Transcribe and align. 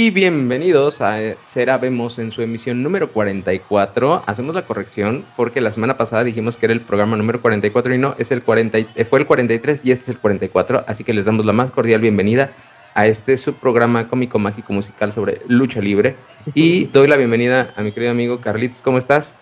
Y 0.00 0.08
bienvenidos 0.10 1.02
a 1.02 1.18
Será 1.42 1.76
Vemos 1.76 2.18
en 2.18 2.30
su 2.30 2.40
emisión 2.40 2.82
número 2.82 3.12
44. 3.12 4.22
Hacemos 4.24 4.54
la 4.54 4.64
corrección 4.64 5.26
porque 5.36 5.60
la 5.60 5.70
semana 5.70 5.98
pasada 5.98 6.24
dijimos 6.24 6.56
que 6.56 6.64
era 6.64 6.72
el 6.72 6.80
programa 6.80 7.18
número 7.18 7.42
44 7.42 7.94
y 7.94 7.98
no, 7.98 8.14
es 8.16 8.32
el 8.32 8.42
40, 8.42 8.78
eh, 8.78 9.04
fue 9.04 9.18
el 9.18 9.26
43 9.26 9.84
y 9.84 9.92
este 9.92 10.04
es 10.04 10.08
el 10.08 10.18
44. 10.18 10.84
Así 10.86 11.04
que 11.04 11.12
les 11.12 11.26
damos 11.26 11.44
la 11.44 11.52
más 11.52 11.70
cordial 11.70 12.00
bienvenida 12.00 12.50
a 12.94 13.06
este 13.06 13.36
subprograma 13.36 14.08
cómico 14.08 14.38
mágico 14.38 14.72
musical 14.72 15.12
sobre 15.12 15.42
lucha 15.48 15.82
libre. 15.82 16.16
Y 16.54 16.84
doy 16.94 17.06
la 17.06 17.18
bienvenida 17.18 17.74
a 17.76 17.82
mi 17.82 17.92
querido 17.92 18.12
amigo 18.12 18.40
Carlitos. 18.40 18.80
¿Cómo 18.80 18.96
estás? 18.96 19.38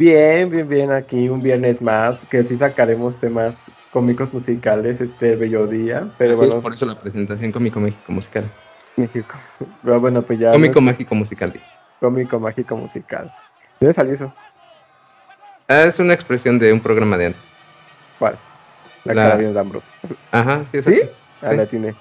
Bien, 0.00 0.50
bien, 0.50 0.68
bien. 0.68 0.90
Aquí 0.90 1.28
un 1.28 1.40
viernes 1.40 1.80
más, 1.80 2.24
que 2.28 2.42
sí 2.42 2.56
sacaremos 2.56 3.16
temas 3.16 3.70
cómicos 3.92 4.34
musicales 4.34 5.00
este 5.00 5.36
bello 5.36 5.68
día. 5.68 6.08
Pero 6.18 6.34
Así 6.34 6.46
es 6.46 6.54
por 6.56 6.74
eso 6.74 6.86
la 6.86 6.98
presentación 6.98 7.52
cómico 7.52 7.78
mágico 7.78 8.10
musical. 8.10 8.50
México. 8.98 9.34
Pero 9.82 10.00
bueno, 10.00 10.22
pues 10.22 10.38
ya. 10.38 10.52
Cómico 10.52 10.80
mágico 10.80 11.14
musical. 11.14 11.52
Cómico 12.00 12.38
mágico 12.38 12.76
musical. 12.76 13.26
¿De 13.26 13.86
dónde 13.86 13.94
salió 13.94 14.12
eso? 14.12 14.34
Ah, 15.68 15.82
es 15.82 15.98
una 15.98 16.14
expresión 16.14 16.58
de 16.58 16.72
un 16.72 16.80
programa 16.80 17.16
de 17.16 17.26
antes. 17.26 17.42
¿Cuál? 18.18 18.36
La, 19.04 19.14
la... 19.14 19.22
carabina 19.24 19.50
de 19.50 19.60
Ambrose. 19.60 19.90
Ajá, 20.32 20.64
sí, 20.70 20.82
¿Sí? 20.82 21.00
Ah, 21.42 21.52
la 21.52 21.66
tiene. 21.66 21.94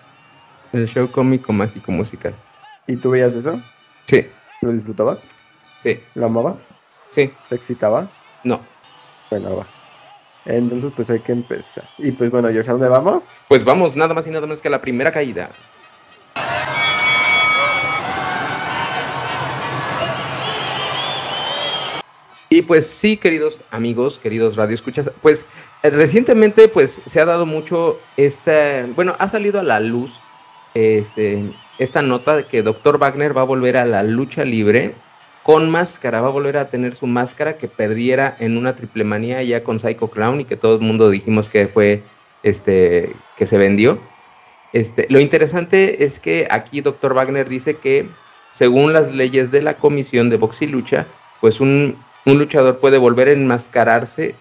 El 0.73 0.87
show 0.87 1.09
cómico 1.09 1.53
mágico 1.53 1.91
musical. 1.91 2.33
¿Y 2.87 2.95
tú 2.95 3.11
veías 3.11 3.33
eso? 3.35 3.59
Sí. 4.05 4.27
¿Lo 4.61 4.71
disfrutabas? 4.71 5.19
Sí. 5.79 6.01
¿Lo 6.15 6.25
amabas? 6.25 6.67
Sí. 7.09 7.31
¿Te 7.49 7.55
excitaba? 7.55 8.09
No. 8.43 8.61
Bueno, 9.29 9.57
va. 9.57 9.67
Entonces, 10.45 10.93
pues 10.95 11.09
hay 11.09 11.19
que 11.19 11.33
empezar. 11.33 11.83
Y 11.97 12.11
pues 12.11 12.31
bueno, 12.31 12.49
George, 12.49 12.69
¿a 12.69 12.73
dónde 12.73 12.87
vamos? 12.87 13.29
Pues 13.49 13.65
vamos, 13.65 13.95
nada 13.95 14.13
más 14.13 14.25
y 14.27 14.29
nada 14.29 14.41
menos 14.41 14.61
que 14.61 14.69
a 14.69 14.71
la 14.71 14.81
primera 14.81 15.11
caída. 15.11 15.49
Y 22.49 22.61
pues 22.61 22.87
sí, 22.87 23.17
queridos 23.17 23.59
amigos, 23.71 24.19
queridos 24.21 24.55
radioescuchas, 24.55 25.11
pues 25.21 25.45
eh, 25.83 25.89
recientemente 25.89 26.67
pues 26.69 27.01
se 27.05 27.19
ha 27.19 27.25
dado 27.25 27.45
mucho 27.45 27.99
esta, 28.15 28.85
bueno, 28.95 29.15
ha 29.19 29.27
salido 29.27 29.59
a 29.59 29.63
la 29.63 29.79
luz 29.81 30.13
este, 30.73 31.51
esta 31.77 32.01
nota 32.01 32.37
de 32.37 32.45
que 32.45 32.63
Dr. 32.63 32.99
Wagner 32.99 33.35
va 33.35 33.41
a 33.41 33.45
volver 33.45 33.75
a 33.75 33.85
la 33.85 34.03
lucha 34.03 34.45
libre 34.45 34.95
con 35.43 35.69
máscara, 35.69 36.21
va 36.21 36.27
a 36.27 36.31
volver 36.31 36.57
a 36.57 36.69
tener 36.69 36.95
su 36.95 37.07
máscara 37.07 37.57
que 37.57 37.67
perdiera 37.67 38.35
en 38.39 38.57
una 38.57 38.75
triple 38.75 39.03
manía 39.03 39.41
ya 39.43 39.63
con 39.63 39.79
Psycho 39.79 40.09
Clown 40.09 40.41
y 40.41 40.45
que 40.45 40.57
todo 40.57 40.75
el 40.75 40.81
mundo 40.81 41.09
dijimos 41.09 41.49
que 41.49 41.67
fue 41.67 42.03
este 42.43 43.15
que 43.37 43.45
se 43.45 43.57
vendió. 43.57 43.99
Este, 44.73 45.07
lo 45.09 45.19
interesante 45.19 46.03
es 46.03 46.19
que 46.19 46.47
aquí 46.49 46.81
Dr. 46.81 47.13
Wagner 47.13 47.49
dice 47.49 47.75
que 47.77 48.07
según 48.51 48.93
las 48.93 49.13
leyes 49.13 49.51
de 49.51 49.61
la 49.61 49.75
Comisión 49.75 50.29
de 50.29 50.37
Box 50.37 50.61
y 50.61 50.67
Lucha, 50.67 51.05
pues 51.39 51.59
un 51.59 51.97
un 52.25 52.39
luchador 52.39 52.79
puede 52.79 52.97
volver 52.97 53.29
a 53.29 53.31
enmascararse 53.31 54.35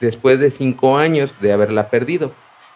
después 0.00 0.40
de 0.40 0.50
cinco 0.50 0.98
años 0.98 1.34
de 1.40 1.52
haberla 1.52 1.88
perdido, 1.88 2.32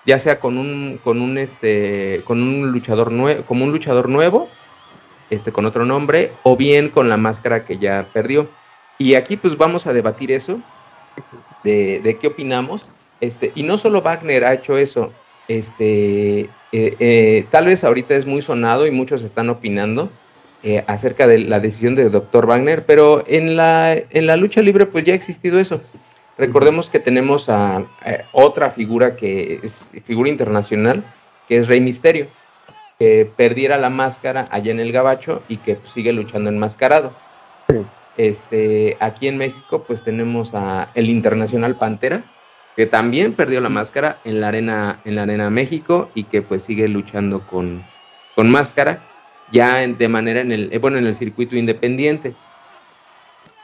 ya 0.06 0.18
sea 0.18 0.38
con 0.38 0.56
un, 0.58 0.98
con 1.02 1.20
un, 1.20 1.38
este, 1.38 2.22
con 2.24 2.42
un 2.42 2.70
luchador 2.70 3.10
nuevo, 3.10 3.44
como 3.44 3.64
un 3.64 3.72
luchador 3.72 4.08
nuevo, 4.08 4.48
este, 5.28 5.50
con 5.50 5.66
otro 5.66 5.84
nombre, 5.84 6.32
o 6.44 6.56
bien 6.56 6.88
con 6.88 7.08
la 7.08 7.16
máscara 7.16 7.64
que 7.64 7.78
ya 7.78 8.06
perdió. 8.12 8.48
Y 8.98 9.16
aquí 9.16 9.36
pues 9.36 9.56
vamos 9.56 9.86
a 9.86 9.92
debatir 9.92 10.30
eso, 10.30 10.60
de, 11.64 12.16
qué 12.20 12.28
opinamos. 12.28 12.86
Este, 13.20 13.50
y 13.54 13.62
no 13.62 13.76
solo 13.76 14.02
Wagner 14.02 14.44
ha 14.44 14.54
hecho 14.54 14.78
eso, 14.78 15.12
este, 15.48 16.40
eh, 16.40 16.48
eh, 16.72 17.46
tal 17.50 17.66
vez 17.66 17.82
ahorita 17.82 18.14
es 18.14 18.26
muy 18.26 18.42
sonado 18.42 18.86
y 18.86 18.90
muchos 18.90 19.22
están 19.22 19.48
opinando, 19.48 20.10
eh, 20.62 20.82
acerca 20.86 21.26
de 21.26 21.38
la 21.38 21.60
decisión 21.60 21.94
de 21.94 22.08
Dr. 22.08 22.46
Wagner, 22.46 22.86
pero 22.86 23.24
en 23.26 23.56
la, 23.56 23.92
en 23.94 24.26
la 24.26 24.36
lucha 24.36 24.62
libre 24.62 24.86
pues 24.86 25.04
ya 25.04 25.12
ha 25.12 25.16
existido 25.16 25.60
eso. 25.60 25.80
Recordemos 26.38 26.90
que 26.90 26.98
tenemos 26.98 27.48
a, 27.48 27.84
otra 28.32 28.70
figura 28.70 29.16
que 29.16 29.60
es 29.62 29.94
figura 30.04 30.28
internacional, 30.28 31.04
que 31.48 31.56
es 31.56 31.68
Rey 31.68 31.80
Misterio, 31.80 32.28
que 32.98 33.30
perdiera 33.36 33.78
la 33.78 33.90
máscara 33.90 34.46
allá 34.50 34.72
en 34.72 34.80
el 34.80 34.92
Gabacho 34.92 35.42
y 35.48 35.58
que 35.58 35.76
pues, 35.76 35.92
sigue 35.92 36.12
luchando 36.12 36.50
enmascarado. 36.50 37.12
Este, 38.16 38.96
aquí 39.00 39.28
en 39.28 39.36
México 39.36 39.84
pues 39.86 40.02
tenemos 40.04 40.54
a 40.54 40.90
el 40.94 41.10
Internacional 41.10 41.76
Pantera, 41.76 42.24
que 42.74 42.86
también 42.86 43.34
perdió 43.34 43.60
la 43.60 43.68
máscara 43.68 44.18
en 44.24 44.40
la 44.40 44.48
arena, 44.48 45.00
en 45.04 45.16
la 45.16 45.22
arena 45.22 45.48
México 45.48 46.10
y 46.14 46.24
que 46.24 46.42
pues 46.42 46.62
sigue 46.62 46.88
luchando 46.88 47.46
con, 47.46 47.82
con 48.34 48.50
máscara 48.50 49.00
ya 49.52 49.86
de 49.86 50.08
manera 50.08 50.40
en 50.40 50.52
el, 50.52 50.72
eh, 50.72 50.78
bueno, 50.78 50.98
en 50.98 51.06
el 51.06 51.14
circuito 51.14 51.56
independiente. 51.56 52.34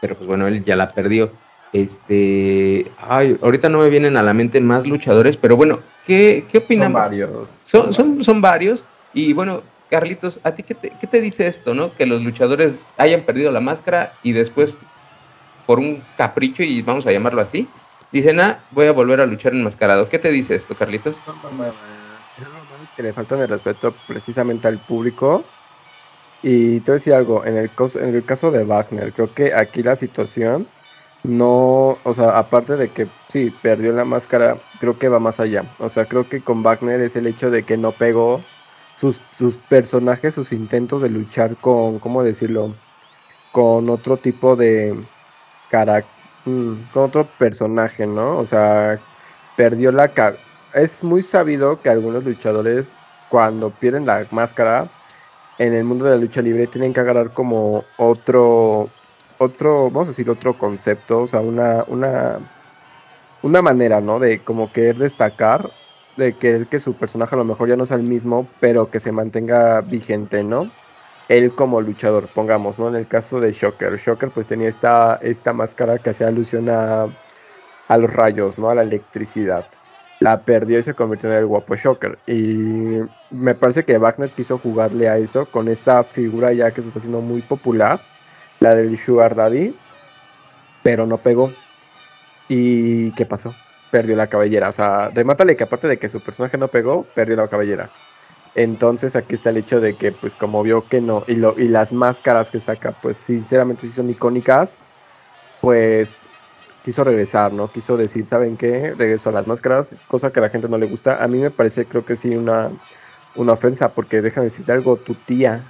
Pero 0.00 0.16
pues 0.16 0.26
bueno, 0.26 0.46
él 0.46 0.64
ya 0.64 0.76
la 0.76 0.88
perdió. 0.88 1.32
Este, 1.72 2.90
ay, 2.98 3.38
ahorita 3.40 3.68
no 3.68 3.78
me 3.78 3.88
vienen 3.88 4.16
a 4.16 4.22
la 4.22 4.34
mente 4.34 4.60
más 4.60 4.86
luchadores, 4.86 5.36
pero 5.36 5.56
bueno, 5.56 5.80
¿qué, 6.06 6.44
qué 6.50 6.58
opinan? 6.58 6.88
Son 6.88 6.92
varios. 6.92 7.48
Son, 7.64 7.92
son, 7.92 8.22
son 8.22 8.40
varios. 8.40 8.84
Y 9.14 9.32
bueno, 9.32 9.62
Carlitos, 9.90 10.40
¿a 10.42 10.54
ti 10.54 10.62
qué 10.62 10.74
te, 10.74 10.90
qué 11.00 11.06
te 11.06 11.20
dice 11.20 11.46
esto, 11.46 11.74
no? 11.74 11.94
Que 11.94 12.06
los 12.06 12.22
luchadores 12.22 12.76
hayan 12.98 13.22
perdido 13.22 13.50
la 13.50 13.60
máscara 13.60 14.14
y 14.22 14.32
después, 14.32 14.78
por 15.66 15.78
un 15.78 16.02
capricho, 16.16 16.62
y 16.62 16.82
vamos 16.82 17.06
a 17.06 17.12
llamarlo 17.12 17.40
así, 17.40 17.68
dicen, 18.10 18.40
ah, 18.40 18.60
voy 18.70 18.86
a 18.86 18.92
volver 18.92 19.20
a 19.20 19.26
luchar 19.26 19.52
enmascarado. 19.54 20.08
¿Qué 20.08 20.18
te 20.18 20.30
dice 20.30 20.54
esto, 20.54 20.74
Carlitos? 20.74 21.16
Es 22.82 22.90
que 22.96 23.02
le 23.02 23.12
faltan 23.12 23.40
el 23.40 23.48
respeto 23.48 23.94
precisamente 24.06 24.68
al 24.68 24.78
público 24.78 25.44
y 26.42 26.80
te 26.80 26.90
voy 26.90 26.96
a 26.96 26.98
decir 26.98 27.14
algo, 27.14 27.44
en 27.44 27.56
el, 27.56 27.70
en 27.94 28.14
el 28.14 28.24
caso 28.24 28.50
de 28.50 28.64
Wagner, 28.64 29.12
creo 29.12 29.32
que 29.32 29.54
aquí 29.54 29.82
la 29.82 29.96
situación 29.96 30.66
no, 31.24 31.98
o 32.02 32.14
sea, 32.14 32.38
aparte 32.38 32.76
de 32.76 32.88
que 32.90 33.06
sí, 33.28 33.52
perdió 33.62 33.92
la 33.92 34.04
máscara, 34.04 34.56
creo 34.80 34.98
que 34.98 35.08
va 35.08 35.20
más 35.20 35.38
allá. 35.40 35.64
O 35.78 35.88
sea, 35.88 36.04
creo 36.06 36.28
que 36.28 36.42
con 36.42 36.62
Wagner 36.62 37.00
es 37.00 37.14
el 37.16 37.26
hecho 37.28 37.50
de 37.50 37.62
que 37.64 37.76
no 37.76 37.92
pegó 37.92 38.40
sus, 38.96 39.20
sus 39.36 39.56
personajes, 39.56 40.34
sus 40.34 40.52
intentos 40.52 41.02
de 41.02 41.10
luchar 41.10 41.56
con, 41.56 41.98
¿cómo 42.00 42.22
decirlo? 42.24 42.74
Con 43.52 43.88
otro 43.90 44.16
tipo 44.16 44.56
de 44.56 44.96
carácter, 45.70 46.10
mm, 46.46 46.74
con 46.92 47.04
otro 47.04 47.24
personaje, 47.38 48.06
¿no? 48.06 48.38
O 48.38 48.46
sea, 48.46 49.00
perdió 49.56 49.92
la... 49.92 50.10
Es 50.74 51.04
muy 51.04 51.22
sabido 51.22 51.80
que 51.80 51.90
algunos 51.90 52.24
luchadores 52.24 52.94
cuando 53.28 53.70
pierden 53.70 54.06
la 54.06 54.26
máscara 54.30 54.90
en 55.66 55.74
el 55.74 55.84
mundo 55.84 56.04
de 56.04 56.12
la 56.12 56.16
lucha 56.16 56.42
libre 56.42 56.66
tienen 56.66 56.92
que 56.92 57.00
agarrar 57.00 57.32
como 57.32 57.84
otro, 57.96 58.88
otro, 59.38 59.90
vamos 59.90 60.08
a 60.08 60.10
decir, 60.10 60.28
otro 60.28 60.58
concepto, 60.58 61.22
o 61.22 61.26
sea, 61.26 61.40
una, 61.40 61.84
una, 61.86 62.38
una 63.42 63.62
manera, 63.62 64.00
¿no? 64.00 64.18
De 64.18 64.40
como 64.40 64.72
querer 64.72 64.96
destacar, 64.96 65.70
de 66.16 66.34
que, 66.34 66.66
que 66.68 66.78
su 66.80 66.94
personaje 66.94 67.36
a 67.36 67.38
lo 67.38 67.44
mejor 67.44 67.68
ya 67.68 67.76
no 67.76 67.86
sea 67.86 67.96
el 67.96 68.02
mismo, 68.02 68.48
pero 68.60 68.90
que 68.90 68.98
se 69.00 69.12
mantenga 69.12 69.80
vigente, 69.82 70.42
¿no? 70.42 70.70
Él 71.28 71.54
como 71.54 71.80
luchador, 71.80 72.26
pongamos, 72.28 72.78
¿no? 72.80 72.88
En 72.88 72.96
el 72.96 73.06
caso 73.06 73.40
de 73.40 73.52
Shocker, 73.52 73.98
Shocker 73.98 74.30
pues 74.30 74.48
tenía 74.48 74.68
esta, 74.68 75.20
esta 75.22 75.52
máscara 75.52 75.98
que 75.98 76.10
hacía 76.10 76.28
alusión 76.28 76.68
a, 76.68 77.06
a 77.88 77.98
los 77.98 78.12
rayos, 78.12 78.58
¿no? 78.58 78.68
A 78.70 78.74
la 78.74 78.82
electricidad 78.82 79.66
la 80.22 80.40
perdió 80.42 80.78
y 80.78 80.84
se 80.84 80.94
convirtió 80.94 81.30
en 81.32 81.38
el 81.38 81.46
guapo 81.46 81.74
Shocker. 81.74 82.16
Y 82.28 83.00
me 83.30 83.54
parece 83.56 83.84
que 83.84 83.98
Wagner 83.98 84.30
quiso 84.30 84.56
jugarle 84.56 85.08
a 85.08 85.18
eso 85.18 85.46
con 85.46 85.66
esta 85.66 86.04
figura 86.04 86.52
ya 86.52 86.70
que 86.70 86.80
se 86.80 86.88
está 86.88 87.00
haciendo 87.00 87.20
muy 87.20 87.40
popular, 87.40 87.98
la 88.60 88.76
del 88.76 88.96
Sugar 88.96 89.34
Daddy, 89.34 89.74
pero 90.84 91.06
no 91.08 91.18
pegó. 91.18 91.52
¿Y 92.48 93.10
qué 93.12 93.26
pasó? 93.26 93.52
Perdió 93.90 94.14
la 94.14 94.28
cabellera. 94.28 94.68
O 94.68 94.72
sea, 94.72 95.08
remátale 95.08 95.56
que 95.56 95.64
aparte 95.64 95.88
de 95.88 95.98
que 95.98 96.08
su 96.08 96.20
personaje 96.20 96.56
no 96.56 96.68
pegó, 96.68 97.02
perdió 97.14 97.34
la 97.34 97.48
cabellera. 97.48 97.90
Entonces 98.54 99.16
aquí 99.16 99.34
está 99.34 99.50
el 99.50 99.56
hecho 99.56 99.80
de 99.80 99.96
que, 99.96 100.12
pues 100.12 100.36
como 100.36 100.62
vio 100.62 100.86
que 100.86 101.00
no, 101.00 101.24
y, 101.26 101.34
lo, 101.34 101.58
y 101.58 101.66
las 101.66 101.92
máscaras 101.92 102.50
que 102.50 102.60
saca, 102.60 102.92
pues 102.92 103.16
sinceramente 103.16 103.88
sí 103.88 103.92
son 103.92 104.08
icónicas, 104.10 104.78
pues 105.60 106.21
quiso 106.84 107.04
regresar, 107.04 107.52
¿no? 107.52 107.70
Quiso 107.70 107.96
decir, 107.96 108.26
¿saben 108.26 108.56
qué? 108.56 108.94
Regresó 108.96 109.30
a 109.30 109.32
las 109.32 109.46
máscaras, 109.46 109.90
cosa 110.08 110.32
que 110.32 110.40
a 110.40 110.42
la 110.42 110.50
gente 110.50 110.68
no 110.68 110.78
le 110.78 110.86
gusta. 110.86 111.22
A 111.22 111.28
mí 111.28 111.38
me 111.38 111.50
parece, 111.50 111.86
creo 111.86 112.04
que 112.04 112.16
sí, 112.16 112.34
una, 112.36 112.70
una 113.36 113.52
ofensa, 113.52 113.88
porque 113.88 114.20
déjame 114.20 114.46
decir 114.46 114.70
algo, 114.70 114.96
tu 114.96 115.14
tía, 115.14 115.64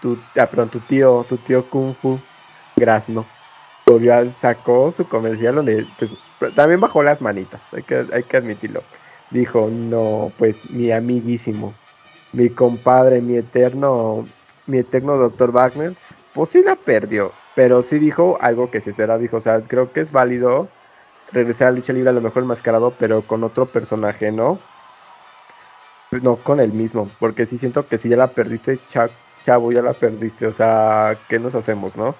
tu, 0.00 0.18
ah, 0.36 0.46
perdón, 0.46 0.70
tu 0.70 0.80
tío, 0.80 1.24
tu 1.28 1.36
tío 1.38 1.68
Kung 1.70 1.94
Fu, 1.94 2.18
Grasno, 2.76 3.26
sacó 4.30 4.90
su 4.90 5.08
comercial 5.08 5.56
donde, 5.56 5.86
pues, 5.98 6.14
también 6.54 6.80
bajó 6.80 7.02
las 7.02 7.20
manitas, 7.20 7.60
hay 7.72 7.82
que, 7.82 8.06
hay 8.12 8.22
que 8.24 8.36
admitirlo. 8.36 8.82
Dijo, 9.30 9.68
no, 9.70 10.32
pues, 10.38 10.70
mi 10.70 10.90
amiguísimo, 10.92 11.74
mi 12.32 12.50
compadre, 12.50 13.20
mi 13.20 13.36
eterno, 13.36 14.26
mi 14.66 14.78
eterno 14.78 15.16
doctor 15.16 15.52
Wagner, 15.52 15.94
pues 16.32 16.50
sí 16.50 16.62
la 16.62 16.76
perdió 16.76 17.32
pero 17.58 17.82
sí 17.82 17.98
dijo 17.98 18.38
algo 18.40 18.70
que 18.70 18.80
se 18.80 18.90
espera, 18.90 19.18
dijo, 19.18 19.38
o 19.38 19.40
sea, 19.40 19.62
creo 19.62 19.92
que 19.92 19.98
es 19.98 20.12
válido 20.12 20.68
regresar 21.32 21.66
a 21.66 21.70
lucha 21.72 21.92
libre 21.92 22.10
a 22.10 22.12
lo 22.12 22.20
mejor 22.20 22.44
enmascarado, 22.44 22.92
pero 22.96 23.22
con 23.22 23.42
otro 23.42 23.66
personaje, 23.66 24.30
¿no? 24.30 24.60
No 26.12 26.36
con 26.36 26.60
el 26.60 26.72
mismo, 26.72 27.10
porque 27.18 27.46
sí 27.46 27.58
siento 27.58 27.88
que 27.88 27.98
si 27.98 28.08
ya 28.08 28.16
la 28.16 28.28
perdiste, 28.28 28.78
chavo, 29.42 29.72
ya 29.72 29.82
la 29.82 29.92
perdiste, 29.92 30.46
o 30.46 30.52
sea, 30.52 31.16
¿qué 31.28 31.40
nos 31.40 31.56
hacemos, 31.56 31.96
no? 31.96 32.14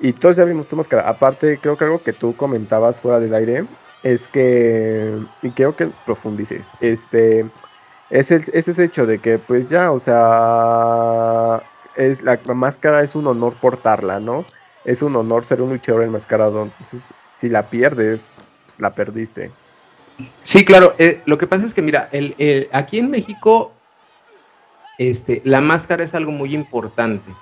Y 0.00 0.12
todos 0.12 0.36
ya 0.36 0.44
vimos 0.44 0.66
tu 0.66 0.76
máscara. 0.76 1.08
Aparte, 1.08 1.58
creo 1.62 1.78
que 1.78 1.84
algo 1.84 2.02
que 2.02 2.12
tú 2.12 2.36
comentabas 2.36 3.00
fuera 3.00 3.20
del 3.20 3.32
aire 3.32 3.64
es 4.02 4.28
que, 4.28 5.18
y 5.40 5.50
quiero 5.52 5.74
que 5.76 5.88
profundices, 6.04 6.70
este, 6.82 7.46
es, 8.10 8.30
el, 8.30 8.44
es 8.52 8.68
ese 8.68 8.84
hecho 8.84 9.06
de 9.06 9.18
que, 9.18 9.38
pues 9.38 9.66
ya, 9.66 9.92
o 9.92 9.98
sea, 9.98 11.62
es, 11.96 12.20
la, 12.20 12.38
máscara 12.54 13.02
es 13.02 13.14
un 13.14 13.26
honor 13.28 13.54
portarla, 13.54 14.20
¿no? 14.20 14.44
Es 14.84 15.02
un 15.02 15.16
honor 15.16 15.44
ser 15.44 15.62
un 15.62 15.70
luchador 15.70 16.04
enmascarado. 16.04 16.62
Entonces, 16.62 17.00
si 17.36 17.48
la 17.48 17.68
pierdes, 17.68 18.28
pues 18.66 18.78
la 18.78 18.94
perdiste. 18.94 19.50
Sí, 20.42 20.64
claro. 20.64 20.94
Eh, 20.98 21.22
lo 21.26 21.38
que 21.38 21.46
pasa 21.46 21.66
es 21.66 21.74
que, 21.74 21.82
mira, 21.82 22.08
el, 22.12 22.68
aquí 22.72 22.98
en 22.98 23.10
México, 23.10 23.72
este, 24.98 25.40
la 25.44 25.60
máscara 25.60 26.04
es 26.04 26.14
algo 26.14 26.32
muy 26.32 26.54
importante. 26.54 27.32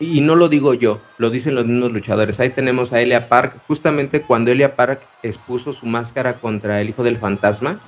Y 0.00 0.20
no 0.20 0.36
lo 0.36 0.48
digo 0.48 0.74
yo, 0.74 1.00
lo 1.16 1.28
dicen 1.28 1.56
los 1.56 1.66
mismos 1.66 1.90
luchadores. 1.90 2.38
Ahí 2.38 2.50
tenemos 2.50 2.92
a 2.92 3.00
Elia 3.00 3.28
Park. 3.28 3.60
Justamente 3.66 4.22
cuando 4.22 4.52
Elia 4.52 4.76
Park 4.76 5.00
expuso 5.24 5.72
su 5.72 5.86
máscara 5.86 6.34
contra 6.34 6.80
el 6.80 6.90
hijo 6.90 7.02
del 7.02 7.16
fantasma 7.16 7.80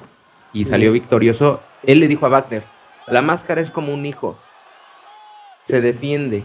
y 0.52 0.64
salió 0.64 0.90
victorioso, 0.90 1.60
él 1.84 2.00
le 2.00 2.08
dijo 2.08 2.26
a 2.26 2.30
Wagner, 2.30 2.64
la 3.06 3.22
máscara 3.22 3.60
es 3.60 3.70
como 3.70 3.94
un 3.94 4.06
hijo, 4.06 4.36
se 5.64 5.80
defiende. 5.80 6.44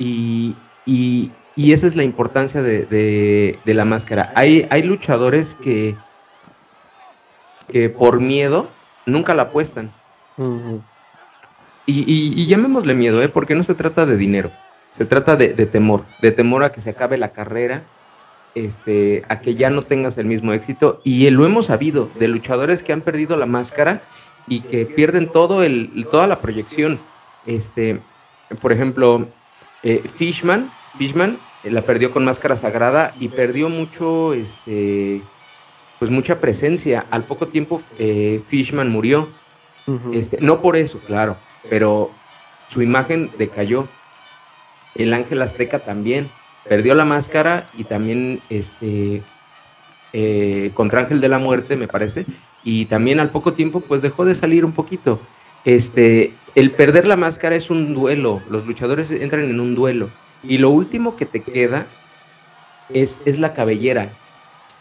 Y, 0.00 0.56
y, 0.86 1.32
esa 1.56 1.86
es 1.86 1.96
la 1.96 2.02
importancia 2.02 2.62
de, 2.62 3.58
la 3.64 3.84
máscara. 3.84 4.32
Hay, 4.34 4.66
hay 4.70 4.82
luchadores 4.82 5.54
que, 5.54 5.96
que 7.68 7.88
por 7.88 8.20
miedo 8.20 8.68
nunca 9.06 9.34
la 9.34 9.42
apuestan. 9.42 9.92
y, 11.86 12.46
llamémosle 12.46 12.94
miedo, 12.94 13.22
¿eh? 13.22 13.28
porque 13.28 13.54
no 13.54 13.62
se 13.62 13.74
trata 13.74 14.06
de 14.06 14.16
dinero, 14.16 14.50
se 14.90 15.04
trata 15.04 15.36
de, 15.36 15.48
temor, 15.66 16.04
de 16.20 16.32
temor 16.32 16.64
a 16.64 16.72
que 16.72 16.80
se 16.80 16.90
acabe 16.90 17.16
la 17.16 17.32
carrera, 17.32 17.84
este, 18.54 19.24
a 19.28 19.40
que 19.40 19.54
ya 19.54 19.70
no 19.70 19.82
tengas 19.82 20.18
el 20.18 20.26
mismo 20.26 20.52
éxito. 20.52 21.00
Y 21.04 21.28
lo 21.30 21.46
hemos 21.46 21.66
sabido 21.66 22.10
de 22.18 22.28
luchadores 22.28 22.82
que 22.82 22.92
han 22.92 23.00
perdido 23.00 23.36
la 23.36 23.46
máscara 23.46 24.02
y 24.46 24.60
que 24.60 24.86
pierden 24.86 25.28
todo 25.28 25.62
el, 25.62 26.06
toda 26.10 26.26
la 26.26 26.40
proyección. 26.40 27.00
Este, 27.46 28.00
por 28.60 28.72
ejemplo, 28.72 29.26
eh, 29.82 30.02
Fishman, 30.14 30.70
Fishman 30.96 31.38
eh, 31.64 31.70
la 31.70 31.82
perdió 31.82 32.10
con 32.10 32.24
máscara 32.24 32.56
sagrada 32.56 33.14
y 33.18 33.28
perdió 33.28 33.68
mucho, 33.68 34.32
este, 34.34 35.22
pues 35.98 36.10
mucha 36.10 36.40
presencia. 36.40 37.06
Al 37.10 37.24
poco 37.24 37.48
tiempo 37.48 37.82
eh, 37.98 38.42
Fishman 38.46 38.90
murió. 38.90 39.28
este, 40.12 40.38
no 40.40 40.60
por 40.60 40.76
eso, 40.76 41.00
claro, 41.00 41.36
pero 41.68 42.10
su 42.68 42.82
imagen 42.82 43.30
decayó. 43.38 43.88
El 44.94 45.14
ángel 45.14 45.40
azteca 45.40 45.78
también 45.78 46.28
perdió 46.68 46.94
la 46.94 47.04
máscara 47.04 47.66
y 47.76 47.84
también 47.84 48.40
este, 48.50 49.22
contra 50.74 51.00
Ángel 51.00 51.20
de 51.20 51.28
la 51.28 51.38
Muerte, 51.38 51.76
me 51.76 51.88
parece, 51.88 52.26
y 52.62 52.84
también 52.84 53.18
al 53.18 53.30
poco 53.30 53.54
tiempo 53.54 53.80
pues 53.80 54.02
dejó 54.02 54.24
de 54.24 54.34
salir 54.34 54.64
un 54.64 54.72
poquito. 54.72 55.18
Este, 55.64 56.34
el 56.54 56.70
perder 56.70 57.06
la 57.06 57.16
máscara 57.16 57.56
es 57.56 57.70
un 57.70 57.94
duelo, 57.94 58.42
los 58.48 58.66
luchadores 58.66 59.10
entran 59.10 59.44
en 59.44 59.58
un 59.58 59.74
duelo 59.74 60.10
y 60.42 60.58
lo 60.58 60.70
último 60.70 61.16
que 61.16 61.26
te 61.26 61.40
queda 61.40 61.86
es, 62.90 63.22
es 63.24 63.38
la 63.38 63.54
cabellera. 63.54 64.10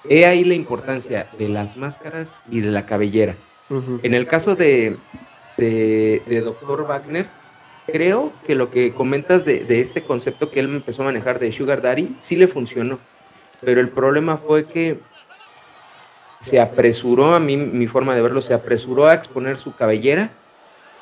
He 0.09 0.25
ahí 0.25 0.43
la 0.43 0.55
importancia 0.55 1.29
de 1.37 1.47
las 1.47 1.77
máscaras 1.77 2.41
y 2.49 2.61
de 2.61 2.71
la 2.71 2.85
cabellera. 2.85 3.35
En 4.03 4.13
el 4.13 4.27
caso 4.27 4.55
de, 4.55 4.97
de, 5.55 6.41
Dr. 6.43 6.85
Wagner, 6.85 7.27
creo 7.87 8.33
que 8.45 8.53
lo 8.53 8.69
que 8.69 8.91
comentas 8.91 9.45
de, 9.45 9.63
de, 9.63 9.79
este 9.79 10.03
concepto 10.03 10.51
que 10.51 10.59
él 10.59 10.65
empezó 10.65 11.03
a 11.03 11.05
manejar 11.05 11.39
de 11.39 11.53
Sugar 11.53 11.81
Daddy 11.81 12.17
sí 12.19 12.35
le 12.35 12.49
funcionó. 12.49 12.99
Pero 13.61 13.79
el 13.79 13.87
problema 13.87 14.35
fue 14.35 14.65
que 14.65 14.99
se 16.39 16.59
apresuró, 16.59 17.33
a 17.33 17.39
mí 17.39 17.55
mi 17.55 17.87
forma 17.87 18.13
de 18.13 18.21
verlo, 18.21 18.41
se 18.41 18.53
apresuró 18.53 19.05
a 19.05 19.13
exponer 19.13 19.57
su 19.57 19.73
cabellera 19.73 20.31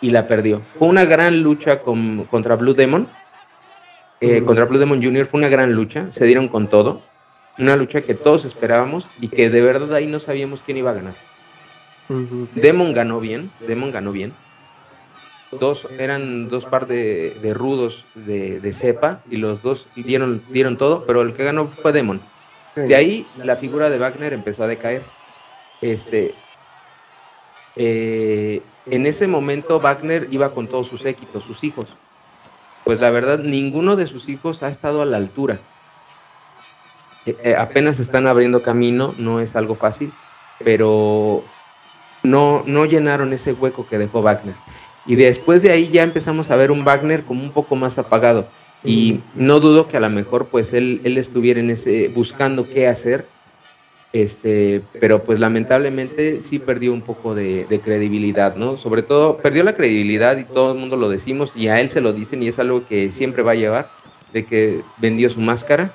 y 0.02 0.12
la 0.12 0.28
perdió. 0.28 0.62
Fue 0.78 0.88
una 0.88 1.06
gran 1.06 1.42
lucha 1.42 1.82
con, 1.82 2.26
contra 2.26 2.56
Blue 2.56 2.74
Demon. 2.74 3.08
Eh, 4.22 4.44
contra 4.44 4.66
Blue 4.66 4.80
Demon 4.80 5.02
Jr. 5.02 5.26
fue 5.26 5.40
una 5.40 5.50
gran 5.50 5.74
lucha, 5.74 6.12
se 6.12 6.26
dieron 6.26 6.48
con 6.48 6.68
todo. 6.68 7.02
Una 7.58 7.76
lucha 7.76 8.02
que 8.02 8.14
todos 8.14 8.46
esperábamos 8.46 9.08
y 9.20 9.28
que 9.28 9.50
de 9.50 9.62
verdad 9.62 9.94
ahí 9.94 10.08
no 10.08 10.20
sabíamos 10.20 10.62
quién 10.62 10.78
iba 10.78 10.92
a 10.92 10.94
ganar. 10.94 11.14
Demon 12.56 12.94
ganó 12.94 13.20
bien, 13.20 13.52
Demon 13.68 13.92
ganó 13.92 14.12
bien. 14.12 14.34
Dos, 15.52 15.88
eran 15.98 16.48
dos 16.50 16.66
par 16.66 16.88
de, 16.88 17.34
rudos 17.56 18.06
de, 18.16 18.72
cepa 18.72 19.22
y 19.30 19.38
los 19.38 19.62
dos 19.62 19.88
dieron, 19.96 20.44
dieron 20.50 20.78
todo, 20.78 21.06
pero 21.06 21.22
el 21.22 21.34
que 21.34 21.44
ganó 21.44 21.68
fue 21.68 21.92
Demon. 21.92 22.22
De 22.76 22.96
ahí 22.96 23.28
la 23.36 23.56
figura 23.56 23.90
de 23.90 23.98
Wagner 23.98 24.34
empezó 24.34 24.64
a 24.64 24.68
decaer. 24.68 25.02
Este, 25.82 26.34
eh, 27.76 28.62
en 28.92 29.06
ese 29.06 29.28
momento 29.28 29.80
Wagner 29.80 30.28
iba 30.32 30.54
con 30.54 30.68
todos 30.68 30.88
sus 30.88 31.06
équitos, 31.06 31.44
sus 31.44 31.64
hijos. 31.64 31.88
Pues 32.84 33.00
la 33.00 33.10
verdad, 33.10 33.40
ninguno 33.40 33.96
de 33.96 34.08
sus 34.08 34.30
hijos 34.30 34.64
ha 34.64 34.70
estado 34.70 35.02
a 35.02 35.06
la 35.06 35.18
altura. 35.18 35.60
Eh, 37.26 37.38
eh, 37.44 37.56
apenas 37.56 38.00
están 38.00 38.28
abriendo 38.28 38.62
camino, 38.62 39.14
no 39.18 39.40
es 39.40 39.56
algo 39.56 39.76
fácil, 39.76 40.12
pero 40.64 41.44
no, 42.24 42.64
no 42.66 42.86
llenaron 42.86 43.34
ese 43.34 43.54
hueco 43.54 43.86
que 43.88 43.98
dejó 43.98 44.22
Wagner. 44.22 44.56
Y 45.06 45.16
después 45.16 45.62
de 45.62 45.72
ahí 45.72 45.90
ya 45.90 46.04
empezamos 46.04 46.50
a 46.50 46.56
ver 46.56 46.72
un 46.72 46.84
Wagner 46.84 47.24
como 47.26 47.44
un 47.44 47.52
poco 47.52 47.76
más 47.76 47.98
apagado. 47.98 48.48
Y 48.84 49.20
no 49.36 49.60
dudo 49.60 49.88
que 49.88 49.98
a 49.98 50.00
lo 50.00 50.10
mejor 50.10 50.48
pues 50.48 50.74
él, 50.74 51.02
él 51.04 51.18
estuviera 51.18 51.60
en 51.60 51.70
ese, 51.70 52.08
buscando 52.10 52.68
qué 52.68 52.88
hacer 52.88 53.28
este, 54.12 54.82
pero 55.00 55.24
pues 55.24 55.40
lamentablemente 55.40 56.42
sí 56.42 56.58
perdió 56.58 56.94
un 56.94 57.02
poco 57.02 57.36
de, 57.36 57.66
credibilidad, 57.84 58.56
¿no? 58.56 58.78
Sobre 58.78 59.04
todo 59.04 59.38
perdió 59.38 59.64
la 59.64 59.76
credibilidad 59.76 60.38
y 60.38 60.46
todo 60.46 60.74
el 60.74 60.80
mundo 60.80 60.98
lo 60.98 61.10
decimos 61.10 61.52
y 61.56 61.68
a 61.68 61.80
él 61.80 61.90
se 61.90 62.02
lo 62.02 62.12
dicen 62.12 62.42
y 62.42 62.48
es 62.48 62.60
algo 62.60 62.86
que 62.86 63.12
siempre 63.12 63.44
va 63.44 63.52
a 63.52 63.56
llevar, 63.56 63.92
de 64.34 64.46
que 64.46 64.84
vendió 64.98 65.30
su 65.30 65.42
máscara. 65.42 65.92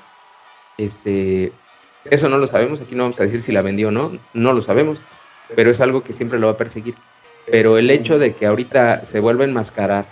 Este, 0.78 1.52
eso 2.04 2.28
no 2.28 2.38
lo 2.38 2.46
sabemos, 2.46 2.80
aquí 2.80 2.94
no 2.94 3.04
vamos 3.04 3.18
a 3.18 3.24
decir 3.24 3.42
si 3.42 3.52
la 3.52 3.62
vendió 3.62 3.88
o 3.88 3.92
no, 3.92 4.18
no 4.32 4.52
lo 4.52 4.60
sabemos, 4.60 5.00
pero 5.56 5.70
es 5.70 5.80
algo 5.80 6.04
que 6.04 6.12
siempre 6.12 6.38
lo 6.38 6.46
va 6.46 6.52
a 6.52 6.58
perseguir. 6.58 6.94
Pero 7.46 7.78
el 7.78 7.90
hecho 7.90 8.18
de 8.18 8.34
que 8.34 8.46
ahorita 8.46 9.04
se 9.04 9.20
vuelva 9.20 9.44
a 9.44 9.48
enmascarar 9.48 10.06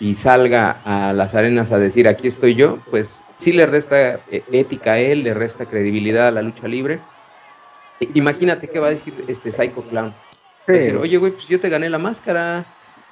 y 0.00 0.14
salga 0.14 0.80
a 0.84 1.12
las 1.12 1.34
arenas 1.34 1.72
a 1.72 1.78
decir 1.78 2.06
aquí 2.06 2.28
estoy 2.28 2.54
yo, 2.54 2.78
pues 2.90 3.24
sí 3.34 3.52
le 3.52 3.66
resta 3.66 4.20
eh, 4.30 4.42
ética 4.52 4.92
a 4.92 4.98
él, 4.98 5.24
le 5.24 5.34
resta 5.34 5.66
credibilidad 5.66 6.28
a 6.28 6.30
la 6.30 6.42
lucha 6.42 6.68
libre. 6.68 7.00
Imagínate 8.14 8.68
qué 8.68 8.78
va 8.78 8.88
a 8.88 8.90
decir 8.90 9.24
este 9.26 9.50
Psycho 9.50 9.82
Clown. 9.82 10.14
decir, 10.68 10.96
oye, 10.96 11.16
güey, 11.16 11.32
pues 11.32 11.48
yo 11.48 11.58
te 11.58 11.68
gané 11.68 11.90
la 11.90 11.98
máscara. 11.98 12.64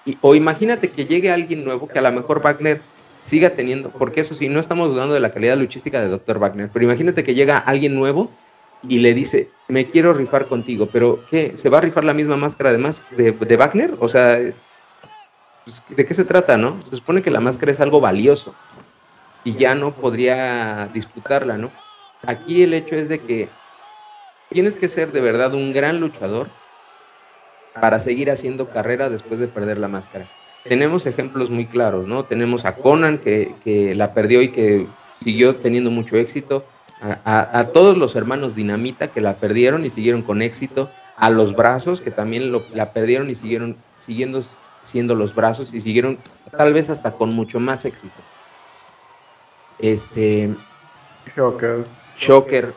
Y, 0.04 0.16
o 0.20 0.36
imagínate 0.36 0.90
que 0.92 1.06
llegue 1.06 1.32
alguien 1.32 1.64
nuevo 1.64 1.88
que 1.88 1.98
a 1.98 2.02
lo 2.02 2.12
mejor 2.12 2.40
Wagner 2.40 2.80
siga 3.24 3.50
teniendo, 3.50 3.90
porque 3.90 4.20
eso 4.20 4.36
sí, 4.36 4.48
no 4.48 4.60
estamos 4.60 4.88
dudando 4.88 5.12
de 5.12 5.18
la 5.18 5.32
calidad 5.32 5.56
luchística 5.56 6.00
de 6.00 6.06
Dr. 6.06 6.38
Wagner, 6.38 6.70
pero 6.72 6.84
imagínate 6.84 7.24
que 7.24 7.34
llega 7.34 7.58
alguien 7.58 7.96
nuevo 7.96 8.30
y 8.88 8.98
le 8.98 9.14
dice, 9.14 9.50
me 9.66 9.86
quiero 9.86 10.14
rifar 10.14 10.46
contigo, 10.46 10.88
pero 10.92 11.24
¿qué? 11.28 11.56
¿Se 11.56 11.68
va 11.68 11.78
a 11.78 11.80
rifar 11.80 12.04
la 12.04 12.14
misma 12.14 12.36
máscara 12.36 12.70
además 12.70 13.02
de, 13.16 13.32
de 13.32 13.56
Wagner? 13.56 13.94
O 13.98 14.08
sea, 14.08 14.38
pues, 15.66 15.82
¿de 15.88 16.06
qué 16.06 16.14
se 16.14 16.24
trata, 16.24 16.56
no? 16.56 16.80
Se 16.88 16.94
supone 16.94 17.22
que 17.22 17.30
la 17.32 17.40
máscara 17.40 17.72
es 17.72 17.80
algo 17.80 18.00
valioso 18.00 18.54
y 19.42 19.56
ya 19.56 19.74
no 19.74 19.92
podría 19.92 20.88
disputarla, 20.94 21.58
¿no? 21.58 21.72
Aquí 22.24 22.62
el 22.62 22.72
hecho 22.72 22.94
es 22.94 23.08
de 23.08 23.18
que 23.18 23.48
tienes 24.48 24.76
que 24.76 24.86
ser 24.86 25.10
de 25.10 25.20
verdad 25.20 25.54
un 25.54 25.72
gran 25.72 25.98
luchador 25.98 26.48
para 27.80 27.98
seguir 27.98 28.30
haciendo 28.30 28.70
carrera 28.70 29.10
después 29.10 29.40
de 29.40 29.48
perder 29.48 29.78
la 29.78 29.88
máscara. 29.88 30.28
Tenemos 30.62 31.04
ejemplos 31.04 31.50
muy 31.50 31.66
claros, 31.66 32.06
¿no? 32.06 32.24
Tenemos 32.24 32.64
a 32.64 32.76
Conan 32.76 33.18
que, 33.18 33.92
la 33.96 34.14
perdió 34.14 34.42
y 34.42 34.52
que 34.52 34.86
siguió 35.22 35.56
teniendo 35.56 35.90
mucho 35.90 36.16
éxito, 36.16 36.64
a, 37.00 37.70
todos 37.74 37.98
los 37.98 38.14
hermanos 38.14 38.54
Dinamita 38.54 39.08
que 39.08 39.20
la 39.20 39.36
perdieron 39.36 39.84
y 39.84 39.90
siguieron 39.90 40.22
con 40.22 40.42
éxito, 40.42 40.90
a 41.16 41.28
los 41.28 41.56
brazos 41.56 42.00
que 42.00 42.12
también 42.12 42.52
la 42.72 42.92
perdieron 42.92 43.30
y 43.30 43.34
siguieron 43.34 43.76
siguiendo 43.98 44.42
siendo 44.86 45.14
los 45.14 45.34
brazos 45.34 45.74
y 45.74 45.80
siguieron 45.80 46.18
tal 46.56 46.72
vez 46.72 46.90
hasta 46.90 47.12
con 47.12 47.30
mucho 47.34 47.60
más 47.60 47.84
éxito. 47.84 48.14
Este. 49.78 50.54
Shocker. 51.36 51.84
Shocker. 52.16 52.74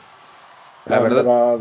La 0.86 1.00
verdad. 1.00 1.58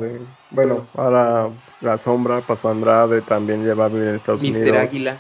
Bueno, 0.50 0.86
ahora 0.94 1.50
la 1.80 1.98
sombra 1.98 2.40
pasó 2.40 2.68
a 2.68 2.72
Andrade, 2.72 3.20
también 3.20 3.64
lleva 3.64 3.84
a 3.84 3.88
vivir 3.88 4.08
en 4.08 4.14
Estados 4.16 4.40
Unidos. 4.40 4.58
Mister 4.58 4.76
Águila. 4.76 5.18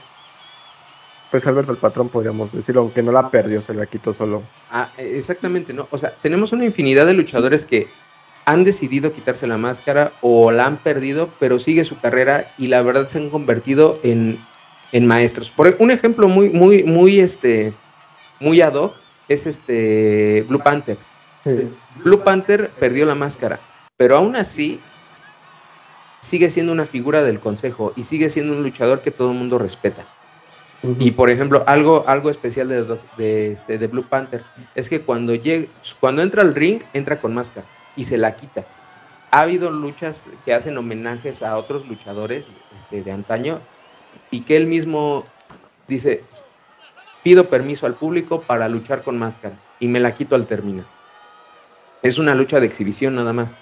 Pues 1.30 1.46
Alberto 1.46 1.72
el 1.72 1.78
patrón 1.78 2.08
podríamos 2.08 2.50
decirlo, 2.50 2.80
aunque 2.80 3.02
no 3.02 3.12
la 3.12 3.28
perdió, 3.28 3.60
se 3.60 3.74
la 3.74 3.84
quitó 3.84 4.14
solo. 4.14 4.42
Ah, 4.70 4.88
exactamente, 4.96 5.74
¿no? 5.74 5.86
O 5.90 5.98
sea, 5.98 6.10
tenemos 6.22 6.52
una 6.52 6.64
infinidad 6.64 7.04
de 7.04 7.12
luchadores 7.12 7.66
que 7.66 7.86
han 8.46 8.64
decidido 8.64 9.12
quitarse 9.12 9.46
la 9.46 9.58
máscara 9.58 10.12
o 10.22 10.50
la 10.52 10.64
han 10.64 10.78
perdido, 10.78 11.28
pero 11.38 11.58
sigue 11.58 11.84
su 11.84 12.00
carrera 12.00 12.46
y 12.56 12.68
la 12.68 12.80
verdad 12.80 13.08
se 13.08 13.18
han 13.18 13.28
convertido 13.28 13.98
en 14.02 14.38
en 14.92 15.06
maestros. 15.06 15.50
Por 15.50 15.76
un 15.78 15.90
ejemplo 15.90 16.28
muy, 16.28 16.50
muy, 16.50 16.84
muy, 16.84 17.20
este, 17.20 17.72
muy 18.40 18.60
ad 18.60 18.74
hoc 18.74 18.94
es 19.28 19.46
este 19.46 20.44
Blue 20.48 20.60
Panther. 20.60 20.96
Blue 22.04 22.22
Panther 22.22 22.70
perdió 22.78 23.06
la 23.06 23.14
máscara, 23.14 23.58
pero 23.96 24.16
aún 24.16 24.36
así 24.36 24.80
sigue 26.20 26.50
siendo 26.50 26.72
una 26.72 26.84
figura 26.84 27.22
del 27.22 27.40
consejo 27.40 27.92
y 27.96 28.02
sigue 28.02 28.28
siendo 28.28 28.54
un 28.54 28.62
luchador 28.62 29.00
que 29.00 29.10
todo 29.10 29.30
el 29.30 29.38
mundo 29.38 29.58
respeta. 29.58 30.06
Y 31.00 31.10
por 31.10 31.28
ejemplo, 31.28 31.64
algo, 31.66 32.04
algo 32.06 32.30
especial 32.30 32.68
de, 32.68 32.98
de, 33.16 33.52
este, 33.52 33.78
de 33.78 33.86
Blue 33.88 34.04
Panther 34.08 34.44
es 34.76 34.88
que 34.88 35.00
cuando, 35.00 35.34
llega, 35.34 35.66
cuando 35.98 36.22
entra 36.22 36.42
al 36.42 36.54
ring, 36.54 36.82
entra 36.92 37.20
con 37.20 37.34
máscara 37.34 37.66
y 37.96 38.04
se 38.04 38.16
la 38.16 38.36
quita. 38.36 38.64
Ha 39.30 39.40
habido 39.40 39.70
luchas 39.70 40.26
que 40.44 40.54
hacen 40.54 40.78
homenajes 40.78 41.42
a 41.42 41.56
otros 41.56 41.86
luchadores 41.88 42.48
este, 42.76 43.02
de 43.02 43.10
antaño 43.10 43.60
y 44.30 44.40
que 44.40 44.56
él 44.56 44.66
mismo 44.66 45.24
dice, 45.86 46.22
pido 47.22 47.48
permiso 47.48 47.86
al 47.86 47.94
público 47.94 48.40
para 48.42 48.68
luchar 48.68 49.02
con 49.02 49.18
máscara 49.18 49.56
y 49.80 49.88
me 49.88 50.00
la 50.00 50.14
quito 50.14 50.34
al 50.34 50.46
terminar. 50.46 50.86
Es 52.02 52.18
una 52.18 52.34
lucha 52.34 52.60
de 52.60 52.66
exhibición 52.66 53.16
nada 53.16 53.32
más. 53.32 53.58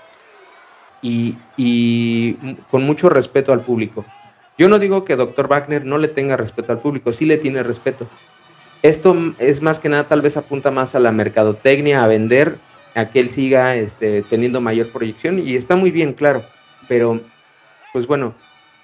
Y, 1.02 1.36
y, 1.56 2.34
con 2.70 2.82
mucho 2.82 3.08
respeto 3.08 3.52
al 3.52 3.60
público. 3.60 4.04
Yo 4.58 4.68
no 4.68 4.78
digo 4.78 5.04
que 5.04 5.16
Dr. 5.16 5.46
Wagner 5.48 5.84
no 5.84 5.98
le 5.98 6.08
tenga 6.08 6.36
respeto 6.36 6.72
al 6.72 6.80
público, 6.80 7.12
sí 7.12 7.26
le 7.26 7.36
tiene 7.36 7.62
respeto. 7.62 8.08
Esto 8.82 9.14
es 9.38 9.62
más 9.62 9.78
que 9.78 9.88
nada, 9.88 10.08
tal 10.08 10.22
vez 10.22 10.36
apunta 10.36 10.70
más 10.70 10.94
a 10.94 11.00
la 11.00 11.12
mercadotecnia, 11.12 12.02
a 12.02 12.06
vender, 12.06 12.58
a 12.94 13.10
que 13.10 13.20
él 13.20 13.28
siga 13.28 13.76
este, 13.76 14.22
teniendo 14.22 14.60
mayor 14.60 14.90
proyección 14.90 15.38
y 15.38 15.54
está 15.54 15.76
muy 15.76 15.90
bien, 15.90 16.14
claro. 16.14 16.42
Pero, 16.88 17.20
pues 17.92 18.06
bueno, 18.06 18.34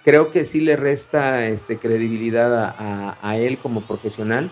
creo 0.05 0.31
que 0.31 0.45
sí 0.45 0.61
le 0.61 0.77
resta 0.77 1.47
este, 1.47 1.79
credibilidad 1.79 2.75
a, 3.21 3.37
él 3.37 3.59
como 3.59 3.83
profesional. 3.83 4.51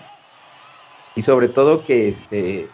Y 1.14 1.23
sobre 1.23 1.49
todo 1.49 1.85
que 1.85 2.09
este, 2.09 2.69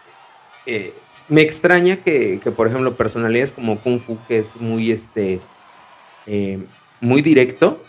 eh, 0.67 0.95
me 1.29 1.41
extraña 1.43 1.97
que, 1.97 2.41
por 2.55 2.69
ejemplo, 2.69 2.97
personalidades 2.97 3.53
como 3.53 3.79
Kung 3.79 4.01
Fu, 4.01 4.19
que 4.29 4.39
es 4.39 4.57
muy, 4.57 4.93
este, 4.93 5.41
eh, 6.27 6.65
muy 7.01 7.23
directo, 7.23 7.83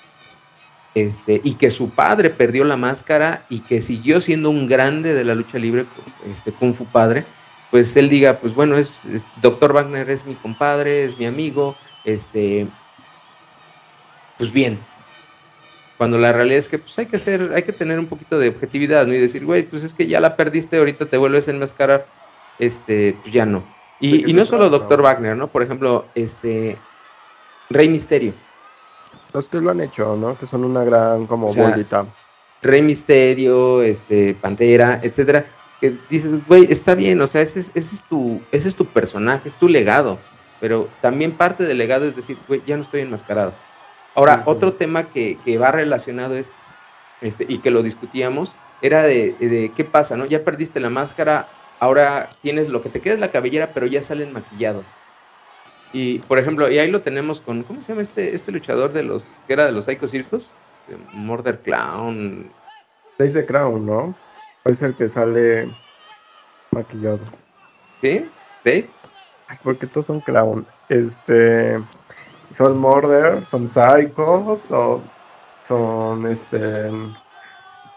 este, 0.96 1.41
y 1.44 1.53
que 1.53 1.70
su 1.70 1.91
padre 1.91 2.29
perdió 2.29 2.63
la 2.63 2.77
máscara 2.77 3.46
y 3.50 3.60
que 3.60 3.82
siguió 3.82 4.20
siendo 4.20 4.50
un 4.50 4.65
grande 4.65 5.13
de 5.13 5.24
la 5.24 5.36
lucha 5.36 5.60
libre, 5.60 5.86
este 6.32 6.51
Kung 6.51 6.74
Fu 6.74 6.86
padre, 6.86 7.24
pues 7.70 7.96
él 7.98 8.10
diga, 8.10 8.39
pues 8.39 8.56
bueno, 8.56 8.77
es, 8.77 9.01
Doctor 9.41 9.74
Wagner 9.74 10.10
es 10.10 10.25
mi 10.25 10.36
compadre, 10.36 11.03
es 11.03 11.17
mi 11.17 11.25
amigo, 11.25 11.75
este, 12.06 12.67
pues 14.38 14.51
bien. 14.51 14.79
Cuando 15.98 16.17
la 16.17 16.32
realidad 16.32 16.60
es 16.60 16.70
que 16.70 16.77
pues 16.77 16.98
hay 17.00 17.08
que 17.08 17.17
ser, 17.17 17.51
hay 17.56 17.63
que 17.63 17.74
tener 17.74 17.98
un 17.98 18.06
poquito 18.06 18.38
de 18.38 18.50
objetividad, 18.50 19.08
¿no? 19.08 19.13
Y 19.13 19.20
decir, 19.20 19.46
güey, 19.46 19.63
pues 19.63 19.84
es 19.84 19.94
que 19.94 20.08
ya 20.08 20.20
la 20.20 20.36
perdiste, 20.36 20.77
ahorita 20.77 21.08
te 21.08 21.17
vuelves 21.17 21.48
a 21.48 21.51
enmascarar, 21.51 22.06
este, 22.60 23.17
pues 23.22 23.34
ya 23.34 23.46
no. 23.46 23.63
Y, 24.00 24.29
y 24.29 24.34
no 24.34 24.46
solo 24.46 24.70
Doctor 24.70 25.01
Wagner, 25.01 25.36
¿no? 25.36 25.48
Por 25.48 25.63
ejemplo, 25.63 26.06
este, 26.13 26.77
Rey 27.72 27.89
Misterio 27.89 28.34
los 29.34 29.50
que 29.50 29.62
lo 29.62 29.72
han 29.72 29.82
hecho, 29.82 30.15
¿no? 30.15 30.38
Que 30.38 30.46
son 30.46 30.63
una 30.63 30.84
gran 30.84 31.27
como 31.27 31.53
bolita. 31.53 32.06
Rey 32.62 32.82
Misterio, 32.82 33.84
este, 33.84 34.34
Pantera, 34.34 35.00
etcétera. 35.03 35.46
Que 35.79 35.96
dices, 36.10 36.46
güey, 36.48 36.67
está 36.70 36.96
bien, 36.96 37.22
o 37.22 37.27
sea, 37.27 37.41
ese 37.41 37.60
es, 37.60 37.72
ese 37.75 37.96
es 37.96 38.03
tu, 38.03 38.41
ese 38.51 38.70
es 38.70 38.75
tu 38.75 38.86
personaje, 38.86 39.48
es 39.48 39.56
tu 39.56 39.67
legado. 39.67 40.17
Pero 40.60 40.89
también 41.01 41.34
parte 41.34 41.65
del 41.65 41.77
legado 41.77 42.06
es 42.06 42.15
decir, 42.15 42.38
güey, 42.48 42.63
ya 42.65 42.75
no 42.75 42.82
estoy 42.82 43.01
enmascarado. 43.01 43.53
Ahora, 44.17 44.41
otro 44.47 44.74
tema 44.74 45.03
que, 45.03 45.38
que, 45.45 45.59
va 45.59 45.69
relacionado 45.69 46.33
es, 46.33 46.51
este, 47.21 47.45
y 47.47 47.59
que 47.59 47.69
lo 47.69 47.83
discutíamos, 47.83 48.51
era 48.81 49.03
de, 49.03 49.36
de, 49.39 49.71
qué 49.75 49.83
pasa, 49.83 50.17
¿no? 50.17 50.25
Ya 50.25 50.43
perdiste 50.43 50.79
la 50.79 50.89
máscara, 50.89 51.47
ahora 51.79 52.27
tienes 52.41 52.67
lo 52.67 52.81
que 52.81 52.89
te 52.89 53.00
queda 53.00 53.13
es 53.13 53.19
la 53.19 53.29
cabellera, 53.29 53.69
pero 53.75 53.86
ya 53.86 54.01
salen 54.01 54.33
maquillados. 54.33 54.86
Y, 55.93 56.17
por 56.19 56.39
ejemplo, 56.39 56.67
y 56.67 56.79
ahí 56.79 56.89
lo 56.89 57.03
tenemos 57.03 57.41
con, 57.41 57.62
¿cómo 57.62 57.83
se 57.83 57.89
llama 57.89 58.01
este, 58.01 58.33
este 58.33 58.51
luchador 58.51 58.91
de 58.91 59.03
los, 59.03 59.29
que 59.45 59.53
era 59.53 59.67
de 59.67 59.71
los 59.71 59.86
Psycho 59.86 60.07
Circus? 60.07 60.50
Murder 61.13 61.59
Clown. 61.59 62.50
Dave 63.19 63.33
the 63.33 63.45
Crown, 63.45 63.86
¿no? 63.86 64.15
Es 64.65 64.81
el 64.81 64.95
que 64.95 65.09
sale 65.09 65.69
maquillado. 66.71 67.19
¿Sí? 68.01 68.27
¿Dave? 68.65 68.89
Ay, 69.47 69.57
porque 69.62 69.86
todos 69.86 70.07
son 70.07 70.21
clown. 70.21 70.65
Este, 70.89 71.79
son 72.51 72.77
murder, 72.77 73.44
son 73.46 73.68
psychos, 73.68 74.72
o 74.72 75.01
son 75.63 76.25
este. 76.27 76.92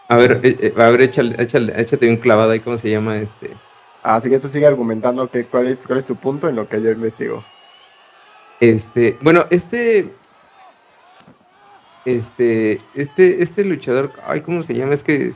A 0.07 0.17
ver, 0.17 0.41
eh, 0.43 0.57
eh, 0.59 0.73
a 0.77 0.89
ver, 0.89 1.01
échale, 1.01 1.35
échale, 1.41 1.73
échate 1.79 2.09
un 2.09 2.17
clavado 2.17 2.51
ahí, 2.51 2.59
¿cómo 2.59 2.77
se 2.77 2.89
llama 2.89 3.17
este? 3.17 3.55
Así 4.03 4.29
que 4.29 4.35
eso 4.35 4.49
sigue 4.49 4.65
argumentando 4.65 5.29
que 5.29 5.45
cuál 5.45 5.67
es, 5.67 5.85
cuál 5.85 5.99
es 5.99 6.05
tu 6.05 6.15
punto 6.15 6.49
en 6.49 6.55
lo 6.55 6.67
que 6.67 6.81
yo 6.81 6.89
investigo. 6.91 7.43
Este, 8.59 9.17
bueno, 9.21 9.45
este, 9.49 10.13
este, 12.05 12.79
este, 12.95 13.43
este 13.43 13.63
luchador, 13.63 14.11
ay, 14.25 14.41
¿cómo 14.41 14.63
se 14.63 14.73
llama? 14.73 14.93
Es 14.93 15.03
que, 15.03 15.33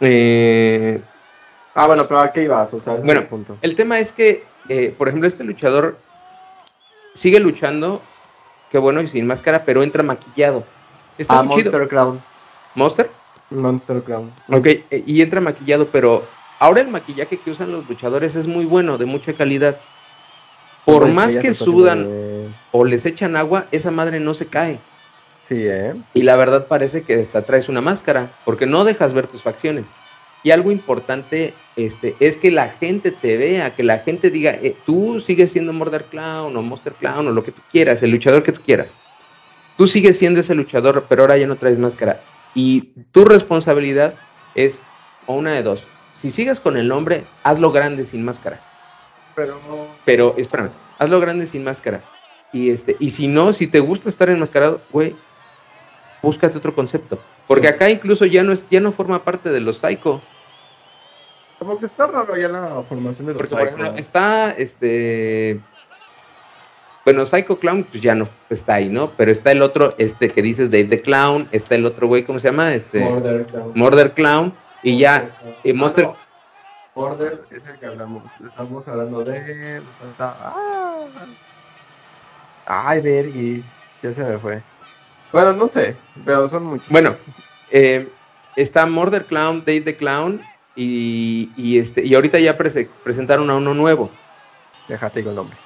eh, 0.00 1.00
ah, 1.74 1.86
bueno, 1.86 2.06
pero 2.06 2.20
¿a 2.20 2.32
qué 2.32 2.44
ibas? 2.44 2.72
O 2.74 2.80
sea, 2.80 2.94
bueno, 2.94 3.26
punto. 3.28 3.56
el 3.62 3.74
tema 3.74 3.98
es 3.98 4.12
que, 4.12 4.44
eh, 4.68 4.94
por 4.96 5.08
ejemplo, 5.08 5.26
este 5.26 5.44
luchador 5.44 5.96
sigue 7.14 7.40
luchando, 7.40 8.02
qué 8.70 8.78
bueno, 8.78 9.00
y 9.02 9.06
sin 9.06 9.26
máscara, 9.26 9.64
pero 9.64 9.82
entra 9.82 10.02
maquillado. 10.02 10.64
Está 11.18 11.40
ah, 11.40 11.42
Monster 11.42 11.88
Clown. 11.88 12.22
¿Monster? 12.74 13.10
Monster 13.50 14.02
Clown. 14.02 14.32
Ok, 14.50 14.66
eh, 14.66 15.04
y 15.06 15.22
entra 15.22 15.40
maquillado, 15.40 15.88
pero 15.88 16.26
ahora 16.58 16.80
el 16.80 16.88
maquillaje 16.88 17.36
que 17.36 17.50
usan 17.50 17.72
los 17.72 17.88
luchadores 17.88 18.36
es 18.36 18.46
muy 18.46 18.64
bueno, 18.64 18.98
de 18.98 19.04
mucha 19.04 19.34
calidad. 19.34 19.78
Por 20.84 21.08
más 21.08 21.36
que 21.36 21.54
sudan 21.54 22.08
o 22.72 22.84
les 22.84 23.06
echan 23.06 23.36
agua, 23.36 23.66
esa 23.70 23.92
madre 23.92 24.18
no 24.18 24.34
se 24.34 24.46
cae. 24.46 24.80
Sí, 25.44 25.56
¿eh? 25.58 25.92
Y 26.14 26.22
la 26.22 26.36
verdad 26.36 26.66
parece 26.66 27.02
que 27.02 27.20
esta 27.20 27.42
traes 27.42 27.68
una 27.68 27.80
máscara, 27.80 28.32
porque 28.44 28.66
no 28.66 28.84
dejas 28.84 29.12
ver 29.12 29.26
tus 29.26 29.42
facciones. 29.42 29.90
Y 30.42 30.50
algo 30.50 30.72
importante 30.72 31.54
este, 31.76 32.16
es 32.18 32.36
que 32.36 32.50
la 32.50 32.68
gente 32.68 33.12
te 33.12 33.36
vea, 33.36 33.70
que 33.74 33.84
la 33.84 33.98
gente 33.98 34.30
diga, 34.30 34.50
eh, 34.50 34.74
tú 34.84 35.20
sigues 35.20 35.52
siendo 35.52 35.72
Murder 35.72 36.04
Clown 36.04 36.56
o 36.56 36.62
Monster 36.62 36.92
Clown 36.94 37.28
o 37.28 37.30
lo 37.30 37.44
que 37.44 37.52
tú 37.52 37.62
quieras, 37.70 38.02
el 38.02 38.10
luchador 38.10 38.42
que 38.42 38.52
tú 38.52 38.60
quieras. 38.60 38.94
Tú 39.76 39.86
sigues 39.86 40.18
siendo 40.18 40.40
ese 40.40 40.54
luchador, 40.54 41.06
pero 41.08 41.22
ahora 41.22 41.36
ya 41.36 41.46
no 41.46 41.56
traes 41.56 41.78
máscara. 41.78 42.20
Y 42.54 42.92
tu 43.12 43.24
responsabilidad 43.24 44.14
es 44.54 44.82
o 45.26 45.34
una 45.34 45.52
de 45.52 45.62
dos. 45.62 45.86
Si 46.14 46.30
sigues 46.30 46.60
con 46.60 46.76
el 46.76 46.88
nombre, 46.88 47.24
hazlo 47.42 47.72
grande 47.72 48.04
sin 48.04 48.24
máscara. 48.24 48.60
Pero. 49.34 49.58
Pero, 50.04 50.34
espérame, 50.36 50.70
hazlo 50.98 51.20
grande 51.20 51.46
sin 51.46 51.64
máscara. 51.64 52.02
Y 52.52 52.70
este, 52.70 52.96
y 52.98 53.10
si 53.10 53.28
no, 53.28 53.52
si 53.52 53.66
te 53.66 53.80
gusta 53.80 54.08
estar 54.08 54.28
enmascarado, 54.28 54.82
güey, 54.90 55.16
búscate 56.20 56.58
otro 56.58 56.74
concepto. 56.74 57.18
Porque 57.46 57.68
acá 57.68 57.90
incluso 57.90 58.26
ya 58.26 58.42
no 58.42 58.52
es, 58.52 58.66
ya 58.70 58.80
no 58.80 58.92
forma 58.92 59.24
parte 59.24 59.50
de 59.50 59.60
los 59.60 59.78
psycho. 59.78 60.20
Como 61.62 61.78
que 61.78 61.86
está 61.86 62.08
raro 62.08 62.36
ya 62.36 62.48
la 62.48 62.82
formación 62.82 63.28
de 63.28 63.34
los 63.34 63.40
Porque, 63.40 63.54
psycho. 63.54 63.56
Por 63.56 63.80
ejemplo, 63.80 64.00
está 64.00 64.50
este. 64.50 65.60
Bueno, 67.04 67.24
Psycho 67.24 67.56
Clown, 67.56 67.84
pues 67.84 68.02
ya 68.02 68.16
no 68.16 68.26
está 68.50 68.74
ahí, 68.74 68.88
¿no? 68.88 69.12
Pero 69.12 69.30
está 69.30 69.52
el 69.52 69.62
otro, 69.62 69.90
este 69.96 70.28
que 70.28 70.42
dices 70.42 70.72
Dave 70.72 70.86
the 70.86 71.02
Clown, 71.02 71.48
está 71.52 71.76
el 71.76 71.86
otro 71.86 72.08
güey, 72.08 72.24
¿cómo 72.24 72.40
se 72.40 72.48
llama? 72.48 72.74
Este. 72.74 72.98
Murder 72.98 73.46
Clown. 73.46 73.72
Murder 73.76 74.12
Clown. 74.12 74.52
Y 74.82 74.98
ya, 74.98 75.30
y 75.62 75.72
Monster, 75.72 76.10
Border 76.96 77.44
es 77.52 77.64
el 77.64 77.78
que 77.78 77.86
hablamos. 77.86 78.24
Estamos 78.44 78.88
hablando 78.88 79.22
de. 79.22 79.80
¡Ah! 80.18 81.04
Ay, 82.66 83.00
Vergis. 83.02 83.64
Ya 84.02 84.12
se 84.12 84.24
me 84.24 84.36
fue. 84.38 84.60
Bueno, 85.30 85.52
no 85.52 85.68
sé, 85.68 85.96
pero 86.24 86.48
son 86.48 86.64
muchos. 86.64 86.88
Bueno, 86.88 87.14
eh, 87.70 88.08
está 88.56 88.84
Murder 88.84 89.26
Clown, 89.26 89.60
Dave 89.64 89.82
the 89.82 89.96
Clown. 89.96 90.42
Y, 90.74 91.50
y, 91.56 91.78
este, 91.78 92.04
y 92.04 92.14
ahorita 92.14 92.38
ya 92.38 92.56
presentaron 92.56 93.50
a 93.50 93.56
uno 93.56 93.74
nuevo. 93.74 94.10
Déjate 94.88 95.22
con 95.22 95.30
el 95.30 95.36
nombre. 95.36 95.56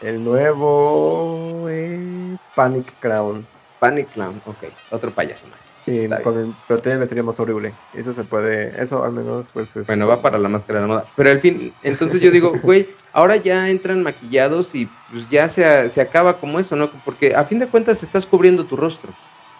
El 0.00 0.22
nuevo 0.22 1.68
es 1.68 2.38
Panic 2.54 2.92
Crown. 3.00 3.46
Panic 3.78 4.08
Clown, 4.12 4.40
ok, 4.46 4.64
otro 4.90 5.10
payaso 5.10 5.46
más. 5.48 5.74
Sí, 5.84 6.08
con 6.24 6.38
el, 6.38 6.54
pero 6.66 6.80
tiene 6.80 6.98
vestiría 6.98 7.22
más 7.22 7.38
horrible. 7.38 7.74
Eso 7.92 8.12
se 8.12 8.24
puede, 8.24 8.82
eso 8.82 9.04
al 9.04 9.12
menos, 9.12 9.46
pues. 9.52 9.74
bueno, 9.86 10.06
va 10.06 10.22
para 10.22 10.38
la 10.38 10.48
máscara 10.48 10.80
de 10.80 10.86
la 10.86 10.92
moda. 10.92 11.04
Pero 11.14 11.30
al 11.30 11.40
fin, 11.40 11.74
entonces 11.82 12.20
yo 12.20 12.30
digo, 12.30 12.58
güey, 12.62 12.88
ahora 13.12 13.36
ya 13.36 13.68
entran 13.68 14.02
maquillados 14.02 14.74
y 14.74 14.88
pues 15.10 15.28
ya 15.28 15.48
se, 15.48 15.88
se 15.90 16.00
acaba 16.00 16.38
como 16.38 16.58
eso, 16.58 16.74
¿no? 16.74 16.88
Porque 17.04 17.34
a 17.34 17.44
fin 17.44 17.58
de 17.58 17.68
cuentas 17.68 18.02
estás 18.02 18.24
cubriendo 18.24 18.64
tu 18.64 18.76
rostro. 18.76 19.12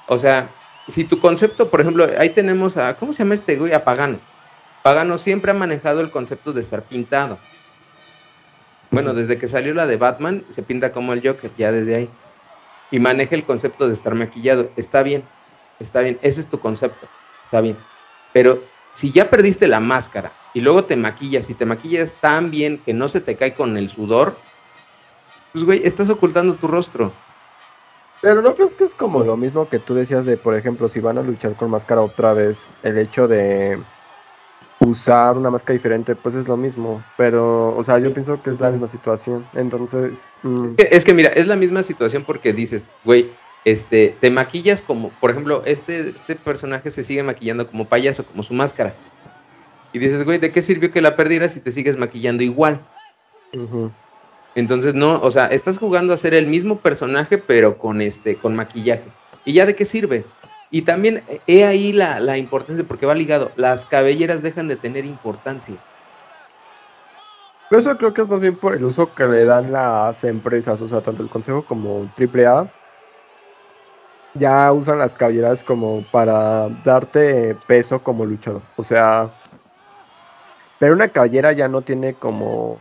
O 0.08 0.18
sea, 0.18 0.48
si 0.88 1.04
tu 1.04 1.18
concepto, 1.20 1.70
por 1.70 1.80
ejemplo, 1.80 2.06
ahí 2.18 2.30
tenemos 2.30 2.76
a, 2.76 2.96
¿cómo 2.96 3.12
se 3.12 3.22
llama 3.22 3.34
este 3.34 3.56
güey? 3.56 3.72
A 3.72 3.84
Pagano. 3.84 4.18
Pagano 4.86 5.18
siempre 5.18 5.50
ha 5.50 5.54
manejado 5.54 6.00
el 6.00 6.12
concepto 6.12 6.52
de 6.52 6.60
estar 6.60 6.84
pintado. 6.84 7.38
Bueno, 8.92 9.14
desde 9.14 9.36
que 9.36 9.48
salió 9.48 9.74
la 9.74 9.84
de 9.84 9.96
Batman, 9.96 10.44
se 10.48 10.62
pinta 10.62 10.92
como 10.92 11.12
el 11.12 11.26
Joker, 11.26 11.50
ya 11.58 11.72
desde 11.72 11.96
ahí. 11.96 12.10
y 12.92 13.00
maneja 13.00 13.34
el 13.34 13.42
concepto 13.42 13.88
de 13.88 13.94
estar 13.94 14.14
maquillado. 14.14 14.70
Está 14.76 15.02
bien, 15.02 15.24
está 15.80 16.02
bien, 16.02 16.20
ese 16.22 16.40
es 16.40 16.46
tu 16.46 16.60
concepto, 16.60 17.08
está 17.46 17.60
bien. 17.60 17.76
Pero 18.32 18.62
si 18.92 19.10
ya 19.10 19.28
perdiste 19.28 19.66
la 19.66 19.80
máscara 19.80 20.30
y 20.54 20.60
luego 20.60 20.84
te 20.84 20.94
maquillas 20.94 21.50
y 21.50 21.54
te 21.54 21.66
maquillas 21.66 22.14
tan 22.20 22.52
bien 22.52 22.78
que 22.78 22.94
no 22.94 23.08
se 23.08 23.20
te 23.20 23.34
cae 23.34 23.54
con 23.54 23.76
el 23.76 23.88
sudor, 23.88 24.36
pues 25.52 25.64
güey, 25.64 25.80
estás 25.84 26.10
ocultando 26.10 26.54
tu 26.54 26.68
rostro. 26.68 27.10
Pero 28.22 28.40
no 28.40 28.54
crees 28.54 28.76
que 28.76 28.84
es 28.84 28.94
como 28.94 29.24
lo 29.24 29.36
mismo 29.36 29.68
que 29.68 29.80
tú 29.80 29.94
decías 29.94 30.24
de, 30.24 30.36
por 30.36 30.54
ejemplo, 30.54 30.88
si 30.88 31.00
van 31.00 31.18
a 31.18 31.22
luchar 31.22 31.56
con 31.56 31.70
máscara 31.70 32.02
otra 32.02 32.34
vez, 32.34 32.68
el 32.84 32.98
hecho 32.98 33.26
de 33.26 33.82
usar 34.80 35.36
una 35.36 35.50
máscara 35.50 35.74
diferente, 35.74 36.14
pues 36.14 36.34
es 36.34 36.46
lo 36.46 36.56
mismo. 36.56 37.02
Pero, 37.16 37.76
o 37.76 37.82
sea, 37.82 37.98
yo 37.98 38.12
pienso 38.12 38.42
que 38.42 38.50
es 38.50 38.60
la 38.60 38.70
misma 38.70 38.88
situación. 38.88 39.46
Entonces. 39.54 40.30
Mm. 40.42 40.74
Es 40.76 41.04
que 41.04 41.14
mira, 41.14 41.30
es 41.30 41.46
la 41.46 41.56
misma 41.56 41.82
situación 41.82 42.24
porque 42.24 42.52
dices, 42.52 42.90
güey, 43.04 43.30
este, 43.64 44.16
te 44.20 44.30
maquillas 44.30 44.80
como, 44.80 45.10
por 45.20 45.30
ejemplo, 45.30 45.62
este, 45.66 46.10
este 46.10 46.36
personaje 46.36 46.90
se 46.90 47.02
sigue 47.02 47.22
maquillando 47.22 47.66
como 47.66 47.84
payaso, 47.86 48.24
como 48.24 48.42
su 48.42 48.54
máscara. 48.54 48.94
Y 49.92 49.98
dices, 49.98 50.24
güey, 50.24 50.38
¿de 50.38 50.50
qué 50.50 50.62
sirvió 50.62 50.90
que 50.90 51.00
la 51.00 51.16
perdieras 51.16 51.52
si 51.52 51.60
te 51.60 51.70
sigues 51.70 51.96
maquillando 51.96 52.42
igual? 52.42 52.80
Entonces, 54.54 54.94
no, 54.94 55.20
o 55.20 55.30
sea, 55.30 55.46
estás 55.46 55.78
jugando 55.78 56.12
a 56.12 56.16
ser 56.16 56.34
el 56.34 56.46
mismo 56.46 56.78
personaje, 56.78 57.38
pero 57.38 57.78
con 57.78 58.00
este, 58.00 58.36
con 58.36 58.54
maquillaje. 58.54 59.08
¿Y 59.44 59.54
ya 59.54 59.66
de 59.66 59.74
qué 59.74 59.84
sirve? 59.84 60.24
Y 60.76 60.82
también 60.82 61.22
he 61.46 61.64
ahí 61.64 61.94
la, 61.94 62.20
la 62.20 62.36
importancia, 62.36 62.84
porque 62.86 63.06
va 63.06 63.14
ligado, 63.14 63.50
las 63.56 63.86
cabelleras 63.86 64.42
dejan 64.42 64.68
de 64.68 64.76
tener 64.76 65.06
importancia. 65.06 65.74
Pero 67.70 67.80
eso 67.80 67.96
creo 67.96 68.12
que 68.12 68.20
es 68.20 68.28
más 68.28 68.40
bien 68.40 68.56
por 68.56 68.74
el 68.74 68.84
uso 68.84 69.14
que 69.14 69.24
le 69.24 69.46
dan 69.46 69.72
las 69.72 70.22
empresas, 70.22 70.78
o 70.82 70.86
sea, 70.86 71.00
tanto 71.00 71.22
el 71.22 71.30
Consejo 71.30 71.64
como 71.64 72.06
AAA, 72.14 72.68
ya 74.34 74.70
usan 74.70 74.98
las 74.98 75.14
cabelleras 75.14 75.64
como 75.64 76.04
para 76.12 76.68
darte 76.84 77.56
peso 77.66 78.02
como 78.02 78.26
luchador. 78.26 78.60
O 78.76 78.84
sea, 78.84 79.30
pero 80.78 80.92
una 80.92 81.08
cabellera 81.08 81.52
ya 81.52 81.68
no 81.68 81.80
tiene 81.80 82.12
como 82.12 82.78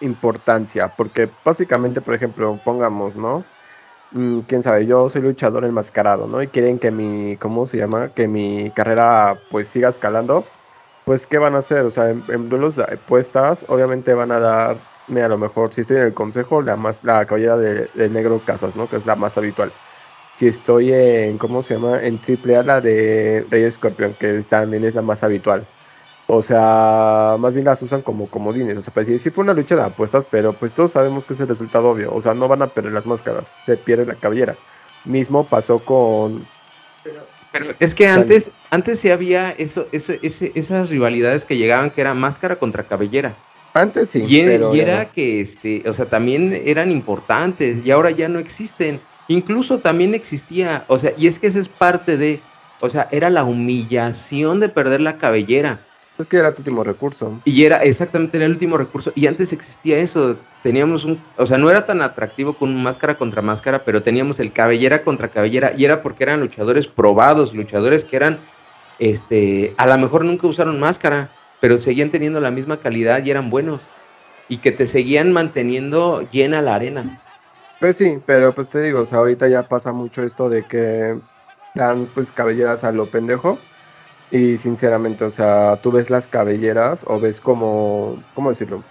importancia, 0.00 0.94
porque 0.96 1.28
básicamente, 1.44 2.00
por 2.00 2.14
ejemplo, 2.14 2.60
pongamos, 2.64 3.16
¿no? 3.16 3.42
Mm, 4.14 4.40
quién 4.40 4.62
sabe, 4.62 4.86
yo 4.86 5.08
soy 5.08 5.22
luchador 5.22 5.64
enmascarado, 5.64 6.26
¿no? 6.26 6.42
Y 6.42 6.48
quieren 6.48 6.78
que 6.78 6.90
mi, 6.90 7.36
¿cómo 7.38 7.66
se 7.66 7.78
llama? 7.78 8.10
Que 8.10 8.28
mi 8.28 8.70
carrera 8.70 9.38
pues 9.50 9.68
siga 9.68 9.88
escalando. 9.88 10.44
Pues, 11.04 11.26
¿qué 11.26 11.38
van 11.38 11.54
a 11.54 11.58
hacer? 11.58 11.80
O 11.80 11.90
sea, 11.90 12.10
en, 12.10 12.48
duelos 12.48 12.76
de 12.76 12.84
apuestas, 12.84 13.64
obviamente 13.68 14.14
van 14.14 14.30
a 14.32 14.38
darme 14.38 15.22
a 15.22 15.28
lo 15.28 15.38
mejor, 15.38 15.72
si 15.74 15.80
estoy 15.80 15.96
en 15.98 16.04
el 16.04 16.14
consejo, 16.14 16.62
la 16.62 16.76
más, 16.76 17.02
la 17.04 17.24
cabellera 17.26 17.56
de, 17.56 18.08
negro 18.10 18.40
Casas, 18.44 18.76
¿no? 18.76 18.88
Que 18.88 18.96
es 18.96 19.06
la 19.06 19.16
más 19.16 19.36
habitual. 19.36 19.72
Si 20.36 20.48
estoy 20.48 20.92
en, 20.92 21.38
¿cómo 21.38 21.62
se 21.62 21.74
llama? 21.74 22.02
En 22.02 22.18
triple 22.18 22.56
A, 22.56 22.62
la 22.62 22.80
de 22.80 23.46
Rey 23.50 23.64
Escorpión, 23.64 24.14
que 24.14 24.42
también 24.42 24.84
es 24.84 24.94
la 24.94 25.02
más 25.02 25.22
habitual. 25.22 25.66
O 26.34 26.40
sea, 26.40 27.36
más 27.38 27.52
bien 27.52 27.66
las 27.66 27.82
usan 27.82 28.00
como 28.00 28.26
comodines. 28.26 28.78
O 28.78 28.80
sea, 28.80 28.94
pues 28.94 29.06
sí, 29.06 29.28
fue 29.28 29.44
una 29.44 29.52
lucha 29.52 29.76
de 29.76 29.82
apuestas, 29.82 30.24
pero 30.30 30.54
pues 30.54 30.72
todos 30.72 30.92
sabemos 30.92 31.26
que 31.26 31.34
es 31.34 31.40
el 31.40 31.48
resultado 31.48 31.90
obvio. 31.90 32.10
O 32.10 32.22
sea, 32.22 32.32
no 32.32 32.48
van 32.48 32.62
a 32.62 32.68
perder 32.68 32.94
las 32.94 33.04
máscaras, 33.04 33.44
se 33.66 33.76
pierde 33.76 34.06
la 34.06 34.14
cabellera. 34.14 34.56
Mismo 35.04 35.46
pasó 35.46 35.78
con. 35.80 36.46
Pero, 37.52 37.66
es 37.78 37.94
que 37.94 38.06
antes, 38.06 38.50
antes 38.70 39.00
sí 39.00 39.10
había 39.10 39.50
eso, 39.50 39.86
eso, 39.92 40.14
esas 40.22 40.88
rivalidades 40.88 41.44
que 41.44 41.58
llegaban 41.58 41.90
que 41.90 42.00
era 42.00 42.14
máscara 42.14 42.56
contra 42.56 42.82
cabellera. 42.82 43.34
Antes 43.74 44.08
sí. 44.08 44.24
Y, 44.26 44.36
y 44.38 44.80
era 44.80 45.10
que, 45.12 45.42
este, 45.42 45.82
o 45.86 45.92
sea, 45.92 46.06
también 46.06 46.62
eran 46.64 46.90
importantes 46.90 47.84
y 47.84 47.90
ahora 47.90 48.10
ya 48.10 48.30
no 48.30 48.38
existen. 48.38 49.02
Incluso 49.28 49.80
también 49.80 50.14
existía, 50.14 50.86
o 50.88 50.98
sea, 50.98 51.12
y 51.18 51.26
es 51.26 51.38
que 51.38 51.48
esa 51.48 51.58
es 51.58 51.68
parte 51.68 52.16
de, 52.16 52.40
o 52.80 52.88
sea, 52.88 53.06
era 53.10 53.28
la 53.28 53.44
humillación 53.44 54.60
de 54.60 54.70
perder 54.70 55.02
la 55.02 55.18
cabellera 55.18 55.80
es 56.18 56.26
que 56.26 56.36
era 56.36 56.52
tu 56.52 56.60
último 56.60 56.84
recurso. 56.84 57.40
Y 57.44 57.64
era 57.64 57.78
exactamente 57.78 58.42
el 58.42 58.50
último 58.50 58.76
recurso. 58.76 59.12
Y 59.14 59.26
antes 59.26 59.52
existía 59.52 59.98
eso. 59.98 60.36
Teníamos 60.62 61.04
un. 61.04 61.20
O 61.36 61.46
sea, 61.46 61.58
no 61.58 61.70
era 61.70 61.86
tan 61.86 62.02
atractivo 62.02 62.54
con 62.54 62.82
máscara 62.82 63.16
contra 63.16 63.42
máscara, 63.42 63.84
pero 63.84 64.02
teníamos 64.02 64.38
el 64.38 64.52
cabellera 64.52 65.02
contra 65.02 65.28
cabellera. 65.28 65.72
Y 65.76 65.84
era 65.84 66.02
porque 66.02 66.24
eran 66.24 66.40
luchadores 66.40 66.86
probados, 66.86 67.54
luchadores 67.54 68.04
que 68.04 68.16
eran. 68.16 68.38
Este. 68.98 69.74
A 69.78 69.86
lo 69.86 69.96
mejor 69.98 70.24
nunca 70.24 70.46
usaron 70.46 70.78
máscara, 70.78 71.30
pero 71.60 71.78
seguían 71.78 72.10
teniendo 72.10 72.40
la 72.40 72.50
misma 72.50 72.76
calidad 72.76 73.24
y 73.24 73.30
eran 73.30 73.48
buenos. 73.48 73.80
Y 74.48 74.58
que 74.58 74.70
te 74.72 74.86
seguían 74.86 75.32
manteniendo 75.32 76.28
llena 76.30 76.60
la 76.60 76.74
arena. 76.74 77.22
Pues 77.80 77.96
sí, 77.96 78.18
pero 78.26 78.52
pues 78.52 78.68
te 78.68 78.80
digo, 78.80 79.00
o 79.00 79.06
sea, 79.06 79.18
ahorita 79.18 79.48
ya 79.48 79.62
pasa 79.62 79.92
mucho 79.92 80.22
esto 80.22 80.48
de 80.48 80.62
que 80.62 81.18
dan 81.74 82.06
pues 82.14 82.30
cabelleras 82.30 82.84
a 82.84 82.92
lo 82.92 83.06
pendejo 83.06 83.58
y 84.32 84.56
sinceramente, 84.56 85.26
o 85.26 85.30
sea, 85.30 85.78
tú 85.82 85.92
ves 85.92 86.08
las 86.08 86.26
cabelleras 86.26 87.04
o 87.06 87.20
ves 87.20 87.38
como, 87.38 88.16
¿cómo 88.34 88.48
decirlo? 88.48 88.82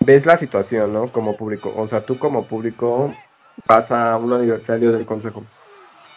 Ves 0.00 0.24
la 0.24 0.38
situación, 0.38 0.94
¿no? 0.94 1.08
Como 1.08 1.36
público. 1.36 1.74
O 1.76 1.86
sea, 1.86 2.06
tú 2.06 2.18
como 2.18 2.46
público 2.46 3.14
vas 3.68 3.92
a 3.92 4.16
un 4.16 4.32
aniversario 4.32 4.90
del 4.90 5.04
consejo. 5.04 5.44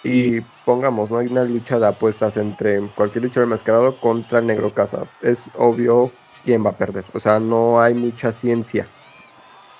Y 0.06 0.40
pongamos, 0.64 1.12
no 1.12 1.18
hay 1.18 1.28
una 1.28 1.44
lucha 1.44 1.80
de 1.80 1.88
apuestas 1.88 2.38
entre 2.38 2.80
cualquier 2.96 3.26
luchador 3.26 3.48
enmascarado 3.48 4.00
contra 4.00 4.40
el 4.40 4.48
negro 4.48 4.74
casa. 4.74 5.00
Es 5.22 5.50
obvio 5.58 6.12
quién 6.46 6.66
va 6.66 6.70
a 6.70 6.78
perder. 6.78 7.04
O 7.14 7.20
sea, 7.20 7.42
no 7.42 7.82
hay 7.82 7.94
mucha 7.94 8.32
ciencia. 8.32 8.88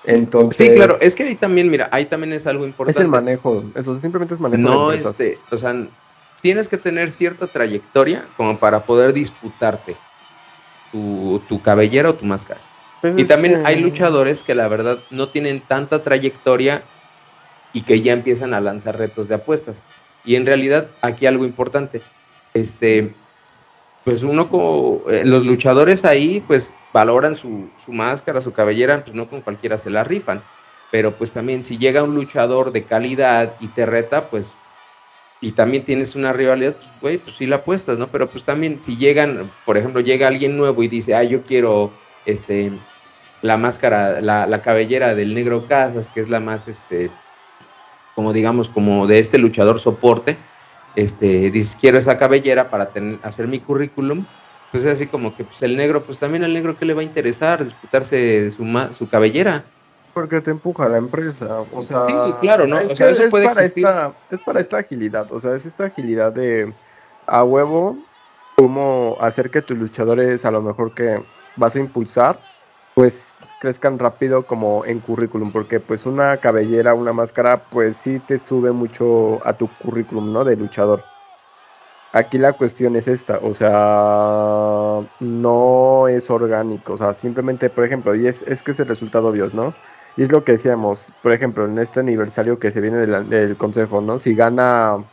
Entonces, 0.04 0.68
sí, 0.68 0.76
claro, 0.76 0.98
es 1.00 1.16
que 1.16 1.24
ahí 1.24 1.36
también, 1.36 1.72
mira, 1.72 1.88
ahí 1.94 2.06
también 2.06 2.34
es 2.34 2.46
algo 2.46 2.66
importante. 2.66 3.00
Es 3.00 3.06
el 3.06 3.10
manejo, 3.10 3.64
eso 3.74 4.00
simplemente 4.02 4.34
es 4.34 4.40
manejo. 4.40 4.62
No, 4.62 4.92
este, 4.92 5.40
o 5.50 5.58
sea, 5.58 5.74
tienes 6.46 6.70
que 6.70 6.78
tener 6.78 7.10
cierta 7.10 7.48
trayectoria 7.48 8.28
como 8.38 8.60
para 8.60 8.84
poder 8.84 9.14
disputarte 9.14 9.96
tu, 10.92 11.42
cabellera 11.64 12.12
o 12.12 12.14
tu 12.14 12.24
máscara. 12.24 12.62
Pues 13.02 13.16
y 13.18 13.26
también 13.26 13.66
hay 13.66 13.80
luchadores 13.80 14.44
que 14.44 14.54
la 14.54 14.68
verdad 14.68 15.00
no 15.10 15.30
tienen 15.30 15.60
tanta 15.60 16.04
trayectoria 16.04 16.84
y 17.74 17.82
que 17.82 18.02
ya 18.02 18.14
empiezan 18.14 18.54
a 18.54 18.62
lanzar 18.62 18.96
retos 18.96 19.28
de 19.28 19.34
apuestas. 19.34 19.82
Y 20.24 20.36
en 20.36 20.46
realidad 20.46 20.86
aquí 21.02 21.26
algo 21.26 21.46
importante, 21.46 22.04
este, 22.54 23.16
pues 24.04 24.22
uno 24.22 24.48
como 24.48 25.02
eh, 25.10 25.24
los 25.26 25.48
luchadores 25.48 26.06
ahí 26.06 26.44
pues 26.46 26.76
valoran 26.94 27.36
su, 27.36 27.72
su, 27.84 27.92
máscara, 27.92 28.40
su 28.40 28.54
cabellera, 28.54 29.04
pues 29.04 29.16
no 29.16 29.28
con 29.32 29.42
cualquiera 29.42 29.80
se 29.80 29.90
la 29.90 30.04
rifan. 30.04 30.44
Pero 30.92 31.16
pues 31.16 31.32
también 31.32 31.64
si 31.64 31.80
llega 31.80 32.04
un 32.04 32.14
luchador 32.14 32.72
de 32.72 32.84
calidad 32.84 33.56
y 33.60 33.70
te 33.70 33.88
reta, 33.88 34.26
pues 34.26 34.60
y 35.42 35.52
también 35.52 35.86
tienes 35.86 36.16
una 36.16 36.34
rivalidad, 36.34 36.76
pues, 36.76 37.02
güey, 37.02 37.18
pues 37.18 37.36
sí 37.36 37.46
la 37.46 37.58
apuestas, 37.58 37.98
¿no? 37.98 38.08
Pero 38.08 38.30
pues 38.30 38.44
también 38.44 38.78
si 38.80 38.98
llegan, 38.98 39.52
por 39.66 39.78
ejemplo, 39.78 40.02
llega 40.02 40.28
alguien 40.28 40.58
nuevo 40.58 40.82
y 40.84 40.88
dice, 40.88 41.16
ah, 41.16 41.24
yo 41.24 41.44
quiero 41.44 41.92
este 42.26 42.72
la 43.42 43.58
máscara, 43.58 44.22
la, 44.22 44.48
la 44.48 44.62
cabellera 44.62 45.14
del 45.14 45.36
negro 45.36 45.68
Casas, 45.68 46.10
que 46.10 46.20
es 46.20 46.30
la 46.30 46.40
más, 46.40 46.68
este, 46.68 47.12
como 48.16 48.34
digamos, 48.34 48.70
como 48.70 49.06
de 49.06 49.20
este 49.20 49.38
luchador 49.38 49.80
soporte, 49.80 50.38
este, 50.96 51.52
dices, 51.52 51.78
quiero 51.80 51.98
esa 51.98 52.18
cabellera 52.18 52.70
para 52.72 52.90
tener, 52.90 53.20
hacer 53.22 53.48
mi 53.48 53.60
currículum, 53.60 54.26
pues 54.72 54.84
es 54.84 54.94
así 54.94 55.08
como 55.08 55.36
que 55.36 55.44
pues 55.44 55.62
el 55.62 55.78
negro, 55.78 56.04
pues 56.04 56.18
también 56.20 56.44
al 56.44 56.54
negro 56.54 56.78
que 56.78 56.86
le 56.86 56.94
va 56.94 57.02
a 57.02 57.06
interesar 57.06 57.64
disputarse 57.64 58.50
su, 58.52 58.66
su 58.98 59.08
cabellera. 59.10 59.64
Porque 60.16 60.40
te 60.40 60.50
empuja 60.50 60.88
la 60.88 60.98
empresa. 60.98 61.60
O 61.74 61.82
sea, 61.82 62.06
sí, 62.08 62.14
claro, 62.40 62.66
¿no? 62.66 62.78
o 62.78 62.88
sea, 62.88 63.10
eso 63.10 63.30
puede 63.30 63.48
para 63.50 63.64
existir. 63.64 63.86
Esta, 63.86 64.14
es 64.32 64.40
para 64.40 64.62
esta 64.62 64.78
agilidad. 64.78 65.30
O 65.30 65.42
sea, 65.42 65.54
es 65.54 65.66
esta 65.66 65.84
agilidad 65.84 66.32
de 66.32 66.74
a 67.28 67.44
huevo, 67.44 67.98
cómo 68.56 69.18
hacer 69.20 69.52
que 69.52 69.62
tus 69.62 69.78
luchadores, 69.78 70.46
a 70.46 70.52
lo 70.52 70.62
mejor 70.62 70.94
que 70.94 71.22
vas 71.58 71.76
a 71.76 71.80
impulsar, 71.80 72.40
pues 72.94 73.34
crezcan 73.60 74.00
rápido 74.00 74.48
como 74.48 74.86
en 74.86 75.02
currículum. 75.02 75.52
Porque, 75.52 75.82
pues, 75.82 76.06
una 76.06 76.38
cabellera, 76.38 76.94
una 76.94 77.12
máscara, 77.12 77.66
pues 77.66 77.98
sí 77.98 78.20
te 78.26 78.38
sube 78.38 78.72
mucho 78.72 79.46
a 79.46 79.52
tu 79.52 79.68
currículum, 79.68 80.32
¿no? 80.32 80.46
De 80.46 80.56
luchador. 80.56 81.04
Aquí 82.14 82.38
la 82.38 82.54
cuestión 82.54 82.96
es 82.96 83.10
esta, 83.10 83.40
o 83.40 83.54
sea, 83.54 85.06
no 85.20 86.08
es 86.08 86.30
orgánico, 86.30 86.94
o 86.94 86.98
sea, 86.98 87.14
simplemente, 87.14 87.70
por 87.70 87.84
ejemplo, 87.84 88.16
y 88.16 88.28
es, 88.28 88.42
es 88.44 88.64
que 88.64 88.72
es 88.72 88.80
el 88.80 88.88
resultado 88.88 89.28
obvio, 89.28 89.48
¿no? 89.54 89.74
Y 90.18 90.24
es 90.24 90.32
lo 90.32 90.44
que 90.44 90.54
decíamos, 90.54 91.12
por 91.22 91.34
ejemplo, 91.34 91.66
en 91.66 91.78
este 91.78 92.00
aniversario 92.00 92.58
que 92.60 92.72
se 92.72 92.82
viene 92.82 93.06
del, 93.06 93.58
consejo, 93.58 94.00
¿no? 94.02 94.20
Si 94.20 94.34
gana, 94.34 95.04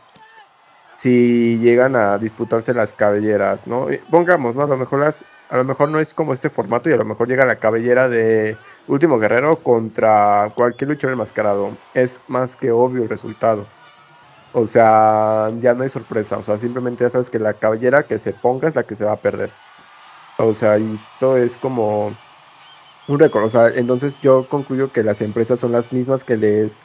si 0.95 1.57
llegan 1.59 1.95
a 1.95 2.17
disputarse 2.17 2.73
las 2.73 2.93
cabelleras, 2.93 3.67
¿no? 3.67 3.87
Pongamos, 4.09 4.55
¿no? 4.55 4.63
A 4.63 4.67
lo 4.67 4.77
mejor 4.77 4.99
las, 4.99 5.23
a 5.49 5.57
lo 5.57 5.65
mejor 5.65 5.89
no 5.89 5.99
es 5.99 6.13
como 6.13 6.31
este 6.31 6.49
formato 6.49 6.89
y 6.89 6.93
a 6.93 6.97
lo 6.97 7.05
mejor 7.05 7.27
llega 7.27 7.45
la 7.45 7.57
cabellera 7.57 8.07
de 8.07 8.57
Último 8.87 9.19
Guerrero 9.19 9.57
contra 9.57 10.51
cualquier 10.55 10.91
luchador 10.91 11.13
enmascarado. 11.13 11.77
Es 11.93 12.19
más 12.27 12.55
que 12.55 12.71
obvio 12.71 13.03
el 13.03 13.09
resultado. 13.09 13.65
O 14.53 14.65
sea, 14.65 15.47
ya 15.61 15.73
no 15.73 15.83
hay 15.83 15.89
sorpresa. 15.89 16.37
O 16.37 16.43
sea, 16.43 16.57
simplemente 16.57 17.03
ya 17.03 17.09
sabes 17.09 17.29
que 17.29 17.39
la 17.39 17.55
cabellera 17.55 18.03
que 18.03 18.19
se 18.19 18.33
ponga 18.33 18.69
es 18.69 18.75
la 18.75 18.83
que 18.83 18.95
se 18.95 19.03
va 19.03 19.13
a 19.13 19.17
perder. 19.17 19.49
O 20.37 20.53
sea, 20.53 20.77
esto 20.77 21.37
es 21.37 21.57
como 21.57 22.13
un 23.07 23.19
récord. 23.19 23.45
O 23.45 23.49
sea, 23.49 23.69
entonces 23.69 24.15
yo 24.21 24.47
concluyo 24.47 24.91
que 24.91 25.03
las 25.03 25.21
empresas 25.21 25.59
son 25.59 25.71
las 25.71 25.91
mismas 25.93 26.23
que 26.23 26.37
les 26.37 26.81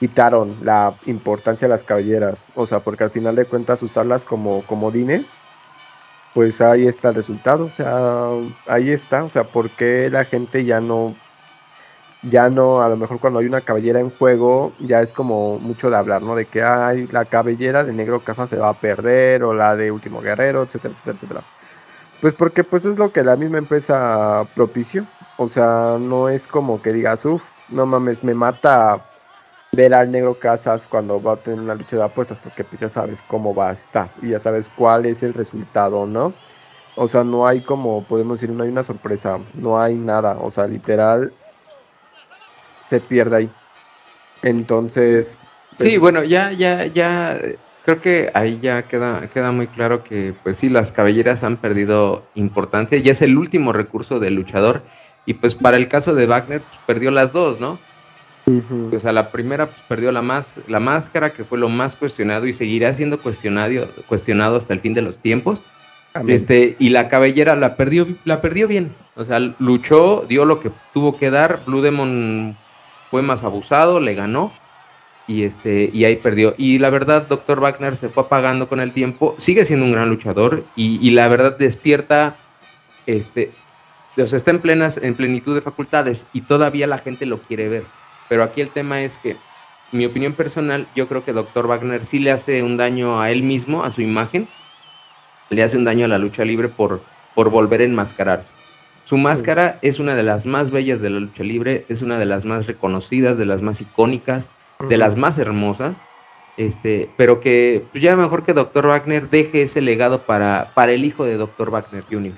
quitaron 0.00 0.54
la 0.62 0.94
importancia 1.06 1.68
de 1.68 1.72
las 1.72 1.84
cabelleras. 1.84 2.46
O 2.54 2.66
sea, 2.66 2.80
porque 2.80 3.04
al 3.04 3.10
final 3.10 3.36
de 3.36 3.44
cuentas 3.44 3.82
usarlas 3.82 4.24
como 4.24 4.62
comodines, 4.62 5.30
pues 6.34 6.60
ahí 6.60 6.86
está 6.86 7.10
el 7.10 7.16
resultado. 7.16 7.64
O 7.66 7.68
sea, 7.68 8.28
ahí 8.66 8.90
está. 8.90 9.24
O 9.24 9.28
sea, 9.28 9.44
¿por 9.44 9.70
qué 9.70 10.08
la 10.10 10.24
gente 10.24 10.64
ya 10.64 10.80
no 10.80 11.14
ya 12.22 12.48
no, 12.48 12.82
a 12.82 12.88
lo 12.88 12.96
mejor 12.96 13.18
cuando 13.20 13.40
hay 13.40 13.46
una 13.46 13.60
cabellera 13.60 14.00
en 14.00 14.10
juego, 14.10 14.72
ya 14.78 15.00
es 15.00 15.10
como 15.12 15.58
mucho 15.58 15.90
de 15.90 15.96
hablar, 15.96 16.22
¿no? 16.22 16.36
De 16.36 16.46
que 16.46 16.62
hay 16.62 17.06
la 17.08 17.24
cabellera 17.24 17.84
de 17.84 17.92
Negro 17.92 18.20
Casa 18.20 18.46
se 18.46 18.56
va 18.56 18.68
a 18.70 18.74
perder, 18.74 19.42
o 19.42 19.54
la 19.54 19.74
de 19.76 19.90
Último 19.90 20.20
Guerrero, 20.20 20.62
etcétera, 20.62 20.94
etcétera, 20.94 21.16
etcétera. 21.16 21.42
Pues 22.22 22.34
porque 22.34 22.62
pues 22.62 22.84
es 22.84 22.96
lo 22.96 23.12
que 23.12 23.24
la 23.24 23.34
misma 23.34 23.58
empresa 23.58 24.46
propició. 24.54 25.04
O 25.38 25.48
sea, 25.48 25.96
no 25.98 26.28
es 26.28 26.46
como 26.46 26.80
que 26.80 26.92
digas, 26.92 27.24
uff, 27.24 27.50
no 27.68 27.84
mames, 27.84 28.22
me 28.22 28.32
mata 28.32 29.02
ver 29.74 29.92
al 29.92 30.12
Negro 30.12 30.38
Casas 30.38 30.86
cuando 30.86 31.20
va 31.20 31.32
a 31.32 31.36
tener 31.38 31.58
una 31.58 31.74
lucha 31.74 31.96
de 31.96 32.04
apuestas, 32.04 32.38
porque 32.38 32.62
pues 32.62 32.80
ya 32.80 32.88
sabes 32.88 33.20
cómo 33.22 33.52
va 33.56 33.70
a 33.70 33.72
estar 33.72 34.08
y 34.22 34.28
ya 34.30 34.38
sabes 34.38 34.70
cuál 34.76 35.06
es 35.06 35.24
el 35.24 35.34
resultado, 35.34 36.06
¿no? 36.06 36.32
O 36.94 37.08
sea, 37.08 37.24
no 37.24 37.44
hay 37.44 37.60
como, 37.60 38.04
podemos 38.04 38.40
decir, 38.40 38.54
no 38.54 38.62
hay 38.62 38.68
una 38.68 38.84
sorpresa, 38.84 39.40
no 39.54 39.80
hay 39.80 39.96
nada. 39.96 40.36
O 40.40 40.50
sea, 40.52 40.68
literal, 40.68 41.32
se 42.88 43.00
pierde 43.00 43.36
ahí. 43.36 43.50
Entonces. 44.42 45.36
Sí, 45.74 45.88
pues, 45.88 46.00
bueno, 46.00 46.22
ya, 46.22 46.52
ya, 46.52 46.86
ya. 46.86 47.36
Creo 47.84 48.00
que 48.00 48.30
ahí 48.34 48.60
ya 48.62 48.82
queda, 48.82 49.28
queda 49.28 49.50
muy 49.50 49.66
claro 49.66 50.04
que, 50.04 50.34
pues 50.42 50.58
sí, 50.58 50.68
las 50.68 50.92
cabelleras 50.92 51.42
han 51.42 51.56
perdido 51.56 52.24
importancia. 52.36 52.96
Ya 52.98 53.10
es 53.10 53.22
el 53.22 53.36
último 53.36 53.72
recurso 53.72 54.20
del 54.20 54.36
luchador. 54.36 54.82
Y 55.26 55.34
pues 55.34 55.54
para 55.54 55.76
el 55.76 55.88
caso 55.88 56.14
de 56.14 56.26
Wagner, 56.26 56.60
pues 56.60 56.80
perdió 56.86 57.10
las 57.10 57.32
dos, 57.32 57.58
¿no? 57.60 57.78
O 58.92 58.98
sea, 58.98 59.12
la 59.12 59.30
primera 59.30 59.66
pues, 59.66 59.80
perdió 59.88 60.12
la, 60.12 60.22
más, 60.22 60.56
la 60.68 60.80
máscara, 60.80 61.30
que 61.30 61.44
fue 61.44 61.58
lo 61.58 61.68
más 61.68 61.96
cuestionado 61.96 62.46
y 62.46 62.52
seguirá 62.52 62.92
siendo 62.94 63.20
cuestionado, 63.20 63.88
cuestionado 64.06 64.56
hasta 64.56 64.72
el 64.72 64.80
fin 64.80 64.94
de 64.94 65.02
los 65.02 65.18
tiempos. 65.18 65.60
Este, 66.26 66.76
y 66.78 66.90
la 66.90 67.08
cabellera 67.08 67.56
la 67.56 67.76
perdió, 67.76 68.06
la 68.24 68.40
perdió 68.40 68.68
bien. 68.68 68.94
O 69.16 69.24
sea, 69.24 69.38
luchó, 69.58 70.24
dio 70.28 70.44
lo 70.44 70.60
que 70.60 70.70
tuvo 70.92 71.16
que 71.16 71.30
dar. 71.30 71.64
Blue 71.66 71.82
Demon 71.82 72.56
fue 73.10 73.22
más 73.22 73.42
abusado, 73.44 73.98
le 73.98 74.14
ganó 74.14 74.52
y 75.26 75.44
este 75.44 75.90
y 75.92 76.04
ahí 76.04 76.16
perdió. 76.16 76.54
Y 76.56 76.78
la 76.78 76.90
verdad, 76.90 77.26
Dr. 77.28 77.60
Wagner 77.60 77.96
se 77.96 78.08
fue 78.08 78.24
apagando 78.24 78.68
con 78.68 78.80
el 78.80 78.92
tiempo, 78.92 79.34
sigue 79.38 79.64
siendo 79.64 79.86
un 79.86 79.92
gran 79.92 80.08
luchador 80.08 80.64
y, 80.76 81.10
la 81.10 81.28
verdad 81.28 81.56
despierta, 81.56 82.36
este, 83.06 83.50
o 84.16 84.26
sea, 84.26 84.36
está 84.36 84.50
en 84.50 84.60
plenas, 84.60 84.98
en 84.98 85.14
plenitud 85.14 85.54
de 85.54 85.60
facultades 85.60 86.26
y 86.32 86.42
todavía 86.42 86.86
la 86.86 86.98
gente 86.98 87.26
lo 87.26 87.40
quiere 87.40 87.68
ver. 87.68 87.84
Pero 88.28 88.42
aquí 88.42 88.60
el 88.60 88.70
tema 88.70 89.02
es 89.02 89.18
que, 89.18 89.36
mi 89.92 90.06
opinión 90.06 90.32
personal, 90.32 90.86
yo 90.96 91.06
creo 91.06 91.24
que 91.24 91.34
Dr. 91.34 91.66
Wagner 91.66 92.06
sí 92.06 92.18
le 92.18 92.30
hace 92.30 92.62
un 92.62 92.78
daño 92.78 93.20
a 93.20 93.30
él 93.30 93.42
mismo, 93.42 93.84
a 93.84 93.90
su 93.90 94.00
imagen, 94.00 94.48
le 95.50 95.62
hace 95.62 95.76
un 95.76 95.84
daño 95.84 96.06
a 96.06 96.08
la 96.08 96.18
lucha 96.18 96.44
libre 96.44 96.68
por, 96.68 97.02
por 97.34 97.50
volver 97.50 97.82
a 97.82 97.84
enmascararse. 97.84 98.54
Su 99.04 99.18
máscara 99.18 99.78
es 99.82 99.98
una 99.98 100.14
de 100.14 100.22
las 100.22 100.46
más 100.46 100.70
bellas 100.70 101.02
de 101.02 101.10
la 101.10 101.20
lucha 101.20 101.42
libre, 101.42 101.84
es 101.88 102.00
una 102.00 102.18
de 102.18 102.24
las 102.24 102.46
más 102.46 102.66
reconocidas, 102.66 103.36
de 103.36 103.44
las 103.44 103.60
más 103.60 103.80
icónicas, 103.80 104.50
de 104.88 104.96
las 104.96 105.16
más 105.16 105.38
hermosas. 105.38 106.00
Este, 106.56 107.10
pero 107.16 107.40
que 107.40 107.86
pues, 107.92 108.02
ya 108.02 108.14
mejor 108.14 108.42
que 108.42 108.52
Dr. 108.52 108.86
Wagner 108.86 109.30
deje 109.30 109.62
ese 109.62 109.80
legado 109.80 110.20
para, 110.20 110.70
para 110.74 110.92
el 110.92 111.04
hijo 111.04 111.24
de 111.24 111.36
Dr. 111.36 111.70
Wagner 111.70 112.04
Jr. 112.10 112.34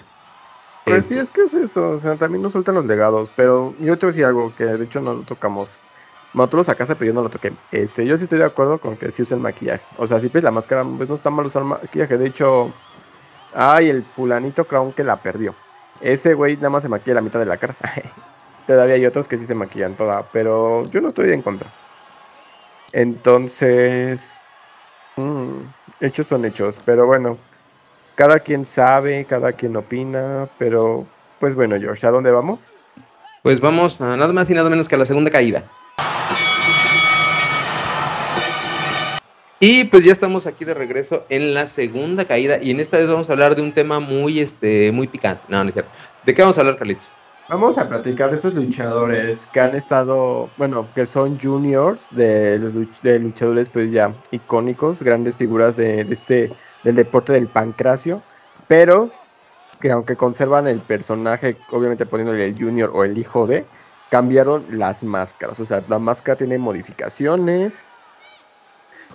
Pues 0.84 1.06
sí, 1.06 1.18
es 1.18 1.30
que 1.30 1.42
es 1.42 1.54
eso, 1.54 1.92
o 1.92 1.98
sea, 1.98 2.16
también 2.16 2.42
nos 2.42 2.52
sueltan 2.52 2.74
los 2.74 2.84
legados, 2.84 3.30
pero 3.34 3.74
yo 3.80 3.96
te 3.98 4.04
voy 4.04 4.10
a 4.10 4.12
decir 4.12 4.24
algo 4.26 4.52
que 4.54 4.64
de 4.64 4.84
hecho 4.84 5.00
no 5.00 5.14
lo 5.14 5.22
tocamos. 5.22 5.78
Nosotros 6.34 6.68
a 6.68 6.74
casa, 6.74 6.94
pero 6.94 7.10
yo 7.10 7.14
no 7.14 7.22
lo 7.22 7.30
toqué. 7.30 7.52
Este, 7.70 8.04
yo 8.04 8.16
sí 8.16 8.24
estoy 8.24 8.40
de 8.40 8.44
acuerdo 8.44 8.78
con 8.78 8.96
que 8.96 9.10
sí 9.12 9.22
usa 9.22 9.36
el 9.36 9.42
maquillaje. 9.42 9.84
O 9.96 10.06
sea, 10.06 10.20
si 10.20 10.28
pues 10.28 10.44
la 10.44 10.50
máscara, 10.50 10.84
pues 10.84 11.08
no 11.08 11.14
está 11.14 11.30
mal 11.30 11.46
usar 11.46 11.62
maquillaje. 11.62 12.18
De 12.18 12.26
hecho, 12.26 12.72
ay, 13.54 13.88
el 13.88 14.02
fulanito 14.02 14.64
Crown 14.64 14.92
que 14.92 15.04
la 15.04 15.16
perdió. 15.16 15.54
Ese 16.00 16.34
güey 16.34 16.56
nada 16.56 16.70
más 16.70 16.82
se 16.82 16.88
maquilla 16.88 17.14
la 17.14 17.20
mitad 17.20 17.38
de 17.38 17.46
la 17.46 17.56
cara. 17.56 17.76
Todavía 18.66 18.96
hay 18.96 19.06
otros 19.06 19.28
que 19.28 19.38
sí 19.38 19.46
se 19.46 19.54
maquillan 19.54 19.94
toda, 19.94 20.22
pero 20.32 20.82
yo 20.90 21.00
no 21.00 21.08
estoy 21.08 21.32
en 21.32 21.42
contra. 21.42 21.70
Entonces, 22.94 24.20
mm, 25.16 25.62
hechos 26.00 26.28
son 26.28 26.44
hechos, 26.44 26.80
pero 26.84 27.06
bueno, 27.06 27.36
cada 28.14 28.38
quien 28.38 28.64
sabe, 28.66 29.24
cada 29.24 29.52
quien 29.52 29.74
opina, 29.74 30.48
pero 30.58 31.04
pues 31.40 31.56
bueno, 31.56 31.76
George, 31.76 32.06
¿a 32.06 32.12
dónde 32.12 32.30
vamos? 32.30 32.62
Pues 33.42 33.60
vamos 33.60 34.00
a 34.00 34.16
nada 34.16 34.32
más 34.32 34.48
y 34.48 34.54
nada 34.54 34.70
menos 34.70 34.88
que 34.88 34.94
a 34.94 34.98
la 34.98 35.06
segunda 35.06 35.28
caída. 35.28 35.64
Y 39.58 39.84
pues 39.84 40.04
ya 40.04 40.12
estamos 40.12 40.46
aquí 40.46 40.64
de 40.64 40.74
regreso 40.74 41.26
en 41.30 41.52
la 41.52 41.66
segunda 41.66 42.24
caída 42.26 42.58
y 42.62 42.70
en 42.70 42.78
esta 42.78 42.98
vez 42.98 43.08
vamos 43.08 43.28
a 43.28 43.32
hablar 43.32 43.56
de 43.56 43.62
un 43.62 43.72
tema 43.72 43.98
muy, 43.98 44.38
este, 44.38 44.92
muy 44.92 45.08
picante. 45.08 45.46
No, 45.48 45.64
no 45.64 45.68
es 45.68 45.74
cierto. 45.74 45.90
¿De 46.24 46.32
qué 46.32 46.42
vamos 46.42 46.58
a 46.58 46.60
hablar, 46.60 46.78
Carlitos? 46.78 47.10
Vamos 47.54 47.78
a 47.78 47.88
platicar 47.88 48.30
de 48.30 48.34
estos 48.34 48.52
luchadores 48.52 49.46
que 49.52 49.60
han 49.60 49.76
estado, 49.76 50.50
bueno, 50.56 50.88
que 50.92 51.06
son 51.06 51.38
juniors 51.38 52.08
de, 52.10 52.58
luchadores 53.20 53.70
pues 53.70 53.92
ya 53.92 54.12
icónicos, 54.32 55.00
grandes 55.00 55.36
figuras 55.36 55.76
de, 55.76 56.00
este, 56.00 56.52
del 56.82 56.96
deporte 56.96 57.32
del 57.32 57.46
pancracio, 57.46 58.22
pero 58.66 59.08
que 59.80 59.92
aunque 59.92 60.16
conservan 60.16 60.66
el 60.66 60.80
personaje, 60.80 61.56
obviamente 61.70 62.06
poniéndole 62.06 62.44
el 62.44 62.58
junior 62.58 62.90
o 62.92 63.04
el 63.04 63.16
hijo 63.16 63.46
de, 63.46 63.64
cambiaron 64.10 64.64
las 64.70 65.04
máscaras. 65.04 65.60
O 65.60 65.64
sea, 65.64 65.80
la 65.86 66.00
máscara 66.00 66.36
tiene 66.36 66.58
modificaciones, 66.58 67.84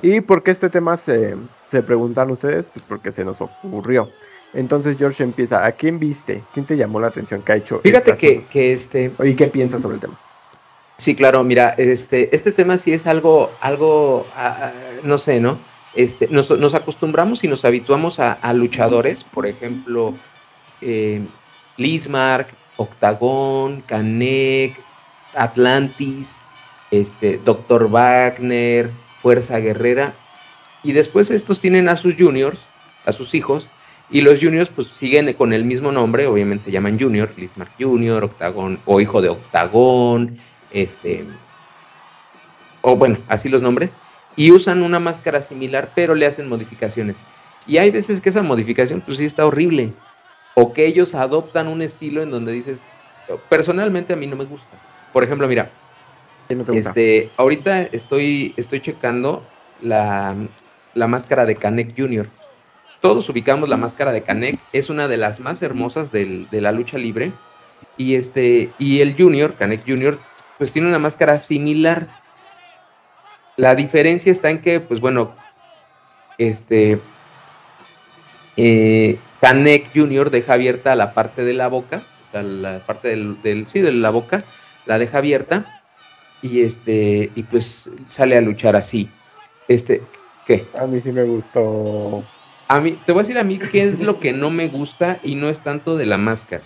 ¿Y 0.02 0.22
por 0.22 0.44
qué 0.44 0.52
este 0.52 0.70
tema 0.70 0.96
se, 0.96 1.36
se 1.68 1.84
preguntan 1.84 2.32
ustedes? 2.32 2.70
Pues 2.70 2.86
porque 2.88 3.12
se 3.12 3.26
nos 3.26 3.42
ocurrió. 3.42 4.10
Entonces 4.54 4.98
George 4.98 5.24
empieza, 5.24 5.66
¿a 5.66 5.72
quién 5.74 6.00
viste? 6.00 6.44
¿Quién 6.54 6.66
te 6.66 6.76
llamó 6.76 7.00
la 7.00 7.08
atención 7.08 7.42
que 7.42 7.52
ha 7.52 7.56
hecho? 7.56 7.82
Fíjate 7.84 8.16
que, 8.16 8.42
que, 8.42 8.74
este... 8.74 9.12
¿Y 9.24 9.36
qué 9.36 9.48
piensas 9.48 9.82
sobre 9.82 9.96
el 9.96 10.02
tema? 10.02 10.20
Sí, 10.98 11.16
claro, 11.16 11.44
mira, 11.44 11.76
este, 11.78 12.36
este 12.36 12.52
tema 12.52 12.78
sí 12.78 12.92
es 12.92 13.08
algo, 13.08 13.52
algo, 13.62 14.26
no 15.04 15.18
sé, 15.18 15.40
¿no? 15.40 15.58
Este, 15.96 16.28
nos, 16.28 16.50
nos, 16.50 16.74
acostumbramos 16.74 17.44
y 17.44 17.48
nos 17.48 17.64
habituamos 17.64 18.20
a, 18.20 18.54
luchadores, 18.54 19.24
por 19.24 19.48
ejemplo, 19.48 20.14
eh, 20.82 21.22
Lismark, 21.78 22.50
Octagón, 22.76 23.82
Canek, 23.88 24.80
Atlantis, 25.36 26.42
este, 26.92 27.40
Doctor 27.46 27.90
Wagner, 27.90 28.92
Fuerza 29.22 29.60
Guerrera. 29.60 30.14
Y 30.84 30.92
después 30.92 31.32
estos 31.32 31.60
tienen 31.60 31.88
a 31.88 31.96
sus 31.96 32.16
juniors, 32.16 32.60
a 33.06 33.14
sus 33.14 33.34
hijos, 33.36 33.68
y 34.12 34.22
los 34.22 34.40
juniors 34.40 34.70
pues 34.70 34.88
siguen 34.88 35.32
con 35.34 35.54
el 35.54 35.66
mismo 35.66 35.92
nombre, 35.92 36.28
obviamente 36.28 36.66
se 36.66 36.72
llaman 36.72 37.00
junior, 37.00 37.30
Lismark 37.38 37.72
Junior, 37.80 38.24
Octagón, 38.24 38.80
o 38.86 39.00
hijo 39.00 39.22
de 39.22 39.30
Octagón, 39.30 40.38
este, 40.72 41.26
o 42.82 42.96
bueno, 42.96 43.18
así 43.28 43.50
los 43.50 43.62
nombres, 43.62 43.96
y 44.36 44.52
usan 44.52 44.82
una 44.82 45.00
máscara 45.00 45.42
similar, 45.42 45.92
pero 45.96 46.16
le 46.16 46.26
hacen 46.26 46.50
modificaciones. 46.50 47.18
Y 47.68 47.78
hay 47.78 47.92
veces 47.92 48.22
que 48.22 48.30
esa 48.30 48.42
modificación 48.42 49.02
pues 49.02 49.18
sí 49.18 49.26
está 49.26 49.46
horrible, 49.46 49.94
o 50.56 50.74
que 50.74 50.86
ellos 50.86 51.16
adoptan 51.16 51.68
un 51.68 51.82
estilo 51.82 52.24
en 52.24 52.32
donde 52.32 52.52
dices, 52.52 52.84
personalmente 53.48 54.14
a 54.14 54.16
mí 54.16 54.28
no 54.28 54.36
me 54.36 54.46
gusta. 54.46 54.78
Por 55.14 55.24
ejemplo, 55.24 55.48
mira, 55.48 55.72
este, 56.50 57.30
ahorita 57.38 57.84
estoy, 57.84 58.54
estoy 58.58 58.80
checando 58.80 59.44
la, 59.82 60.36
máscara 60.96 61.46
de 61.46 61.56
Canek 61.56 61.94
Jr. 61.96 62.28
Todos 63.02 63.30
ubicamos 63.30 63.70
la 63.70 63.78
máscara 63.78 64.12
de 64.12 64.24
Canek, 64.24 64.60
es 64.74 64.90
una 64.90 65.08
de 65.08 65.18
las 65.18 65.40
más 65.40 65.62
hermosas 65.62 66.12
de 66.12 66.48
la 66.52 66.72
lucha 66.72 66.98
libre. 66.98 67.32
Y 67.98 68.16
este, 68.16 68.72
y 68.78 69.02
el 69.02 69.16
Junior, 69.16 69.56
Canek 69.56 69.84
Jr., 69.88 70.20
pues 70.58 70.72
tiene 70.72 70.90
una 70.90 71.00
máscara 71.00 71.38
similar. 71.38 72.08
La 73.56 73.76
diferencia 73.76 74.32
está 74.32 74.50
en 74.50 74.60
que, 74.60 74.80
pues 74.80 75.00
bueno, 75.00 75.36
este 76.38 77.00
eh, 78.58 79.18
Canek 79.40 79.90
Jr. 79.94 80.30
deja 80.30 80.54
abierta 80.54 80.96
la 80.96 81.14
parte 81.14 81.44
de 81.44 81.54
la 81.54 81.68
boca, 81.68 82.02
la 82.34 82.80
parte 82.86 83.10
del, 83.10 83.42
del, 83.42 83.68
sí, 83.68 83.80
de 83.80 83.94
la 83.94 84.10
boca, 84.10 84.44
la 84.86 84.98
deja 85.00 85.20
abierta 85.20 85.82
y 86.42 86.62
este 86.62 87.32
y 87.36 87.44
pues 87.44 87.90
sale 88.08 88.38
a 88.38 88.42
luchar 88.42 88.76
así. 88.76 89.10
Este, 89.68 90.02
¿qué? 90.46 90.66
A 90.78 90.86
mí 90.86 91.00
sí 91.02 91.12
me 91.12 91.24
gustó. 91.24 92.24
A 92.72 92.82
mí, 92.82 93.00
te 93.04 93.12
voy 93.14 93.22
a 93.22 93.24
decir 93.24 93.40
a 93.40 93.44
mí 93.44 93.58
qué 93.58 93.84
es 93.84 94.00
lo 94.00 94.20
que 94.20 94.32
no 94.32 94.52
me 94.52 94.68
gusta 94.68 95.20
y 95.24 95.34
no 95.34 95.50
es 95.50 95.62
tanto 95.62 95.98
de 95.98 96.06
la 96.06 96.20
máscara. 96.20 96.64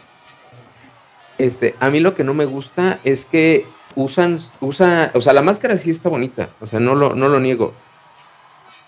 Este, 1.38 1.76
a 1.80 1.90
mí 1.90 2.02
lo 2.02 2.14
que 2.14 2.26
no 2.26 2.34
me 2.34 2.44
gusta 2.44 3.00
es 3.06 3.24
que 3.24 3.66
usan, 3.96 4.38
usa, 4.60 5.12
o 5.14 5.22
sea, 5.22 5.32
la 5.32 5.42
máscara 5.42 5.78
sí 5.78 5.90
está 5.90 6.10
bonita, 6.10 6.50
o 6.60 6.68
sea, 6.68 6.82
no 6.82 6.94
lo, 6.94 7.16
no 7.16 7.30
lo 7.30 7.40
niego. 7.40 7.74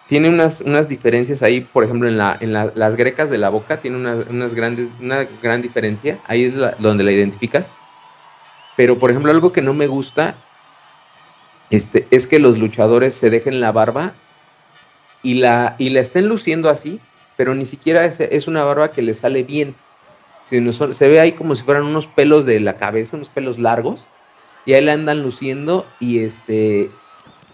Tiene 0.10 0.28
unas, 0.28 0.60
unas 0.60 0.89
diferencias 0.89 1.41
ahí, 1.41 1.62
por 1.62 1.86
ejemplo, 1.86 2.10
en, 2.10 2.17
la, 2.17 2.38
en 2.41 2.51
las 2.51 2.97
grecas 2.97 3.30
de 3.30 3.38
la 3.38 3.47
boca 3.47 3.80
tiene 3.80 3.95
unas, 3.95 4.28
unas 4.28 4.54
grandes, 4.54 4.89
una 4.99 5.23
gran 5.41 5.62
diferencia, 5.62 6.19
ahí 6.25 6.43
es 6.43 6.56
donde 6.80 7.06
la 7.06 7.13
identificas. 7.13 7.71
Pero, 8.75 8.99
por 8.99 9.10
ejemplo, 9.10 9.32
algo 9.32 9.54
que 9.54 9.62
no 9.62 9.73
me 9.73 9.88
gusta 9.88 10.36
este, 11.69 12.08
es 12.12 12.28
que 12.28 12.39
los 12.39 12.58
luchadores 12.58 13.13
se 13.13 13.30
dejen 13.30 13.62
la 13.62 13.71
barba 13.71 14.15
y 15.26 15.34
la, 15.34 15.76
y 15.80 15.90
la 15.90 16.02
estén 16.02 16.28
luciendo 16.28 16.70
así, 16.70 17.02
pero 17.36 17.56
ni 17.56 17.66
siquiera 17.66 18.06
es, 18.06 18.20
es 18.20 18.48
una 18.48 18.64
barba 18.64 18.92
que 18.92 19.02
le 19.02 19.16
sale 19.16 19.42
bien. 19.42 19.76
Sino 20.48 20.72
se 20.72 21.08
ve 21.08 21.20
ahí 21.20 21.32
como 21.32 21.56
si 21.56 21.64
fueran 21.64 21.84
unos 21.84 22.06
pelos 22.06 22.46
de 22.46 22.60
la 22.60 22.78
cabeza, 22.78 23.18
unos 23.18 23.30
pelos 23.30 23.58
largos, 23.58 24.06
y 24.68 24.74
ahí 24.74 24.86
la 24.86 24.94
andan 24.94 25.24
luciendo 25.24 25.84
y 26.00 26.20
este, 26.20 26.92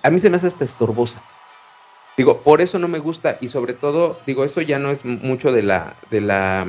a 0.03 0.09
mí 0.09 0.19
se 0.19 0.29
me 0.29 0.35
hace 0.35 0.47
hasta 0.47 0.65
estorbosa. 0.65 1.23
Digo, 2.17 2.41
por 2.41 2.59
eso 2.59 2.77
no 2.77 2.89
me 2.89 2.99
gusta 2.99 3.37
y 3.39 3.47
sobre 3.47 3.73
todo, 3.73 4.19
digo, 4.27 4.43
esto 4.43 4.59
ya 4.59 4.77
no 4.77 4.91
es 4.91 5.05
mucho 5.05 5.53
de 5.53 5.63
la, 5.63 5.95
de 6.09 6.19
la, 6.19 6.67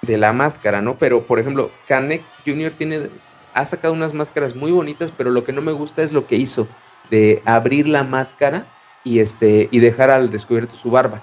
de 0.00 0.16
la 0.16 0.32
máscara, 0.32 0.80
¿no? 0.80 0.96
Pero, 0.98 1.24
por 1.24 1.38
ejemplo, 1.38 1.70
Kanek 1.88 2.22
Jr. 2.46 2.72
tiene, 2.72 3.10
ha 3.52 3.66
sacado 3.66 3.92
unas 3.92 4.14
máscaras 4.14 4.56
muy 4.56 4.72
bonitas, 4.72 5.12
pero 5.14 5.30
lo 5.30 5.44
que 5.44 5.52
no 5.52 5.60
me 5.60 5.72
gusta 5.72 6.02
es 6.02 6.10
lo 6.10 6.26
que 6.26 6.36
hizo 6.36 6.66
de 7.10 7.42
abrir 7.44 7.86
la 7.86 8.02
máscara 8.02 8.66
y 9.04 9.20
este 9.20 9.68
y 9.70 9.78
dejar 9.80 10.10
al 10.10 10.30
descubierto 10.30 10.74
su 10.74 10.90
barba. 10.90 11.22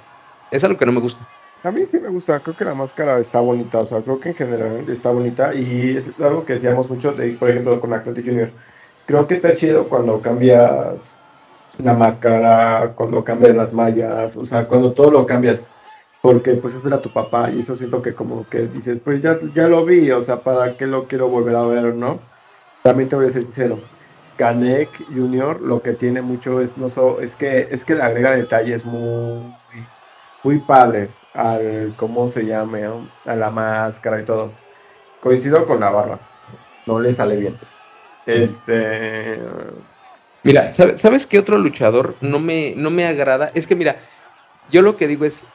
Es 0.52 0.64
lo 0.64 0.78
que 0.78 0.86
no 0.86 0.92
me 0.92 1.00
gusta. 1.00 1.26
A 1.64 1.72
mí 1.72 1.86
sí 1.86 2.00
me 2.00 2.10
gusta, 2.10 2.40
creo 2.40 2.58
que 2.58 2.66
la 2.66 2.74
máscara 2.74 3.20
está 3.20 3.40
bonita, 3.40 3.78
o 3.78 3.86
sea, 3.86 4.02
creo 4.02 4.20
que 4.20 4.30
en 4.30 4.36
general 4.36 4.84
está 4.90 5.12
bonita 5.12 5.54
y 5.54 5.96
es 5.96 6.10
algo 6.20 6.44
que 6.44 6.54
decíamos 6.54 6.90
mucho, 6.90 7.12
de, 7.14 7.34
por 7.34 7.52
ejemplo, 7.52 7.80
con 7.80 7.94
Atlantic 7.94 8.26
Junior. 8.26 8.50
Creo 9.06 9.28
que 9.28 9.36
está 9.36 9.56
chido 9.56 9.84
cuando 9.84 10.20
cambias 10.22 11.16
la 11.78 11.94
máscara, 11.94 12.94
cuando 12.96 13.24
cambias 13.24 13.56
las 13.56 13.74
mallas, 13.74 14.38
o 14.38 14.44
sea, 14.44 14.68
cuando 14.68 14.94
todo 14.94 15.12
lo 15.12 15.26
cambias, 15.28 15.68
porque 16.22 16.54
pues 16.56 16.74
es 16.74 16.82
ver 16.82 16.98
tu 17.00 17.14
papá 17.14 17.52
y 17.52 17.60
eso 17.60 17.76
siento 17.76 18.02
que 18.02 18.16
como 18.16 18.48
que 18.50 18.62
dices, 18.68 19.00
pues 19.04 19.22
ya, 19.22 19.38
ya 19.54 19.68
lo 19.68 19.86
vi, 19.86 20.10
o 20.12 20.22
sea, 20.22 20.38
¿para 20.38 20.76
qué 20.76 20.88
lo 20.88 21.08
quiero 21.08 21.30
volver 21.30 21.56
a 21.56 21.66
ver, 21.68 21.94
no? 21.94 22.20
También 22.82 23.08
te 23.08 23.16
voy 23.16 23.28
a 23.28 23.30
ser 23.30 23.44
sincero, 23.44 23.80
Kanek 24.42 25.06
Junior 25.10 25.62
lo 25.62 25.84
que 25.84 25.94
tiene 25.94 26.24
mucho 26.24 26.62
es, 26.62 26.76
no 26.76 26.90
so, 26.90 27.22
es 27.22 27.36
que 27.36 27.68
es 27.70 27.86
que 27.86 27.94
le 27.94 28.02
agrega 28.02 28.32
detalles 28.32 28.84
muy 28.84 29.54
muy 30.44 30.58
padres 30.58 31.20
al, 31.36 31.94
¿cómo 31.96 32.28
se 32.28 32.48
llame? 32.48 32.88
A 33.26 33.36
la 33.36 33.52
máscara 33.52 34.20
y 34.20 34.26
todo. 34.26 34.52
Coincido 35.22 35.68
con 35.68 35.82
la 35.82 35.92
barra. 35.92 36.20
No 36.88 37.00
le 37.00 37.14
sale 37.14 37.36
bien. 37.36 37.60
Este. 38.26 39.40
Mira, 40.42 40.74
¿sabes 40.74 41.28
qué 41.28 41.38
otro 41.38 41.60
luchador 41.60 42.16
no 42.20 42.40
me, 42.40 42.74
no 42.76 42.90
me 42.90 43.06
agrada? 43.06 43.52
Es 43.54 43.68
que, 43.68 43.76
mira, 43.76 43.98
yo 44.72 44.82
lo 44.82 44.98
que 44.98 45.06
digo 45.06 45.26
es. 45.26 45.46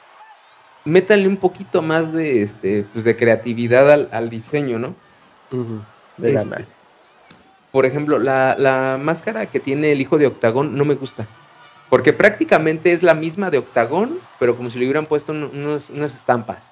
Métanle 0.85 1.27
un 1.27 1.39
poquito 1.39 1.83
más 1.83 2.13
de, 2.13 2.45
este, 2.45 2.87
pues 2.93 3.05
de 3.05 3.17
creatividad 3.17 3.91
al, 4.13 4.31
diseño, 4.31 4.79
¿no? 4.79 4.95
De 6.17 6.35
este, 6.35 6.65
por 7.77 7.85
ejemplo, 7.85 8.19
la, 8.19 8.57
la 8.59 8.99
máscara 8.99 9.51
que 9.51 9.61
tiene 9.61 9.93
el 9.93 10.01
hijo 10.01 10.17
de 10.17 10.27
Octagón 10.27 10.79
no 10.79 10.87
me 10.87 10.95
gusta. 10.95 11.27
Porque 11.91 12.15
prácticamente 12.15 12.95
es 12.95 13.03
la 13.03 13.13
misma 13.13 13.51
de 13.51 13.59
Octagón, 13.59 14.19
pero 14.41 14.57
como 14.57 14.71
si 14.71 14.79
le 14.79 14.87
hubieran 14.87 15.05
puesto 15.05 15.33
unas 15.33 15.91
estampas. 15.91 16.71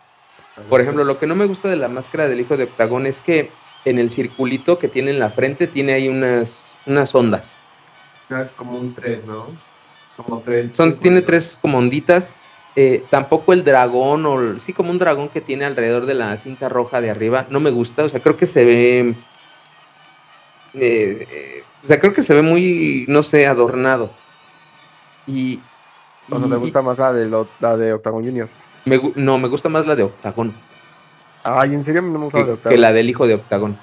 Por 0.70 0.80
ejemplo, 0.80 1.04
lo 1.04 1.18
que 1.18 1.26
no 1.26 1.34
me 1.34 1.44
gusta 1.44 1.68
de 1.68 1.76
la 1.76 1.88
máscara 1.88 2.26
del 2.26 2.40
hijo 2.40 2.56
de 2.56 2.64
Octagón 2.64 3.06
es 3.06 3.20
que 3.20 3.50
en 3.84 3.98
el 3.98 4.08
circulito 4.08 4.78
que 4.78 4.88
tiene 4.88 5.10
en 5.10 5.18
la 5.18 5.28
frente 5.28 5.66
tiene 5.66 5.92
ahí 5.92 6.08
unas, 6.08 6.72
unas 6.86 7.14
ondas. 7.14 7.56
Ah, 8.30 8.40
es 8.40 8.52
como 8.52 8.78
un 8.78 8.94
tres, 8.94 9.26
¿no? 9.26 9.48
Como 10.16 10.40
tres. 10.40 10.72
Son, 10.72 10.98
tiene 11.00 11.20
tres 11.20 11.58
como 11.60 11.76
onditas. 11.76 12.30
Eh, 12.76 13.04
tampoco 13.10 13.52
el 13.52 13.62
dragón, 13.62 14.24
o 14.24 14.58
sí, 14.58 14.72
como 14.72 14.90
un 14.90 14.98
dragón 14.98 15.28
que 15.28 15.42
tiene 15.42 15.66
alrededor 15.66 16.06
de 16.06 16.14
la 16.14 16.34
cinta 16.38 16.70
roja 16.70 17.02
de 17.02 17.10
arriba, 17.10 17.46
no 17.50 17.60
me 17.60 17.70
gusta. 17.70 18.04
O 18.04 18.08
sea, 18.08 18.20
creo 18.20 18.38
que 18.38 18.46
se 18.46 18.64
ve. 18.64 19.14
Eh, 20.74 21.26
eh, 21.30 21.62
o 21.82 21.86
sea, 21.86 22.00
creo 22.00 22.12
que 22.12 22.22
se 22.22 22.34
ve 22.34 22.42
muy, 22.42 23.04
no 23.08 23.22
sé, 23.22 23.46
adornado. 23.46 24.10
Y. 25.26 25.60
O 26.30 26.38
sea, 26.38 26.48
¿te 26.48 26.56
gusta 26.56 26.82
más 26.82 26.98
la 26.98 27.12
de, 27.12 27.46
la 27.60 27.76
de 27.76 27.92
Octagon 27.92 28.24
Junior? 28.24 28.48
no, 29.14 29.38
me 29.38 29.48
gusta 29.48 29.68
más 29.68 29.86
la 29.86 29.94
de 29.94 30.04
Octagon. 30.04 30.54
Ay, 31.42 31.74
¿en 31.74 31.84
serio 31.84 32.00
no 32.00 32.18
me 32.18 32.24
gusta 32.24 32.40
la 32.40 32.46
de 32.46 32.52
Octagon? 32.52 32.74
Que 32.74 32.80
la 32.80 32.92
del 32.92 33.10
hijo 33.10 33.26
de 33.26 33.34
Octagon. 33.34 33.78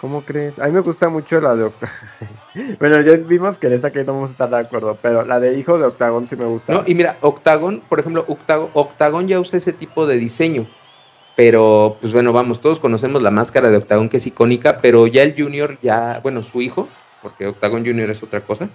¿Cómo 0.00 0.22
crees? 0.22 0.58
A 0.58 0.66
mí 0.66 0.72
me 0.72 0.80
gusta 0.80 1.08
mucho 1.08 1.40
la 1.40 1.54
de 1.54 1.64
Octagon. 1.64 1.96
bueno, 2.80 3.00
ya 3.00 3.12
vimos 3.12 3.58
que 3.58 3.68
en 3.68 3.74
esta 3.74 3.92
que 3.92 4.02
no 4.02 4.14
vamos 4.14 4.30
a 4.30 4.32
estar 4.32 4.50
de 4.50 4.58
acuerdo, 4.58 4.98
pero 5.00 5.24
la 5.24 5.38
de 5.38 5.56
hijo 5.56 5.78
de 5.78 5.86
Octagon 5.86 6.26
sí 6.26 6.34
me 6.34 6.46
gusta. 6.46 6.72
No, 6.72 6.82
y 6.86 6.94
mira, 6.94 7.16
Octagon, 7.20 7.80
por 7.88 8.00
ejemplo, 8.00 8.24
Octagon, 8.26 8.70
Octagon 8.74 9.28
ya 9.28 9.38
usa 9.38 9.58
ese 9.58 9.72
tipo 9.72 10.06
de 10.06 10.16
diseño. 10.18 10.66
Pero, 11.34 11.96
pues 12.00 12.12
bueno, 12.12 12.32
vamos, 12.32 12.60
todos 12.60 12.78
conocemos 12.78 13.22
la 13.22 13.30
máscara 13.30 13.70
de 13.70 13.78
Octagon 13.78 14.08
que 14.08 14.18
es 14.18 14.26
icónica, 14.26 14.78
pero 14.82 15.06
ya 15.06 15.22
el 15.22 15.34
Junior, 15.36 15.78
ya, 15.80 16.20
bueno, 16.22 16.42
su 16.42 16.60
hijo, 16.60 16.88
porque 17.22 17.46
Octagon 17.46 17.86
Junior 17.86 18.10
es 18.10 18.22
otra 18.22 18.42
cosa, 18.42 18.68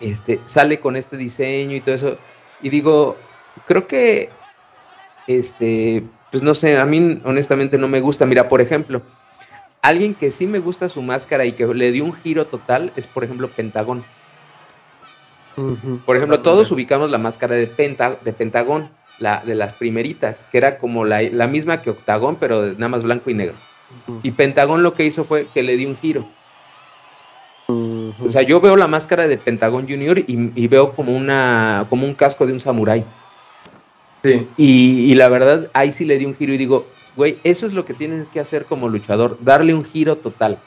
este, 0.00 0.40
sale 0.44 0.78
con 0.80 0.96
este 0.96 1.16
diseño 1.16 1.74
y 1.74 1.80
todo 1.80 1.94
eso. 1.94 2.18
Y 2.62 2.68
digo, 2.68 3.16
creo 3.66 3.86
que, 3.86 4.30
este, 5.26 6.04
pues 6.30 6.42
no 6.42 6.54
sé, 6.54 6.78
a 6.78 6.86
mí 6.86 7.20
honestamente 7.24 7.78
no 7.78 7.88
me 7.88 8.00
gusta. 8.00 8.26
Mira, 8.26 8.48
por 8.48 8.60
ejemplo, 8.60 9.02
alguien 9.82 10.14
que 10.14 10.30
sí 10.30 10.46
me 10.46 10.58
gusta 10.58 10.88
su 10.88 11.02
máscara 11.02 11.44
y 11.44 11.52
que 11.52 11.66
le 11.66 11.92
dio 11.92 12.04
un 12.04 12.12
giro 12.12 12.46
total 12.46 12.92
es, 12.96 13.06
por 13.06 13.24
ejemplo, 13.24 13.48
Pentagón. 13.48 14.04
Por 16.06 16.16
ejemplo, 16.16 16.40
todos 16.40 16.70
ubicamos 16.70 17.10
la 17.10 17.18
máscara 17.18 17.56
de, 17.56 17.66
Penta, 17.66 18.16
de 18.22 18.32
Pentagón, 18.32 18.90
la 19.18 19.42
de 19.44 19.54
las 19.54 19.74
primeritas, 19.74 20.46
que 20.50 20.58
era 20.58 20.78
como 20.78 21.04
la, 21.04 21.46
misma 21.46 21.80
que 21.80 21.90
Octagón, 21.90 22.36
pero 22.36 22.72
nada 22.72 22.88
más 22.88 23.02
blanco 23.02 23.30
y 23.30 23.34
negro. 23.34 23.54
Y 24.22 24.32
Pentagón 24.32 24.82
lo 24.82 24.94
que 24.94 25.04
hizo 25.04 25.24
fue 25.24 25.46
que 25.52 25.62
le 25.62 25.76
dio 25.76 25.88
un 25.88 25.96
giro. 25.96 26.28
O 27.68 28.30
sea, 28.30 28.42
yo 28.42 28.60
veo 28.60 28.76
la 28.76 28.86
máscara 28.86 29.28
de 29.28 29.36
Pentagón 29.38 29.88
Junior 29.88 30.18
y, 30.18 30.66
veo 30.68 30.92
como 30.94 31.14
una 31.14 31.86
como 31.90 32.06
un 32.06 32.14
casco 32.14 32.46
de 32.46 32.52
un 32.52 32.60
samurái. 32.60 33.04
Sí. 34.22 34.48
Y, 34.56 35.14
la 35.14 35.28
verdad, 35.28 35.70
ahí 35.74 35.92
sí 35.92 36.04
le 36.04 36.18
di 36.18 36.24
un 36.24 36.34
giro 36.34 36.52
y 36.52 36.58
digo, 36.58 36.86
güey, 37.16 37.38
eso 37.44 37.66
es 37.66 37.72
lo 37.72 37.84
que 37.84 37.94
tienes 37.94 38.26
que 38.32 38.40
hacer 38.40 38.64
como 38.64 38.88
luchador, 38.88 39.38
darle 39.40 39.74
un 39.74 39.84
giro 39.84 40.16
total. 40.16 40.58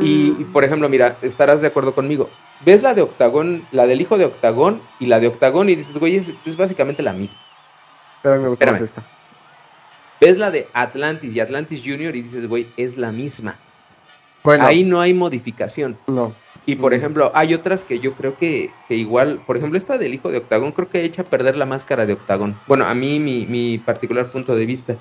Y, 0.00 0.30
por 0.52 0.64
ejemplo, 0.64 0.88
mira, 0.88 1.18
estarás 1.20 1.60
de 1.60 1.66
acuerdo 1.66 1.92
conmigo. 1.92 2.30
Ves 2.64 2.82
la 2.82 2.94
de 2.94 3.02
Octagón, 3.02 3.66
la 3.70 3.86
del 3.86 4.00
hijo 4.00 4.16
de 4.16 4.24
Octagón 4.24 4.80
y 4.98 5.06
la 5.06 5.20
de 5.20 5.28
Octagón 5.28 5.68
y 5.68 5.74
dices, 5.74 5.98
güey, 5.98 6.16
es, 6.16 6.56
básicamente 6.56 7.02
la 7.02 7.12
misma. 7.12 7.40
Pero 8.22 8.40
me 8.40 8.48
gusta 8.48 8.70
más 8.70 8.80
esta. 8.80 9.02
Ves 10.20 10.36
la 10.36 10.50
de 10.50 10.66
Atlantis 10.72 11.34
y 11.34 11.40
Atlantis 11.40 11.82
Junior 11.84 12.14
y 12.16 12.22
dices, 12.22 12.48
güey, 12.48 12.66
es 12.76 12.98
la 12.98 13.12
misma. 13.12 13.56
Bueno, 14.42 14.66
ahí 14.66 14.82
no 14.84 15.00
hay 15.00 15.14
modificación. 15.14 15.96
No. 16.06 16.34
Y 16.66 16.76
por 16.76 16.92
ejemplo, 16.92 17.32
hay 17.34 17.54
otras 17.54 17.82
que 17.82 17.98
yo 17.98 18.12
creo 18.12 18.36
que, 18.36 18.70
igual, 18.90 19.40
por 19.46 19.56
ejemplo, 19.56 19.78
esta 19.78 19.96
del 19.96 20.12
hijo 20.12 20.30
de 20.30 20.38
Octagón, 20.38 20.72
creo 20.72 20.90
que 20.90 21.02
echa 21.02 21.22
a 21.22 21.24
perder 21.24 21.56
la 21.56 21.64
máscara 21.64 22.04
de 22.04 22.12
Octagón. 22.12 22.56
Bueno, 22.66 22.84
a 22.84 22.94
mí, 22.94 23.18
mi, 23.18 23.78
particular 23.78 24.30
punto 24.30 24.54
de 24.54 24.66
vista. 24.66 24.96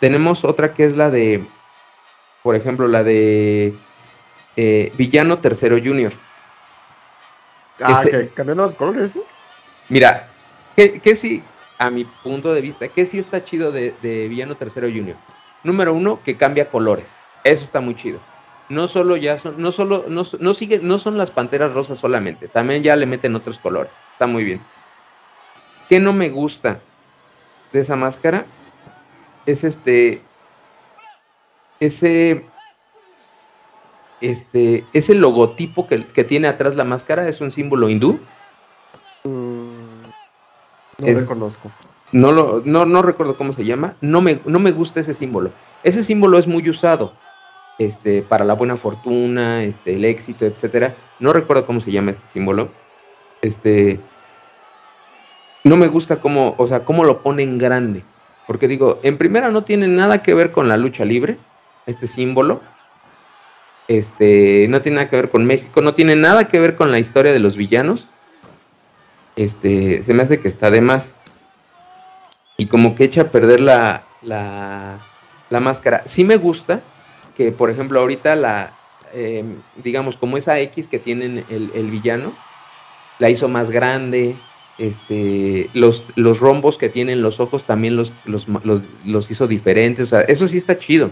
Tenemos 0.00 0.44
otra 0.44 0.74
que 0.74 0.84
es 0.84 0.96
la 0.96 1.10
de, 1.10 1.44
por 2.42 2.56
ejemplo, 2.56 2.88
la 2.88 3.04
de 3.04 3.72
eh, 4.56 4.92
Villano 4.96 5.38
Tercero 5.38 5.78
Junior. 5.82 6.12
Ah, 7.80 8.02
este, 8.02 8.30
que 8.34 8.44
los 8.44 8.74
colores, 8.74 9.14
¿no? 9.14 9.22
Mira, 9.88 10.28
que, 10.74 11.14
sí, 11.14 11.42
a 11.82 11.90
mi 11.90 12.04
punto 12.04 12.54
de 12.54 12.60
vista, 12.60 12.86
que 12.86 13.06
sí 13.06 13.18
está 13.18 13.44
chido 13.44 13.72
de, 13.72 13.92
Villano 14.28 14.54
Tercero 14.54 14.86
Junior. 14.86 15.16
Número 15.64 15.92
uno, 15.92 16.22
que 16.22 16.36
cambia 16.36 16.70
colores. 16.70 17.20
Eso 17.44 17.64
está 17.64 17.80
muy 17.80 17.94
chido 17.96 18.20
no 18.68 18.88
solo 18.88 19.16
ya 19.18 19.36
son, 19.36 19.60
no 19.60 19.70
solo, 19.70 20.06
no, 20.08 20.22
no, 20.38 20.52
no 20.82 20.98
son 20.98 21.18
las 21.18 21.30
panteras 21.30 21.74
rosas 21.74 21.98
solamente, 21.98 22.48
también 22.48 22.82
ya 22.82 22.96
le 22.96 23.04
meten 23.04 23.34
otros 23.34 23.58
colores. 23.58 23.92
Está 24.12 24.26
muy 24.26 24.44
bien. 24.44 24.62
¿Qué 25.90 26.00
no 26.00 26.14
me 26.14 26.30
gusta 26.30 26.80
de 27.72 27.80
esa 27.80 27.96
máscara? 27.96 28.46
Es 29.44 29.62
este. 29.62 30.22
Ese. 31.80 32.46
Este. 34.22 34.86
Ese 34.94 35.14
logotipo 35.14 35.86
que, 35.86 36.24
tiene 36.24 36.48
atrás 36.48 36.74
la 36.74 36.84
máscara 36.84 37.28
es 37.28 37.42
un 37.42 37.50
símbolo 37.50 37.90
hindú. 37.90 38.20
Mm, 39.24 39.71
no 41.06 41.18
reconozco. 41.18 41.70
No, 42.12 42.30
lo, 42.30 42.62
no, 42.64 42.84
no 42.84 43.02
recuerdo 43.02 43.36
cómo 43.36 43.52
se 43.52 43.64
llama. 43.64 43.96
No 44.00 44.20
me, 44.20 44.40
no 44.44 44.58
me 44.58 44.72
gusta 44.72 45.00
ese 45.00 45.14
símbolo. 45.14 45.50
Ese 45.82 46.04
símbolo 46.04 46.38
es 46.38 46.46
muy 46.46 46.68
usado 46.68 47.12
este, 47.78 48.22
para 48.22 48.44
la 48.44 48.54
buena 48.54 48.76
fortuna, 48.76 49.64
este, 49.64 49.94
el 49.94 50.04
éxito, 50.04 50.44
etcétera. 50.44 50.94
No 51.20 51.32
recuerdo 51.32 51.66
cómo 51.66 51.80
se 51.80 51.90
llama 51.90 52.10
este 52.10 52.28
símbolo. 52.28 52.70
Este, 53.40 53.98
no 55.64 55.76
me 55.76 55.88
gusta 55.88 56.20
cómo, 56.20 56.54
o 56.58 56.66
sea, 56.66 56.84
cómo 56.84 57.04
lo 57.04 57.22
ponen 57.22 57.58
grande. 57.58 58.04
Porque 58.46 58.68
digo, 58.68 59.00
en 59.02 59.18
primera 59.18 59.50
no 59.50 59.64
tiene 59.64 59.88
nada 59.88 60.22
que 60.22 60.34
ver 60.34 60.52
con 60.52 60.68
la 60.68 60.76
lucha 60.76 61.04
libre, 61.04 61.38
este 61.86 62.06
símbolo. 62.06 62.60
Este, 63.88 64.66
no 64.68 64.80
tiene 64.80 64.96
nada 64.96 65.08
que 65.08 65.16
ver 65.16 65.30
con 65.30 65.44
México, 65.44 65.80
no 65.80 65.94
tiene 65.94 66.16
nada 66.16 66.48
que 66.48 66.60
ver 66.60 66.76
con 66.76 66.90
la 66.90 66.98
historia 66.98 67.32
de 67.32 67.38
los 67.38 67.56
villanos. 67.56 68.08
Este, 69.36 70.02
se 70.02 70.14
me 70.14 70.22
hace 70.22 70.40
que 70.40 70.48
está 70.48 70.70
de 70.70 70.80
más. 70.80 71.16
Y 72.56 72.66
como 72.66 72.94
que 72.94 73.04
echa 73.04 73.22
a 73.22 73.30
perder 73.30 73.60
la, 73.60 74.04
la, 74.22 75.00
la 75.50 75.60
máscara. 75.60 76.02
Sí 76.06 76.24
me 76.24 76.36
gusta, 76.36 76.82
que 77.36 77.52
por 77.52 77.70
ejemplo 77.70 78.00
ahorita 78.00 78.36
la 78.36 78.74
em, 79.12 79.56
digamos, 79.82 80.16
como 80.16 80.36
esa 80.36 80.58
X 80.60 80.88
que 80.88 80.98
tiene 80.98 81.44
el, 81.50 81.90
villano, 81.90 82.34
la 83.18 83.30
hizo 83.30 83.48
más 83.48 83.70
grande. 83.70 84.34
Este, 84.78 85.68
los, 85.74 86.04
los 86.16 86.40
rombos 86.40 86.78
que 86.78 86.88
tienen 86.88 87.20
los 87.20 87.40
ojos 87.40 87.64
también 87.64 87.94
los, 87.94 88.12
los, 88.24 88.46
los, 89.04 89.30
hizo 89.30 89.46
diferentes. 89.46 90.06
O 90.06 90.10
sea, 90.10 90.22
eso 90.22 90.48
sí 90.48 90.56
está 90.56 90.78
chido. 90.78 91.10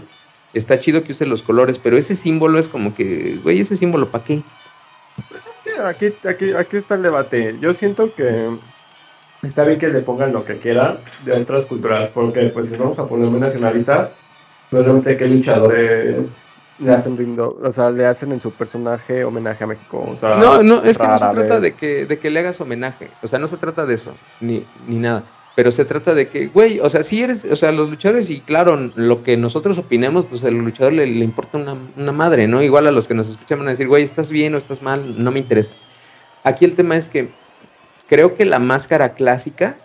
Está 0.53 0.79
chido 0.79 1.03
que 1.03 1.13
use 1.13 1.25
los 1.25 1.43
colores, 1.43 1.79
pero 1.79 1.97
ese 1.97 2.15
símbolo 2.15 2.59
es 2.59 2.67
como 2.67 2.93
que, 2.93 3.39
güey, 3.43 3.61
ese 3.61 3.77
símbolo, 3.77 4.09
¿para 4.09 4.23
qué? 4.23 4.41
Aquí, 5.85 6.13
aquí, 6.27 6.53
aquí 6.53 6.77
está 6.77 6.95
el 6.95 7.01
debate. 7.01 7.57
Yo 7.59 7.73
siento 7.73 8.13
que 8.13 8.49
está 9.43 9.63
bien 9.63 9.79
que 9.79 9.87
le 9.87 10.01
pongan 10.01 10.33
lo 10.33 10.45
que 10.45 10.57
quieran 10.57 10.99
de 11.25 11.33
otras 11.33 11.65
culturas, 11.65 12.09
porque 12.09 12.47
pues 12.47 12.67
si 12.67 12.77
vamos 12.77 12.99
a 12.99 13.07
poner 13.07 13.29
muy 13.29 13.39
nacionalistas, 13.39 14.15
pues 14.69 14.85
realmente 14.85 15.17
qué 15.17 15.27
luchadores 15.27 16.37
le 16.79 16.93
hacen 16.93 17.17
rindo, 17.17 17.59
o 17.61 17.71
sea, 17.71 17.91
le 17.91 18.05
hacen 18.05 18.31
en 18.31 18.41
su 18.41 18.51
personaje 18.51 19.23
homenaje 19.23 19.63
a 19.63 19.67
México. 19.67 20.03
O 20.07 20.15
sea, 20.15 20.37
no, 20.37 20.63
no, 20.63 20.83
es 20.83 20.97
que 20.97 21.07
no 21.07 21.17
se 21.17 21.29
trata 21.29 21.59
de 21.59 21.73
que, 21.73 22.05
de 22.05 22.17
que 22.17 22.29
le 22.29 22.39
hagas 22.39 22.59
homenaje, 22.59 23.09
o 23.21 23.27
sea, 23.27 23.39
no 23.39 23.47
se 23.47 23.57
trata 23.57 23.85
de 23.85 23.93
eso, 23.93 24.15
ni, 24.39 24.65
ni 24.87 24.97
nada. 24.97 25.23
Pero 25.61 25.71
se 25.71 25.85
trata 25.85 26.15
de 26.15 26.27
que, 26.27 26.47
güey, 26.47 26.79
o 26.79 26.89
sea, 26.89 27.03
si 27.03 27.21
eres, 27.21 27.45
o 27.45 27.55
sea, 27.55 27.71
los 27.71 27.87
luchadores, 27.87 28.31
y 28.31 28.41
claro, 28.41 28.89
lo 28.95 29.21
que 29.21 29.37
nosotros 29.37 29.77
opinemos, 29.77 30.25
pues 30.25 30.43
al 30.43 30.55
luchador 30.55 30.93
le, 30.93 31.05
le 31.05 31.23
importa 31.23 31.59
una, 31.59 31.77
una, 31.95 32.11
madre, 32.11 32.47
¿no? 32.47 32.63
Igual 32.63 32.87
a 32.87 32.91
los 32.91 33.07
que 33.07 33.13
nos 33.13 33.29
escuchan 33.29 33.59
van 33.59 33.67
a 33.67 33.69
decir, 33.69 33.87
güey, 33.87 34.03
estás 34.03 34.31
bien 34.31 34.55
o 34.55 34.57
estás 34.57 34.81
mal, 34.81 35.23
no 35.23 35.31
me 35.31 35.37
interesa. 35.37 35.71
Aquí 36.43 36.65
el 36.65 36.73
tema 36.73 36.97
es 36.97 37.09
que 37.09 37.29
creo 38.09 38.33
que 38.33 38.43
la 38.43 38.57
máscara 38.57 39.13
clásica 39.13 39.77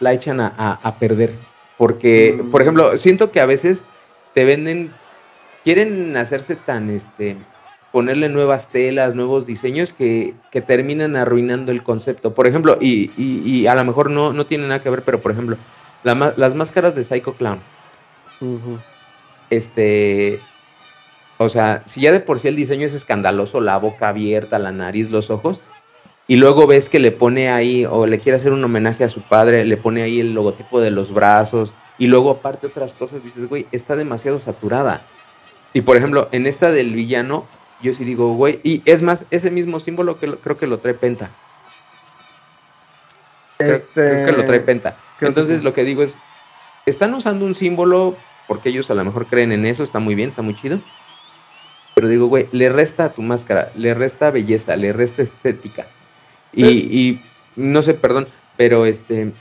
la 0.00 0.12
echan 0.12 0.38
a, 0.38 0.96
perder. 1.00 1.32
Porque, 1.78 2.38
mm. 2.38 2.50
por 2.50 2.60
ejemplo, 2.60 2.94
siento 2.98 3.32
que 3.32 3.40
a 3.40 3.46
veces 3.46 3.84
te 4.34 4.44
venden, 4.44 4.92
quieren 5.64 6.14
hacerse 6.14 6.56
tan, 6.56 6.90
este, 6.90 7.38
ponerle 7.92 8.28
nuevas 8.30 8.68
telas, 8.68 9.14
nuevos 9.14 9.46
diseños 9.46 9.92
que, 9.92 10.34
terminan 10.66 11.14
arruinando 11.14 11.70
el 11.70 11.82
concepto. 11.82 12.34
Por 12.34 12.46
ejemplo, 12.46 12.78
y, 12.80 13.66
a 13.66 13.74
lo 13.74 13.84
mejor 13.84 14.10
no, 14.10 14.32
no 14.32 14.46
tiene 14.46 14.66
nada 14.66 14.82
que 14.82 14.90
ver, 14.90 15.02
pero 15.02 15.20
por 15.20 15.32
ejemplo, 15.32 15.56
las 16.02 16.54
máscaras 16.54 16.94
de 16.94 17.04
Psycho 17.04 17.34
Clown. 17.34 17.60
Este, 19.50 20.40
o 21.36 21.48
sea, 21.48 21.82
si 21.84 22.00
ya 22.00 22.12
de 22.12 22.20
por 22.20 22.40
sí 22.40 22.48
el 22.48 22.56
diseño 22.56 22.86
es 22.86 22.94
escandaloso, 22.94 23.60
la 23.60 23.76
boca 23.76 24.08
abierta, 24.08 24.58
la 24.58 24.72
nariz, 24.72 25.10
los 25.10 25.30
ojos, 25.30 25.60
y 26.26 26.36
luego 26.36 26.66
ves 26.66 26.88
que 26.88 26.98
le 26.98 27.10
pone 27.10 27.50
ahí, 27.50 27.84
o 27.84 28.06
le 28.06 28.20
quiere 28.20 28.36
hacer 28.36 28.52
un 28.52 28.64
homenaje 28.64 29.04
a 29.04 29.08
su 29.08 29.20
padre, 29.20 29.64
le 29.64 29.76
pone 29.76 30.02
ahí 30.02 30.20
el 30.20 30.32
logotipo 30.32 30.80
de 30.80 30.90
los 30.90 31.12
brazos, 31.12 31.74
y 31.98 32.06
luego 32.06 32.30
aparte 32.30 32.68
otras 32.68 32.92
cosas, 32.92 33.22
dices, 33.22 33.48
güey, 33.48 33.66
está 33.72 33.96
demasiado 33.96 34.38
saturada. 34.38 35.02
Y 35.74 35.82
por 35.82 35.96
ejemplo, 35.96 36.28
en 36.32 36.46
esta 36.46 36.70
del 36.70 36.94
villano, 36.94 37.46
yo 37.82 37.94
sí 37.94 38.04
digo, 38.04 38.34
güey, 38.34 38.60
y 38.62 38.82
es 38.84 39.02
más, 39.02 39.26
ese 39.30 39.50
mismo 39.50 39.80
símbolo 39.80 40.18
que 40.18 40.28
creo 40.36 40.56
que 40.56 40.66
lo 40.66 40.78
trae 40.78 40.94
Penta. 40.94 41.30
Creo, 43.58 43.80
que 43.94 44.32
lo 44.32 44.44
trae 44.44 44.58
este, 44.58 44.60
Penta. 44.60 44.96
Entonces 45.20 45.62
lo 45.62 45.72
que 45.72 45.84
digo 45.84 46.02
es, 46.02 46.16
están 46.86 47.14
usando 47.14 47.44
un 47.44 47.54
símbolo 47.54 48.16
porque 48.46 48.70
ellos 48.70 48.90
a 48.90 48.94
lo 48.94 49.04
mejor 49.04 49.26
creen 49.26 49.52
en 49.52 49.66
eso, 49.66 49.82
está 49.82 49.98
muy 49.98 50.14
bien, 50.14 50.30
está 50.30 50.42
muy 50.42 50.54
chido. 50.54 50.80
Pero 51.94 52.08
digo, 52.08 52.26
güey, 52.26 52.48
le 52.52 52.68
resta 52.70 53.06
a 53.06 53.12
tu 53.12 53.22
máscara, 53.22 53.70
le 53.76 53.94
resta 53.94 54.30
belleza, 54.30 54.76
le 54.76 54.92
resta 54.92 55.22
estética. 55.22 55.86
Y, 56.52 57.20
no 57.56 57.82
sé, 57.82 57.94
perdón, 57.94 58.26
pero 58.56 58.86
este 58.86 59.32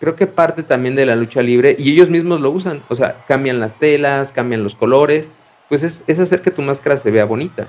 creo 0.00 0.14
que 0.14 0.26
parte 0.26 0.62
también 0.62 0.94
de 0.94 1.06
la 1.06 1.16
lucha 1.16 1.42
libre 1.42 1.74
y 1.76 1.90
ellos 1.92 2.08
mismos 2.08 2.40
lo 2.40 2.50
usan, 2.50 2.82
o 2.88 2.94
sea, 2.94 3.24
cambian 3.26 3.58
las 3.58 3.78
telas, 3.80 4.32
cambian 4.32 4.62
los 4.62 4.76
colores, 4.76 5.30
pues 5.68 5.82
es, 5.82 6.04
es 6.06 6.20
hacer 6.20 6.40
que 6.40 6.52
tu 6.52 6.62
máscara 6.62 6.96
se 6.96 7.10
vea 7.10 7.24
bonita. 7.24 7.66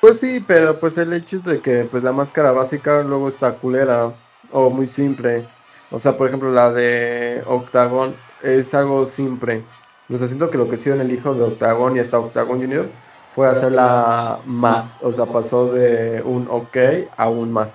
Pues 0.00 0.20
sí, 0.20 0.44
pero 0.46 0.78
pues 0.78 0.98
el 0.98 1.12
hecho 1.12 1.36
es 1.36 1.44
de 1.44 1.60
que 1.60 1.84
pues 1.84 2.02
la 2.02 2.12
máscara 2.12 2.52
básica 2.52 3.02
luego 3.02 3.28
está 3.28 3.54
culera 3.54 4.12
o 4.52 4.70
muy 4.70 4.86
simple. 4.86 5.46
O 5.90 5.98
sea, 5.98 6.16
por 6.16 6.28
ejemplo, 6.28 6.50
la 6.52 6.72
de 6.72 7.42
Octagon 7.46 8.14
es 8.42 8.74
algo 8.74 9.06
simple. 9.06 9.64
O 10.12 10.18
sea, 10.18 10.28
siento 10.28 10.50
que 10.50 10.58
lo 10.58 10.68
que 10.68 10.76
hicieron 10.76 11.00
el 11.00 11.12
hijo 11.12 11.34
de 11.34 11.44
Octagon 11.44 11.96
y 11.96 12.00
hasta 12.00 12.18
Octagon 12.18 12.60
Junior 12.60 12.88
fue 13.34 13.48
hacerla 13.48 14.40
más. 14.44 14.96
O 15.02 15.12
sea, 15.12 15.26
pasó 15.26 15.72
de 15.72 16.22
un 16.24 16.46
ok 16.50 16.76
a 17.16 17.28
un 17.28 17.52
más. 17.52 17.74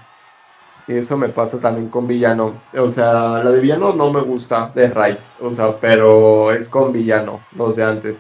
Y 0.87 0.97
eso 0.97 1.17
me 1.17 1.29
pasa 1.29 1.59
también 1.59 1.89
con 1.89 2.07
Villano. 2.07 2.53
O 2.73 2.89
sea, 2.89 3.43
la 3.43 3.51
de 3.51 3.61
Villano 3.61 3.93
no 3.93 4.11
me 4.11 4.21
gusta 4.21 4.71
de 4.75 4.89
Rice. 4.89 5.27
O 5.39 5.51
sea, 5.51 5.77
pero 5.79 6.51
es 6.51 6.69
con 6.69 6.91
Villano, 6.91 7.39
los 7.55 7.75
de 7.75 7.83
antes. 7.83 8.19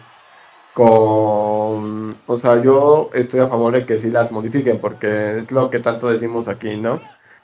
Con. 0.85 2.15
O 2.27 2.37
sea, 2.37 2.61
yo 2.61 3.09
estoy 3.13 3.39
a 3.39 3.47
favor 3.47 3.73
de 3.73 3.85
que 3.85 3.99
sí 3.99 4.09
las 4.09 4.31
modifiquen, 4.31 4.79
porque 4.79 5.39
es 5.39 5.51
lo 5.51 5.69
que 5.69 5.79
tanto 5.79 6.09
decimos 6.09 6.47
aquí, 6.47 6.77
¿no? 6.77 6.99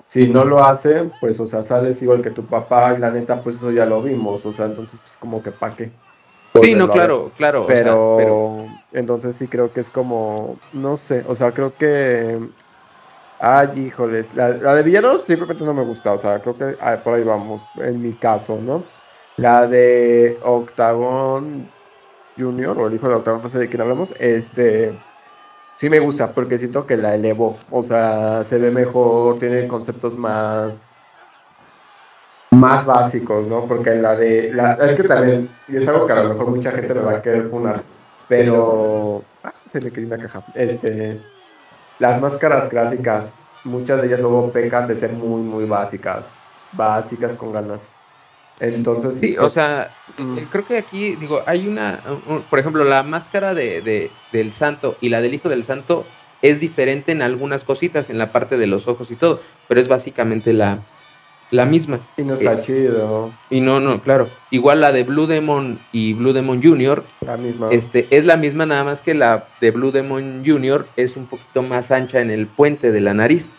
Si 0.07 0.27
no 0.27 0.45
lo 0.45 0.63
hacen, 0.63 1.11
pues, 1.19 1.39
o 1.39 1.47
sea, 1.47 1.65
sales 1.65 2.01
igual 2.01 2.21
que 2.21 2.31
tu 2.31 2.45
papá, 2.45 2.93
y 2.93 2.99
la 2.99 3.11
neta, 3.11 3.41
pues 3.41 3.57
eso 3.57 3.71
ya 3.71 3.85
lo 3.85 4.01
vimos. 4.01 4.45
O 4.45 4.53
sea, 4.53 4.65
entonces, 4.65 4.99
pues 4.99 5.17
como 5.17 5.43
que 5.43 5.51
pa' 5.51 5.69
qué. 5.69 5.91
Sí, 6.55 6.73
no, 6.73 6.89
claro, 6.89 7.31
claro. 7.35 7.65
Pero, 7.67 8.15
pero 8.17 8.57
entonces 8.93 9.35
sí 9.35 9.47
creo 9.47 9.71
que 9.71 9.81
es 9.81 9.89
como, 9.89 10.55
no 10.73 10.97
sé, 10.97 11.23
o 11.27 11.35
sea, 11.35 11.51
creo 11.51 11.75
que 11.75 12.39
Ay, 13.39 13.85
híjoles. 13.85 14.33
La, 14.33 14.51
de 14.51 14.83
villanos 14.83 15.21
simplemente 15.25 15.63
no 15.63 15.73
me 15.73 15.83
gusta. 15.83 16.13
O 16.13 16.17
sea, 16.17 16.39
creo 16.39 16.57
que 16.57 16.75
ah, 16.81 16.97
por 17.03 17.15
ahí 17.15 17.23
vamos, 17.23 17.61
en 17.75 18.01
mi 18.01 18.13
caso, 18.13 18.59
¿no? 18.59 18.83
La 19.37 19.67
de 19.67 20.39
Octagon 20.43 21.76
Junior, 22.37 22.77
o 22.77 22.87
el 22.87 22.95
hijo 22.95 23.07
de 23.07 23.15
Octagon, 23.15 23.41
no 23.41 23.49
sé 23.49 23.59
de 23.59 23.67
quién 23.67 23.81
hablamos, 23.81 24.13
este. 24.19 24.97
Sí 25.75 25.89
me 25.89 25.99
gusta, 25.99 26.31
porque 26.33 26.57
siento 26.57 26.87
que 26.87 26.97
la 26.97 27.13
elevó. 27.13 27.57
O 27.69 27.83
sea, 27.83 28.43
se 28.43 28.57
ve 28.57 28.71
mejor, 28.71 29.37
tiene 29.37 29.67
conceptos 29.67 30.17
más. 30.17 30.89
más 32.51 32.85
básicos, 32.85 33.47
¿no? 33.47 33.65
Porque 33.65 33.95
la 33.95 34.15
de. 34.15 34.51
La, 34.53 34.73
es 34.73 34.97
que 34.97 35.03
también. 35.03 35.49
Y 35.67 35.77
es 35.77 35.87
algo 35.87 36.07
que 36.07 36.13
a 36.13 36.23
lo 36.23 36.29
mejor 36.29 36.47
mucha 36.47 36.71
gente 36.71 36.93
me 36.93 37.01
va 37.01 37.17
a 37.17 37.21
querer 37.21 37.49
funar. 37.49 37.83
Pero. 38.27 39.23
Ah, 39.43 39.53
se 39.65 39.79
le 39.79 39.91
quería 39.91 40.15
una 40.15 40.23
caja. 40.23 40.43
Este 40.55 41.21
las 41.99 42.21
máscaras 42.21 42.69
clásicas, 42.69 43.33
muchas 43.63 43.99
de 44.01 44.07
ellas 44.07 44.19
luego 44.19 44.51
pecan 44.51 44.87
de 44.87 44.95
ser 44.95 45.13
muy, 45.13 45.41
muy 45.41 45.65
básicas. 45.65 46.31
Básicas 46.73 47.35
con 47.35 47.51
ganas. 47.51 47.89
Entonces, 48.59 49.15
sí, 49.19 49.37
o 49.37 49.49
sea, 49.49 49.91
mm. 50.17 50.37
creo 50.51 50.65
que 50.65 50.77
aquí, 50.77 51.15
digo, 51.15 51.43
hay 51.45 51.67
una, 51.67 52.01
por 52.49 52.59
ejemplo, 52.59 52.83
la 52.83 53.03
máscara 53.03 53.53
de, 53.53 54.11
del 54.31 54.51
santo 54.51 54.97
y 54.99 55.09
la 55.09 55.21
del 55.21 55.33
hijo 55.33 55.49
del 55.49 55.63
santo 55.63 56.05
es 56.41 56.59
diferente 56.59 57.11
en 57.11 57.21
algunas 57.21 57.63
cositas, 57.63 58.09
en 58.09 58.17
la 58.17 58.31
parte 58.31 58.57
de 58.57 58.67
los 58.67 58.87
ojos 58.87 59.11
y 59.11 59.15
todo, 59.15 59.41
pero 59.67 59.79
es 59.79 59.87
básicamente 59.87 60.53
la, 60.53 60.79
la 61.51 61.65
misma. 61.65 61.99
Y 62.17 62.23
no 62.23 62.33
está 62.33 62.59
chido. 62.59 63.31
Y 63.49 63.61
no, 63.61 63.79
no, 63.79 64.01
claro. 64.01 64.27
Igual 64.51 64.81
la 64.81 64.91
de 64.91 65.03
Blue 65.03 65.27
Demon 65.27 65.79
y 65.91 66.13
Blue 66.13 66.33
Demon 66.33 66.61
Jr. 66.61 67.03
La 67.21 67.37
misma. 67.37 67.69
Este, 67.71 68.07
es 68.09 68.25
la 68.25 68.37
misma, 68.37 68.65
nada 68.65 68.83
más 68.83 69.01
que 69.01 69.13
la 69.13 69.47
de 69.61 69.71
Blue 69.71 69.91
Demon 69.91 70.43
Jr. 70.45 70.87
es 70.95 71.15
un 71.15 71.25
poquito 71.25 71.63
más 71.63 71.91
ancha 71.91 72.19
en 72.21 72.31
el 72.31 72.47
puente 72.47 72.91
de 72.91 73.01
la 73.01 73.13
nariz. 73.13 73.53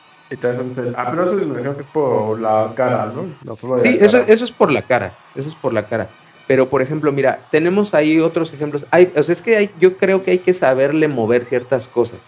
Ah, 0.96 1.08
pero 1.10 1.24
eso 1.24 1.34
me 1.34 1.42
imagino 1.42 1.74
que 1.74 1.82
es 1.82 1.86
por 1.88 2.40
la 2.40 2.72
cara, 2.74 3.12
¿no? 3.14 3.56
sí, 3.82 3.98
eso, 4.00 4.18
eso 4.18 4.44
es 4.44 4.52
por 4.52 4.70
la 4.70 4.82
cara. 4.82 5.12
Eso 5.34 5.48
es 5.48 5.54
por 5.54 5.72
la 5.72 5.86
cara. 5.86 6.08
Pero, 6.46 6.68
por 6.70 6.80
ejemplo, 6.80 7.12
mira, 7.12 7.40
tenemos 7.50 7.94
ahí 7.94 8.18
otros 8.20 8.52
ejemplos. 8.52 8.86
Hay, 8.90 9.12
o 9.14 9.22
sea, 9.22 9.32
es 9.32 9.42
que 9.42 9.56
hay, 9.56 9.70
yo 9.78 9.96
creo 9.96 10.22
que 10.22 10.32
hay 10.32 10.38
que 10.38 10.54
saberle 10.54 11.06
mover 11.08 11.44
ciertas 11.44 11.88
cosas. 11.88 12.20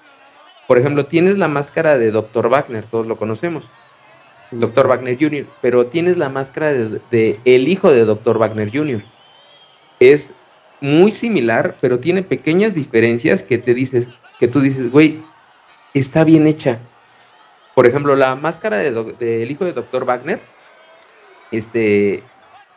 Por 0.68 0.78
ejemplo, 0.78 1.06
tienes 1.06 1.38
la 1.38 1.48
máscara 1.48 1.98
de 1.98 2.10
Dr. 2.10 2.48
Wagner, 2.48 2.84
todos 2.84 3.06
lo 3.06 3.16
conocemos. 3.16 3.64
Dr. 4.50 4.88
Wagner 4.88 5.16
Jr., 5.18 5.46
pero 5.60 5.86
tienes 5.86 6.16
la 6.16 6.28
máscara 6.28 6.72
de, 6.72 7.40
el 7.44 7.68
hijo 7.68 7.90
de 7.90 8.04
Dr. 8.04 8.38
Wagner 8.38 8.70
Jr. 8.70 9.02
Es 10.00 10.32
muy 10.80 11.12
similar, 11.12 11.76
pero 11.80 11.98
tiene 11.98 12.22
pequeñas 12.22 12.74
diferencias 12.74 13.42
que 13.42 13.58
te 13.58 13.74
dices, 13.74 14.10
que 14.38 14.48
tú 14.48 14.60
dices, 14.60 14.90
güey, 14.90 15.22
está 15.94 16.24
bien 16.24 16.46
hecha. 16.46 16.80
Por 17.80 17.86
ejemplo, 17.86 18.14
la 18.14 18.34
máscara 18.34 18.76
del 18.76 19.16
de, 19.16 19.46
hijo 19.46 19.64
de 19.64 19.72
Dr. 19.72 20.04
Wagner, 20.04 20.38
este, 21.50 22.22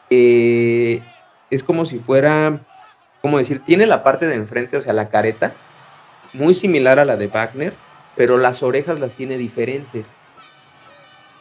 eh, 0.09 1.01
es 1.49 1.61
como 1.61 1.83
si 1.83 1.99
fuera, 1.99 2.61
¿cómo 3.21 3.37
decir? 3.37 3.59
Tiene 3.59 3.85
la 3.85 4.01
parte 4.01 4.27
de 4.27 4.35
enfrente, 4.35 4.77
o 4.77 4.81
sea, 4.81 4.93
la 4.93 5.09
careta, 5.09 5.55
muy 6.31 6.55
similar 6.55 6.99
a 6.99 7.03
la 7.03 7.17
de 7.17 7.27
Wagner, 7.27 7.73
pero 8.15 8.37
las 8.37 8.63
orejas 8.63 9.01
las 9.01 9.13
tiene 9.13 9.37
diferentes. 9.37 10.11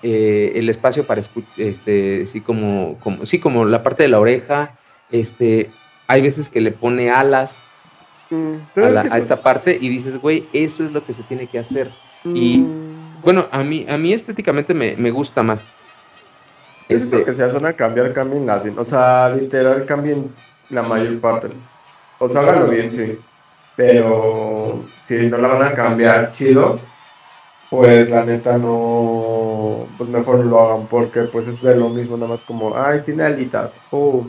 Eh, 0.02 0.54
el 0.56 0.68
espacio 0.68 1.06
para 1.06 1.22
este, 1.56 2.26
sí, 2.26 2.40
como, 2.40 2.98
como, 2.98 3.26
sí, 3.26 3.38
como 3.38 3.64
la 3.64 3.84
parte 3.84 4.02
de 4.02 4.08
la 4.08 4.18
oreja, 4.18 4.76
este, 5.12 5.70
hay 6.08 6.20
veces 6.20 6.48
que 6.48 6.62
le 6.62 6.72
pone 6.72 7.12
alas 7.12 7.62
mm, 8.30 8.56
a, 9.12 9.18
esta 9.18 9.40
parte 9.40 9.78
y 9.80 9.88
dices, 9.88 10.20
güey, 10.20 10.48
eso 10.52 10.82
es 10.82 10.90
lo 10.90 11.06
que 11.06 11.14
se 11.14 11.22
tiene 11.22 11.46
que 11.46 11.60
hacer. 11.60 11.92
Y 12.24 12.58
mm. 12.58 12.91
Bueno, 13.22 13.46
a 13.50 13.62
mí, 13.62 13.86
a 13.88 13.96
mí 13.96 14.12
estéticamente 14.12 14.74
me, 14.74 15.10
gusta 15.10 15.42
más. 15.42 15.66
Este, 16.88 17.24
que 17.24 17.34
se 17.34 17.44
hacen 17.44 17.64
a 17.64 17.72
cambiar, 17.72 18.12
cambien 18.12 18.48
O 18.76 18.84
sea, 18.84 19.30
literal, 19.30 19.86
cambien 19.86 20.30
la 20.70 20.82
mayor 20.82 21.20
parte. 21.20 21.48
O 22.18 22.28
sea, 22.28 22.42
háganlo 22.42 22.68
bien, 22.68 22.92
sí. 22.92 23.18
pero 23.76 24.82
si 25.04 25.28
no 25.28 25.38
la 25.38 25.48
van 25.48 25.62
a 25.62 25.74
cambiar 25.74 26.32
chido, 26.32 26.78
pues 27.70 28.10
la 28.10 28.24
neta 28.24 28.58
no, 28.58 29.86
pues 29.96 30.10
mejor 30.10 30.44
lo 30.44 30.60
hagan 30.60 30.86
porque 30.86 31.22
pues 31.22 31.48
es 31.48 31.62
de 31.62 31.76
lo 31.76 31.88
mismo, 31.88 32.16
nada 32.16 32.32
más 32.32 32.42
como, 32.42 32.76
ay, 32.76 33.00
tiene 33.00 33.24
alitas, 33.24 33.72
o 33.90 34.26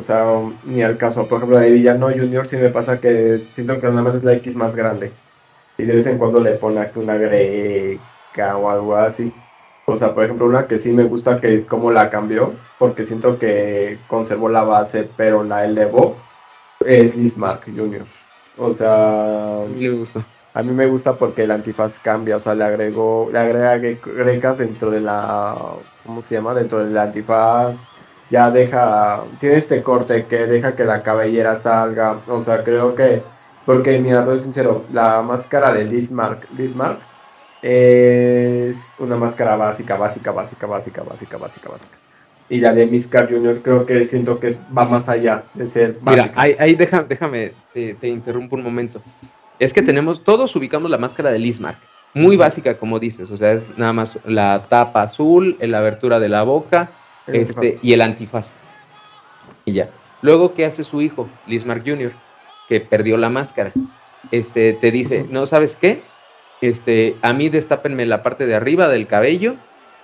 sea, 0.00 0.24
ni 0.64 0.82
al 0.82 0.96
caso, 0.96 1.26
por 1.26 1.38
ejemplo, 1.38 1.58
de 1.58 1.70
Villano 1.70 2.08
Junior 2.08 2.46
sí 2.46 2.56
me 2.56 2.70
pasa 2.70 3.00
que 3.00 3.40
siento 3.52 3.78
que 3.78 3.88
nada 3.88 4.02
más 4.02 4.14
es 4.14 4.24
la 4.24 4.34
X 4.34 4.54
más 4.56 4.74
grande 4.74 5.12
y 5.78 5.84
de 5.84 5.96
vez 5.96 6.06
en 6.06 6.18
cuando 6.18 6.40
le 6.40 6.52
pone 6.52 6.80
aquí 6.80 6.98
una 6.98 7.16
greca 7.16 8.56
o 8.56 8.70
algo 8.70 8.96
así. 8.96 9.32
O 9.84 9.96
sea, 9.96 10.14
por 10.14 10.24
ejemplo, 10.24 10.46
una 10.46 10.66
que 10.66 10.78
sí 10.78 10.92
me 10.92 11.04
gusta 11.04 11.40
que 11.40 11.66
cómo 11.66 11.90
la 11.90 12.08
cambió, 12.10 12.54
porque 12.78 13.04
siento 13.04 13.38
que 13.38 13.98
conservó 14.06 14.48
la 14.48 14.62
base, 14.62 15.08
pero 15.16 15.42
la 15.42 15.64
elevó, 15.64 16.16
es 16.86 17.16
Lismark 17.16 17.64
Junior. 17.64 18.04
O 18.58 18.72
sea, 18.72 19.60
me 19.74 19.90
gusta. 19.90 20.24
A 20.54 20.62
mí 20.62 20.70
me 20.72 20.86
gusta 20.86 21.14
porque 21.14 21.44
el 21.44 21.50
antifaz 21.50 21.98
cambia, 21.98 22.36
o 22.36 22.40
sea, 22.40 22.54
le 22.54 22.64
agregó, 22.64 23.30
le 23.32 23.38
agrega 23.38 23.78
grecas 23.78 24.58
dentro 24.58 24.90
de 24.90 25.00
la, 25.00 25.56
¿cómo 26.04 26.20
se 26.20 26.34
llama? 26.34 26.52
Dentro 26.54 26.84
del 26.84 26.96
antifaz. 26.96 27.82
Ya 28.30 28.50
deja, 28.50 29.24
tiene 29.40 29.56
este 29.56 29.82
corte 29.82 30.26
que 30.26 30.46
deja 30.46 30.76
que 30.76 30.84
la 30.84 31.02
cabellera 31.02 31.56
salga. 31.56 32.20
O 32.26 32.40
sea, 32.42 32.64
creo 32.64 32.94
que, 32.94 33.22
porque 33.64 33.98
mira, 33.98 34.24
soy 34.24 34.40
sincero, 34.40 34.84
la 34.92 35.22
máscara 35.22 35.72
de 35.72 35.84
Lismark, 35.84 36.48
Lismark 36.56 36.98
es 37.62 38.76
una 38.98 39.16
máscara 39.16 39.56
básica, 39.56 39.96
básica, 39.96 40.32
básica, 40.32 40.66
básica, 40.66 41.02
básica, 41.02 41.36
básica, 41.36 41.68
básica. 41.68 41.98
Y 42.48 42.58
la 42.58 42.74
de 42.74 42.86
Miscar 42.86 43.30
Junior 43.30 43.60
creo 43.62 43.86
que 43.86 44.04
siento 44.04 44.40
que 44.40 44.56
va 44.76 44.84
más 44.84 45.08
allá 45.08 45.44
de 45.54 45.66
ser 45.66 45.98
básica. 46.00 46.24
Mira, 46.24 46.32
ahí, 46.34 46.56
ahí 46.58 46.74
déjame, 46.74 47.52
te, 47.72 48.08
interrumpo 48.08 48.56
un 48.56 48.64
momento. 48.64 49.00
Es 49.58 49.72
que 49.72 49.80
tenemos, 49.80 50.24
todos 50.24 50.54
ubicamos 50.56 50.90
la 50.90 50.98
máscara 50.98 51.30
de 51.30 51.38
Lismark. 51.38 51.78
Muy 52.14 52.36
básica, 52.36 52.76
como 52.76 52.98
dices. 52.98 53.30
O 53.30 53.36
sea, 53.36 53.52
es 53.52 53.64
nada 53.78 53.92
más 53.92 54.18
la 54.24 54.60
tapa 54.68 55.02
azul, 55.02 55.56
la 55.60 55.78
abertura 55.78 56.20
de 56.20 56.28
la 56.28 56.42
boca 56.42 56.90
este, 57.26 57.78
y 57.80 57.92
el 57.92 58.02
antifaz. 58.02 58.54
Y 59.64 59.72
ya. 59.72 59.88
Luego, 60.20 60.52
¿qué 60.52 60.66
hace 60.66 60.84
su 60.84 61.00
hijo, 61.00 61.28
Lismark 61.46 61.82
Jr., 61.86 62.12
que 62.72 62.80
perdió 62.80 63.18
la 63.18 63.28
máscara? 63.28 63.72
Este, 64.30 64.72
te 64.72 64.90
dice, 64.90 65.26
¿no 65.28 65.46
sabes 65.46 65.76
qué? 65.76 66.02
Este, 66.62 67.16
a 67.20 67.34
mí 67.34 67.50
destápenme 67.50 68.06
la 68.06 68.22
parte 68.22 68.46
de 68.46 68.54
arriba 68.54 68.88
del 68.88 69.06
cabello. 69.06 69.56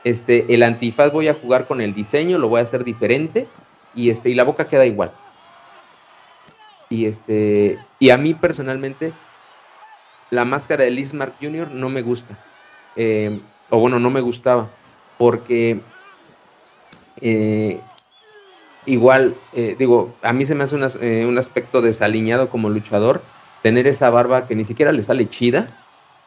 Este, 0.05 0.53
el 0.53 0.63
antifaz 0.63 1.11
voy 1.11 1.29
a 1.29 1.35
jugar 1.35 1.67
con 1.67 1.81
el 1.81 1.95
diseño, 1.95 2.37
lo 2.37 2.49
voy 2.49 2.61
a 2.61 2.65
hacer 2.65 2.85
diferente. 2.85 3.49
Y 3.95 4.11
este, 4.11 4.29
y 4.29 4.35
la 4.35 4.45
boca 4.45 4.69
queda 4.69 4.85
igual. 4.85 5.13
Y 6.91 7.07
este, 7.07 7.79
y 7.99 8.11
a 8.11 8.19
mí 8.19 8.35
personalmente, 8.35 9.13
la 10.31 10.45
máscara 10.45 10.85
de 10.85 10.91
Liz 10.91 11.15
Mark 11.15 11.35
Jr. 11.41 11.71
no 11.71 11.89
me 11.89 12.03
gusta. 12.03 12.39
Eh, 12.97 13.41
o 13.71 13.79
bueno, 13.79 13.99
no 13.99 14.11
me 14.11 14.21
gustaba. 14.21 14.69
Porque 15.17 15.81
eh, 17.23 17.81
igual, 18.89 19.37
eh, 19.53 19.77
digo, 19.79 20.15
a 20.23 20.33
mí 20.33 20.45
se 20.45 20.55
me 20.55 20.65
hace 20.65 20.75
un 20.75 21.39
aspecto 21.39 21.83
desaliñado 21.83 22.51
como 22.51 22.71
luchador. 22.71 23.23
Tener 23.63 23.87
esa 23.87 24.11
barba 24.11 24.47
que 24.47 24.55
ni 24.55 24.65
siquiera 24.65 24.93
le 24.93 25.03
sale 25.03 25.29
chida 25.29 25.69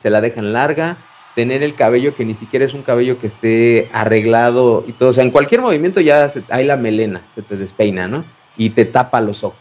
se 0.01 0.09
la 0.09 0.21
dejan 0.21 0.53
larga, 0.53 0.97
tener 1.35 1.63
el 1.63 1.75
cabello 1.75 2.15
que 2.15 2.25
ni 2.25 2.33
siquiera 2.35 2.65
es 2.65 2.73
un 2.73 2.81
cabello 2.81 3.19
que 3.19 3.27
esté 3.27 3.89
arreglado 3.93 4.83
y 4.87 4.93
todo. 4.93 5.09
O 5.09 5.13
sea, 5.13 5.23
en 5.23 5.31
cualquier 5.31 5.61
movimiento 5.61 6.01
ya 6.01 6.27
hay 6.49 6.65
la 6.65 6.77
melena, 6.77 7.21
se 7.33 7.41
te 7.41 7.55
despeina, 7.55 8.07
¿no? 8.07 8.25
Y 8.57 8.71
te 8.71 8.85
tapa 8.85 9.21
los 9.21 9.43
ojos. 9.43 9.59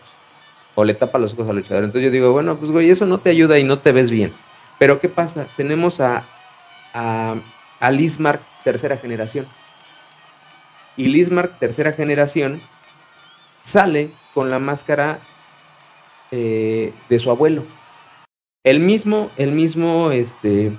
O 0.75 0.85
le 0.85 0.95
tapa 0.95 1.19
los 1.19 1.35
ojos 1.35 1.49
al 1.49 1.57
luchador. 1.57 1.85
Entonces 1.85 2.07
yo 2.07 2.11
digo, 2.11 2.33
bueno, 2.33 2.57
pues 2.57 2.71
güey, 2.71 2.91
eso 2.91 3.07
no 3.07 3.21
te 3.21 3.31
ayuda 3.31 3.59
y 3.59 3.65
no 3.65 3.79
te 3.81 3.93
ves 3.93 4.11
bien. 4.11 4.33
Pero 4.79 4.99
¿qué 4.99 5.09
pasa? 5.09 5.47
Tenemos 5.57 6.01
a, 6.01 6.25
a, 6.95 7.35
a 7.81 7.91
Lismark 7.91 8.41
tercera 8.65 8.97
generación. 8.97 9.47
Y 10.97 11.07
Lismark 11.07 11.59
tercera 11.59 11.93
generación 11.93 12.61
sale 13.63 14.11
con 14.35 14.51
la 14.51 14.59
máscara 14.59 15.19
eh, 16.31 16.93
de 17.09 17.19
su 17.19 17.31
abuelo. 17.31 17.65
El 18.63 18.81
mismo, 18.81 19.31
el 19.37 19.53
mismo 19.53 20.11
este, 20.11 20.73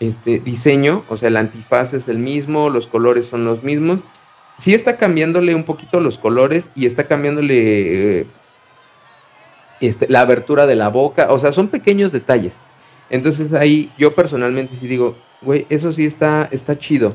este 0.00 0.40
diseño, 0.40 1.04
o 1.08 1.16
sea, 1.16 1.28
el 1.28 1.36
antifaz 1.36 1.94
es 1.94 2.08
el 2.08 2.18
mismo, 2.18 2.70
los 2.70 2.86
colores 2.86 3.26
son 3.26 3.44
los 3.44 3.62
mismos. 3.62 4.00
Sí 4.58 4.74
está 4.74 4.96
cambiándole 4.96 5.54
un 5.54 5.64
poquito 5.64 6.00
los 6.00 6.18
colores 6.18 6.70
y 6.74 6.86
está 6.86 7.06
cambiándole 7.06 8.20
eh, 8.20 8.26
este, 9.80 10.08
la 10.08 10.20
abertura 10.20 10.66
de 10.66 10.74
la 10.74 10.88
boca, 10.88 11.32
o 11.32 11.38
sea, 11.38 11.52
son 11.52 11.68
pequeños 11.68 12.12
detalles. 12.12 12.58
Entonces 13.10 13.52
ahí 13.52 13.92
yo 13.98 14.14
personalmente 14.14 14.76
sí 14.76 14.86
digo, 14.86 15.16
güey, 15.40 15.66
eso 15.68 15.92
sí 15.92 16.04
está, 16.04 16.48
está 16.50 16.78
chido. 16.78 17.14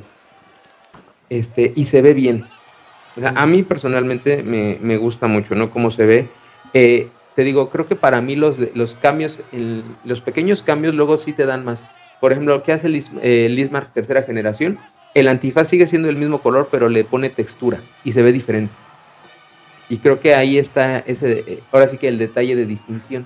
Este, 1.29 1.73
y 1.75 1.85
se 1.85 2.01
ve 2.01 2.13
bien. 2.13 2.45
O 3.17 3.19
sea, 3.19 3.33
a 3.35 3.47
mí 3.47 3.63
personalmente 3.63 4.43
me, 4.43 4.77
me 4.79 4.95
gusta 4.97 5.27
mucho, 5.27 5.55
¿no? 5.55 5.71
Cómo 5.71 5.89
se 5.89 6.05
ve. 6.05 6.27
Eh, 6.73 7.07
te 7.35 7.43
digo, 7.43 7.69
creo 7.69 7.87
que 7.87 7.95
para 7.95 8.21
mí 8.21 8.35
los, 8.35 8.57
los 8.75 8.95
cambios, 8.95 9.39
los 10.05 10.21
pequeños 10.21 10.61
cambios 10.61 10.93
luego 10.93 11.17
sí 11.17 11.33
te 11.33 11.45
dan 11.45 11.65
más. 11.65 11.87
Por 12.19 12.31
ejemplo, 12.31 12.55
lo 12.55 12.63
que 12.63 12.73
hace 12.73 12.87
el 12.87 13.03
eh, 13.21 13.47
Lismark 13.49 13.91
tercera 13.93 14.23
generación, 14.23 14.77
el 15.13 15.27
antifaz 15.27 15.67
sigue 15.67 15.87
siendo 15.87 16.09
el 16.09 16.15
mismo 16.15 16.41
color, 16.41 16.69
pero 16.71 16.89
le 16.89 17.03
pone 17.03 17.29
textura 17.29 17.79
y 18.03 18.11
se 18.11 18.21
ve 18.21 18.31
diferente. 18.31 18.73
Y 19.89 19.97
creo 19.97 20.19
que 20.19 20.35
ahí 20.35 20.57
está 20.57 20.99
ese, 20.99 21.43
eh, 21.47 21.59
ahora 21.71 21.87
sí 21.87 21.97
que 21.97 22.07
el 22.07 22.17
detalle 22.17 22.55
de 22.55 22.65
distinción. 22.65 23.25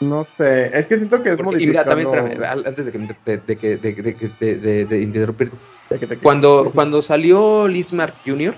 No 0.00 0.26
sé, 0.36 0.70
es 0.78 0.86
que 0.86 0.96
siento 0.96 1.22
que 1.22 1.32
es 1.32 1.42
muy 1.42 1.56
mira, 1.56 1.84
también, 1.84 2.08
antes 2.44 2.86
de 2.86 2.92
que, 2.92 3.76
de, 3.76 4.84
de, 4.84 5.00
interrumpirte. 5.00 5.56
Cuando, 6.22 6.70
cuando 6.72 7.02
salió 7.02 7.66
Lismark 7.66 8.14
Jr., 8.24 8.54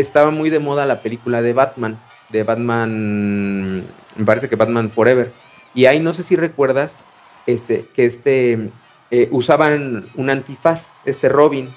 estaba 0.00 0.30
muy 0.30 0.50
de 0.50 0.58
moda 0.58 0.86
la 0.86 1.02
película 1.02 1.42
de 1.42 1.52
Batman 1.52 1.98
de 2.28 2.42
Batman, 2.42 3.84
me 4.16 4.24
parece 4.24 4.48
que 4.48 4.56
Batman 4.56 4.90
Forever. 4.90 5.32
Y 5.74 5.86
ahí 5.86 6.00
no 6.00 6.12
sé 6.12 6.22
si 6.22 6.36
recuerdas 6.36 6.98
este, 7.46 7.86
que 7.94 8.04
este, 8.04 8.70
eh, 9.10 9.28
usaban 9.30 10.06
un 10.14 10.30
antifaz, 10.30 10.92
este 11.04 11.28
Robin, 11.28 11.68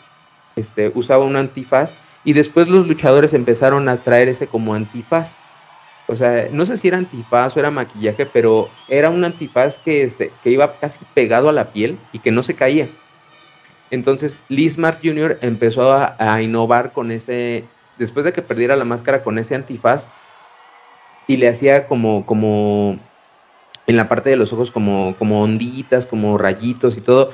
este, 0.56 0.92
usaba 0.94 1.26
un 1.26 1.36
antifaz 1.36 1.96
y 2.24 2.34
después 2.34 2.68
los 2.68 2.88
luchadores 2.88 3.34
empezaron 3.34 3.88
a 3.90 3.98
traer 3.98 4.28
ese 4.28 4.48
como 4.48 4.74
antifaz. 4.74 5.38
O 6.08 6.16
sea, 6.16 6.50
no 6.52 6.66
sé 6.66 6.78
si 6.78 6.90
era 6.90 6.98
antifaz 6.98 7.56
o 7.56 7.60
era 7.60 7.72
maquillaje, 7.72 8.26
pero 8.26 8.70
era 8.90 9.10
un 9.10 9.24
antifaz 9.24 9.78
que, 9.78 10.04
este, 10.04 10.32
que 10.44 10.50
iba 10.50 10.74
casi 10.74 11.00
pegado 11.14 11.48
a 11.48 11.54
la 11.54 11.72
piel 11.72 11.98
y 12.12 12.20
que 12.20 12.32
no 12.32 12.44
se 12.44 12.56
caía. 12.56 12.88
Entonces, 13.92 14.38
Liz 14.50 14.78
Mark 14.78 15.00
Jr. 15.04 15.38
empezó 15.42 15.94
a, 15.94 16.16
a 16.18 16.42
innovar 16.42 16.92
con 16.92 17.12
ese, 17.12 17.66
después 18.02 18.26
de 18.26 18.34
que 18.34 18.42
perdiera 18.42 18.76
la 18.76 18.84
máscara 18.84 19.24
con 19.24 19.38
ese 19.38 19.56
antifaz, 19.56 20.10
y 21.28 21.38
le 21.38 21.48
hacía 21.48 21.88
como, 21.88 22.26
como 22.26 23.00
en 23.88 23.96
la 23.96 24.10
parte 24.10 24.30
de 24.30 24.36
los 24.36 24.52
ojos 24.52 24.72
como, 24.72 25.16
como 25.18 25.44
onditas, 25.44 26.06
como 26.06 26.38
rayitos 26.38 26.98
y 26.98 27.02
todo. 27.02 27.32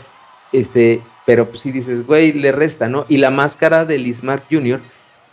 Este, 0.52 1.02
pero 1.26 1.50
pues 1.50 1.62
si 1.62 1.72
dices, 1.72 2.06
güey, 2.06 2.32
le 2.34 2.52
resta, 2.52 2.90
¿no? 2.90 3.06
Y 3.10 3.18
la 3.18 3.32
máscara 3.32 3.86
de 3.86 3.98
Lismark 3.98 4.44
Jr., 4.52 4.82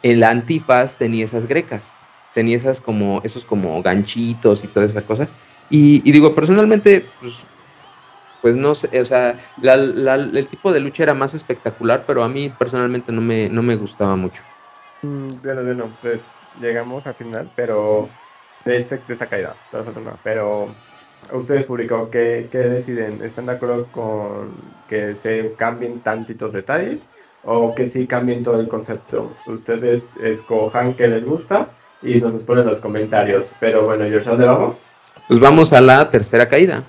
en 0.03 0.21
la 0.21 0.31
antifaz 0.31 0.97
tenía 0.97 1.25
esas 1.25 1.47
grecas, 1.47 1.95
tenía 2.33 2.57
esas 2.57 2.81
como, 2.81 3.21
esos 3.25 3.45
como 3.45 3.83
ganchitos 3.83 4.63
y 4.65 4.69
toda 4.69 4.87
esa 4.87 5.03
cosa. 5.03 5.29
Y, 5.69 6.01
digo, 6.13 6.35
personalmente, 6.35 7.05
pues, 7.21 7.35
pues 8.43 8.55
no 8.55 8.75
sé, 8.75 9.01
o 9.01 9.05
sea, 9.05 9.35
el 9.63 10.49
tipo 10.49 10.73
de 10.73 10.81
lucha 10.81 11.03
era 11.03 11.15
más 11.15 11.35
espectacular, 11.35 12.05
pero 12.07 12.23
a 12.23 12.29
mí 12.29 12.51
personalmente 12.51 13.13
no 13.13 13.21
me, 13.21 13.49
no 13.49 13.63
me 13.63 13.77
gustaba 13.77 14.15
mucho. 14.15 14.43
Mm, 15.05 15.43
bueno, 15.43 15.63
bueno, 15.63 15.91
pues 16.01 16.23
llegamos 16.61 17.07
al 17.07 17.15
final, 17.15 17.51
pero 17.55 18.09
de, 18.65 18.77
este, 18.77 18.99
de 19.07 19.13
esta 19.13 19.27
caída. 19.27 19.55
Pero 20.23 20.69
ustedes 21.33 21.67
público, 21.67 22.09
¿qué, 22.11 22.49
¿qué, 22.51 22.59
deciden? 22.59 23.23
¿Están 23.23 23.47
de 23.47 23.53
acuerdo 23.53 23.87
con 23.93 24.53
que 24.89 25.15
se 25.15 25.53
cambien 25.57 26.01
tantitos 26.01 26.53
detalles 26.53 27.07
o 27.45 27.75
que 27.75 27.87
sí 27.87 28.07
cambien 28.07 28.43
todo 28.43 28.59
el 28.61 28.69
concepto? 28.69 29.33
Ustedes 29.47 30.03
escojan 30.23 30.95
qué 30.95 31.09
les 31.09 31.25
gusta 31.25 31.69
y 32.03 32.21
nos 32.21 32.45
ponen 32.45 32.63
en 32.63 32.71
los 32.71 32.81
comentarios. 32.81 33.53
Pero 33.61 33.85
bueno, 33.85 34.07
George, 34.07 34.29
¿a 34.29 34.33
dónde 34.33 34.47
vamos? 34.47 34.83
Pues 35.29 35.41
vamos 35.41 35.73
a 35.73 35.81
la 35.81 36.09
tercera 36.11 36.49
caída. 36.49 36.83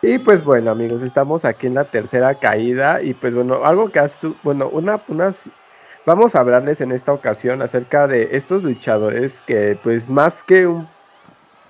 Y 0.00 0.18
pues 0.18 0.44
bueno 0.44 0.70
amigos, 0.70 1.02
estamos 1.02 1.44
aquí 1.44 1.66
en 1.66 1.74
la 1.74 1.84
tercera 1.84 2.34
caída 2.34 3.02
y 3.02 3.14
pues 3.14 3.34
bueno, 3.34 3.64
algo 3.64 3.90
que 3.90 3.98
hace, 3.98 4.32
bueno, 4.42 4.68
una, 4.68 5.00
unas 5.08 5.48
Vamos 6.08 6.34
a 6.34 6.40
hablarles 6.40 6.80
en 6.80 6.90
esta 6.90 7.12
ocasión 7.12 7.60
acerca 7.60 8.06
de 8.06 8.30
estos 8.32 8.62
luchadores 8.62 9.42
que 9.42 9.78
pues 9.82 10.08
más 10.08 10.42
que 10.42 10.66
un 10.66 10.88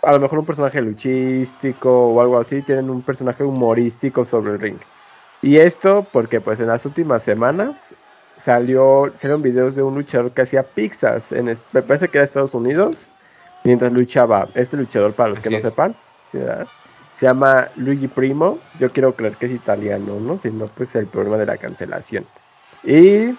a 0.02 0.12
lo 0.12 0.20
mejor 0.20 0.38
un 0.38 0.46
personaje 0.46 0.80
luchístico 0.80 1.90
o 1.90 2.20
algo 2.20 2.38
así, 2.38 2.62
tienen 2.62 2.88
un 2.88 3.02
personaje 3.02 3.42
humorístico 3.42 4.24
sobre 4.24 4.52
el 4.52 4.60
ring. 4.60 4.78
Y 5.42 5.56
esto 5.56 6.06
porque 6.12 6.40
pues 6.40 6.60
en 6.60 6.68
las 6.68 6.86
últimas 6.86 7.24
semanas 7.24 7.96
salió, 8.36 9.10
salieron 9.16 9.42
videos 9.42 9.74
de 9.74 9.82
un 9.82 9.96
luchador 9.96 10.30
que 10.30 10.42
hacía 10.42 10.62
pizzas, 10.62 11.32
en, 11.32 11.46
me 11.46 11.82
parece 11.82 12.06
que 12.06 12.18
era 12.18 12.24
Estados 12.24 12.54
Unidos, 12.54 13.08
mientras 13.64 13.92
luchaba. 13.92 14.48
Este 14.54 14.76
luchador, 14.76 15.14
para 15.14 15.30
los 15.30 15.40
que 15.40 15.50
no 15.50 15.58
sepan, 15.58 15.96
se 17.18 17.26
llama 17.26 17.68
Luigi 17.74 18.06
Primo. 18.06 18.60
Yo 18.78 18.90
quiero 18.90 19.16
creer 19.16 19.34
que 19.36 19.46
es 19.46 19.52
italiano, 19.52 20.20
¿no? 20.20 20.38
Si 20.38 20.52
no, 20.52 20.66
pues 20.66 20.94
el 20.94 21.08
problema 21.08 21.36
de 21.36 21.46
la 21.46 21.56
cancelación. 21.56 22.24
Y 22.84 23.36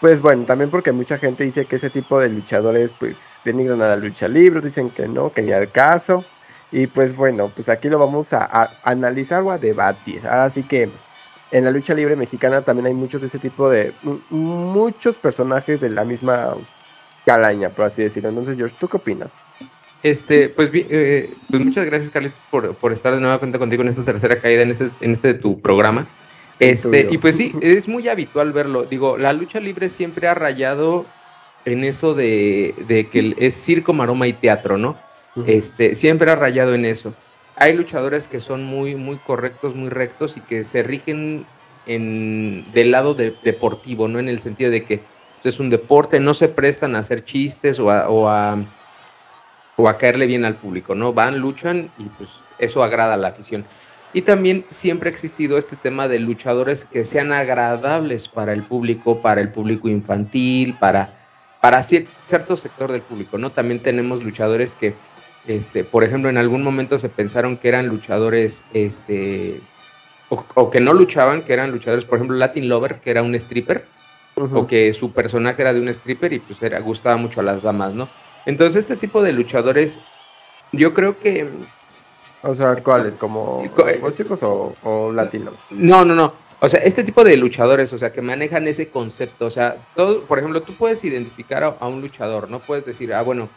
pues 0.00 0.22
bueno, 0.22 0.44
también 0.44 0.70
porque 0.70 0.92
mucha 0.92 1.18
gente 1.18 1.42
dice 1.42 1.64
que 1.64 1.74
ese 1.74 1.90
tipo 1.90 2.20
de 2.20 2.28
luchadores 2.28 2.92
pues 2.92 3.20
denigran 3.44 3.82
a 3.82 3.88
la 3.88 3.96
lucha 3.96 4.28
libre, 4.28 4.60
dicen 4.60 4.90
que 4.90 5.08
no, 5.08 5.32
que 5.32 5.42
ni 5.42 5.50
al 5.50 5.72
caso. 5.72 6.24
Y 6.70 6.86
pues 6.86 7.16
bueno, 7.16 7.48
pues 7.48 7.68
aquí 7.68 7.88
lo 7.88 7.98
vamos 7.98 8.32
a, 8.32 8.70
analizar 8.84 9.42
o 9.42 9.50
a 9.50 9.58
debatir. 9.58 10.24
Así 10.28 10.62
que 10.62 10.88
en 11.50 11.64
la 11.64 11.72
lucha 11.72 11.94
libre 11.94 12.14
mexicana 12.14 12.60
también 12.60 12.86
hay 12.86 12.94
muchos 12.94 13.22
de 13.22 13.26
ese 13.26 13.40
tipo 13.40 13.68
de... 13.68 13.92
muchos 14.30 15.18
personajes 15.18 15.80
de 15.80 15.90
la 15.90 16.04
misma 16.04 16.54
calaña, 17.26 17.70
por 17.70 17.86
así 17.86 18.04
decirlo. 18.04 18.28
Entonces, 18.28 18.56
George, 18.56 18.76
¿tú 18.78 18.86
qué 18.86 18.98
opinas? 18.98 19.42
Este, 20.02 20.48
pues, 20.48 20.70
eh, 20.72 21.30
pues 21.50 21.64
muchas 21.64 21.84
gracias, 21.84 22.10
Carlitos, 22.10 22.38
por, 22.50 22.74
por, 22.74 22.92
estar 22.92 23.14
de 23.14 23.20
nueva 23.20 23.38
cuenta 23.38 23.58
contigo 23.58 23.82
en 23.82 23.88
esta 23.88 24.04
tercera 24.04 24.40
caída 24.40 24.62
en 24.62 24.70
este, 24.70 24.90
en 25.00 25.12
este 25.12 25.34
de 25.34 25.34
tu 25.34 25.60
programa. 25.60 26.06
Este, 26.58 27.08
y 27.10 27.18
pues 27.18 27.36
sí, 27.36 27.54
es 27.62 27.88
muy 27.88 28.08
habitual 28.08 28.52
verlo. 28.52 28.84
Digo, 28.84 29.16
la 29.16 29.32
lucha 29.32 29.60
libre 29.60 29.88
siempre 29.88 30.28
ha 30.28 30.34
rayado 30.34 31.06
en 31.64 31.84
eso 31.84 32.14
de, 32.14 32.74
que 33.10 33.34
es 33.38 33.54
circo, 33.54 33.92
maroma 33.92 34.26
y 34.26 34.34
teatro, 34.34 34.76
¿no? 34.76 34.98
Este, 35.46 35.94
siempre 35.94 36.30
ha 36.30 36.36
rayado 36.36 36.74
en 36.74 36.84
eso. 36.84 37.14
Hay 37.56 37.74
luchadores 37.74 38.28
que 38.28 38.40
son 38.40 38.64
muy, 38.64 38.94
muy 38.94 39.16
correctos, 39.16 39.74
muy 39.74 39.88
rectos 39.88 40.36
y 40.36 40.40
que 40.40 40.64
se 40.64 40.82
rigen 40.82 41.46
en, 41.86 42.66
del 42.72 42.90
lado 42.90 43.14
deportivo, 43.14 44.08
¿no? 44.08 44.18
En 44.18 44.28
el 44.28 44.38
sentido 44.38 44.70
de 44.70 44.84
que 44.84 45.00
es 45.42 45.60
un 45.60 45.70
deporte, 45.70 46.20
no 46.20 46.34
se 46.34 46.48
prestan 46.48 46.94
a 46.94 46.98
hacer 46.98 47.24
chistes 47.24 47.78
o 47.78 47.90
a, 47.90 48.08
o 48.10 48.28
a, 48.28 48.58
o 49.80 49.88
a 49.88 49.98
caerle 49.98 50.26
bien 50.26 50.44
al 50.44 50.56
público, 50.56 50.94
¿no? 50.94 51.12
Van, 51.12 51.38
luchan 51.38 51.90
y 51.98 52.04
pues 52.04 52.30
eso 52.58 52.82
agrada 52.82 53.14
a 53.14 53.16
la 53.16 53.28
afición. 53.28 53.64
Y 54.12 54.22
también 54.22 54.64
siempre 54.70 55.08
ha 55.08 55.12
existido 55.12 55.56
este 55.56 55.76
tema 55.76 56.08
de 56.08 56.18
luchadores 56.18 56.84
que 56.84 57.04
sean 57.04 57.32
agradables 57.32 58.28
para 58.28 58.52
el 58.52 58.62
público, 58.64 59.20
para 59.20 59.40
el 59.40 59.50
público 59.50 59.88
infantil, 59.88 60.74
para, 60.80 61.14
para 61.60 61.82
cierto 61.82 62.56
sector 62.56 62.90
del 62.90 63.02
público, 63.02 63.38
¿no? 63.38 63.50
También 63.50 63.80
tenemos 63.80 64.22
luchadores 64.22 64.74
que, 64.74 64.94
este, 65.46 65.84
por 65.84 66.02
ejemplo, 66.02 66.28
en 66.28 66.38
algún 66.38 66.62
momento 66.62 66.98
se 66.98 67.08
pensaron 67.08 67.56
que 67.56 67.68
eran 67.68 67.86
luchadores, 67.86 68.64
este, 68.72 69.60
o, 70.28 70.70
que 70.70 70.80
no 70.80 70.92
luchaban, 70.92 71.42
que 71.42 71.52
eran 71.52 71.70
luchadores, 71.70 72.04
por 72.04 72.18
ejemplo, 72.18 72.36
Latin 72.36 72.68
Lover, 72.68 73.00
que 73.00 73.10
era 73.10 73.22
un 73.22 73.34
stripper, 73.36 73.86
o 74.34 74.66
que 74.66 74.92
su 74.92 75.12
personaje 75.12 75.62
era 75.62 75.72
de 75.72 75.80
un 75.80 75.88
stripper 75.88 76.32
y 76.32 76.38
pues 76.38 76.62
era, 76.62 76.80
gustaba 76.80 77.16
mucho 77.16 77.40
a 77.40 77.42
las 77.42 77.62
damas, 77.62 77.92
¿no? 77.92 78.08
Entonces 78.46 78.84
este 78.84 78.96
tipo 78.96 79.22
de 79.22 79.32
luchadores, 79.32 80.00
yo 80.72 80.94
creo 80.94 81.18
que 81.18 81.48
o 82.42 82.54
sea, 82.54 82.76
¿cuáles? 82.76 83.18
¿Como 83.18 83.62
músicos 84.00 84.42
o, 84.42 84.72
o 84.82 85.12
latinos? 85.12 85.54
No, 85.70 86.04
no, 86.04 86.14
no. 86.14 86.32
O 86.60 86.68
sea, 86.68 86.80
este 86.80 87.04
tipo 87.04 87.24
de 87.24 87.36
luchadores, 87.36 87.92
o 87.92 87.98
sea, 87.98 88.12
que 88.12 88.22
manejan 88.22 88.66
ese 88.68 88.88
concepto. 88.90 89.46
O 89.46 89.50
sea, 89.50 89.76
todo, 89.94 90.22
por 90.24 90.38
ejemplo, 90.38 90.62
tú 90.62 90.74
puedes 90.74 91.04
identificar 91.04 91.76
a, 91.78 91.86
un 91.86 92.00
luchador, 92.00 92.50
¿no? 92.50 92.60
Puedes 92.60 92.84
decir, 92.84 93.12
ah, 93.14 93.22
bueno, 93.22 93.48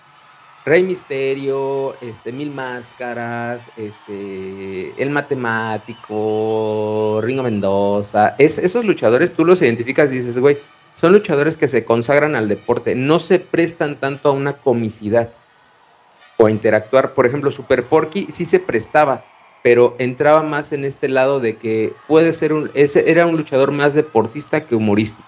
Rey 0.66 0.84
Misterio, 0.84 1.96
este, 2.02 2.32
Mil 2.32 2.52
Máscaras, 2.52 3.70
este, 3.78 4.94
El 5.02 5.10
Matemático, 5.10 6.10
Ringo 7.22 7.44
Mendoza. 7.44 8.36
Es, 8.38 8.58
esos 8.58 8.86
luchadores 8.86 9.34
tú 9.34 9.46
los 9.46 9.62
identificas 9.62 10.12
y 10.12 10.18
dices, 10.18 10.38
güey, 10.40 10.58
son 11.04 11.12
luchadores 11.12 11.58
que 11.58 11.68
se 11.68 11.84
consagran 11.84 12.34
al 12.34 12.48
deporte, 12.48 12.96
no 12.96 13.20
se 13.20 13.38
prestan 13.38 14.00
tanto 14.00 14.30
a 14.30 14.32
una 14.32 14.54
comicidad 14.54 15.34
o 16.38 16.48
interactuar. 16.48 17.14
Por 17.14 17.26
ejemplo, 17.26 17.52
Super 17.52 17.84
Porky 17.84 18.28
sí 18.32 18.46
se 18.46 18.62
prestaba, 18.62 19.26
pero 19.64 19.98
entraba 20.00 20.44
más 20.44 20.72
en 20.72 20.86
este 20.86 21.10
lado 21.10 21.42
de 21.42 21.58
que 21.58 21.92
puede 22.08 22.32
ser 22.32 22.54
un, 22.54 22.72
ese 22.74 23.12
era 23.12 23.26
un 23.26 23.36
luchador 23.36 23.74
más 23.74 23.94
deportista 23.94 24.66
que 24.66 24.76
humorístico. 24.76 25.28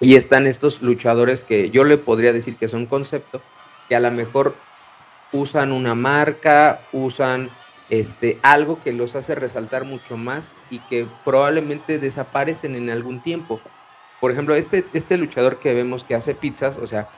Y 0.00 0.16
están 0.16 0.48
estos 0.48 0.82
luchadores 0.82 1.44
que 1.44 1.70
yo 1.70 1.84
le 1.84 1.98
podría 1.98 2.32
decir 2.32 2.56
que 2.56 2.66
son 2.66 2.86
concepto, 2.86 3.42
que 3.88 3.94
a 3.94 4.00
lo 4.00 4.10
mejor 4.10 4.56
usan 5.30 5.70
una 5.70 5.94
marca, 5.94 6.80
usan 6.90 7.48
este, 7.92 8.38
algo 8.40 8.80
que 8.82 8.90
los 8.90 9.14
hace 9.16 9.34
resaltar 9.34 9.84
mucho 9.84 10.16
más 10.16 10.54
y 10.70 10.78
que 10.78 11.06
probablemente 11.26 11.98
desaparecen 11.98 12.74
en 12.74 12.88
algún 12.88 13.22
tiempo. 13.22 13.60
Por 14.18 14.32
ejemplo, 14.32 14.54
este, 14.54 14.86
este 14.94 15.18
luchador 15.18 15.58
que 15.58 15.74
vemos 15.74 16.02
que 16.02 16.14
hace 16.14 16.34
pizzas, 16.34 16.78
o 16.78 16.86
sea, 16.86 17.10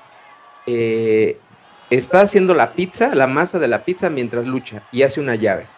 eh, 0.66 1.38
está 1.90 2.22
haciendo 2.22 2.56
la 2.56 2.72
pizza, 2.72 3.14
la 3.14 3.28
masa 3.28 3.60
de 3.60 3.68
la 3.68 3.84
pizza 3.84 4.10
mientras 4.10 4.46
lucha 4.46 4.82
y 4.90 5.04
hace 5.04 5.20
una 5.20 5.36
llave. 5.36 5.68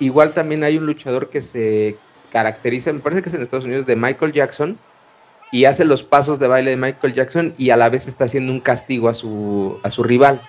Igual 0.00 0.34
también 0.34 0.64
hay 0.64 0.76
un 0.76 0.86
luchador 0.86 1.30
que 1.30 1.40
se 1.40 1.96
caracteriza, 2.32 2.92
me 2.92 2.98
parece 2.98 3.22
que 3.22 3.28
es 3.28 3.34
en 3.36 3.42
Estados 3.42 3.66
Unidos, 3.66 3.86
de 3.86 3.94
Michael 3.94 4.32
Jackson 4.32 4.76
y 5.52 5.66
hace 5.66 5.84
los 5.84 6.02
pasos 6.02 6.40
de 6.40 6.48
baile 6.48 6.70
de 6.70 6.76
Michael 6.76 7.14
Jackson 7.14 7.54
y 7.58 7.70
a 7.70 7.76
la 7.76 7.88
vez 7.90 8.08
está 8.08 8.24
haciendo 8.24 8.50
un 8.50 8.58
castigo 8.58 9.08
a 9.08 9.14
su, 9.14 9.78
a 9.84 9.90
su 9.90 10.02
rival. 10.02 10.42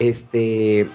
Este. 0.00 0.90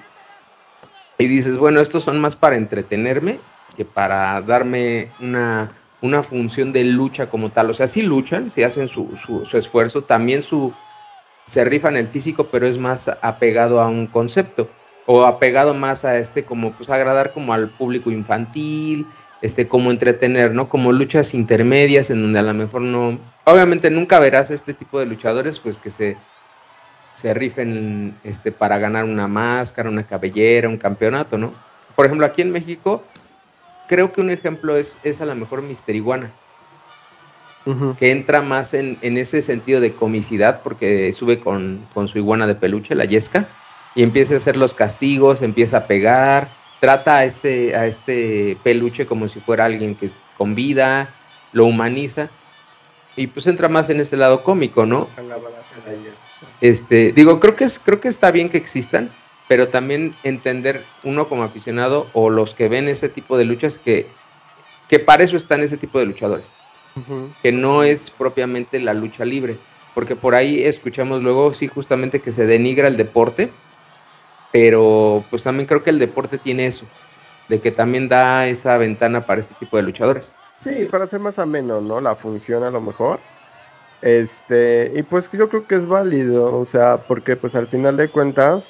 Y 1.21 1.27
dices, 1.27 1.59
bueno, 1.59 1.81
estos 1.81 2.01
son 2.01 2.19
más 2.19 2.35
para 2.35 2.55
entretenerme 2.55 3.39
que 3.77 3.85
para 3.85 4.41
darme 4.41 5.11
una, 5.19 5.71
una 6.01 6.23
función 6.23 6.73
de 6.73 6.83
lucha 6.83 7.29
como 7.29 7.49
tal. 7.49 7.69
O 7.69 7.75
sea, 7.75 7.85
sí 7.85 8.01
luchan, 8.01 8.49
sí 8.49 8.63
hacen 8.63 8.87
su, 8.87 9.15
su, 9.15 9.55
esfuerzo, 9.55 10.03
también 10.03 10.41
su, 10.41 10.73
se 11.45 11.63
rifan 11.63 11.95
el 11.95 12.07
físico, 12.07 12.47
pero 12.51 12.65
es 12.65 12.79
más 12.79 13.07
apegado 13.21 13.81
a 13.81 13.87
un 13.87 14.07
concepto 14.07 14.67
o 15.05 15.25
apegado 15.25 15.75
más 15.75 16.05
a 16.05 16.17
este 16.17 16.43
como 16.43 16.73
pues 16.73 16.89
agradar 16.89 17.33
como 17.33 17.53
al 17.53 17.69
público 17.69 18.09
infantil, 18.09 19.05
este 19.43 19.67
como 19.67 19.91
entretener, 19.91 20.55
¿no? 20.55 20.69
Como 20.69 20.91
luchas 20.91 21.35
intermedias 21.35 22.09
en 22.09 22.23
donde 22.23 22.39
a 22.39 22.43
lo 22.43 22.55
mejor 22.55 22.81
no, 22.81 23.19
obviamente 23.45 23.91
nunca 23.91 24.17
verás 24.17 24.49
este 24.49 24.73
tipo 24.73 24.99
de 24.99 25.05
luchadores 25.05 25.59
pues 25.59 25.77
que 25.77 25.91
se 25.91 26.17
se 27.13 27.33
rifen 27.33 28.15
este 28.23 28.51
para 28.51 28.77
ganar 28.77 29.03
una 29.03 29.27
máscara, 29.27 29.89
una 29.89 30.05
cabellera, 30.05 30.69
un 30.69 30.77
campeonato, 30.77 31.37
¿no? 31.37 31.53
Por 31.95 32.05
ejemplo, 32.05 32.25
aquí 32.25 32.41
en 32.41 32.51
México 32.51 33.03
creo 33.87 34.11
que 34.11 34.21
un 34.21 34.31
ejemplo 34.31 34.77
es, 34.77 34.97
es 35.03 35.21
a 35.21 35.25
lo 35.25 35.35
mejor 35.35 35.61
Mister 35.61 35.95
Iguana 35.95 36.31
que 37.97 38.11
entra 38.11 38.41
más 38.41 38.73
en, 38.73 38.97
ese 39.01 39.41
sentido 39.41 39.81
de 39.81 39.93
comicidad, 39.93 40.61
porque 40.63 41.13
sube 41.13 41.39
con, 41.39 41.87
su 42.07 42.17
iguana 42.17 42.47
de 42.47 42.55
peluche, 42.55 42.95
la 42.95 43.05
Yesca, 43.05 43.47
y 43.93 44.03
empieza 44.03 44.33
a 44.33 44.37
hacer 44.37 44.57
los 44.57 44.73
castigos, 44.73 45.41
empieza 45.41 45.77
a 45.77 45.87
pegar, 45.87 46.49
trata 46.79 47.17
a 47.17 47.25
este, 47.25 47.75
a 47.75 47.85
este 47.85 48.57
peluche 48.63 49.05
como 49.05 49.27
si 49.27 49.39
fuera 49.39 49.65
alguien 49.65 49.95
que 49.95 50.09
con 50.37 50.55
vida, 50.55 51.13
lo 51.53 51.65
humaniza, 51.65 52.29
y 53.15 53.27
pues 53.27 53.45
entra 53.45 53.67
más 53.67 53.89
en 53.89 53.99
ese 53.99 54.17
lado 54.17 54.41
cómico, 54.41 54.85
¿no? 54.85 55.07
Este, 56.61 57.11
digo, 57.11 57.39
creo 57.39 57.55
que 57.55 57.65
es, 57.65 57.79
creo 57.79 57.99
que 57.99 58.07
está 58.07 58.31
bien 58.31 58.49
que 58.49 58.57
existan, 58.57 59.09
pero 59.47 59.67
también 59.67 60.13
entender 60.23 60.83
uno 61.03 61.27
como 61.27 61.43
aficionado 61.43 62.07
o 62.13 62.29
los 62.29 62.53
que 62.53 62.69
ven 62.69 62.87
ese 62.87 63.09
tipo 63.09 63.37
de 63.37 63.45
luchas 63.45 63.79
que, 63.79 64.07
que 64.87 64.99
para 64.99 65.23
eso 65.23 65.35
están 65.35 65.61
ese 65.61 65.77
tipo 65.77 65.99
de 65.99 66.05
luchadores 66.05 66.45
que 67.41 67.51
no 67.51 67.83
es 67.83 68.09
propiamente 68.09 68.79
la 68.79 68.93
lucha 68.93 69.25
libre, 69.25 69.57
porque 69.93 70.15
por 70.15 70.35
ahí 70.35 70.63
escuchamos 70.63 71.21
luego, 71.21 71.53
sí, 71.53 71.67
justamente 71.67 72.21
que 72.21 72.31
se 72.31 72.45
denigra 72.45 72.87
el 72.87 72.97
deporte, 72.97 73.51
pero 74.51 75.23
pues 75.29 75.43
también 75.43 75.67
creo 75.67 75.83
que 75.83 75.89
el 75.89 75.99
deporte 75.99 76.37
tiene 76.37 76.65
eso, 76.65 76.85
de 77.47 77.61
que 77.61 77.71
también 77.71 78.09
da 78.09 78.47
esa 78.47 78.77
ventana 78.77 79.25
para 79.25 79.39
este 79.39 79.55
tipo 79.55 79.77
de 79.77 79.83
luchadores. 79.83 80.33
Sí, 80.59 80.87
para 80.91 81.05
hacer 81.05 81.19
más 81.19 81.39
ameno, 81.39 81.81
¿no? 81.81 82.01
La 82.01 82.15
función 82.15 82.63
a 82.63 82.69
lo 82.69 82.81
mejor. 82.81 83.19
Este, 84.01 84.91
y 84.95 85.03
pues 85.03 85.29
yo 85.31 85.47
creo 85.49 85.67
que 85.67 85.75
es 85.75 85.87
válido, 85.87 86.57
o 86.57 86.65
sea, 86.65 86.97
porque 86.97 87.35
pues 87.35 87.55
al 87.55 87.67
final 87.67 87.97
de 87.97 88.09
cuentas, 88.09 88.69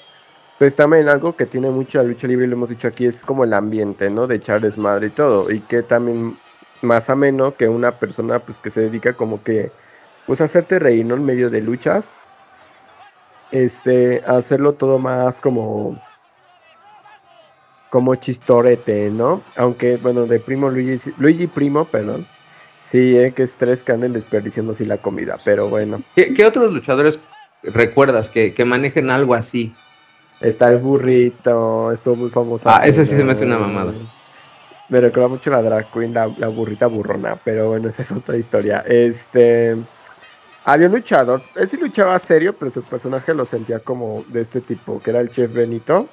pues 0.60 0.76
también 0.76 1.10
algo 1.10 1.36
que 1.36 1.46
tiene 1.46 1.70
mucha 1.70 2.04
lucha 2.04 2.28
libre, 2.28 2.48
lo 2.48 2.56
hemos 2.56 2.70
dicho 2.70 2.88
aquí, 2.88 3.06
es 3.06 3.24
como 3.24 3.44
el 3.44 3.54
ambiente, 3.54 4.10
¿no? 4.10 4.28
De 4.28 4.36
echar 4.36 4.62
desmadre 4.62 5.08
y 5.08 5.12
todo, 5.12 5.50
y 5.50 5.62
que 5.62 5.84
también 5.84 6.38
más 6.82 7.10
ameno 7.10 7.56
que 7.56 7.68
una 7.70 7.92
persona 8.00 8.40
pues 8.40 8.58
que 8.60 8.70
se 8.70 8.82
dedica 8.82 9.14
como 9.14 9.44
que 9.44 9.72
pues 10.26 10.42
a 10.42 10.46
hacerte 10.46 10.80
reír. 10.80 11.12
En 11.12 11.26
medio 11.26 11.50
de 11.50 11.62
luchas. 11.62 12.14
Este, 13.52 14.24
hacerlo 14.26 14.74
todo 14.74 14.98
más 14.98 15.36
como 15.38 15.98
como 17.90 18.16
chistorete, 18.16 19.10
¿no? 19.12 19.42
Aunque, 19.58 19.98
bueno, 19.98 20.26
de 20.26 20.40
primo 20.40 20.70
Luigi, 20.70 21.12
Luigi 21.18 21.48
primo, 21.48 21.84
perdón. 21.86 22.26
Sí, 22.92 23.18
eh, 23.18 23.32
que 23.32 23.44
estrés 23.44 23.84
que 23.84 23.94
anden 23.94 24.12
desperdiciando 24.12 24.74
así 24.74 24.84
la 24.84 24.98
comida, 24.98 25.38
pero 25.46 25.70
bueno. 25.70 26.04
¿Qué, 26.14 26.46
otros 26.46 26.74
luchadores 26.74 27.22
recuerdas 27.64 28.28
que, 28.28 28.54
que, 28.54 28.66
manejen 28.66 29.10
algo 29.10 29.34
así? 29.34 29.74
Está 30.42 30.70
el 30.70 30.80
burrito, 30.80 31.94
estuvo 31.94 32.18
muy 32.18 32.30
famoso. 32.30 32.70
Ah, 32.70 32.82
ese 32.86 33.06
sí 33.06 33.16
se 33.16 33.24
me 33.24 33.32
hace 33.32 33.46
una 33.46 33.60
mamada. 33.60 33.94
Me 34.90 35.00
recuerda 35.00 35.30
mucho 35.30 35.50
la 35.52 35.62
drag 35.62 35.90
queen, 35.90 36.14
la, 36.14 36.28
la, 36.38 36.50
burrita 36.50 36.88
burrona, 36.88 37.40
pero 37.46 37.70
bueno, 37.70 37.88
esa 37.88 38.02
es 38.02 38.12
otra 38.12 38.36
historia. 38.36 38.84
Este. 38.86 39.78
Había 40.66 40.88
un 40.88 40.94
luchador, 40.94 41.42
él 41.56 41.70
sí 41.70 41.78
luchaba 41.78 42.20
serio, 42.20 42.54
pero 42.60 42.72
su 42.72 42.84
personaje 42.84 43.34
lo 43.34 43.46
sentía 43.46 43.80
como 43.80 44.26
de 44.28 44.42
este 44.42 44.60
tipo, 44.60 45.00
que 45.00 45.12
era 45.12 45.22
el 45.22 45.32
chef 45.32 45.54
Benito. 45.54 46.10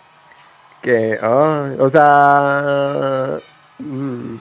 Que, 0.81 1.18
o 1.20 1.89
sea. 1.89 3.41
Mm, 3.81 4.37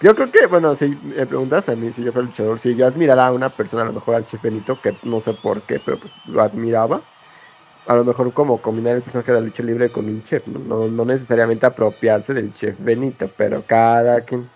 yo 0.00 0.14
creo 0.14 0.30
que, 0.30 0.46
bueno, 0.46 0.74
si 0.74 0.88
me 0.88 1.26
preguntas 1.26 1.68
a 1.68 1.76
mí 1.76 1.92
si 1.92 2.04
yo 2.04 2.12
fuera 2.12 2.26
luchador, 2.26 2.58
si 2.58 2.74
yo 2.74 2.86
admirara 2.86 3.26
a 3.26 3.32
una 3.32 3.48
persona, 3.48 3.82
a 3.82 3.86
lo 3.86 3.92
mejor 3.92 4.14
al 4.14 4.26
chef 4.26 4.42
Benito, 4.42 4.80
que 4.80 4.96
no 5.02 5.20
sé 5.20 5.32
por 5.32 5.62
qué, 5.62 5.80
pero 5.84 5.98
pues 5.98 6.12
lo 6.26 6.42
admiraba 6.42 7.00
a 7.86 7.94
lo 7.94 8.04
mejor 8.04 8.32
como 8.32 8.60
combinar 8.60 8.96
el 8.96 9.02
personaje 9.02 9.32
de 9.32 9.40
la 9.40 9.46
lucha 9.46 9.62
libre 9.62 9.90
con 9.90 10.06
un 10.06 10.22
chef, 10.24 10.46
¿no? 10.48 10.88
No, 10.88 11.04
necesariamente 11.04 11.66
apropiarse 11.66 12.34
del 12.34 12.52
chef 12.52 12.76
Benito, 12.78 13.30
pero 13.36 13.62
cada 13.66 14.22
quien. 14.22 14.50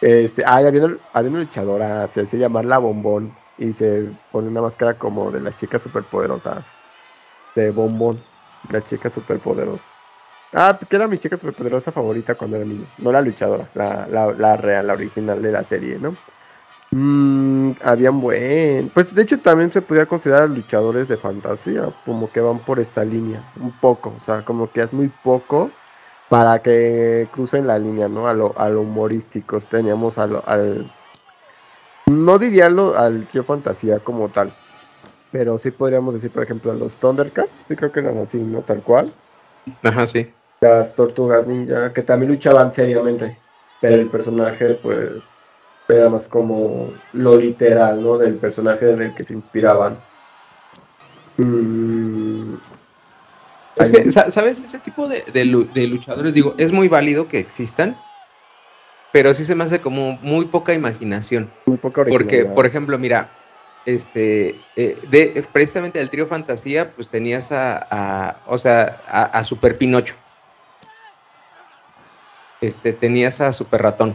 Este, 0.00 0.42
ah, 0.44 0.56
había 0.56 0.84
una, 0.84 1.38
luchadora, 1.38 2.08
se 2.08 2.22
hace 2.22 2.38
llamar 2.38 2.64
la 2.64 2.78
bombón 2.78 3.36
y 3.58 3.72
se 3.72 4.08
pone 4.32 4.48
una 4.48 4.62
máscara 4.62 4.94
como 4.94 5.30
de 5.30 5.40
las 5.40 5.56
chicas 5.58 5.82
superpoderosas. 5.82 6.64
De 7.54 7.70
bombón, 7.70 8.16
la 8.70 8.82
chica 8.82 9.10
superpoderosa. 9.10 9.86
Ah, 10.52 10.78
que 10.88 10.96
era 10.96 11.06
mi 11.06 11.16
chica 11.16 11.36
superpoderosa 11.36 11.92
favorita 11.92 12.34
cuando 12.34 12.56
era 12.56 12.66
niño. 12.66 12.84
No 12.98 13.12
la 13.12 13.20
luchadora, 13.20 13.68
la, 13.74 14.06
la, 14.08 14.32
la 14.32 14.56
real, 14.56 14.86
la 14.88 14.94
original 14.94 15.40
de 15.40 15.52
la 15.52 15.62
serie, 15.64 15.98
¿no? 15.98 16.14
Mmm, 16.92 17.72
habían 17.82 18.20
buen. 18.20 18.88
Pues 18.88 19.14
de 19.14 19.22
hecho 19.22 19.38
también 19.38 19.72
se 19.72 19.80
podía 19.80 20.06
considerar 20.06 20.50
luchadores 20.50 21.06
de 21.06 21.16
fantasía, 21.16 21.92
como 22.04 22.32
que 22.32 22.40
van 22.40 22.58
por 22.58 22.80
esta 22.80 23.04
línea, 23.04 23.42
un 23.60 23.70
poco, 23.70 24.12
o 24.16 24.20
sea, 24.20 24.44
como 24.44 24.72
que 24.72 24.82
es 24.82 24.92
muy 24.92 25.08
poco 25.22 25.70
para 26.28 26.62
que 26.62 27.28
crucen 27.30 27.66
la 27.68 27.78
línea, 27.78 28.08
¿no? 28.08 28.26
A 28.26 28.34
lo, 28.34 28.58
a 28.58 28.68
lo 28.68 28.80
humorísticos. 28.80 29.68
Teníamos 29.68 30.18
al. 30.18 30.90
No 32.06 32.38
diría 32.40 32.68
lo, 32.70 32.98
al 32.98 33.26
tío 33.28 33.44
fantasía 33.44 34.00
como 34.00 34.28
tal, 34.30 34.52
pero 35.30 35.58
sí 35.58 35.70
podríamos 35.70 36.14
decir, 36.14 36.32
por 36.32 36.42
ejemplo, 36.42 36.72
a 36.72 36.74
los 36.74 36.96
Thundercats, 36.96 37.50
sí 37.54 37.76
creo 37.76 37.92
que 37.92 38.00
eran 38.00 38.18
así, 38.18 38.38
¿no? 38.38 38.62
Tal 38.62 38.82
cual. 38.82 39.12
Ajá, 39.84 40.06
sí. 40.06 40.34
Las 40.60 40.94
Tortugas 40.94 41.46
Ninja, 41.46 41.92
que 41.92 42.02
también 42.02 42.32
luchaban 42.32 42.70
seriamente, 42.70 43.38
pero 43.80 43.94
el 43.94 44.08
personaje, 44.08 44.78
pues 44.82 45.22
era 45.88 46.08
más 46.08 46.28
como 46.28 46.92
lo 47.12 47.36
literal, 47.36 48.02
¿no? 48.02 48.18
Del 48.18 48.34
personaje 48.36 48.90
en 48.90 49.02
el 49.02 49.14
que 49.14 49.24
se 49.24 49.32
inspiraban. 49.32 49.98
Mm. 51.36 52.54
Es 53.76 53.90
que, 53.90 54.12
¿sabes? 54.12 54.62
Ese 54.62 54.78
tipo 54.78 55.08
de, 55.08 55.44
luchadores, 55.86 56.34
digo, 56.34 56.54
es 56.58 56.72
muy 56.72 56.88
válido 56.88 57.28
que 57.28 57.38
existan, 57.38 57.96
pero 59.12 59.32
sí 59.32 59.44
se 59.44 59.54
me 59.54 59.64
hace 59.64 59.80
como 59.80 60.18
muy 60.22 60.46
poca 60.46 60.74
imaginación. 60.74 61.50
Muy 61.66 61.78
poca 61.78 62.04
Porque, 62.04 62.44
por 62.44 62.66
ejemplo, 62.66 62.98
mira, 62.98 63.30
este, 63.86 64.60
eh, 64.76 64.98
de, 65.08 65.44
precisamente 65.52 65.98
del 65.98 66.10
trío 66.10 66.26
Fantasía, 66.26 66.92
pues 66.92 67.08
tenías 67.08 67.50
a, 67.52 68.42
o 68.46 68.58
sea, 68.58 69.00
a, 69.08 69.22
a, 69.22 69.44
Super 69.44 69.78
Pinocho. 69.78 70.16
Este, 72.60 72.92
tenías 72.92 73.40
a 73.40 73.52
Super 73.52 73.82
Ratón 73.82 74.14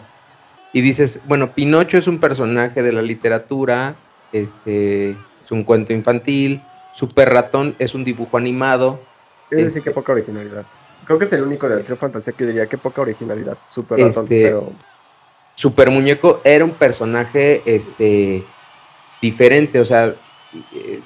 y 0.75 0.81
dices, 0.81 1.21
bueno, 1.25 1.53
Pinocho 1.53 1.97
es 1.97 2.05
un 2.05 2.19
personaje 2.19 2.83
de 2.83 2.91
la 2.91 3.01
literatura, 3.01 3.95
este, 4.33 5.11
es 5.11 5.51
un 5.51 5.63
cuento 5.63 5.93
infantil, 5.93 6.61
Super 6.93 7.29
Ratón 7.29 7.75
es 7.79 7.95
un 7.95 8.03
dibujo 8.03 8.35
animado. 8.35 8.99
Es 9.49 9.63
decir, 9.65 9.81
que 9.81 9.91
poca 9.91 10.11
originalidad. 10.11 10.65
Creo 11.05 11.17
que 11.17 11.25
es 11.25 11.33
el 11.33 11.43
único 11.43 11.69
del 11.69 11.85
trío 11.85 11.95
fantasía 11.95 12.33
que 12.33 12.45
diría 12.45 12.67
que 12.67 12.77
poca 12.77 13.01
originalidad. 13.01 13.57
Super 13.69 13.99
Ratón, 13.99 14.23
este, 14.25 14.43
pero... 14.43 14.73
Super 15.55 15.89
Muñeco 15.91 16.41
era 16.43 16.65
un 16.65 16.71
personaje 16.71 17.61
este, 17.65 18.43
diferente, 19.21 19.79
o 19.79 19.85
sea, 19.85 20.13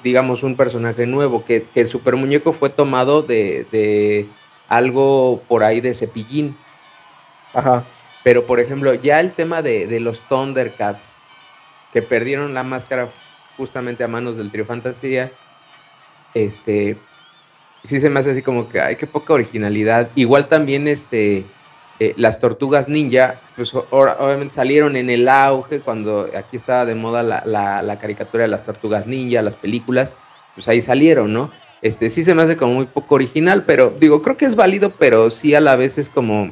digamos, 0.02 0.42
un 0.42 0.56
personaje 0.56 1.06
nuevo, 1.06 1.44
que, 1.44 1.62
que 1.62 1.82
el 1.82 1.86
Super 1.86 2.16
Muñeco 2.16 2.52
fue 2.52 2.70
tomado 2.70 3.22
de, 3.22 3.66
de 3.70 4.26
algo 4.68 5.42
por 5.46 5.62
ahí 5.62 5.80
de 5.80 5.94
cepillín. 5.94 6.56
Ajá. 7.54 7.84
Pero, 8.22 8.46
por 8.46 8.60
ejemplo, 8.60 8.92
ya 8.94 9.20
el 9.20 9.32
tema 9.32 9.62
de, 9.62 9.98
los 10.00 10.20
Thundercats, 10.28 11.16
que 11.92 12.02
perdieron 12.02 12.54
la 12.54 12.62
máscara 12.62 13.08
justamente 13.56 14.04
a 14.04 14.08
manos 14.08 14.36
del 14.36 14.50
trío 14.50 14.64
Fantasía, 14.64 15.30
este, 16.34 16.96
sí 17.82 17.98
se 17.98 18.10
me 18.10 18.20
hace 18.20 18.32
así 18.32 18.42
como 18.42 18.68
que, 18.68 18.80
ay, 18.80 18.96
qué 18.96 19.06
poca 19.06 19.32
originalidad. 19.32 20.10
Igual 20.14 20.48
también, 20.48 20.86
este, 20.86 21.44
eh, 21.98 22.14
las 22.16 22.40
tortugas 22.40 22.88
ninja, 22.88 23.40
pues 23.56 23.74
obviamente 23.74 24.54
salieron 24.54 24.96
en 24.96 25.10
el 25.10 25.28
auge 25.28 25.80
cuando 25.80 26.28
aquí 26.36 26.56
estaba 26.56 26.84
de 26.84 26.94
moda 26.94 27.22
la, 27.22 27.42
la, 27.82 27.98
caricatura 27.98 28.42
de 28.42 28.48
las 28.48 28.64
tortugas 28.64 29.06
ninja, 29.06 29.42
las 29.42 29.56
películas, 29.56 30.12
pues 30.54 30.68
ahí 30.68 30.82
salieron, 30.82 31.32
¿no? 31.32 31.50
Este, 31.82 32.10
sí 32.10 32.22
se 32.22 32.34
me 32.34 32.42
hace 32.42 32.56
como 32.56 32.74
muy 32.74 32.86
poco 32.86 33.14
original, 33.14 33.64
pero 33.64 33.90
digo, 33.98 34.20
creo 34.20 34.36
que 34.36 34.44
es 34.44 34.54
válido, 34.54 34.90
pero 34.90 35.30
sí 35.30 35.54
a 35.54 35.60
la 35.60 35.76
vez 35.76 35.96
es 35.96 36.10
como, 36.10 36.50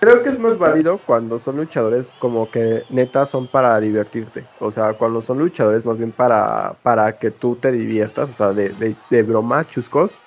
Creo 0.00 0.22
que 0.22 0.30
es 0.30 0.38
más 0.38 0.58
válido 0.58 0.98
cuando 0.98 1.38
son 1.38 1.56
luchadores 1.56 2.06
como 2.18 2.50
que 2.50 2.84
neta 2.90 3.26
son 3.26 3.46
para 3.46 3.78
divertirte. 3.80 4.44
O 4.60 4.70
sea, 4.70 4.92
cuando 4.94 5.20
son 5.20 5.38
luchadores 5.38 5.84
más 5.84 5.98
bien 5.98 6.12
para, 6.12 6.74
para 6.82 7.18
que 7.18 7.30
tú 7.30 7.56
te 7.56 7.72
diviertas, 7.72 8.30
o 8.30 8.32
sea, 8.32 8.52
de, 8.52 8.96
de, 9.10 9.22
broma, 9.22 9.66
chuscos. 9.66 10.18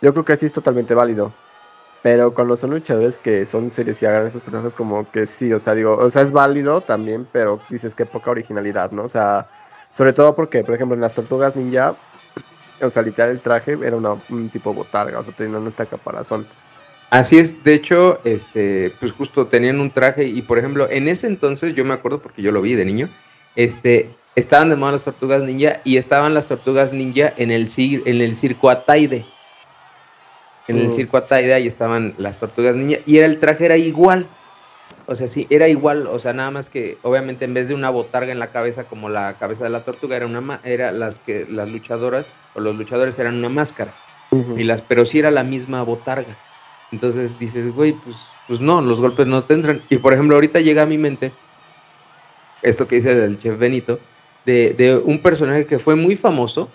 Yo 0.00 0.12
creo 0.12 0.24
que 0.24 0.36
sí 0.36 0.46
es 0.46 0.52
totalmente 0.52 0.94
válido. 0.94 1.32
Pero 2.02 2.32
cuando 2.32 2.56
son 2.56 2.70
luchadores 2.70 3.18
que 3.18 3.44
son 3.44 3.70
serios 3.70 4.00
y 4.02 4.06
hagan 4.06 4.26
esos 4.26 4.42
personajes 4.42 4.72
como 4.72 5.10
que 5.10 5.26
sí, 5.26 5.52
o 5.52 5.58
sea, 5.58 5.74
digo, 5.74 5.96
o 5.96 6.08
sea, 6.10 6.22
es 6.22 6.30
válido 6.30 6.80
también, 6.80 7.26
pero 7.32 7.58
dices 7.68 7.94
que 7.94 8.06
poca 8.06 8.30
originalidad, 8.30 8.92
¿no? 8.92 9.02
O 9.02 9.08
sea, 9.08 9.48
sobre 9.90 10.12
todo 10.12 10.34
porque, 10.36 10.62
por 10.62 10.76
ejemplo, 10.76 10.94
en 10.94 11.00
las 11.00 11.14
tortugas 11.14 11.56
ninja, 11.56 11.96
o 12.80 12.90
sea, 12.90 13.02
literal 13.02 13.30
el 13.30 13.40
traje 13.40 13.76
era 13.82 13.96
un 13.96 14.48
tipo 14.50 14.72
botarga, 14.72 15.18
o 15.18 15.22
sea, 15.24 15.32
tenía 15.34 15.58
esta 15.68 15.86
caparazón. 15.86 16.46
Así 17.10 17.38
es, 17.38 17.64
de 17.64 17.74
hecho, 17.74 18.20
este, 18.24 18.92
pues 19.00 19.12
justo 19.12 19.46
tenían 19.46 19.80
un 19.80 19.90
traje 19.90 20.24
y 20.24 20.42
por 20.42 20.58
ejemplo, 20.58 20.88
en 20.90 21.08
ese 21.08 21.26
entonces 21.26 21.74
yo 21.74 21.84
me 21.84 21.94
acuerdo 21.94 22.20
porque 22.20 22.42
yo 22.42 22.52
lo 22.52 22.60
vi 22.60 22.74
de 22.74 22.84
niño, 22.84 23.08
este, 23.56 24.10
estaban 24.36 24.68
de 24.68 24.76
moda 24.76 24.92
las 24.92 25.04
tortugas 25.04 25.42
ninja 25.42 25.80
y 25.84 25.96
estaban 25.96 26.34
las 26.34 26.48
tortugas 26.48 26.92
ninja 26.92 27.32
en 27.36 27.50
el, 27.50 27.66
en 27.76 28.20
el 28.20 28.36
circo 28.36 28.68
Ataide. 28.68 29.24
En 30.68 30.78
el 30.78 30.88
mm. 30.88 30.90
circo 30.90 31.16
Ataide 31.16 31.54
ahí 31.54 31.66
estaban 31.66 32.14
las 32.18 32.38
tortugas 32.38 32.76
ninja 32.76 32.98
y 33.06 33.16
era, 33.16 33.26
el 33.26 33.38
traje 33.38 33.64
era 33.64 33.76
igual. 33.76 34.28
O 35.06 35.16
sea, 35.16 35.26
sí, 35.26 35.46
era 35.48 35.68
igual, 35.68 36.06
o 36.06 36.18
sea, 36.18 36.34
nada 36.34 36.50
más 36.50 36.68
que 36.68 36.98
obviamente 37.00 37.46
en 37.46 37.54
vez 37.54 37.68
de 37.68 37.74
una 37.74 37.88
botarga 37.88 38.30
en 38.30 38.38
la 38.38 38.48
cabeza 38.48 38.84
como 38.84 39.08
la 39.08 39.38
cabeza 39.38 39.64
de 39.64 39.70
la 39.70 39.82
tortuga, 39.82 40.16
era 40.16 40.26
una 40.26 40.60
era 40.64 40.92
las 40.92 41.18
que 41.18 41.46
las 41.48 41.70
luchadoras 41.70 42.28
o 42.54 42.60
los 42.60 42.76
luchadores 42.76 43.18
eran 43.18 43.36
una 43.36 43.48
máscara. 43.48 43.94
y 44.30 44.64
las, 44.64 44.82
pero 44.82 45.06
sí 45.06 45.18
era 45.18 45.30
la 45.30 45.44
misma 45.44 45.82
botarga. 45.82 46.36
Entonces 46.92 47.38
dices, 47.38 47.72
güey, 47.74 47.92
pues, 47.92 48.16
pues 48.46 48.60
no, 48.60 48.80
los 48.80 49.00
golpes 49.00 49.26
no 49.26 49.44
tendrán. 49.44 49.82
Y 49.88 49.98
por 49.98 50.12
ejemplo, 50.12 50.36
ahorita 50.36 50.60
llega 50.60 50.82
a 50.82 50.86
mi 50.86 50.98
mente 50.98 51.32
esto 52.62 52.88
que 52.88 52.96
dice 52.96 53.14
del 53.14 53.38
chef 53.38 53.58
Benito, 53.58 54.00
de, 54.44 54.72
de, 54.72 54.96
un 54.96 55.20
personaje 55.20 55.66
que 55.66 55.78
fue 55.78 55.94
muy 55.94 56.16
famoso, 56.16 56.68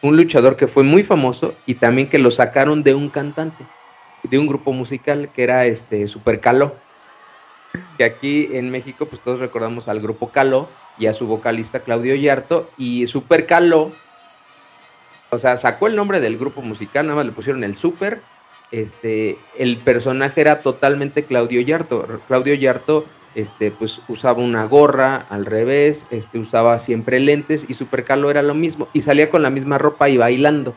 un 0.00 0.16
luchador 0.16 0.56
que 0.56 0.66
fue 0.66 0.82
muy 0.82 1.02
famoso 1.02 1.54
y 1.66 1.74
también 1.74 2.08
que 2.08 2.18
lo 2.18 2.30
sacaron 2.30 2.82
de 2.82 2.94
un 2.94 3.08
cantante, 3.08 3.64
de 4.24 4.38
un 4.38 4.46
grupo 4.46 4.72
musical 4.72 5.30
que 5.32 5.42
era 5.42 5.66
este 5.66 6.06
Super 6.06 6.40
Caló. 6.40 6.74
Que 7.96 8.04
aquí 8.04 8.50
en 8.52 8.70
México, 8.70 9.06
pues 9.06 9.22
todos 9.22 9.40
recordamos 9.40 9.88
al 9.88 10.00
grupo 10.00 10.30
Caló 10.30 10.68
y 10.98 11.06
a 11.06 11.12
su 11.12 11.26
vocalista 11.26 11.80
Claudio 11.80 12.14
Yarto. 12.14 12.70
Y 12.76 13.06
Super 13.06 13.46
Caló, 13.46 13.92
o 15.30 15.38
sea, 15.38 15.56
sacó 15.56 15.86
el 15.86 15.96
nombre 15.96 16.20
del 16.20 16.36
grupo 16.36 16.60
musical, 16.60 17.06
nada 17.06 17.16
más 17.16 17.26
le 17.26 17.32
pusieron 17.32 17.64
el 17.64 17.76
Super 17.76 18.20
este, 18.72 19.38
el 19.58 19.76
personaje 19.76 20.40
era 20.40 20.62
totalmente 20.62 21.24
Claudio 21.24 21.60
Yarto. 21.60 22.06
Claudio 22.26 22.54
Yarto, 22.54 23.04
este, 23.34 23.70
pues 23.70 24.00
usaba 24.08 24.42
una 24.42 24.64
gorra 24.64 25.26
al 25.28 25.46
revés, 25.46 26.06
este, 26.10 26.38
usaba 26.38 26.78
siempre 26.78 27.20
lentes 27.20 27.68
y 27.68 27.74
Supercalo 27.74 28.30
era 28.30 28.42
lo 28.42 28.54
mismo 28.54 28.88
y 28.92 29.02
salía 29.02 29.30
con 29.30 29.42
la 29.42 29.50
misma 29.50 29.78
ropa 29.78 30.08
y 30.08 30.16
bailando. 30.16 30.74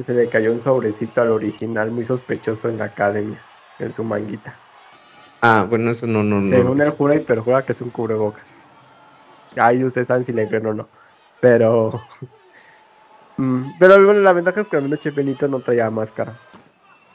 Se 0.00 0.14
le 0.14 0.28
cayó 0.28 0.52
un 0.52 0.60
sobrecito 0.60 1.20
al 1.20 1.30
original 1.30 1.90
muy 1.90 2.04
sospechoso 2.04 2.68
en 2.68 2.78
la 2.78 2.86
academia, 2.86 3.38
en 3.78 3.94
su 3.94 4.02
manguita. 4.02 4.56
Ah, 5.40 5.66
bueno, 5.68 5.90
eso 5.90 6.06
no, 6.06 6.22
no, 6.22 6.40
no. 6.40 6.48
Según 6.48 6.80
él 6.80 6.90
jura 6.90 7.16
y 7.16 7.20
perjura 7.20 7.62
que 7.62 7.72
es 7.72 7.80
un 7.80 7.90
cubrebocas. 7.90 8.54
Ahí 9.56 9.84
ustedes 9.84 10.08
saben 10.08 10.24
si 10.24 10.32
le 10.32 10.48
creen 10.48 10.66
o 10.66 10.74
no. 10.74 10.88
Pero. 11.40 12.00
Mm, 13.36 13.72
pero 13.80 13.96
bueno, 13.96 14.20
la 14.20 14.32
ventaja 14.32 14.60
es 14.60 14.68
que 14.68 14.76
al 14.76 14.84
menos 14.84 15.00
Che 15.00 15.10
Benito 15.10 15.48
no 15.48 15.58
traía 15.58 15.90
máscara 15.90 16.34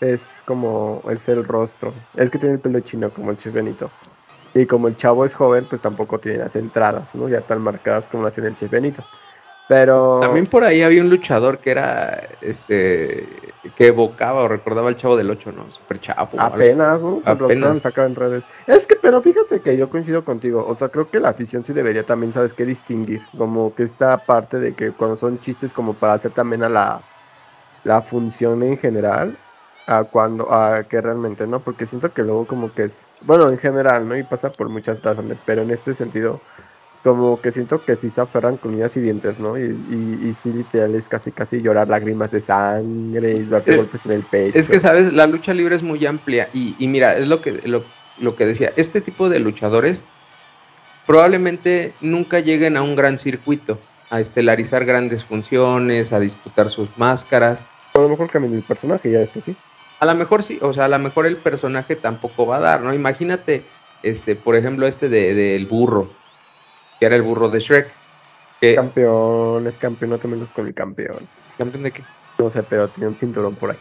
es 0.02 0.42
como, 0.46 1.02
es 1.10 1.28
el 1.30 1.44
rostro. 1.44 1.94
Es 2.16 2.30
que 2.30 2.38
tiene 2.38 2.56
el 2.56 2.62
pelo 2.62 2.80
chino 2.82 3.10
como 3.10 3.32
el 3.32 3.38
Chef 3.38 3.54
Benito. 3.54 3.90
Y 4.54 4.66
como 4.66 4.88
el 4.88 4.98
chavo 4.98 5.26
es 5.26 5.36
joven, 5.36 5.66
pues 5.70 5.82
tampoco 5.82 6.20
tiene 6.20 6.40
las 6.40 6.56
entradas, 6.56 7.14
¿no? 7.14 7.30
Ya 7.30 7.42
tan 7.42 7.62
marcadas 7.62 8.10
como 8.10 8.24
las 8.24 8.34
tiene 8.34 8.50
el 8.50 8.56
Chef 8.56 8.72
Benito. 8.72 9.04
Pero. 9.68 10.20
También 10.20 10.48
por 10.48 10.64
ahí 10.64 10.82
había 10.82 11.02
un 11.02 11.12
luchador 11.12 11.60
que 11.60 11.70
era. 11.70 12.28
Este. 12.42 13.28
Que 13.76 13.88
evocaba 13.88 14.42
o 14.42 14.48
recordaba 14.48 14.88
al 14.88 14.96
chavo 14.96 15.16
del 15.16 15.30
8, 15.30 15.52
¿no? 15.52 15.72
Super. 15.72 16.00
Apenas, 16.18 17.00
¿no? 17.00 17.22
Apenas. 17.24 17.82
sacar 17.82 18.08
en 18.08 18.16
redes. 18.16 18.46
Es 18.66 18.88
que, 18.88 18.96
pero 18.96 19.22
fíjate 19.22 19.60
que 19.60 19.78
yo 19.78 19.88
coincido 19.92 20.26
contigo. 20.26 20.66
O 20.68 20.74
sea, 20.74 20.90
creo 20.90 21.12
que 21.12 21.20
la 21.20 21.30
afición 21.30 21.64
sí 21.64 21.74
debería 21.74 22.04
también, 22.04 22.34
¿sabes 22.34 22.54
qué? 22.54 22.66
Distinguir. 22.66 23.22
Como 23.38 23.76
que 23.76 23.84
esta 23.84 24.18
parte 24.18 24.60
de 24.60 24.74
que 24.74 24.92
cuando 24.92 25.16
son 25.16 25.40
chistes, 25.40 25.72
como 25.72 25.94
para 25.94 26.14
hacer 26.14 26.32
también 26.32 26.64
a 26.64 26.70
la. 26.70 27.02
La 27.86 28.02
función 28.02 28.62
en 28.62 28.78
general 28.78 29.38
a 29.90 30.04
cuando 30.04 30.54
a 30.54 30.84
que 30.84 31.02
realmente 31.02 31.48
no 31.48 31.60
porque 31.62 31.86
siento 31.86 32.14
que 32.14 32.22
luego 32.22 32.46
como 32.46 32.74
que 32.74 32.84
es 32.84 33.08
bueno 33.22 33.50
en 33.50 33.58
general 33.58 34.08
no 34.08 34.16
y 34.16 34.24
pasa 34.24 34.52
por 34.52 34.70
muchas 34.70 35.02
razones 35.02 35.40
pero 35.46 35.64
en 35.64 35.72
este 35.72 35.96
sentido 35.96 36.40
como 37.04 37.42
que 37.42 37.52
siento 37.52 37.82
que 37.82 37.96
sí 37.96 38.10
se 38.10 38.22
aferran 38.22 38.58
con 38.58 38.74
uñas 38.74 38.96
y 38.98 39.02
dientes, 39.02 39.40
¿no? 39.40 39.58
Y, 39.58 39.64
y, 40.22 40.34
sí, 40.34 40.52
literal, 40.52 40.96
es 40.96 41.08
casi 41.08 41.32
casi 41.32 41.62
llorar 41.62 41.88
lágrimas 41.88 42.30
de 42.32 42.42
sangre 42.42 43.36
y 43.36 43.46
darte 43.46 43.74
eh, 43.74 43.78
golpes 43.78 44.06
en 44.06 44.12
el 44.12 44.24
pecho. 44.24 44.58
Es 44.58 44.68
que, 44.68 44.80
¿sabes? 44.80 45.14
La 45.14 45.26
lucha 45.26 45.54
libre 45.54 45.76
es 45.76 45.84
muy 45.84 46.06
amplia 46.06 46.50
y, 46.54 46.76
y 46.78 46.88
mira, 46.88 47.16
es 47.18 47.28
lo 47.28 47.42
que, 47.42 47.54
lo, 47.66 47.86
lo, 48.20 48.36
que 48.36 48.46
decía, 48.46 48.74
este 48.76 49.00
tipo 49.00 49.30
de 49.30 49.40
luchadores 49.40 50.04
probablemente 51.06 51.94
nunca 52.02 52.42
lleguen 52.42 52.76
a 52.76 52.82
un 52.82 52.96
gran 52.96 53.18
circuito, 53.18 53.80
a 54.10 54.20
estelarizar 54.20 54.84
grandes 54.84 55.24
funciones, 55.24 56.12
a 56.12 56.20
disputar 56.20 56.70
sus 56.70 56.90
máscaras. 56.98 57.66
A 57.94 58.00
lo 58.00 58.10
mejor 58.10 58.30
cambien 58.30 58.56
el 58.56 58.62
personaje 58.62 59.10
ya 59.10 59.20
después 59.20 59.46
sí. 59.46 59.56
A 60.00 60.06
lo 60.06 60.16
mejor 60.16 60.44
sí, 60.44 60.60
o 60.62 60.72
sea, 60.74 60.86
a 60.86 60.88
lo 60.90 61.00
mejor 61.00 61.26
el 61.26 61.38
personaje 61.38 61.96
tampoco 61.96 62.46
va 62.46 62.58
a 62.58 62.60
dar, 62.60 62.82
¿no? 62.82 62.94
Imagínate, 62.94 63.64
este, 64.04 64.36
por 64.36 64.56
ejemplo, 64.56 64.88
este 64.88 65.10
del 65.10 65.36
de, 65.36 65.68
burro 65.70 66.10
que 67.00 67.06
era 67.06 67.16
el 67.16 67.22
burro 67.22 67.50
de 67.50 67.60
Shrek. 67.60 67.88
Que... 68.60 68.76
Campeón, 68.76 69.66
es 69.68 69.78
campeón, 69.78 70.12
no 70.12 70.18
te 70.18 70.28
metas 70.28 70.52
con 70.52 70.68
el 70.68 70.74
campeón. 70.74 71.28
¿Campeón 71.58 71.84
de 71.84 71.92
qué? 71.92 72.04
No 72.38 72.50
sé, 72.50 72.62
pero 72.64 72.90
tenía 72.90 73.08
un 73.08 73.16
cinturón 73.16 73.56
por 73.56 73.72
ahí. 73.72 73.78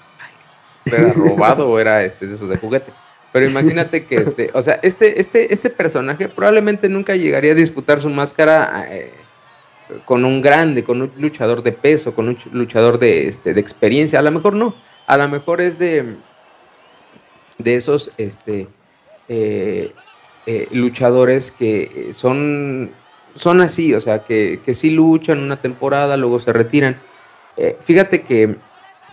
¿Era 0.84 1.12
robado 1.12 1.68
o 1.68 1.78
era 1.80 2.04
este, 2.04 2.26
de 2.26 2.34
esos 2.34 2.48
de 2.48 2.56
juguete? 2.56 2.92
Pero 3.32 3.46
imagínate 3.46 4.06
que 4.06 4.16
este, 4.16 4.50
o 4.54 4.62
sea, 4.62 4.80
este, 4.82 5.20
este, 5.20 5.52
este 5.52 5.68
personaje 5.68 6.28
probablemente 6.28 6.88
nunca 6.88 7.14
llegaría 7.14 7.52
a 7.52 7.56
disputar 7.56 8.00
su 8.00 8.08
máscara 8.08 8.86
eh, 8.88 9.12
con 10.06 10.24
un 10.24 10.40
grande, 10.40 10.82
con 10.82 11.02
un 11.02 11.12
luchador 11.16 11.62
de 11.62 11.72
peso, 11.72 12.14
con 12.14 12.28
un 12.28 12.38
luchador 12.52 12.98
de, 12.98 13.28
este, 13.28 13.52
de 13.52 13.60
experiencia. 13.60 14.18
A 14.18 14.22
lo 14.22 14.30
mejor 14.30 14.54
no. 14.54 14.74
A 15.09 15.16
lo 15.16 15.28
mejor 15.28 15.61
es 15.61 15.78
de, 15.78 16.14
de 17.59 17.74
esos 17.74 18.12
este, 18.16 18.68
eh, 19.28 19.92
eh, 20.46 20.68
luchadores 20.70 21.50
que 21.50 22.11
son 22.12 22.92
son 23.34 23.61
así, 23.61 23.94
o 23.94 24.00
sea, 24.00 24.20
que, 24.24 24.61
que 24.64 24.74
sí 24.74 24.90
luchan 24.90 25.38
una 25.38 25.61
temporada, 25.61 26.16
luego 26.16 26.40
se 26.40 26.52
retiran. 26.52 26.96
Eh, 27.56 27.76
fíjate 27.80 28.22
que... 28.22 28.56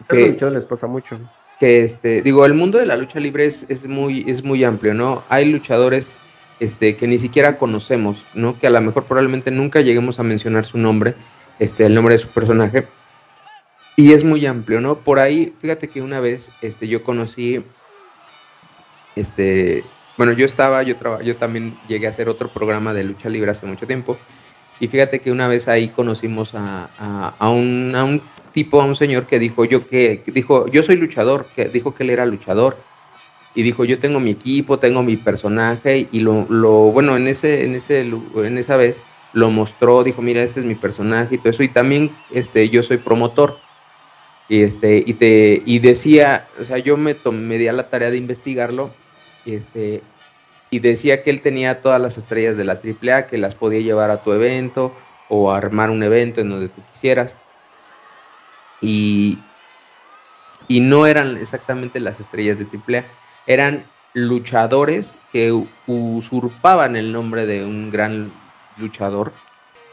que 0.09 0.37
les 0.51 0.65
pasa 0.65 0.87
mucho. 0.87 1.19
Que 1.59 1.83
este, 1.83 2.21
digo, 2.21 2.45
el 2.45 2.53
mundo 2.53 2.77
de 2.77 2.85
la 2.85 2.97
lucha 2.97 3.19
libre 3.19 3.45
es, 3.45 3.65
es, 3.69 3.87
muy, 3.87 4.25
es 4.27 4.43
muy 4.43 4.63
amplio, 4.63 4.93
¿no? 4.93 5.23
Hay 5.29 5.45
luchadores 5.45 6.11
este, 6.59 6.97
que 6.97 7.07
ni 7.07 7.17
siquiera 7.17 7.57
conocemos, 7.57 8.23
¿no? 8.33 8.57
Que 8.59 8.67
a 8.67 8.69
lo 8.71 8.81
mejor 8.81 9.05
probablemente 9.05 9.51
nunca 9.51 9.81
lleguemos 9.81 10.19
a 10.19 10.23
mencionar 10.23 10.65
su 10.65 10.77
nombre, 10.77 11.15
este, 11.59 11.85
el 11.85 11.95
nombre 11.95 12.15
de 12.15 12.19
su 12.19 12.27
personaje. 12.29 12.87
Y 13.95 14.13
es 14.13 14.23
muy 14.23 14.45
amplio, 14.45 14.81
¿no? 14.81 14.99
Por 14.99 15.19
ahí, 15.19 15.53
fíjate 15.59 15.87
que 15.87 16.01
una 16.01 16.19
vez 16.19 16.51
este, 16.61 16.87
yo 16.87 17.03
conocí 17.03 17.63
este, 19.15 19.85
bueno, 20.17 20.33
yo 20.33 20.45
estaba, 20.45 20.83
yo, 20.83 20.95
yo 21.21 21.35
también 21.35 21.77
llegué 21.87 22.07
a 22.07 22.09
hacer 22.09 22.29
otro 22.29 22.49
programa 22.49 22.93
de 22.93 23.03
lucha 23.03 23.29
libre 23.29 23.51
hace 23.51 23.65
mucho 23.65 23.87
tiempo. 23.87 24.17
Y 24.79 24.87
fíjate 24.87 25.19
que 25.19 25.31
una 25.31 25.47
vez 25.47 25.67
ahí 25.67 25.89
conocimos 25.89 26.53
a, 26.53 26.89
a, 27.39 27.49
un, 27.49 28.21
tipo, 28.53 28.81
a 28.81 28.85
un 28.85 28.95
señor 28.95 29.25
que 29.25 29.39
dijo 29.39 29.63
yo 29.65 29.87
que, 29.87 30.21
dijo, 30.27 30.67
yo 30.67 30.83
soy 30.83 30.97
luchador, 30.97 31.47
que 31.55 31.69
dijo 31.69 31.93
que 31.93 32.03
él 32.03 32.09
era 32.09 32.25
luchador. 32.25 32.77
Y 33.53 33.63
dijo, 33.63 33.85
yo 33.85 33.99
tengo 33.99 34.19
mi 34.19 34.31
equipo, 34.31 34.79
tengo 34.79 35.01
mi 35.01 35.15
personaje, 35.15 36.09
y 36.11 36.19
lo, 36.19 36.45
lo 36.49 36.91
bueno, 36.91 37.15
en 37.15 37.27
ese, 37.27 37.63
en 37.63 37.75
ese, 37.75 38.01
en 38.01 38.57
esa 38.57 38.75
vez 38.75 39.01
lo 39.31 39.49
mostró, 39.49 40.03
dijo, 40.03 40.21
mira, 40.21 40.41
este 40.41 40.59
es 40.59 40.65
mi 40.65 40.75
personaje 40.75 41.35
y 41.35 41.37
todo 41.37 41.51
eso. 41.51 41.63
Y 41.63 41.69
también 41.69 42.11
este, 42.31 42.69
yo 42.69 42.83
soy 42.83 42.97
promotor. 42.97 43.57
Y, 44.47 44.61
este, 44.61 45.03
y, 45.05 45.13
te, 45.15 45.63
y 45.65 45.79
decía, 45.79 46.47
o 46.59 46.65
sea, 46.65 46.77
yo 46.77 46.97
me, 46.97 47.15
me 47.31 47.57
di 47.57 47.67
a 47.67 47.73
la 47.73 47.89
tarea 47.89 48.11
de 48.11 48.17
investigarlo 48.17 48.93
este, 49.45 50.03
y 50.69 50.79
decía 50.79 51.23
que 51.23 51.29
él 51.29 51.41
tenía 51.41 51.81
todas 51.81 52.01
las 52.01 52.17
estrellas 52.17 52.57
de 52.57 52.63
la 52.63 52.73
AAA, 52.73 53.27
que 53.27 53.37
las 53.37 53.55
podía 53.55 53.79
llevar 53.79 54.11
a 54.11 54.23
tu 54.23 54.33
evento 54.33 54.93
o 55.29 55.51
armar 55.51 55.89
un 55.89 56.03
evento 56.03 56.41
en 56.41 56.49
donde 56.49 56.69
tú 56.69 56.81
quisieras. 56.93 57.35
Y, 58.81 59.39
y 60.67 60.79
no 60.79 61.07
eran 61.07 61.37
exactamente 61.37 61.99
las 61.99 62.19
estrellas 62.19 62.57
de 62.59 62.65
AAA, 62.65 63.03
eran 63.47 63.85
luchadores 64.13 65.17
que 65.31 65.51
usurpaban 65.87 66.95
el 66.95 67.11
nombre 67.11 67.45
de 67.45 67.65
un 67.65 67.91
gran 67.91 68.31
luchador. 68.77 69.33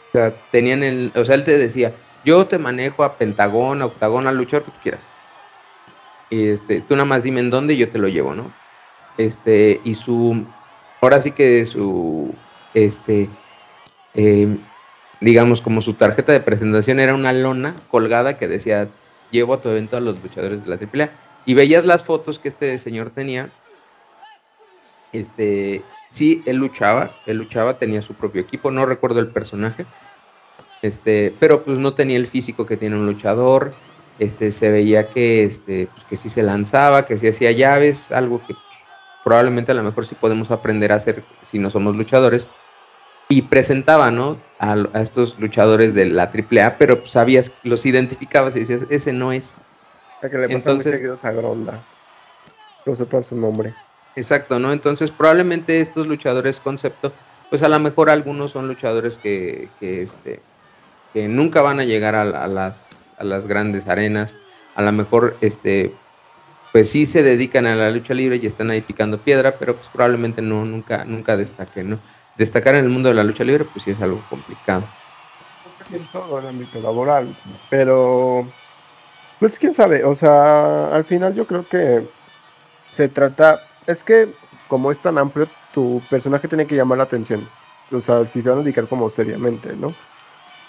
O 0.09 0.13
sea, 0.13 0.35
tenían 0.51 0.83
el, 0.83 1.13
o 1.15 1.25
sea, 1.25 1.35
él 1.35 1.45
te 1.45 1.59
decía, 1.59 1.93
yo 2.25 2.47
te 2.47 2.59
manejo 2.59 3.05
a 3.05 3.17
Pentagón, 3.17 3.83
a 3.83 3.87
Octagón, 3.87 4.27
al 4.27 4.47
que 4.47 4.61
tú 4.61 4.73
quieras. 4.83 5.03
Este, 6.31 6.81
tú 6.81 6.95
nada 6.95 7.05
más 7.05 7.25
dime 7.25 7.41
en 7.41 7.51
dónde 7.51 7.75
y 7.75 7.79
yo 7.79 7.91
te 7.91 7.99
lo 7.99 8.09
llevo, 8.09 8.35
¿no? 8.35 8.51
este, 9.19 9.81
y 9.85 9.95
su, 9.95 10.45
ahora 11.01 11.21
sí 11.21 11.33
que 11.33 11.65
su, 11.65 12.35
este, 12.75 13.29
eh, 14.15 14.57
digamos, 15.21 15.61
como 15.61 15.81
su 15.81 15.95
tarjeta 15.95 16.33
de 16.33 16.41
presentación 16.41 17.01
era 17.01 17.15
una 17.15 17.33
lona 17.33 17.75
colgada 17.91 18.39
que 18.39 18.49
decía, 18.49 18.89
llevo 19.31 19.55
a 19.55 19.61
tu 19.61 19.69
evento 19.69 19.97
a 19.97 20.01
los 20.01 20.23
luchadores 20.23 20.65
de 20.65 20.71
la 20.71 20.77
AAA. 20.77 21.11
Y 21.45 21.55
veías 21.55 21.85
las 21.85 22.05
fotos 22.05 22.39
que 22.39 22.49
este 22.49 22.79
señor 22.79 23.11
tenía. 23.11 23.51
Este, 25.13 25.83
sí, 26.09 26.43
él 26.47 26.57
luchaba, 26.57 27.11
él 27.27 27.39
luchaba, 27.39 27.79
tenía 27.79 28.01
su 28.01 28.15
propio 28.15 28.41
equipo, 28.41 28.71
no 28.71 28.87
recuerdo 28.87 29.21
el 29.21 29.29
personaje. 29.29 29.85
Este, 30.83 31.35
pero 31.39 31.65
pues 31.65 31.79
no 31.79 31.95
tenía 31.95 32.17
el 32.17 32.27
físico 32.27 32.67
que 32.67 32.77
tiene 32.77 32.97
un 32.97 33.07
luchador. 33.07 33.73
Este, 34.19 34.53
se 34.53 34.71
veía 34.71 35.09
que, 35.09 35.45
este, 35.45 35.89
pues, 35.93 36.05
que 36.05 36.17
sí 36.17 36.29
se 36.29 36.43
lanzaba, 36.43 37.07
que 37.07 37.17
sí 37.19 37.29
hacía 37.29 37.53
llaves, 37.53 38.11
algo 38.13 38.45
que 38.47 38.55
probablemente 39.25 39.73
a 39.73 39.75
lo 39.75 39.83
mejor 39.83 40.07
sí 40.07 40.15
podemos 40.15 40.51
aprender 40.51 40.93
a 40.93 40.97
hacer 40.97 41.23
si 41.43 41.59
no 41.59 41.71
somos 41.71 41.97
luchadores. 41.97 42.49
Y 43.29 43.43
presentaba, 43.43 44.11
¿no? 44.11 44.39
A, 44.59 44.77
estos 45.01 45.39
luchadores 45.39 45.95
de 45.95 46.07
la 46.07 46.25
AAA, 46.25 46.77
pero 46.77 47.07
sabías, 47.07 47.55
los 47.63 47.87
identificabas 47.87 48.55
y 48.57 48.61
decías, 48.61 48.85
ese 48.91 49.13
no 49.13 49.33
es. 49.33 49.55
que 50.21 50.37
le 50.37 50.53
Entonces, 50.53 51.01
a 51.25 51.31
Gronda. 51.31 51.83
No 52.85 52.95
sepan 52.95 53.25
su 53.25 53.37
nombre. 53.37 53.73
Exacto, 54.17 54.59
¿no? 54.59 54.73
Entonces 54.73 55.11
probablemente 55.11 55.81
estos 55.81 56.07
luchadores 56.07 56.61
concepto, 56.61 57.13
pues 57.49 57.63
a 57.63 57.69
lo 57.69 57.79
mejor 57.79 58.11
algunos 58.11 58.51
son 58.51 58.69
luchadores 58.69 59.17
que, 59.17 59.69
que, 59.81 60.03
este, 60.03 60.43
que 61.13 61.29
nunca 61.29 61.63
van 61.63 61.81
a 61.81 61.85
llegar 61.85 62.15
a, 62.15 62.23
a, 62.23 62.47
las, 62.47 62.91
a 63.19 63.25
las 63.25 63.47
grandes 63.47 63.89
arenas. 63.89 64.35
A 64.75 64.83
lo 64.83 64.93
mejor 64.93 65.37
este, 65.41 65.95
pues 66.73 66.89
sí 66.91 67.05
se 67.05 67.23
dedican 67.23 67.67
a 67.67 67.75
la 67.75 67.91
lucha 67.91 68.15
libre 68.15 68.41
y 68.43 68.47
están 68.47 68.71
ahí 68.71 68.81
picando 68.81 69.19
piedra, 69.19 69.59
pero 69.59 69.77
pues 69.77 69.89
probablemente 69.89 70.41
no, 70.41 70.65
nunca, 70.65 71.05
nunca 71.05 71.37
destaquen, 71.37 71.91
¿no? 71.91 71.99
Destacar 72.37 72.75
en 72.77 72.85
el 72.85 72.91
mundo 72.91 73.11
de 73.11 73.15
la 73.15 73.25
lucha 73.25 73.45
libre, 73.45 73.67
pues 73.67 73.85
sí 73.85 73.91
es 73.91 74.01
algo 74.01 74.23
complicado. 74.31 74.85
En 75.91 76.07
todo 76.07 76.39
el 76.39 76.47
ámbito 76.47 76.81
laboral, 76.81 77.35
pero 77.69 78.47
pues 79.39 79.59
quién 79.59 79.75
sabe, 79.75 80.05
o 80.05 80.15
sea, 80.15 80.87
al 80.87 81.05
final 81.05 81.35
yo 81.35 81.45
creo 81.47 81.67
que 81.67 82.07
se 82.91 83.09
trata, 83.09 83.59
es 83.87 84.03
que 84.03 84.29
como 84.69 84.91
es 84.91 85.01
tan 85.01 85.19
amplio, 85.19 85.47
tu 85.75 86.01
personaje 86.09 86.49
tiene 86.49 86.67
que 86.67 86.77
llamar 86.77 86.97
la 86.97 87.05
atención, 87.05 87.47
o 87.91 88.01
sea, 88.01 88.25
si 88.25 88.41
se 88.41 88.49
van 88.49 88.61
a 88.61 88.63
dedicar 88.63 88.87
como 88.87 89.11
seriamente, 89.11 89.77
¿no? 89.77 89.93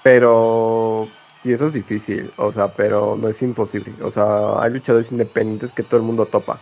Pero 0.04 1.08
y 1.44 1.52
eso 1.52 1.68
es 1.68 1.74
difícil, 1.74 2.32
o 2.38 2.52
sea, 2.52 2.70
pero 2.70 3.18
no 3.20 3.28
es 3.28 3.42
imposible. 3.42 3.94
O 4.02 4.10
sea, 4.10 4.62
hay 4.62 4.72
luchadores 4.72 5.12
independientes 5.12 5.74
que 5.74 5.84
todo 5.84 5.98
el 5.98 6.04
mundo 6.04 6.26
topa. 6.26 6.58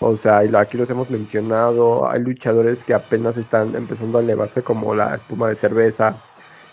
O 0.00 0.16
sea, 0.16 0.38
aquí 0.58 0.78
los 0.78 0.88
hemos 0.90 1.10
mencionado, 1.10 2.08
hay 2.10 2.20
luchadores 2.20 2.84
que 2.84 2.94
apenas 2.94 3.36
están 3.36 3.76
empezando 3.76 4.18
a 4.18 4.22
elevarse 4.22 4.62
como 4.62 4.94
la 4.94 5.14
espuma 5.14 5.48
de 5.48 5.56
cerveza. 5.56 6.16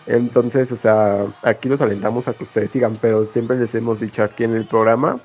Entonces, 0.08 0.72
o 0.72 0.78
sea, 0.78 1.28
aquí 1.44 1.70
los 1.70 1.82
alentamos 1.82 2.28
a 2.28 2.34
que 2.34 2.44
ustedes 2.46 2.72
sigan, 2.72 2.94
pero 3.02 3.26
siempre 3.26 3.58
les 3.60 3.76
hemos 3.76 4.00
dicho 4.00 4.24
aquí 4.24 4.46
en 4.46 4.56
el 4.56 4.66
programa 4.68 5.20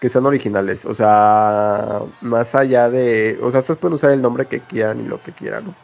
que 0.00 0.08
sean 0.08 0.26
originales. 0.26 0.84
O 0.84 0.94
sea, 0.94 2.02
más 2.20 2.54
allá 2.56 2.90
de, 2.90 3.38
o 3.42 3.50
sea, 3.50 3.60
ustedes 3.60 3.78
pueden 3.78 3.94
usar 3.94 4.10
el 4.10 4.22
nombre 4.22 4.46
que 4.46 4.60
quieran 4.60 5.00
y 5.00 5.04
lo 5.08 5.22
que 5.22 5.32
quieran, 5.32 5.66
¿no? 5.66 5.74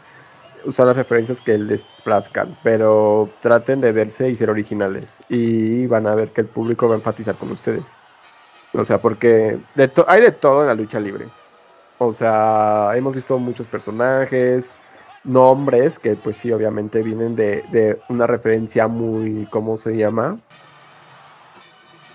Usar 0.65 0.87
las 0.87 0.97
referencias 0.97 1.41
que 1.41 1.59
les 1.59 1.83
plazcan, 2.05 2.57
pero 2.63 3.29
traten 3.41 3.81
de 3.81 3.93
verse 3.93 4.29
y 4.29 4.35
ser 4.35 4.51
originales 4.51 5.19
y 5.29 5.87
van 5.87 6.07
a 6.07 6.15
ver 6.15 6.31
que 6.31 6.43
el 6.43 6.47
público 6.47 6.89
va 6.89 6.95
a 6.95 6.99
enfatizar 6.99 7.37
con 7.37 7.51
ustedes. 7.51 7.87
O 8.73 8.85
sea, 8.85 9.01
porque 9.01 9.59
hay 10.07 10.21
de 10.21 10.33
todo 10.33 10.63
en 10.63 10.69
la 10.69 10.75
lucha 10.75 11.01
libre. 11.01 11.27
O 11.99 12.13
sea, 12.13 12.93
hemos 12.95 13.15
visto 13.15 13.39
muchos 13.39 13.67
personajes, 13.67 14.71
nombres 15.25 15.99
que 15.99 16.17
pues 16.17 16.37
sí, 16.37 16.53
obviamente 16.53 17.03
vienen 17.03 17.37
de, 17.37 17.63
de 17.71 18.01
una 18.09 18.27
referencia 18.27 18.89
muy, 18.89 19.47
¿cómo 19.51 19.77
se 19.77 19.97
llama? 19.97 20.39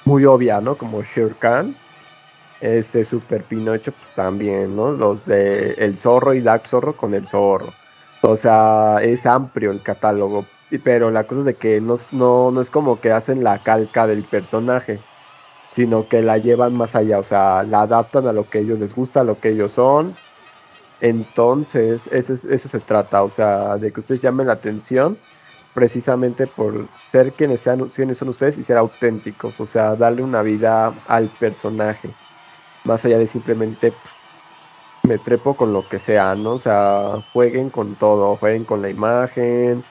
Muy 0.06 0.26
obvia, 0.26 0.62
¿no? 0.62 0.76
Como 0.76 1.04
Shere 1.04 1.36
Khan, 1.38 1.76
este 2.62 3.04
Super 3.04 3.44
Pinocho 3.44 3.92
pues, 3.92 4.16
también, 4.16 4.76
¿no? 4.76 4.92
Los 4.92 5.26
de 5.26 5.74
El 5.74 5.98
Zorro 5.98 6.34
y 6.34 6.42
Dark 6.42 6.68
Zorro 6.68 6.96
con 6.96 7.14
el 7.14 7.28
Zorro. 7.28 7.68
O 8.22 8.36
sea, 8.38 8.98
es 9.02 9.26
amplio 9.26 9.72
el 9.72 9.82
catálogo, 9.82 10.46
pero 10.84 11.12
la 11.12 11.28
cosa 11.28 11.42
es 11.42 11.46
de 11.46 11.58
que 11.58 11.82
no, 11.82 11.96
no, 12.12 12.52
no 12.52 12.62
es 12.62 12.70
como 12.70 13.00
que 13.00 13.12
hacen 13.12 13.44
la 13.44 13.64
calca 13.64 14.08
del 14.08 14.24
personaje, 14.26 15.00
sino 15.70 16.08
que 16.08 16.22
la 16.22 16.38
llevan 16.38 16.74
más 16.76 16.96
allá, 16.96 17.20
o 17.20 17.24
sea, 17.24 17.64
la 17.64 17.82
adaptan 17.82 18.28
a 18.28 18.34
lo 18.34 18.50
que 18.50 18.60
ellos 18.60 18.80
les 18.80 18.96
gusta, 18.96 19.22
a 19.22 19.24
lo 19.24 19.40
que 19.40 19.50
ellos 19.50 19.74
son. 19.74 20.20
Entonces, 21.00 22.08
eso, 22.08 22.34
eso 22.34 22.70
se 22.70 22.80
trata, 22.82 23.24
o 23.24 23.30
sea, 23.30 23.78
de 23.78 23.92
que 23.92 24.00
ustedes 24.00 24.22
llamen 24.22 24.48
la 24.48 24.54
atención 24.54 25.20
precisamente 25.74 26.48
por 26.48 26.90
ser 27.06 27.34
quienes, 27.36 27.62
sean, 27.62 27.90
quienes 27.90 28.18
son 28.18 28.30
ustedes 28.30 28.58
y 28.58 28.64
ser 28.64 28.78
auténticos, 28.78 29.60
o 29.60 29.66
sea, 29.66 29.96
darle 29.98 30.24
una 30.24 30.42
vida 30.42 31.04
al 31.06 31.30
personaje, 31.30 32.18
más 32.84 33.06
allá 33.06 33.18
de 33.20 33.28
simplemente 33.28 33.92
pues, 33.92 34.15
me 35.08 35.18
trepo 35.18 35.56
con 35.56 35.74
lo 35.74 35.88
que 35.88 36.00
sea, 36.00 36.36
¿no? 36.36 36.54
O 36.54 36.60
sea, 36.60 37.24
jueguen 37.34 37.70
con 37.70 37.96
todo, 37.96 38.36
jueguen 38.38 38.66
con 38.66 38.82
la 38.82 38.90
imagen, 38.90 39.84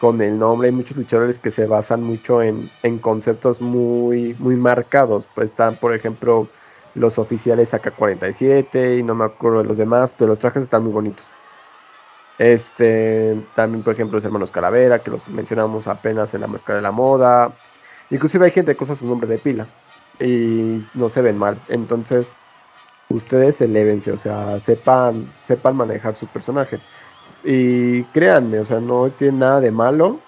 con 0.00 0.20
el 0.20 0.38
nombre. 0.38 0.68
Hay 0.68 0.74
muchos 0.74 0.96
luchadores 0.96 1.38
que 1.38 1.50
se 1.50 1.66
basan 1.66 2.02
mucho 2.02 2.42
en, 2.42 2.70
en 2.82 2.98
conceptos 2.98 3.60
muy, 3.60 4.34
muy 4.38 4.56
marcados. 4.56 5.26
Pues 5.34 5.50
están, 5.50 5.76
por 5.76 5.94
ejemplo, 5.94 6.48
los 6.94 7.18
oficiales 7.18 7.74
AK-47 7.74 8.98
y 8.98 9.02
no 9.02 9.14
me 9.14 9.24
acuerdo 9.26 9.58
de 9.58 9.64
los 9.68 9.78
demás, 9.78 10.14
pero 10.16 10.28
los 10.28 10.38
trajes 10.38 10.64
están 10.64 10.84
muy 10.84 10.92
bonitos. 10.92 11.24
Este, 12.38 13.40
también, 13.54 13.82
por 13.82 13.94
ejemplo, 13.94 14.16
los 14.16 14.24
hermanos 14.24 14.52
Calavera, 14.52 14.98
que 14.98 15.10
los 15.10 15.28
mencionamos 15.28 15.86
apenas 15.86 16.34
en 16.34 16.42
la 16.42 16.46
máscara 16.46 16.76
de 16.76 16.82
la 16.82 16.90
moda. 16.90 17.52
Inclusive 18.10 18.46
hay 18.46 18.52
gente 18.52 18.76
que 18.76 18.84
usa 18.84 18.94
su 18.94 19.06
nombre 19.06 19.28
de 19.28 19.38
pila 19.38 19.66
y 20.20 20.82
no 20.94 21.08
se 21.08 21.22
ven 21.22 21.38
mal. 21.38 21.58
Entonces, 21.68 22.36
ustedes 23.08 23.60
elévense, 23.60 24.12
o 24.12 24.18
sea, 24.18 24.58
sepan, 24.60 25.26
sepan 25.46 25.76
manejar 25.76 26.16
su 26.16 26.26
personaje. 26.26 26.78
Y 27.44 28.02
créanme, 28.04 28.58
o 28.60 28.64
sea, 28.64 28.80
no 28.80 29.10
tiene 29.10 29.38
nada 29.38 29.60
de 29.60 29.70
malo 29.70 30.20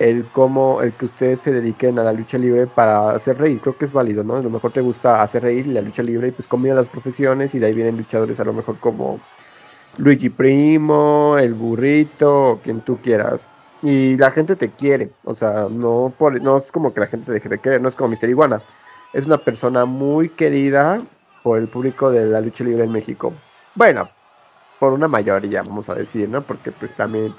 el 0.00 0.24
cómo, 0.32 0.80
el 0.80 0.94
que 0.94 1.04
ustedes 1.04 1.40
se 1.40 1.52
dediquen 1.52 1.98
a 1.98 2.02
la 2.02 2.12
lucha 2.14 2.38
libre 2.38 2.66
para 2.66 3.10
hacer 3.10 3.36
reír, 3.38 3.60
creo 3.60 3.76
que 3.76 3.84
es 3.84 3.92
válido, 3.92 4.24
¿no? 4.24 4.36
A 4.36 4.42
lo 4.42 4.48
mejor 4.48 4.72
te 4.72 4.80
gusta 4.80 5.22
hacer 5.22 5.42
reír 5.42 5.66
la 5.66 5.82
lucha 5.82 6.02
libre 6.02 6.28
y 6.28 6.30
pues 6.30 6.48
combina 6.48 6.74
las 6.74 6.88
profesiones 6.88 7.54
y 7.54 7.58
de 7.58 7.66
ahí 7.66 7.74
vienen 7.74 7.98
luchadores 7.98 8.40
a 8.40 8.44
lo 8.44 8.54
mejor 8.54 8.78
como 8.78 9.20
Luigi 9.98 10.30
Primo, 10.30 11.36
el 11.38 11.52
burrito, 11.54 12.60
quien 12.64 12.80
tú 12.80 12.98
quieras. 13.02 13.50
Y 13.82 14.16
la 14.16 14.30
gente 14.30 14.56
te 14.56 14.70
quiere, 14.70 15.10
o 15.24 15.34
sea, 15.34 15.66
no, 15.70 16.12
por, 16.16 16.40
no 16.40 16.56
es 16.56 16.72
como 16.72 16.94
que 16.94 17.00
la 17.00 17.06
gente 17.06 17.32
deje 17.32 17.48
de 17.50 17.58
querer, 17.58 17.80
no 17.82 17.88
es 17.88 17.96
como 17.96 18.08
Mister 18.10 18.30
Iguana. 18.30 18.62
Es 19.12 19.26
una 19.26 19.38
persona 19.38 19.84
muy 19.84 20.30
querida 20.30 20.98
por 21.42 21.58
el 21.58 21.68
público 21.68 22.10
de 22.10 22.26
la 22.26 22.40
lucha 22.40 22.64
libre 22.64 22.84
en 22.84 22.92
México. 22.92 23.32
Bueno, 23.74 24.08
por 24.78 24.92
una 24.92 25.08
mayoría, 25.08 25.62
vamos 25.62 25.88
a 25.88 25.94
decir, 25.94 26.28
¿no? 26.28 26.42
Porque 26.42 26.72
pues 26.72 26.94
también 26.96 27.34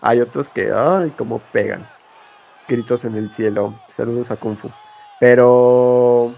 hay 0.00 0.20
otros 0.20 0.48
que, 0.48 0.70
ay, 0.72 1.12
cómo 1.16 1.40
pegan. 1.52 1.88
Gritos 2.68 3.04
en 3.04 3.14
el 3.16 3.30
cielo. 3.30 3.74
Saludos 3.88 4.30
a 4.30 4.36
Kung 4.36 4.56
Fu. 4.56 4.70
Pero... 5.20 6.34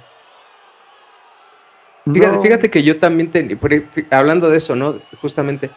Fíjate, 2.43 2.71
que 2.71 2.83
yo 2.83 2.99
también, 2.99 3.31
hablando 4.11 4.49
de 4.49 4.57
eso, 4.57 4.75
¿no? 4.75 4.97
Justamente, 5.21 5.71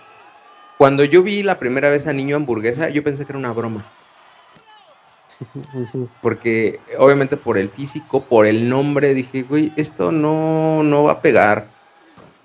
cuando 0.77 1.03
yo 1.03 1.23
vi 1.23 1.43
la 1.43 1.59
primera 1.59 1.89
vez 1.89 2.07
a 2.07 2.13
Niño 2.13 2.37
Hamburguesa, 2.37 2.89
yo 2.89 3.03
pensé 3.03 3.25
que 3.25 3.33
era 3.33 3.39
una 3.39 3.51
broma. 3.51 3.85
Porque 6.21 6.79
obviamente 6.97 7.37
por 7.37 7.57
el 7.57 7.69
físico, 7.69 8.23
por 8.23 8.45
el 8.45 8.69
nombre, 8.69 9.13
dije, 9.13 9.43
güey, 9.43 9.71
esto 9.75 10.11
no, 10.11 10.83
no 10.83 11.03
va 11.03 11.13
a 11.13 11.21
pegar. 11.21 11.67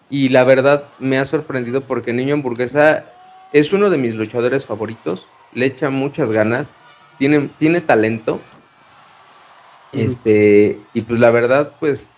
Y 0.08 0.28
la 0.28 0.44
verdad 0.44 0.84
me 0.98 1.18
ha 1.18 1.24
sorprendido 1.24 1.80
porque 1.80 2.12
Niño 2.12 2.34
Hamburguesa 2.34 3.04
es 3.52 3.72
uno 3.72 3.90
de 3.90 3.98
mis 3.98 4.14
luchadores 4.14 4.66
favoritos. 4.66 5.28
Le 5.52 5.66
echa 5.66 5.90
muchas 5.90 6.30
ganas. 6.30 6.74
Tiene, 7.18 7.50
tiene 7.58 7.80
talento. 7.80 8.40
Este, 9.92 10.78
y 10.92 11.00
pues 11.02 11.18
la 11.18 11.30
verdad, 11.30 11.72
pues, 11.80 12.08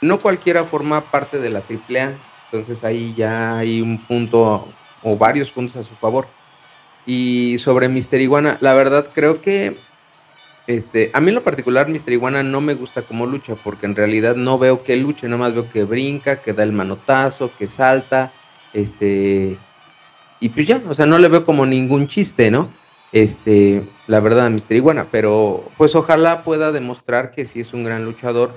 no 0.00 0.18
cualquiera 0.18 0.64
forma 0.64 1.02
parte 1.02 1.38
de 1.38 1.50
la 1.50 1.60
AAA. 1.60 2.14
Entonces 2.46 2.82
ahí 2.82 3.14
ya 3.16 3.58
hay 3.58 3.80
un 3.80 3.98
punto 3.98 4.66
o 5.02 5.16
varios 5.16 5.50
puntos 5.50 5.76
a 5.76 5.88
su 5.88 5.94
favor. 5.96 6.26
Y 7.06 7.56
sobre 7.58 7.88
Mister 7.88 8.20
Iguana, 8.20 8.58
la 8.60 8.74
verdad 8.74 9.08
creo 9.14 9.40
que 9.40 9.76
este, 10.66 11.10
a 11.12 11.20
mí 11.20 11.28
en 11.28 11.34
lo 11.34 11.42
particular, 11.42 11.88
Mr. 11.88 12.12
Iguana 12.12 12.42
no 12.42 12.60
me 12.60 12.74
gusta 12.74 13.02
como 13.02 13.26
lucha, 13.26 13.54
porque 13.56 13.86
en 13.86 13.96
realidad 13.96 14.36
no 14.36 14.58
veo 14.58 14.82
que 14.82 14.96
luche, 14.96 15.26
nada 15.26 15.38
más 15.38 15.54
veo 15.54 15.68
que 15.68 15.84
brinca, 15.84 16.36
que 16.36 16.52
da 16.52 16.62
el 16.62 16.72
manotazo, 16.72 17.50
que 17.56 17.66
salta, 17.66 18.32
este, 18.72 19.56
y 20.38 20.48
pues 20.50 20.66
ya, 20.66 20.80
o 20.88 20.94
sea, 20.94 21.06
no 21.06 21.18
le 21.18 21.28
veo 21.28 21.44
como 21.44 21.66
ningún 21.66 22.06
chiste, 22.06 22.50
¿no? 22.50 22.68
Este, 23.12 23.82
la 24.06 24.20
verdad, 24.20 24.48
Mr. 24.50 24.74
Iguana, 24.74 25.06
pero 25.10 25.64
pues 25.76 25.94
ojalá 25.96 26.42
pueda 26.42 26.70
demostrar 26.70 27.32
que 27.32 27.46
sí 27.46 27.60
es 27.60 27.74
un 27.74 27.82
gran 27.82 28.04
luchador 28.04 28.52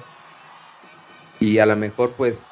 y 1.40 1.58
a 1.58 1.66
lo 1.66 1.76
mejor, 1.76 2.12
pues, 2.12 2.44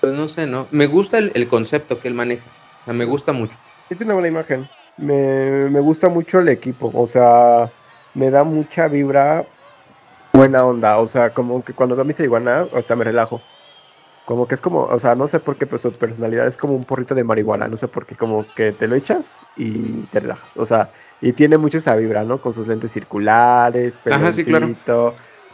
pues 0.00 0.12
no 0.12 0.28
sé, 0.28 0.46
¿no? 0.46 0.66
Me 0.70 0.86
gusta 0.86 1.18
el, 1.18 1.48
concepto 1.48 1.98
que 1.98 2.08
él 2.08 2.14
maneja, 2.14 2.44
o 2.82 2.84
sea, 2.84 2.94
me 2.94 3.06
gusta 3.06 3.32
mucho. 3.32 3.56
Sí, 3.88 3.94
tiene 3.94 4.04
una 4.06 4.14
buena 4.14 4.28
imagen. 4.28 4.68
Me, 4.98 5.70
me 5.70 5.80
gusta 5.80 6.10
mucho 6.10 6.40
el 6.40 6.50
equipo, 6.50 6.90
o 6.94 7.06
sea 7.06 7.70
me 8.14 8.30
da 8.30 8.44
mucha 8.44 8.88
vibra 8.88 9.44
buena 10.32 10.64
onda. 10.64 10.98
O 10.98 11.06
sea, 11.06 11.30
como 11.30 11.64
que 11.64 11.72
cuando 11.72 11.96
veo 11.96 12.02
a 12.02 12.06
Mr. 12.06 12.24
Iguana, 12.24 12.66
o 12.72 12.82
sea, 12.82 12.96
me 12.96 13.04
relajo. 13.04 13.40
Como 14.26 14.46
que 14.46 14.54
es 14.54 14.60
como, 14.60 14.84
o 14.84 14.98
sea, 14.98 15.14
no 15.14 15.26
sé 15.26 15.40
por 15.40 15.56
qué, 15.56 15.66
pero 15.66 15.78
su 15.78 15.90
personalidad 15.92 16.46
es 16.46 16.56
como 16.56 16.74
un 16.74 16.84
porrito 16.84 17.14
de 17.14 17.24
marihuana. 17.24 17.66
No 17.66 17.76
sé 17.76 17.88
por 17.88 18.06
qué, 18.06 18.14
como 18.14 18.46
que 18.54 18.72
te 18.72 18.86
lo 18.86 18.94
echas 18.94 19.40
y 19.56 20.02
te 20.12 20.20
relajas. 20.20 20.56
O 20.56 20.66
sea, 20.66 20.90
y 21.20 21.32
tiene 21.32 21.58
mucho 21.58 21.78
esa 21.78 21.96
vibra, 21.96 22.22
¿no? 22.22 22.38
Con 22.38 22.52
sus 22.52 22.68
lentes 22.68 22.92
circulares, 22.92 23.98
Ajá, 24.08 24.32
sí, 24.32 24.44
claro. 24.44 24.68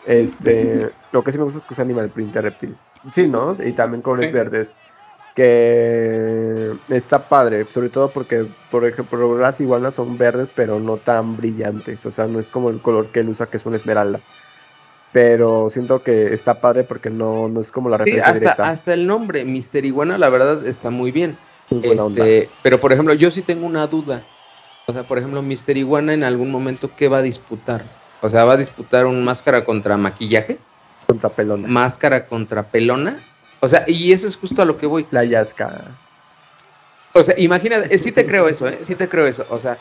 Este, 0.06 0.88
lo 1.10 1.24
que 1.24 1.32
sí 1.32 1.38
me 1.38 1.44
gusta 1.44 1.58
es 1.58 1.64
que 1.64 1.72
usa 1.72 1.84
animal 1.84 2.10
print 2.10 2.34
de 2.34 2.40
reptil. 2.42 2.76
Sí, 3.10 3.26
¿no? 3.28 3.54
Y 3.64 3.72
también 3.72 4.02
colores 4.02 4.30
verdes 4.32 4.74
que 5.36 6.72
está 6.88 7.28
padre, 7.28 7.66
sobre 7.66 7.90
todo 7.90 8.10
porque, 8.10 8.46
por 8.70 8.86
ejemplo, 8.86 9.38
las 9.38 9.60
iguanas 9.60 9.94
son 9.94 10.16
verdes, 10.16 10.50
pero 10.52 10.80
no 10.80 10.96
tan 10.96 11.36
brillantes, 11.36 12.06
o 12.06 12.10
sea, 12.10 12.26
no 12.26 12.40
es 12.40 12.48
como 12.48 12.70
el 12.70 12.80
color 12.80 13.08
que 13.08 13.20
él 13.20 13.28
usa, 13.28 13.46
que 13.46 13.58
es 13.58 13.66
una 13.66 13.76
esmeralda. 13.76 14.18
Pero 15.12 15.68
siento 15.68 16.02
que 16.02 16.32
está 16.32 16.60
padre 16.60 16.84
porque 16.84 17.10
no, 17.10 17.48
no 17.48 17.60
es 17.60 17.70
como 17.70 17.90
la 17.90 17.98
referencia 17.98 18.26
hasta, 18.26 18.40
directa. 18.40 18.68
Hasta 18.70 18.94
el 18.94 19.06
nombre, 19.06 19.44
Mister 19.44 19.84
Iguana, 19.84 20.16
la 20.16 20.30
verdad 20.30 20.66
está 20.66 20.88
muy 20.90 21.12
bien. 21.12 21.38
Este, 21.70 22.48
pero, 22.62 22.80
por 22.80 22.92
ejemplo, 22.92 23.12
yo 23.12 23.30
sí 23.30 23.42
tengo 23.42 23.66
una 23.66 23.86
duda. 23.86 24.24
O 24.86 24.92
sea, 24.92 25.02
por 25.02 25.18
ejemplo, 25.18 25.42
Mister 25.42 25.76
Iguana 25.76 26.14
en 26.14 26.24
algún 26.24 26.50
momento, 26.50 26.90
¿qué 26.96 27.08
va 27.08 27.18
a 27.18 27.22
disputar? 27.22 27.84
O 28.22 28.28
sea, 28.28 28.44
¿va 28.44 28.54
a 28.54 28.56
disputar 28.56 29.04
un 29.04 29.22
máscara 29.24 29.64
contra 29.64 29.96
maquillaje? 29.96 30.58
Contra 31.06 31.28
pelona. 31.28 31.68
¿Máscara 31.68 32.26
contra 32.26 32.62
pelona? 32.64 33.18
O 33.60 33.68
sea, 33.68 33.84
y 33.86 34.12
eso 34.12 34.26
es 34.26 34.36
justo 34.36 34.62
a 34.62 34.64
lo 34.64 34.76
que 34.76 34.86
voy. 34.86 35.06
La 35.10 35.24
yasca. 35.24 35.96
O 37.12 37.22
sea, 37.22 37.34
imagínate, 37.38 37.94
eh, 37.94 37.98
sí 37.98 38.12
te 38.12 38.26
creo 38.26 38.48
eso, 38.48 38.68
¿eh? 38.68 38.80
Sí 38.82 38.94
te 38.94 39.08
creo 39.08 39.26
eso. 39.26 39.46
O 39.50 39.58
sea, 39.58 39.78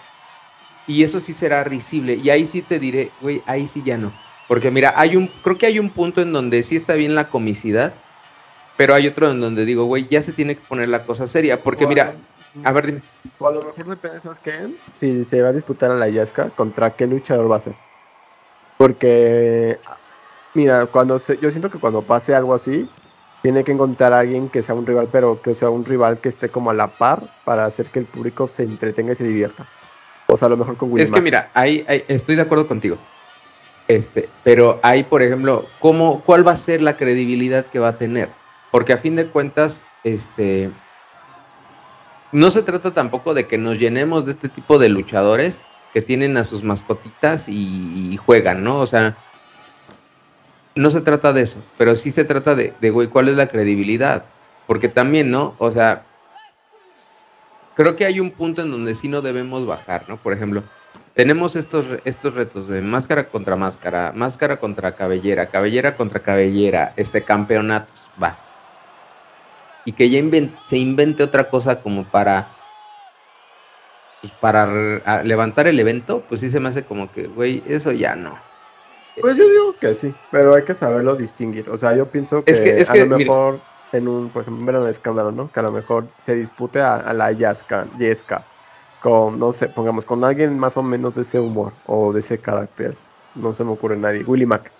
y 0.87 1.03
eso 1.03 1.19
sí 1.19 1.33
será 1.33 1.63
risible. 1.63 2.15
Y 2.15 2.29
ahí 2.29 2.45
sí 2.45 2.61
te 2.61 2.79
diré, 2.79 3.11
güey, 3.21 3.43
ahí 3.45 3.67
sí 3.67 3.83
ya 3.83 3.97
no. 3.97 4.13
Porque 4.47 4.71
mira, 4.71 4.93
hay 4.95 5.15
un, 5.15 5.27
creo 5.27 5.57
que 5.57 5.65
hay 5.65 5.79
un 5.79 5.89
punto 5.89 6.21
en 6.21 6.31
donde 6.31 6.63
sí 6.63 6.75
está 6.75 6.93
bien 6.93 7.15
la 7.15 7.29
comicidad, 7.29 7.93
pero 8.77 8.93
hay 8.93 9.07
otro 9.07 9.31
en 9.31 9.41
donde 9.41 9.65
digo, 9.65 9.85
güey, 9.85 10.07
ya 10.07 10.21
se 10.21 10.33
tiene 10.33 10.55
que 10.55 10.61
poner 10.61 10.89
la 10.89 11.03
cosa 11.03 11.27
seria. 11.27 11.61
Porque 11.61 11.87
mira, 11.87 12.15
a 12.63 12.71
ver, 12.71 12.85
dime. 12.85 13.01
O 13.39 13.47
a 13.47 13.51
lo 13.51 13.63
mejor 13.63 13.85
depende, 13.87 14.21
¿sabes 14.21 14.39
qué? 14.39 14.73
Si 14.93 15.25
se 15.25 15.41
va 15.41 15.49
a 15.49 15.53
disputar 15.53 15.91
a 15.91 15.95
la 15.95 16.07
Yasca, 16.07 16.49
¿contra 16.51 16.95
qué 16.95 17.07
luchador 17.07 17.51
va 17.51 17.57
a 17.57 17.61
ser? 17.61 17.75
Porque, 18.77 19.77
mira, 20.53 20.85
cuando 20.85 21.19
se, 21.19 21.37
yo 21.37 21.49
siento 21.49 21.69
que 21.69 21.79
cuando 21.79 22.01
pase 22.01 22.35
algo 22.35 22.53
así, 22.53 22.87
tiene 23.45 23.63
que 23.63 23.73
encontrar 23.73 24.11
a 24.11 24.21
alguien 24.21 24.49
que 24.49 24.63
sea 24.63 24.73
un 24.73 24.87
rival, 24.87 25.07
pero 25.11 25.39
que 25.39 25.53
sea 25.53 25.69
un 25.69 25.85
rival 25.85 26.19
que 26.19 26.29
esté 26.29 26.49
como 26.49 26.71
a 26.71 26.73
la 26.73 26.87
par 26.87 27.21
para 27.43 27.65
hacer 27.65 27.85
que 27.85 27.99
el 27.99 28.05
público 28.05 28.47
se 28.47 28.63
entretenga 28.63 29.13
y 29.13 29.15
se 29.15 29.23
divierta. 29.23 29.67
O 30.25 30.35
sea, 30.35 30.47
a 30.47 30.49
lo 30.49 30.57
mejor 30.57 30.77
con 30.77 30.99
Es 30.99 31.11
que 31.11 31.21
mira, 31.21 31.51
ahí, 31.53 31.85
estoy 32.07 32.37
de 32.37 32.41
acuerdo 32.41 32.65
contigo. 32.65 32.97
Este, 33.87 34.29
pero 34.43 34.79
ahí, 34.81 35.03
por 35.03 35.21
ejemplo, 35.21 35.67
¿cómo, 35.77 36.23
¿cuál 36.25 36.47
va 36.47 36.53
a 36.53 36.55
ser 36.55 36.81
la 36.81 36.97
credibilidad 36.97 37.67
que 37.67 37.77
va 37.77 37.89
a 37.89 37.97
tener? 37.99 38.29
Porque 38.71 38.93
a 38.93 38.97
fin 38.97 39.15
de 39.15 39.27
cuentas, 39.27 39.83
este, 40.03 40.71
no 42.31 42.49
se 42.49 42.63
trata 42.63 42.95
tampoco 42.95 43.35
de 43.35 43.45
que 43.45 43.59
nos 43.59 43.77
llenemos 43.77 44.25
de 44.25 44.31
este 44.31 44.49
tipo 44.49 44.79
de 44.79 44.89
luchadores 44.89 45.59
que 45.93 46.01
tienen 46.01 46.35
a 46.37 46.43
sus 46.43 46.63
mascotitas 46.63 47.47
y 47.47 48.17
juegan, 48.17 48.63
¿no? 48.63 48.79
O 48.79 48.87
sea, 48.87 49.15
no 50.75 50.89
se 50.89 51.01
trata 51.01 51.33
de 51.33 51.41
eso, 51.41 51.63
pero 51.77 51.95
sí 51.95 52.11
se 52.11 52.25
trata 52.25 52.53
de, 52.55 52.73
güey, 52.89 53.07
¿cuál 53.07 53.29
es 53.29 53.35
la 53.35 53.47
credibilidad? 53.47 54.25
Porque 54.67 54.89
también, 54.89 55.31
¿no? 55.31 55.55
O 55.57 55.71
sea, 55.71 56.03
creo 57.75 57.95
que 57.95 58.05
hay 58.05 58.19
un 58.19 58.31
punto 58.31 58.61
en 58.61 58.71
donde 58.71 58.93
sí 58.93 59.07
no 59.07 59.21
debemos 59.21 59.65
bajar, 59.65 60.05
¿no? 60.09 60.17
Por 60.17 60.33
ejemplo, 60.33 60.63
tenemos 61.13 61.55
estos, 61.55 61.85
estos 62.03 62.33
retos 62.33 62.67
de 62.67 62.81
máscara 62.81 63.29
contra 63.29 63.55
máscara, 63.55 64.11
máscara 64.13 64.57
contra 64.57 64.95
cabellera, 64.95 65.47
cabellera 65.47 65.95
contra 65.95 66.19
cabellera, 66.19 66.93
este 66.97 67.23
campeonatos, 67.23 68.03
va. 68.21 68.37
Y 69.85 69.93
que 69.93 70.09
ya 70.09 70.19
se 70.65 70.77
invente 70.77 71.23
otra 71.23 71.49
cosa 71.49 71.79
como 71.79 72.03
para 72.03 72.47
pues 74.21 74.33
para 74.33 75.23
levantar 75.23 75.67
el 75.67 75.79
evento, 75.79 76.23
pues 76.27 76.41
sí 76.41 76.49
se 76.49 76.59
me 76.59 76.69
hace 76.69 76.83
como 76.83 77.11
que, 77.11 77.27
güey, 77.27 77.61
eso 77.67 77.91
ya 77.91 78.15
no. 78.15 78.35
Pues 79.19 79.37
yo 79.37 79.47
digo 79.47 79.75
que 79.79 79.93
sí, 79.93 80.13
pero 80.31 80.55
hay 80.55 80.63
que 80.63 80.73
saberlo 80.73 81.15
distinguir. 81.15 81.69
O 81.69 81.77
sea, 81.77 81.95
yo 81.95 82.07
pienso 82.07 82.43
que, 82.43 82.51
es 82.51 82.59
que, 82.59 82.83
a 82.87 83.05
lo 83.05 83.17
mejor 83.17 83.59
en 83.91 84.07
un, 84.07 84.29
por 84.29 84.41
ejemplo, 84.41 84.81
un 84.81 84.89
escándalo, 84.89 85.31
¿no? 85.31 85.51
Que 85.51 85.59
a 85.59 85.63
lo 85.63 85.71
mejor 85.71 86.07
se 86.21 86.35
dispute 86.35 86.81
a, 86.81 87.13
la 87.13 87.31
Yaska, 87.31 87.87
Yesca 87.97 88.45
con, 89.01 89.39
no 89.39 89.51
sé, 89.51 89.69
pongamos, 89.69 90.05
con 90.05 90.23
alguien 90.23 90.57
más 90.57 90.77
o 90.77 90.83
menos 90.83 91.13
de 91.15 91.21
ese 91.21 91.39
humor 91.39 91.73
o 91.85 92.11
de 92.11 92.19
ese 92.19 92.39
carácter. 92.39 92.95
No 93.35 93.53
se 93.53 93.63
me 93.63 93.71
ocurre 93.71 93.97
nadie. 93.97 94.23
Willy 94.25 94.45
Mac. 94.45 94.71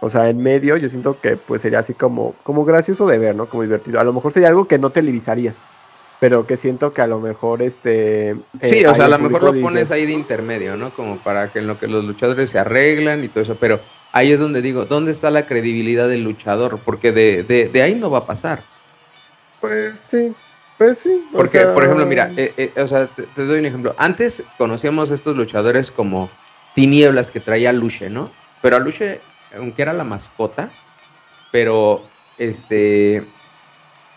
O 0.00 0.08
sea, 0.08 0.28
en 0.28 0.38
medio 0.38 0.76
yo 0.78 0.88
siento 0.88 1.20
que 1.20 1.36
pues 1.36 1.60
sería 1.60 1.80
así 1.80 1.92
como, 1.92 2.34
como 2.42 2.64
gracioso 2.64 3.06
de 3.06 3.18
ver, 3.18 3.36
¿no? 3.36 3.46
Como 3.46 3.62
divertido. 3.62 4.00
A 4.00 4.04
lo 4.04 4.14
mejor 4.14 4.32
sería 4.32 4.48
algo 4.48 4.66
que 4.66 4.78
no 4.78 4.90
televisarías. 4.90 5.62
Pero 6.20 6.46
que 6.46 6.56
siento 6.56 6.92
que 6.92 7.00
a 7.00 7.06
lo 7.06 7.18
mejor 7.18 7.62
este... 7.62 8.36
Sí, 8.60 8.80
eh, 8.80 8.86
o 8.86 8.94
sea, 8.94 9.06
a 9.06 9.08
lo 9.08 9.18
mejor 9.18 9.42
lo 9.42 9.60
pones 9.60 9.90
ahí 9.90 10.04
de 10.04 10.12
intermedio, 10.12 10.76
¿no? 10.76 10.90
Como 10.90 11.18
para 11.18 11.50
que 11.50 11.60
en 11.60 11.66
lo 11.66 11.78
que 11.78 11.86
los 11.86 12.04
luchadores 12.04 12.50
se 12.50 12.58
arreglan 12.58 13.24
y 13.24 13.28
todo 13.28 13.42
eso. 13.42 13.56
Pero 13.58 13.80
ahí 14.12 14.30
es 14.30 14.38
donde 14.38 14.60
digo, 14.60 14.84
¿dónde 14.84 15.12
está 15.12 15.30
la 15.30 15.46
credibilidad 15.46 16.08
del 16.08 16.22
luchador? 16.22 16.78
Porque 16.84 17.10
de, 17.10 17.42
de, 17.42 17.68
de 17.68 17.82
ahí 17.82 17.94
no 17.94 18.10
va 18.10 18.18
a 18.18 18.26
pasar. 18.26 18.60
Pues 19.60 19.98
sí, 20.10 20.34
pues 20.78 20.98
sí. 20.98 21.26
Porque, 21.32 21.60
por 21.66 21.84
ejemplo, 21.84 22.06
mira, 22.06 22.30
eh, 22.36 22.54
eh, 22.56 22.72
o 22.80 22.86
sea, 22.86 23.06
te, 23.06 23.44
doy 23.44 23.58
un 23.58 23.66
ejemplo. 23.66 23.94
Antes 23.98 24.44
conocíamos 24.56 25.10
a 25.10 25.14
estos 25.14 25.36
luchadores 25.36 25.90
como 25.90 26.30
Tinieblas 26.74 27.30
que 27.30 27.40
traía 27.40 27.72
Luche, 27.72 28.08
¿no? 28.08 28.30
Pero 28.62 28.76
a 28.76 28.78
Luche, 28.78 29.20
aunque 29.54 29.82
era 29.82 29.92
la 29.92 30.04
mascota, 30.04 30.70
pero 31.52 32.02
este, 32.38 33.24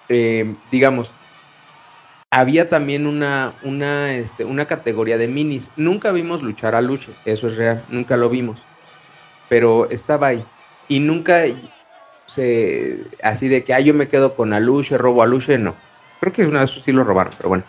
eh, 0.07 0.55
digamos, 0.71 1.11
había 2.33 2.67
también 2.67 3.05
una, 3.05 3.53
una, 3.61 4.15
este, 4.15 4.43
una 4.43 4.65
categoría 4.65 5.19
de 5.19 5.27
minis. 5.27 5.71
Nunca 5.75 6.11
vimos 6.11 6.41
luchar 6.41 6.73
a 6.73 6.81
Luche, 6.81 7.11
eso 7.25 7.45
es 7.45 7.57
real, 7.57 7.85
nunca 7.89 8.17
lo 8.17 8.27
vimos. 8.27 8.59
Pero 9.49 9.87
estaba 9.91 10.27
ahí. 10.27 10.43
Y 10.87 10.99
nunca 10.99 11.43
se, 12.25 13.01
así 13.21 13.49
de 13.49 13.63
que, 13.63 13.75
ah, 13.75 13.79
yo 13.79 13.93
me 13.93 14.07
quedo 14.07 14.33
con 14.33 14.51
Aluche, 14.51 14.97
robo 14.97 15.21
a 15.21 15.27
Luche, 15.27 15.59
no 15.59 15.75
Creo 16.19 16.33
que 16.33 16.45
una 16.45 16.61
vez 16.61 16.71
sí 16.71 16.91
lo 16.91 17.03
robaron, 17.03 17.33
pero 17.37 17.49
bueno. 17.49 17.65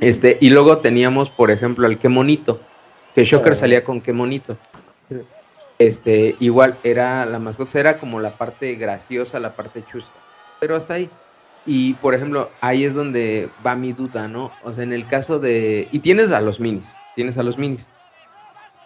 Este, 0.00 0.38
y 0.40 0.50
luego 0.50 0.78
teníamos, 0.78 1.30
por 1.30 1.50
ejemplo, 1.50 1.86
al 1.86 1.98
qué 1.98 2.08
monito, 2.08 2.60
que 3.14 3.24
Shocker 3.24 3.52
ah. 3.52 3.54
salía 3.54 3.84
con 3.84 4.00
qué 4.00 4.12
monito. 4.12 4.56
Este, 5.78 6.34
igual 6.40 6.76
era 6.82 7.24
la 7.26 7.38
mascota, 7.38 7.78
era 7.78 7.98
como 7.98 8.18
la 8.18 8.30
parte 8.30 8.74
graciosa, 8.74 9.38
la 9.38 9.54
parte 9.54 9.84
chusca, 9.84 10.14
pero 10.58 10.74
hasta 10.74 10.94
ahí. 10.94 11.10
Y 11.64 11.94
por 11.94 12.14
ejemplo, 12.14 12.52
ahí 12.60 12.84
es 12.84 12.94
donde 12.94 13.54
va 13.64 13.76
mi 13.76 13.92
duda, 13.92 14.28
¿no? 14.28 14.56
O 14.60 14.72
sea, 14.72 14.82
en 14.82 14.92
el 14.92 15.06
caso 15.06 15.38
de. 15.38 15.88
Y 15.92 16.00
tienes 16.00 16.32
a 16.32 16.40
los 16.40 16.60
minis, 16.60 16.98
tienes 17.14 17.38
a 17.38 17.42
los 17.42 17.58
minis. 17.58 17.92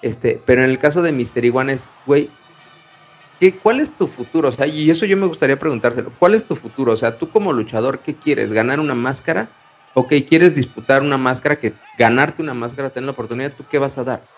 Este, 0.02 0.42
pero 0.46 0.62
en 0.62 0.70
el 0.70 0.78
caso 0.78 1.02
de 1.02 1.12
Mister 1.12 1.44
Iguana 1.44 1.72
es, 1.72 1.90
güey, 2.04 2.30
¿cuál 3.62 3.80
es 3.80 3.96
tu 3.96 4.08
futuro? 4.08 4.48
O 4.48 4.52
sea, 4.52 4.66
y 4.66 4.90
eso 4.90 5.06
yo 5.06 5.16
me 5.16 5.26
gustaría 5.26 5.58
preguntárselo. 5.58 6.12
¿Cuál 6.18 6.34
es 6.34 6.46
tu 6.46 6.56
futuro? 6.56 6.92
O 6.92 6.96
sea, 6.96 7.18
tú 7.18 7.30
como 7.30 7.52
luchador, 7.52 8.00
¿qué 8.00 8.16
quieres? 8.16 8.52
¿Ganar 8.52 8.80
una 8.80 8.94
máscara? 8.94 9.50
¿O 9.94 10.06
qué 10.06 10.26
quieres 10.26 10.54
disputar 10.54 11.02
una 11.02 11.16
máscara? 11.16 11.58
Que 11.58 11.72
ganarte 11.96 12.42
una 12.42 12.54
máscara, 12.54 12.90
tener 12.90 13.06
la 13.06 13.12
oportunidad, 13.12 13.54
¿tú 13.54 13.64
qué 13.68 13.78
vas 13.78 13.96
a 13.98 14.04
dar? 14.04 14.28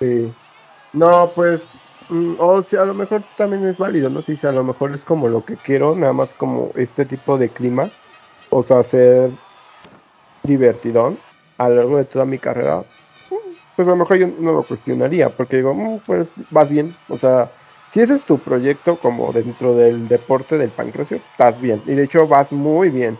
Sí. 0.00 0.34
No, 0.92 1.32
pues, 1.34 1.88
o 2.38 2.62
sea, 2.62 2.82
a 2.82 2.84
lo 2.84 2.94
mejor 2.94 3.22
también 3.36 3.64
es 3.66 3.78
válido, 3.78 4.10
¿no? 4.10 4.22
Sí, 4.22 4.34
a 4.46 4.52
lo 4.52 4.64
mejor 4.64 4.94
es 4.94 5.04
como 5.04 5.28
lo 5.28 5.44
que 5.44 5.56
quiero, 5.56 5.94
nada 5.94 6.12
más 6.12 6.34
como 6.34 6.70
este 6.76 7.04
tipo 7.06 7.38
de 7.38 7.50
clima. 7.50 7.90
O 8.50 8.62
sea, 8.62 8.82
ser 8.82 9.30
divertidón 10.44 11.18
a 11.58 11.68
lo 11.68 11.76
largo 11.76 11.96
de 11.98 12.04
toda 12.04 12.24
mi 12.24 12.38
carrera. 12.38 12.84
Mm, 13.30 13.54
pues 13.76 13.88
a 13.88 13.92
lo 13.92 13.96
mejor 13.96 14.16
yo 14.18 14.28
no 14.28 14.52
lo 14.52 14.64
cuestionaría, 14.64 15.28
porque 15.30 15.56
digo, 15.56 15.74
mm, 15.74 16.00
pues 16.06 16.34
vas 16.50 16.70
bien, 16.70 16.92
o 17.08 17.16
sea 17.16 17.50
si 17.92 18.00
ese 18.00 18.14
es 18.14 18.24
tu 18.24 18.38
proyecto 18.38 18.96
como 18.96 19.34
dentro 19.34 19.74
del 19.74 20.08
deporte 20.08 20.56
del 20.56 20.70
pancrecio, 20.70 21.18
estás 21.18 21.60
bien. 21.60 21.82
Y 21.86 21.94
de 21.94 22.04
hecho 22.04 22.26
vas 22.26 22.50
muy 22.50 22.88
bien. 22.88 23.18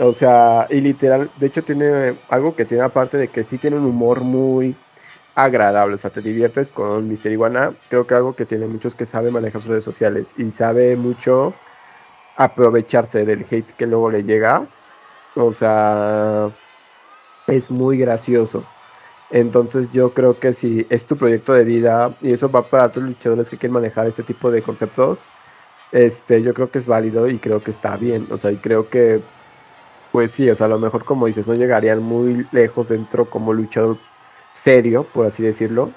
O 0.00 0.12
sea, 0.12 0.66
y 0.70 0.80
literal, 0.80 1.30
de 1.38 1.46
hecho 1.48 1.62
tiene 1.62 2.16
algo 2.30 2.56
que 2.56 2.64
tiene 2.64 2.84
aparte 2.84 3.18
de 3.18 3.28
que 3.28 3.44
sí 3.44 3.58
tiene 3.58 3.76
un 3.76 3.84
humor 3.84 4.22
muy 4.22 4.74
agradable. 5.34 5.94
O 5.94 5.96
sea, 5.96 6.10
te 6.10 6.20
diviertes 6.20 6.72
con 6.72 7.08
Mister 7.08 7.32
Iguana. 7.32 7.74
Creo 7.88 8.06
que 8.06 8.14
algo 8.14 8.34
que 8.34 8.46
tiene 8.46 8.66
muchos 8.66 8.94
que 8.94 9.06
sabe 9.06 9.30
manejar 9.30 9.62
sus 9.62 9.70
redes 9.70 9.84
sociales 9.84 10.34
y 10.36 10.50
sabe 10.50 10.96
mucho 10.96 11.54
aprovecharse 12.36 13.24
del 13.24 13.44
hate 13.50 13.72
que 13.72 13.86
luego 13.86 14.10
le 14.10 14.24
llega. 14.24 14.66
O 15.36 15.52
sea, 15.52 16.50
es 17.46 17.70
muy 17.70 17.98
gracioso. 17.98 18.64
Entonces 19.30 19.90
yo 19.92 20.14
creo 20.14 20.38
que 20.38 20.52
si 20.52 20.86
es 20.90 21.06
tu 21.06 21.16
proyecto 21.16 21.52
de 21.54 21.64
vida 21.64 22.14
y 22.20 22.32
eso 22.32 22.50
va 22.50 22.62
para 22.62 22.86
otros 22.86 23.04
luchadores 23.04 23.50
que 23.50 23.58
quieren 23.58 23.74
manejar 23.74 24.06
este 24.06 24.22
tipo 24.22 24.50
de 24.50 24.62
conceptos, 24.62 25.26
este, 25.92 26.42
yo 26.42 26.54
creo 26.54 26.70
que 26.70 26.78
es 26.78 26.86
válido 26.86 27.28
y 27.28 27.38
creo 27.38 27.62
que 27.62 27.70
está 27.70 27.96
bien. 27.96 28.28
O 28.30 28.38
sea, 28.38 28.52
y 28.52 28.58
creo 28.58 28.88
que, 28.88 29.22
pues 30.12 30.32
sí, 30.32 30.48
o 30.50 30.54
sea, 30.56 30.66
a 30.66 30.68
lo 30.70 30.78
mejor 30.78 31.04
como 31.04 31.26
dices, 31.26 31.46
no 31.48 31.54
llegarían 31.54 32.02
muy 32.02 32.46
lejos 32.52 32.88
dentro 32.88 33.28
como 33.30 33.52
luchador 33.52 33.98
serio, 34.54 35.06
por 35.12 35.26
así 35.26 35.42
decirlo. 35.42 35.90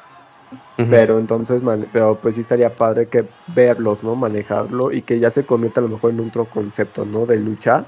Pero 0.78 1.20
entonces, 1.20 1.62
pero 1.92 2.20
pues 2.22 2.36
sí 2.36 2.42
estaría 2.42 2.74
padre 2.74 3.08
que 3.08 3.26
verlos, 3.48 4.04
¿no? 4.04 4.16
Manejarlo 4.16 4.92
y 4.92 5.02
que 5.02 5.20
ya 5.20 5.30
se 5.30 5.46
convierta 5.46 5.80
a 5.80 5.84
lo 5.84 5.90
mejor 5.90 6.12
en 6.12 6.20
otro 6.22 6.46
concepto, 6.46 7.04
¿no? 7.04 7.26
De 7.26 7.38
lucha 7.38 7.86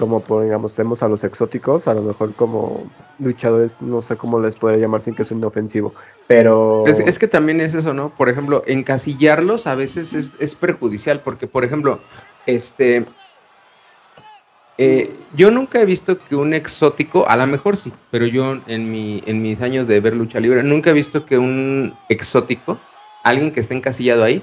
como 0.00 0.24
digamos, 0.42 0.74
tenemos 0.74 1.02
a 1.02 1.08
los 1.08 1.24
exóticos, 1.24 1.86
a 1.86 1.92
lo 1.92 2.00
mejor 2.00 2.32
como 2.32 2.84
luchadores, 3.18 3.82
no 3.82 4.00
sé 4.00 4.16
cómo 4.16 4.40
les 4.40 4.56
podría 4.56 4.78
llamar 4.78 5.02
sin 5.02 5.14
que 5.14 5.26
sea 5.26 5.36
inofensivo, 5.36 5.92
pero... 6.26 6.86
Es, 6.86 7.18
que 7.18 7.28
también 7.28 7.60
es 7.60 7.74
eso, 7.74 7.92
¿no? 7.92 8.08
Por 8.08 8.30
ejemplo, 8.30 8.62
encasillarlos 8.66 9.66
a 9.66 9.74
veces 9.74 10.14
es, 10.14 10.54
perjudicial, 10.54 11.20
porque, 11.20 11.46
por 11.46 11.64
ejemplo, 11.64 12.00
este... 12.46 13.04
Eh, 14.82 15.14
yo 15.34 15.50
nunca 15.50 15.78
he 15.82 15.84
visto 15.84 16.18
que 16.18 16.34
un 16.34 16.54
exótico, 16.54 17.28
a 17.28 17.36
lo 17.36 17.46
mejor 17.46 17.76
sí, 17.76 17.92
pero 18.10 18.24
yo 18.24 18.58
en, 18.66 18.90
mi, 18.90 19.22
en 19.26 19.42
mis 19.42 19.60
años 19.60 19.86
de 19.86 20.00
ver 20.00 20.16
lucha 20.16 20.40
libre, 20.40 20.62
nunca 20.62 20.88
he 20.88 20.94
visto 20.94 21.26
que 21.26 21.36
un 21.36 21.94
exótico, 22.08 22.78
alguien 23.22 23.52
que 23.52 23.60
esté 23.60 23.74
encasillado 23.74 24.24
ahí, 24.24 24.42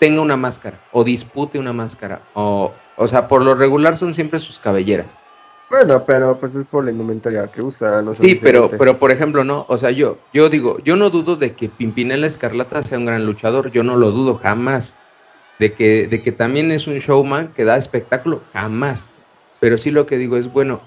tenga 0.00 0.20
una 0.20 0.36
máscara 0.36 0.80
o 0.90 1.04
dispute 1.04 1.56
una 1.56 1.72
máscara 1.72 2.20
o, 2.34 2.72
o 2.96 3.06
sea, 3.06 3.28
por 3.28 3.44
lo 3.44 3.54
regular 3.54 3.96
son 3.96 4.12
siempre 4.12 4.40
sus 4.40 4.58
cabelleras. 4.58 5.16
Bueno, 5.70 6.02
pero 6.04 6.36
pues 6.40 6.56
es 6.56 6.66
por 6.66 6.84
la 6.84 6.90
indumentaria 6.90 7.46
que 7.46 7.62
usa. 7.62 8.02
No 8.02 8.16
sí, 8.16 8.34
pero, 8.34 8.70
pero 8.70 8.98
por 8.98 9.12
ejemplo, 9.12 9.44
no, 9.44 9.66
o 9.68 9.78
sea, 9.78 9.92
yo, 9.92 10.18
yo 10.34 10.48
digo, 10.48 10.78
yo 10.82 10.96
no 10.96 11.10
dudo 11.10 11.36
de 11.36 11.52
que 11.52 11.68
Pimpinela 11.68 12.26
Escarlata 12.26 12.82
sea 12.82 12.98
un 12.98 13.06
gran 13.06 13.24
luchador, 13.24 13.70
yo 13.70 13.84
no 13.84 13.96
lo 13.96 14.10
dudo 14.10 14.34
jamás. 14.34 14.98
De 15.60 15.74
que, 15.74 16.08
de 16.08 16.22
que 16.22 16.32
también 16.32 16.72
es 16.72 16.88
un 16.88 16.98
showman 16.98 17.52
que 17.52 17.64
da 17.64 17.76
espectáculo, 17.76 18.42
jamás. 18.52 19.11
Pero 19.62 19.78
sí 19.78 19.90
lo 19.90 20.04
que 20.04 20.18
digo 20.18 20.36
es, 20.36 20.52
bueno, 20.52 20.82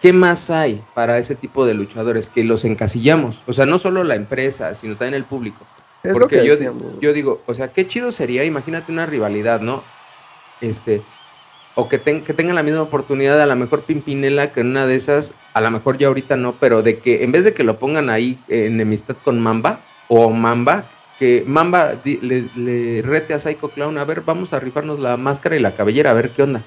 ¿qué 0.00 0.12
más 0.12 0.50
hay 0.50 0.82
para 0.94 1.18
ese 1.18 1.36
tipo 1.36 1.66
de 1.66 1.74
luchadores 1.74 2.28
que 2.28 2.42
los 2.42 2.64
encasillamos? 2.64 3.42
O 3.46 3.52
sea, 3.52 3.66
no 3.66 3.78
solo 3.78 4.02
la 4.02 4.16
empresa, 4.16 4.74
sino 4.74 4.96
también 4.96 5.14
el 5.14 5.24
público. 5.24 5.64
Porque 6.12 6.44
yo, 6.44 6.56
yo 7.00 7.12
digo, 7.12 7.42
o 7.46 7.54
sea, 7.54 7.68
qué 7.68 7.86
chido 7.86 8.10
sería, 8.10 8.44
imagínate 8.44 8.90
una 8.90 9.06
rivalidad, 9.06 9.60
¿no? 9.60 9.82
este, 10.60 11.02
o 11.74 11.88
que, 11.88 12.00
que 12.00 12.34
tengan 12.34 12.54
la 12.54 12.62
misma 12.62 12.82
oportunidad, 12.82 13.40
a 13.40 13.46
lo 13.46 13.56
mejor 13.56 13.82
Pimpinela, 13.82 14.52
que 14.52 14.60
en 14.60 14.68
una 14.68 14.86
de 14.86 14.96
esas, 14.96 15.34
a 15.54 15.60
lo 15.60 15.70
mejor 15.70 15.98
ya 15.98 16.08
ahorita 16.08 16.36
no, 16.36 16.52
pero 16.52 16.82
de 16.82 16.98
que 16.98 17.24
en 17.24 17.32
vez 17.32 17.44
de 17.44 17.54
que 17.54 17.64
lo 17.64 17.78
pongan 17.78 18.10
ahí 18.10 18.38
en 18.48 18.74
enemistad 18.74 19.16
con 19.22 19.40
Mamba, 19.40 19.80
o 20.08 20.30
Mamba, 20.30 20.84
que 21.18 21.44
Mamba 21.46 21.94
le, 22.04 23.02
rete 23.02 23.34
a 23.34 23.38
Psycho 23.38 23.68
Clown, 23.68 23.98
a 23.98 24.04
ver, 24.04 24.22
vamos 24.22 24.52
a 24.52 24.60
rifarnos 24.60 24.98
la 25.00 25.16
máscara 25.16 25.56
y 25.56 25.60
la 25.60 25.72
cabellera, 25.72 26.10
a 26.10 26.14
ver 26.14 26.30
qué 26.30 26.42
onda. 26.42 26.62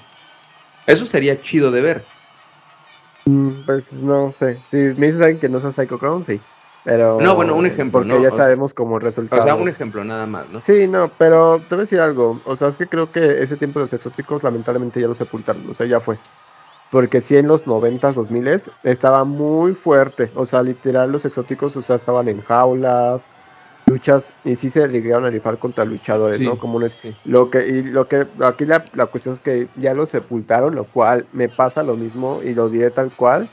Eso 0.87 1.05
sería 1.05 1.39
chido 1.39 1.69
de 1.69 1.81
ver. 1.81 2.03
Mm, 3.25 3.49
pues 3.65 3.93
no 3.93 4.31
sé, 4.31 4.57
si 4.71 4.77
me 4.77 5.11
dicen 5.11 5.37
que 5.39 5.49
no 5.49 5.59
sea 5.59 5.71
Psycho 5.71 5.99
Clown, 5.99 6.25
sí. 6.25 6.39
Pero, 6.85 7.19
no, 7.19 7.35
bueno, 7.35 7.53
un 7.53 7.65
ejemplo, 7.65 7.99
porque 7.99 8.21
ya 8.21 8.31
sabemos 8.31 8.73
como 8.73 8.97
resultado. 8.97 9.41
O 9.41 9.43
sea, 9.43 9.55
un 9.55 9.67
ejemplo 9.67 10.05
nada 10.05 10.25
más, 10.25 10.49
¿no? 10.49 10.61
Sí, 10.63 10.87
no, 10.87 11.11
pero 11.17 11.59
te 11.59 11.75
voy 11.75 11.79
a 11.79 11.81
decir 11.81 11.99
algo. 11.99 12.39
O 12.45 12.55
sea, 12.55 12.69
es 12.69 12.77
que 12.77 12.87
creo 12.87 13.11
que 13.11 13.43
ese 13.43 13.57
tiempo 13.57 13.79
de 13.79 13.85
los 13.85 13.93
exóticos 13.93 14.41
lamentablemente 14.41 15.01
ya 15.01 15.07
lo 15.07 15.13
sepultaron. 15.13 15.69
O 15.69 15.73
sea, 15.73 15.85
ya 15.85 15.99
fue. 15.99 16.17
Porque 16.89 17.19
sí 17.19 17.35
en 17.35 17.49
los 17.49 17.65
90s, 17.65 18.13
2000 18.13 18.61
estaba 18.83 19.25
muy 19.25 19.73
fuerte. 19.73 20.31
O 20.33 20.45
sea, 20.45 20.63
literal 20.63 21.11
los 21.11 21.25
exóticos, 21.25 21.75
o 21.75 21.81
sea, 21.81 21.97
estaban 21.97 22.29
en 22.29 22.41
jaulas, 22.41 23.27
luchas 23.87 24.33
y 24.43 24.55
sí 24.55 24.69
se 24.69 24.85
llegaron 24.87 25.25
a 25.25 25.29
rifar 25.29 25.57
contra 25.57 25.85
luchadores, 25.85 26.41
¿no? 26.41 26.57
Comunes. 26.57 26.97
Lo 27.23 27.49
que, 27.49 27.67
y 27.67 27.83
lo 27.83 28.07
que, 28.07 28.27
aquí 28.43 28.65
la, 28.65 28.83
la, 28.93 29.05
cuestión 29.07 29.33
es 29.33 29.39
que 29.39 29.67
ya 29.77 29.93
lo 29.93 30.05
sepultaron, 30.05 30.75
lo 30.75 30.83
cual 30.83 31.25
me 31.31 31.47
pasa 31.49 31.83
lo 31.83 31.95
mismo 31.95 32.41
y 32.43 32.53
lo 32.53 32.69
diré 32.69 32.91
tal 32.91 33.11
cual, 33.11 33.49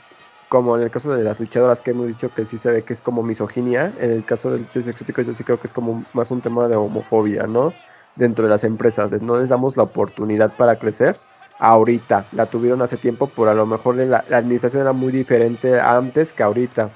como 0.49 0.75
en 0.75 0.83
el 0.83 0.91
caso 0.91 1.13
de 1.13 1.23
las 1.23 1.39
luchadoras 1.39 1.81
que 1.81 1.91
hemos 1.91 2.07
dicho 2.07 2.29
que 2.35 2.45
sí 2.45 2.57
se 2.57 2.71
ve 2.71 2.83
que 2.83 2.93
es 2.93 3.01
como 3.01 3.23
misoginia, 3.23 3.93
en 3.99 4.11
el 4.11 4.25
caso 4.25 4.51
de 4.51 4.59
luchadores 4.59 4.87
exóticos 4.87 5.25
yo 5.25 5.33
sí 5.33 5.43
creo 5.43 5.59
que 5.59 5.67
es 5.67 5.73
como 5.73 6.03
más 6.13 6.29
un 6.31 6.41
tema 6.41 6.67
de 6.67 6.75
homofobia, 6.75 7.43
¿no? 7.43 7.73
Dentro 8.15 8.43
de 8.43 8.51
las 8.51 8.63
empresas, 8.63 9.11
no 9.21 9.39
les 9.39 9.49
damos 9.49 9.77
la 9.77 9.83
oportunidad 9.83 10.53
para 10.55 10.75
crecer. 10.75 11.17
Ahorita, 11.59 12.25
la 12.33 12.45
tuvieron 12.47 12.81
hace 12.81 12.97
tiempo, 12.97 13.31
pero 13.33 13.51
a 13.51 13.53
lo 13.53 13.65
mejor 13.65 13.95
la 13.95 14.23
administración 14.29 14.81
era 14.81 14.91
muy 14.91 15.13
diferente 15.13 15.79
antes 15.79 16.33
que 16.33 16.43
ahorita, 16.43 16.89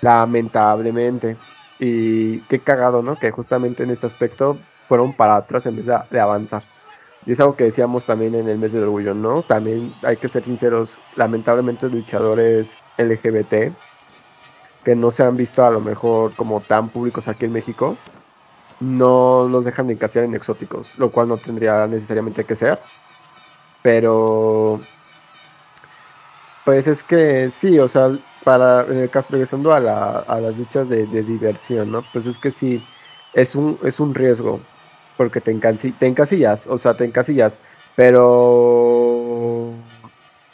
lamentablemente. 0.00 1.36
Y 1.86 2.38
qué 2.48 2.60
cagado, 2.60 3.02
¿no? 3.02 3.18
Que 3.18 3.30
justamente 3.30 3.82
en 3.82 3.90
este 3.90 4.06
aspecto 4.06 4.56
fueron 4.88 5.12
para 5.12 5.36
atrás 5.36 5.66
en 5.66 5.76
vez 5.76 5.84
de, 5.84 6.18
avanzar. 6.18 6.62
Y 7.26 7.32
es 7.32 7.40
algo 7.40 7.56
que 7.56 7.64
decíamos 7.64 8.06
también 8.06 8.34
en 8.34 8.48
el 8.48 8.56
mes 8.56 8.72
del 8.72 8.84
orgullo, 8.84 9.12
¿no? 9.12 9.42
También 9.42 9.94
hay 10.02 10.16
que 10.16 10.30
ser 10.30 10.44
sinceros, 10.44 10.98
lamentablemente 11.14 11.90
luchadores 11.90 12.78
LGBT 12.96 13.74
que 14.82 14.94
no 14.94 15.10
se 15.10 15.24
han 15.24 15.36
visto 15.36 15.62
a 15.62 15.70
lo 15.70 15.80
mejor 15.80 16.34
como 16.34 16.62
tan 16.62 16.88
públicos 16.88 17.28
aquí 17.28 17.44
en 17.44 17.52
México, 17.52 17.98
no 18.80 19.46
los 19.46 19.66
dejan 19.66 19.86
de 19.86 19.92
encasillar 19.94 20.24
en 20.24 20.34
exóticos, 20.34 20.98
lo 20.98 21.10
cual 21.10 21.28
no 21.28 21.36
tendría 21.36 21.86
necesariamente 21.86 22.44
que 22.44 22.54
ser. 22.54 22.78
Pero, 23.82 24.80
pues 26.64 26.88
es 26.88 27.02
que 27.02 27.50
sí, 27.50 27.78
o 27.78 27.88
sea, 27.88 28.10
para, 28.44 28.82
en 28.82 28.98
el 28.98 29.10
caso, 29.10 29.32
regresando 29.32 29.72
a, 29.72 29.80
la, 29.80 30.18
a 30.18 30.40
las 30.40 30.56
luchas 30.56 30.88
de, 30.88 31.06
diversión, 31.06 31.90
¿no? 31.90 32.04
Pues 32.12 32.26
es 32.26 32.38
que 32.38 32.50
sí, 32.50 32.84
es 33.32 33.54
un, 33.54 33.78
es 33.82 33.98
un 33.98 34.14
riesgo, 34.14 34.60
porque 35.16 35.40
te, 35.40 35.50
encasillas, 35.50 36.66
o 36.66 36.78
sea, 36.78 36.94
te 36.94 37.04
encasillas, 37.04 37.58
pero 37.96 39.72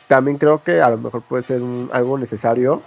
también 0.08 0.38
creo 0.38 0.62
que 0.62 0.80
a 0.80 0.90
lo 0.90 0.98
mejor 0.98 1.22
puede 1.22 1.42
ser 1.42 1.60
algo 1.92 2.16
necesario, 2.16 2.82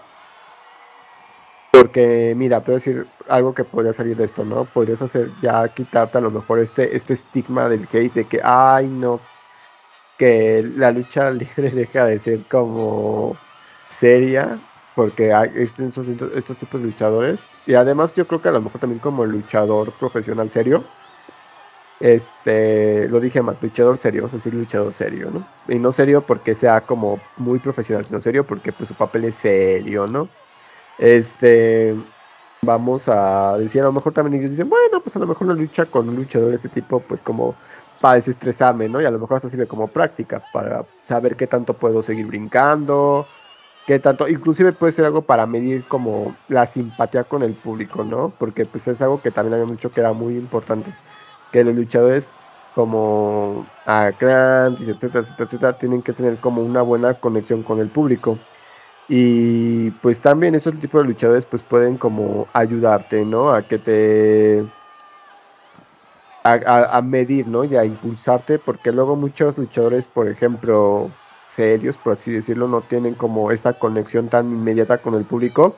porque 1.71 2.33
mira, 2.37 2.61
te 2.61 2.71
voy 2.71 2.75
a 2.75 2.77
decir 2.77 3.07
algo 3.27 3.53
que 3.53 3.63
podría 3.65 3.93
salir 3.93 4.15
de 4.15 4.25
esto, 4.25 4.45
¿no? 4.45 4.65
Podrías 4.65 5.01
hacer 5.01 5.29
ya 5.41 5.67
quitarte 5.67 6.17
a 6.19 6.21
lo 6.21 6.31
mejor 6.31 6.59
este, 6.59 6.95
este 6.95 7.13
estigma 7.13 7.67
del 7.67 7.87
hate 7.91 8.13
de 8.13 8.25
que, 8.25 8.39
ay, 8.43 8.87
no, 8.87 9.19
que 10.17 10.63
la 10.77 10.91
lucha 10.91 11.29
libre 11.31 11.71
deja 11.71 12.05
de 12.05 12.19
ser 12.19 12.45
como 12.45 13.35
seria 13.89 14.59
porque 14.95 15.33
hay 15.33 15.51
estos, 15.55 16.07
estos 16.07 16.57
tipos 16.57 16.81
de 16.81 16.87
luchadores. 16.87 17.45
Y 17.65 17.73
además 17.73 18.15
yo 18.15 18.27
creo 18.27 18.41
que 18.41 18.49
a 18.49 18.53
lo 18.53 18.61
mejor 18.61 18.79
también 18.79 18.99
como 18.99 19.25
luchador 19.25 19.91
profesional 19.93 20.49
serio, 20.49 20.83
este, 21.99 23.07
lo 23.07 23.19
dije 23.19 23.41
más, 23.41 23.61
luchador 23.61 23.97
serio, 23.97 24.23
vamos 24.23 24.33
a 24.33 24.37
decir 24.37 24.53
luchador 24.53 24.93
serio, 24.93 25.31
¿no? 25.31 25.47
Y 25.73 25.79
no 25.79 25.91
serio 25.91 26.25
porque 26.25 26.53
sea 26.55 26.81
como 26.81 27.19
muy 27.37 27.59
profesional, 27.59 28.05
sino 28.05 28.19
serio 28.21 28.45
porque 28.45 28.73
pues 28.73 28.89
su 28.89 28.95
papel 28.95 29.25
es 29.25 29.37
serio, 29.37 30.05
¿no? 30.07 30.27
Este, 30.97 31.95
vamos 32.61 33.07
a 33.09 33.57
decir, 33.57 33.81
a 33.81 33.85
lo 33.85 33.93
mejor 33.93 34.13
también 34.13 34.39
ellos 34.41 34.51
dicen, 34.51 34.69
bueno, 34.69 35.01
pues 35.01 35.15
a 35.15 35.19
lo 35.19 35.27
mejor 35.27 35.47
una 35.47 35.55
lucha 35.55 35.85
con 35.85 36.09
un 36.09 36.15
luchador 36.15 36.49
de 36.49 36.55
este 36.57 36.69
tipo, 36.69 37.07
pues 37.07 37.21
como 37.21 37.55
para 37.99 38.15
desestresarme, 38.15 38.89
¿no? 38.89 39.01
Y 39.01 39.05
a 39.05 39.11
lo 39.11 39.19
mejor 39.19 39.37
hasta 39.37 39.49
sirve 39.49 39.67
como 39.67 39.91
práctica, 39.93 40.45
para 40.51 40.85
saber 41.01 41.35
qué 41.37 41.47
tanto 41.47 41.77
puedo 41.79 42.03
seguir 42.03 42.27
brincando, 42.27 43.33
qué 43.85 43.99
tanto, 43.99 44.27
inclusive 44.27 44.73
puede 44.73 44.91
ser 44.93 45.05
algo 45.05 45.25
para 45.25 45.45
medir 45.45 45.87
como 45.87 46.41
la 46.47 46.65
simpatía 46.65 47.25
con 47.25 47.43
el 47.43 47.55
público, 47.57 48.03
¿no? 48.03 48.37
Porque 48.37 48.65
pues 48.65 48.87
es 48.87 49.01
algo 49.01 49.21
que 49.21 49.31
también 49.31 49.53
había 49.55 49.65
mucho 49.65 49.93
que 49.93 49.99
era 50.01 50.13
muy 50.13 50.35
importante, 50.37 50.95
que 51.51 51.63
los 51.63 51.75
luchadores 51.75 52.33
como 52.71 53.71
a 53.85 54.11
Grant, 54.11 54.79
etcétera, 54.81 55.21
etcétera, 55.23 55.45
etcétera, 55.47 55.77
tienen 55.77 56.01
que 56.03 56.13
tener 56.13 56.39
como 56.39 56.63
una 56.63 56.81
buena 56.81 57.19
conexión 57.19 57.63
con 57.63 57.79
el 57.79 57.91
público. 57.91 58.45
Y 59.07 59.91
pues 59.93 60.21
también 60.21 60.55
esos 60.55 60.79
tipos 60.79 61.01
de 61.03 61.07
luchadores 61.09 61.45
pues 61.47 61.63
pueden 61.63 61.97
como 61.97 62.51
ayudarte, 62.53 63.25
¿no? 63.25 63.51
A 63.53 63.67
que 63.67 63.79
te... 63.79 64.71
A, 66.45 66.97
a 66.97 67.01
medir, 67.01 67.47
¿no? 67.47 67.63
Y 67.63 67.75
a 67.77 67.85
impulsarte, 67.85 68.59
porque 68.59 68.91
luego 68.91 69.15
muchos 69.15 69.57
luchadores, 69.57 70.09
por 70.09 70.27
ejemplo, 70.29 71.17
serios, 71.47 71.97
por 71.97 72.17
así 72.17 72.31
decirlo, 72.31 72.67
no 72.67 72.81
tienen 72.81 73.15
como 73.15 73.51
esa 73.51 73.73
conexión 73.73 74.29
tan 74.29 74.51
inmediata 74.51 74.99
con 74.99 75.15
el 75.15 75.25
público, 75.25 75.75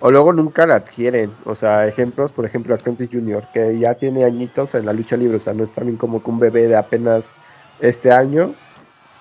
o 0.00 0.10
luego 0.10 0.32
nunca 0.32 0.66
la 0.66 0.76
adquieren. 0.76 1.32
O 1.44 1.54
sea, 1.54 1.86
ejemplos, 1.86 2.32
por 2.32 2.46
ejemplo, 2.46 2.74
Atlantis 2.74 3.10
Junior, 3.12 3.46
que 3.52 3.78
ya 3.78 3.94
tiene 3.94 4.24
añitos 4.24 4.74
en 4.74 4.86
la 4.86 4.92
lucha 4.92 5.16
libre, 5.16 5.36
o 5.36 5.40
sea, 5.40 5.54
no 5.54 5.64
es 5.64 5.72
también 5.72 5.96
como 5.98 6.22
que 6.22 6.30
un 6.30 6.38
bebé 6.38 6.68
de 6.68 6.76
apenas 6.76 7.34
este 7.80 8.12
año, 8.12 8.54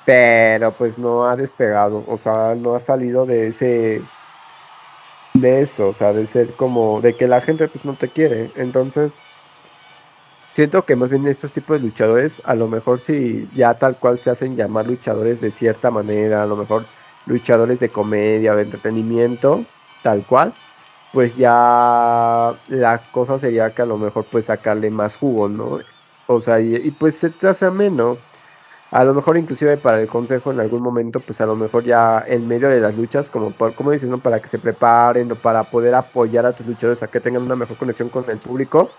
pero 0.05 0.73
pues 0.73 0.97
no 0.97 1.25
ha 1.27 1.35
despegado, 1.35 2.03
o 2.07 2.17
sea, 2.17 2.55
no 2.55 2.75
ha 2.75 2.79
salido 2.79 3.25
de 3.25 3.47
ese 3.47 4.01
de 5.33 5.61
eso, 5.61 5.89
o 5.89 5.93
sea, 5.93 6.13
de 6.13 6.25
ser 6.25 6.55
como 6.55 7.01
de 7.01 7.15
que 7.15 7.27
la 7.27 7.41
gente 7.41 7.67
pues 7.67 7.85
no 7.85 7.95
te 7.95 8.09
quiere. 8.09 8.51
Entonces, 8.55 9.19
siento 10.59 10.83
que 10.83 10.97
más 10.97 11.09
bien 11.09 11.25
estos 11.25 11.53
tipos 11.53 11.79
de 11.79 11.87
luchadores, 11.87 12.41
a 12.43 12.53
lo 12.53 12.67
mejor 12.67 12.99
si 12.99 13.47
ya 13.55 13.75
tal 13.75 13.95
cual 13.95 14.19
se 14.19 14.29
hacen 14.29 14.57
llamar 14.57 14.87
luchadores 14.87 15.39
de 15.39 15.51
cierta 15.51 15.89
manera, 15.89 16.43
a 16.43 16.45
lo 16.45 16.57
mejor 16.57 16.83
luchadores 17.27 17.79
de 17.79 17.87
comedia, 17.87 18.53
de 18.53 18.63
entretenimiento, 18.63 19.63
tal 20.03 20.21
cual, 20.25 20.53
pues 21.13 21.37
ya 21.37 22.53
la 22.67 23.01
cosa 23.13 23.39
sería 23.39 23.69
que 23.69 23.83
a 23.83 23.85
lo 23.85 23.97
mejor 23.97 24.25
pues 24.25 24.47
sacarle 24.47 24.89
más 24.89 25.15
jugo, 25.15 25.47
¿no? 25.47 25.79
O 26.27 26.41
sea, 26.41 26.59
y, 26.59 26.91
pues 26.91 27.15
se 27.15 27.29
te 27.29 27.47
hace 27.47 27.65
ameno. 27.65 28.17
A 28.91 29.05
lo 29.05 29.13
mejor 29.13 29.37
inclusive 29.37 29.77
para 29.77 30.01
el 30.01 30.07
consejo 30.09 30.51
en 30.51 30.59
algún 30.59 30.81
momento, 30.81 31.21
pues 31.21 31.39
a 31.39 31.45
lo 31.45 31.55
mejor 31.55 31.85
ya 31.85 32.25
en 32.27 32.47
medio 32.49 32.67
de 32.67 32.81
las 32.81 32.95
luchas, 32.97 33.29
como, 33.29 33.51
por, 33.51 33.75
como 33.75 33.91
dices, 33.91 34.09
¿no? 34.09 34.17
Para 34.17 34.41
que 34.41 34.49
se 34.49 34.59
preparen 34.59 35.31
o 35.31 35.35
para 35.35 35.63
poder 35.63 35.95
apoyar 35.95 36.45
a 36.45 36.51
tus 36.51 36.67
luchadores 36.67 37.01
a 37.01 37.07
que 37.07 37.21
tengan 37.21 37.43
una 37.43 37.55
mejor 37.55 37.77
conexión 37.77 38.09
con 38.09 38.29
el 38.29 38.39
público 38.39 38.89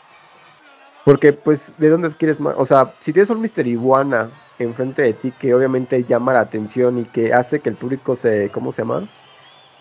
porque, 1.04 1.32
pues, 1.32 1.72
¿de 1.78 1.88
dónde 1.88 2.10
quieres 2.14 2.40
más? 2.40 2.54
O 2.58 2.64
sea, 2.64 2.94
si 3.00 3.12
tienes 3.12 3.30
un 3.30 3.40
Mister 3.40 3.66
Iguana 3.66 4.30
enfrente 4.58 5.02
de 5.02 5.14
ti 5.14 5.32
que 5.32 5.54
obviamente 5.54 6.04
llama 6.04 6.34
la 6.34 6.40
atención 6.40 6.98
y 6.98 7.04
que 7.06 7.32
hace 7.32 7.60
que 7.60 7.70
el 7.70 7.76
público 7.76 8.16
se, 8.16 8.50
¿cómo 8.50 8.72
se 8.72 8.82
llama? 8.82 9.08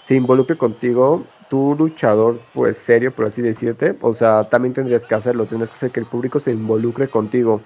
Se 0.05 0.15
involucre 0.15 0.57
contigo, 0.57 1.26
tu 1.49 1.76
luchador, 1.76 2.39
pues, 2.53 2.78
serio, 2.78 3.13
por 3.13 3.28
así 3.28 3.41
decirte, 3.41 3.97
o 4.01 4.13
sea, 4.13 4.49
también 4.49 4.74
tendrías 4.74 5.05
que 5.05 5.15
hacerlo, 5.15 5.45
tendrías 5.47 5.72
que 5.72 5.78
hacer 5.78 5.91
que 5.91 5.99
el 6.01 6.07
público 6.07 6.39
se 6.39 6.51
involucre 6.51 7.09
contigo, 7.09 7.61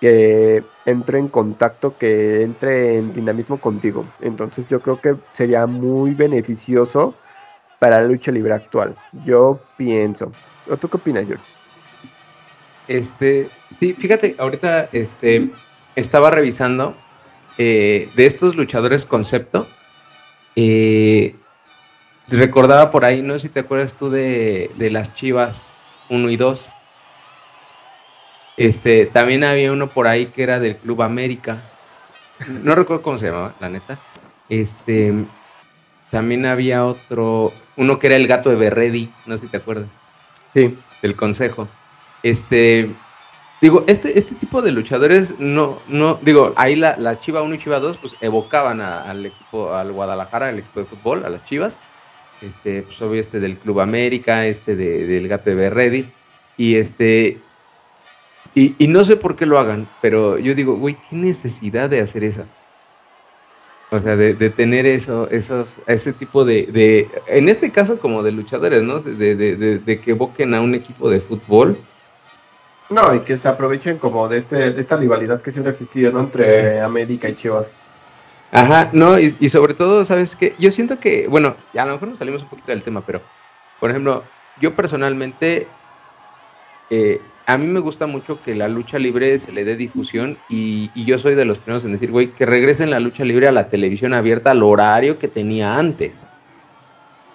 que 0.00 0.64
entre 0.84 1.18
en 1.18 1.28
contacto, 1.28 1.98
que 1.98 2.42
entre 2.42 2.98
en 2.98 3.12
dinamismo 3.12 3.60
contigo. 3.60 4.14
Entonces, 4.20 4.68
yo 4.68 4.82
creo 4.82 5.00
que 5.00 5.16
sería 5.32 5.66
muy 5.66 6.14
beneficioso 6.14 7.14
para 7.78 8.00
la 8.02 8.08
lucha 8.08 8.32
libre 8.32 8.54
actual. 8.54 8.96
Yo 9.12 9.60
pienso. 9.76 10.32
¿O 10.68 10.78
tú 10.78 10.88
qué 10.88 10.98
opinas, 10.98 11.26
George? 11.26 11.57
Este, 12.88 13.50
sí, 13.78 13.92
fíjate, 13.92 14.34
ahorita 14.38 14.88
este, 14.92 15.50
estaba 15.94 16.30
revisando 16.30 16.96
eh, 17.58 18.08
de 18.16 18.26
estos 18.26 18.56
luchadores 18.56 19.04
concepto. 19.04 19.68
Eh, 20.56 21.36
recordaba 22.28 22.90
por 22.90 23.04
ahí, 23.04 23.20
no 23.20 23.34
sé 23.34 23.40
si 23.40 23.48
te 23.50 23.60
acuerdas 23.60 23.94
tú 23.94 24.08
de, 24.08 24.72
las 24.90 25.14
Chivas 25.14 25.76
1 26.08 26.30
y 26.30 26.36
2. 26.36 26.72
Este, 28.56 29.06
también 29.06 29.44
había 29.44 29.70
uno 29.70 29.88
por 29.88 30.08
ahí 30.08 30.26
que 30.26 30.42
era 30.42 30.58
del 30.58 30.76
Club 30.78 31.02
América. 31.02 31.62
No 32.48 32.74
recuerdo 32.74 33.02
cómo 33.02 33.18
se 33.18 33.26
llamaba, 33.26 33.54
la 33.60 33.68
neta. 33.68 33.98
Este, 34.48 35.12
también 36.10 36.46
había 36.46 36.86
otro, 36.86 37.52
uno 37.76 37.98
que 37.98 38.06
era 38.06 38.16
el 38.16 38.26
gato 38.26 38.48
de 38.48 38.56
Berredi, 38.56 39.12
no 39.26 39.36
sé 39.36 39.44
si 39.44 39.50
te 39.50 39.58
acuerdas. 39.58 39.88
Sí. 40.54 40.76
Del 41.02 41.14
consejo. 41.14 41.68
Este, 42.28 42.90
digo, 43.62 43.84
este, 43.86 44.18
este 44.18 44.34
tipo 44.34 44.60
de 44.60 44.72
luchadores 44.72 45.38
no, 45.38 45.78
no, 45.88 46.18
digo, 46.20 46.52
ahí 46.56 46.76
la, 46.76 46.96
la 46.98 47.18
Chiva 47.18 47.42
1 47.42 47.54
y 47.54 47.58
Chiva 47.58 47.80
2 47.80 47.98
pues 47.98 48.16
evocaban 48.20 48.82
al 48.82 49.24
equipo, 49.24 49.72
al 49.72 49.92
Guadalajara, 49.92 50.48
al 50.48 50.58
equipo 50.58 50.80
de 50.80 50.86
fútbol, 50.86 51.24
a 51.24 51.30
las 51.30 51.44
Chivas. 51.44 51.80
Este, 52.42 52.82
pues 52.82 53.00
obvio 53.02 53.20
este 53.20 53.40
del 53.40 53.56
Club 53.56 53.80
América, 53.80 54.46
este 54.46 54.76
de, 54.76 55.06
del 55.06 55.26
Gato 55.26 55.50
de 55.50 55.56
Berredi. 55.56 56.08
Y 56.56 56.76
este, 56.76 57.40
y, 58.54 58.74
no 58.88 59.04
sé 59.04 59.16
por 59.16 59.36
qué 59.36 59.46
lo 59.46 59.58
hagan, 59.58 59.88
pero 60.02 60.38
yo 60.38 60.54
digo, 60.54 60.74
güey, 60.76 60.96
¿qué 61.08 61.16
necesidad 61.16 61.88
de 61.88 62.00
hacer 62.00 62.24
eso? 62.24 62.44
O 63.90 63.98
sea, 63.98 64.16
de, 64.16 64.34
tener 64.50 64.84
eso, 64.84 65.30
esos, 65.30 65.78
ese 65.86 66.12
tipo 66.12 66.44
de, 66.44 66.66
de, 66.66 67.08
en 67.26 67.48
este 67.48 67.70
caso 67.70 67.98
como 67.98 68.22
de 68.22 68.32
luchadores, 68.32 68.82
¿no? 68.82 68.98
De, 68.98 69.34
de 69.36 70.00
que 70.00 70.10
evoquen 70.10 70.54
a 70.54 70.60
un 70.60 70.74
equipo 70.74 71.08
de 71.08 71.20
fútbol 71.20 71.78
no, 72.90 73.14
y 73.14 73.20
que 73.20 73.36
se 73.36 73.48
aprovechen 73.48 73.98
como 73.98 74.28
de, 74.28 74.38
este, 74.38 74.72
de 74.72 74.80
esta 74.80 74.96
rivalidad 74.96 75.42
que 75.42 75.50
siempre 75.50 75.70
ha 75.70 75.72
existido 75.72 76.10
¿no? 76.12 76.20
entre 76.20 76.80
América 76.80 77.28
y 77.28 77.34
Chivas. 77.34 77.72
Ajá, 78.50 78.88
no, 78.92 79.18
y, 79.18 79.30
sobre 79.50 79.74
todo, 79.74 80.04
¿sabes 80.04 80.34
qué? 80.34 80.54
Yo 80.58 80.70
siento 80.70 80.98
que, 80.98 81.28
bueno, 81.28 81.54
a 81.76 81.84
lo 81.84 81.92
mejor 81.92 82.08
nos 82.08 82.18
salimos 82.18 82.42
un 82.42 82.48
poquito 82.48 82.72
del 82.72 82.82
tema, 82.82 83.02
pero, 83.04 83.20
por 83.78 83.90
ejemplo, 83.90 84.24
yo 84.58 84.74
personalmente 84.74 85.66
eh, 86.88 87.20
a 87.44 87.58
mí 87.58 87.66
me 87.66 87.80
gusta 87.80 88.06
mucho 88.06 88.40
que 88.42 88.54
la 88.54 88.68
lucha 88.68 88.98
libre 88.98 89.38
se 89.38 89.52
le 89.52 89.64
dé 89.64 89.76
difusión 89.76 90.38
y, 90.48 90.90
y 90.94 91.04
yo 91.04 91.18
soy 91.18 91.34
de 91.34 91.44
los 91.44 91.58
primeros 91.58 91.84
en 91.84 91.92
decir, 91.92 92.10
güey, 92.10 92.32
que 92.32 92.46
regresen 92.46 92.90
la 92.90 93.00
lucha 93.00 93.24
libre 93.24 93.48
a 93.48 93.52
la 93.52 93.68
televisión 93.68 94.14
abierta 94.14 94.52
al 94.52 94.62
horario 94.62 95.18
que 95.18 95.28
tenía 95.28 95.76
antes. 95.76 96.24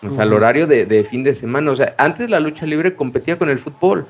O 0.01 0.11
sea, 0.11 0.23
al 0.23 0.34
horario 0.34 0.67
de, 0.67 0.85
de 0.85 1.03
fin 1.03 1.23
de 1.23 1.34
semana. 1.34 1.71
O 1.71 1.75
sea, 1.75 1.95
antes 1.97 2.30
la 2.30 2.39
lucha 2.39 2.65
libre 2.65 2.95
competía 2.95 3.39
con 3.39 3.49
el 3.49 3.57
fútbol. 3.57 4.05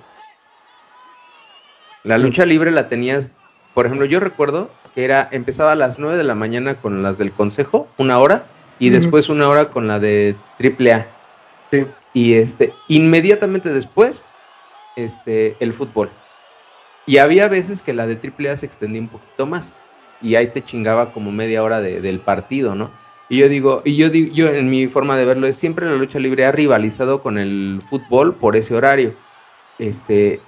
La 2.04 2.18
lucha 2.18 2.46
libre 2.46 2.72
la 2.72 2.88
tenías, 2.88 3.34
por 3.74 3.86
ejemplo, 3.86 4.06
yo 4.06 4.20
recuerdo 4.20 4.70
que 4.94 5.04
era, 5.04 5.28
empezaba 5.32 5.72
a 5.72 5.76
las 5.76 6.00
9 6.00 6.18
de 6.18 6.24
la 6.24 6.36
mañana 6.36 6.76
con 6.76 7.02
las 7.02 7.18
del 7.18 7.32
consejo, 7.32 7.88
una 7.98 8.20
hora, 8.20 8.46
y 8.80 8.90
después 8.90 9.30
una 9.30 9.48
hora 9.48 9.70
con 9.70 9.88
la 9.88 10.00
de 10.00 10.36
AAA. 10.60 11.08
Sí. 11.72 11.86
Y 12.14 12.34
este, 12.34 12.74
inmediatamente 12.90 13.70
después, 13.70 14.26
este, 14.96 15.56
el 15.60 15.74
fútbol. 15.74 16.12
Y 17.06 17.18
había 17.18 17.48
veces 17.48 17.82
que 17.82 17.94
la 17.94 18.06
de 18.06 18.18
AAA 18.18 18.56
se 18.58 18.66
extendía 18.66 19.02
un 19.02 19.08
poquito 19.10 19.46
más. 19.46 19.76
Y 20.22 20.36
ahí 20.36 20.48
te 20.48 20.64
chingaba 20.64 21.12
como 21.12 21.32
media 21.32 21.64
hora 21.64 21.82
de- 21.82 22.02
del 22.02 22.20
partido, 22.20 22.76
¿no? 22.76 22.92
Y 23.30 23.38
yo 23.38 23.50
digo, 23.50 23.82
y 23.84 23.96
yo 23.96 24.10
digo, 24.10 24.34
yo 24.34 24.48
en 24.50 24.70
mi 24.70 24.88
forma 24.88 25.18
de 25.18 25.26
verlo 25.26 25.48
es 25.48 25.56
siempre 25.56 25.86
la 25.86 25.96
lucha 25.96 26.20
libre 26.20 26.46
ha 26.46 26.52
rivalizado 26.52 27.22
con 27.22 27.38
el 27.38 27.82
fútbol 27.90 28.36
por 28.36 28.56
ese 28.56 28.76
horario. 28.76 29.14
Este, 29.80 30.40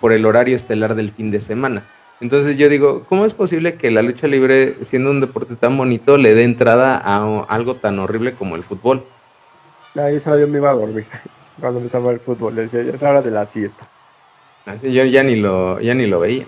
por 0.00 0.12
el 0.12 0.26
horario 0.26 0.56
estelar 0.56 0.94
del 0.94 1.10
fin 1.10 1.30
de 1.30 1.40
semana. 1.40 1.84
Entonces 2.20 2.56
yo 2.56 2.68
digo, 2.68 3.04
¿cómo 3.08 3.24
es 3.24 3.34
posible 3.34 3.74
que 3.74 3.90
la 3.90 4.02
lucha 4.02 4.26
libre, 4.26 4.76
siendo 4.84 5.10
un 5.10 5.20
deporte 5.20 5.56
tan 5.56 5.76
bonito, 5.76 6.16
le 6.16 6.34
dé 6.34 6.44
entrada 6.44 6.96
a 6.96 7.44
algo 7.48 7.76
tan 7.76 7.98
horrible 7.98 8.34
como 8.34 8.56
el 8.56 8.62
fútbol? 8.62 9.04
Ahí 9.96 10.16
esa 10.16 10.38
yo 10.38 10.48
me 10.48 10.58
iba 10.58 10.70
a 10.70 10.74
dormir 10.74 11.06
cuando 11.60 11.80
empezaba 11.80 12.12
el 12.12 12.20
fútbol. 12.20 12.54
Decía, 12.56 12.82
ya 12.82 12.92
es 12.92 13.02
la 13.02 13.10
hora 13.10 13.22
de 13.22 13.30
la 13.30 13.46
siesta. 13.46 13.86
Así 14.66 14.92
yo 14.92 15.04
ya 15.04 15.22
ni 15.22 15.36
lo, 15.36 15.80
ya 15.80 15.94
ni 15.94 16.06
lo 16.06 16.20
veía. 16.20 16.46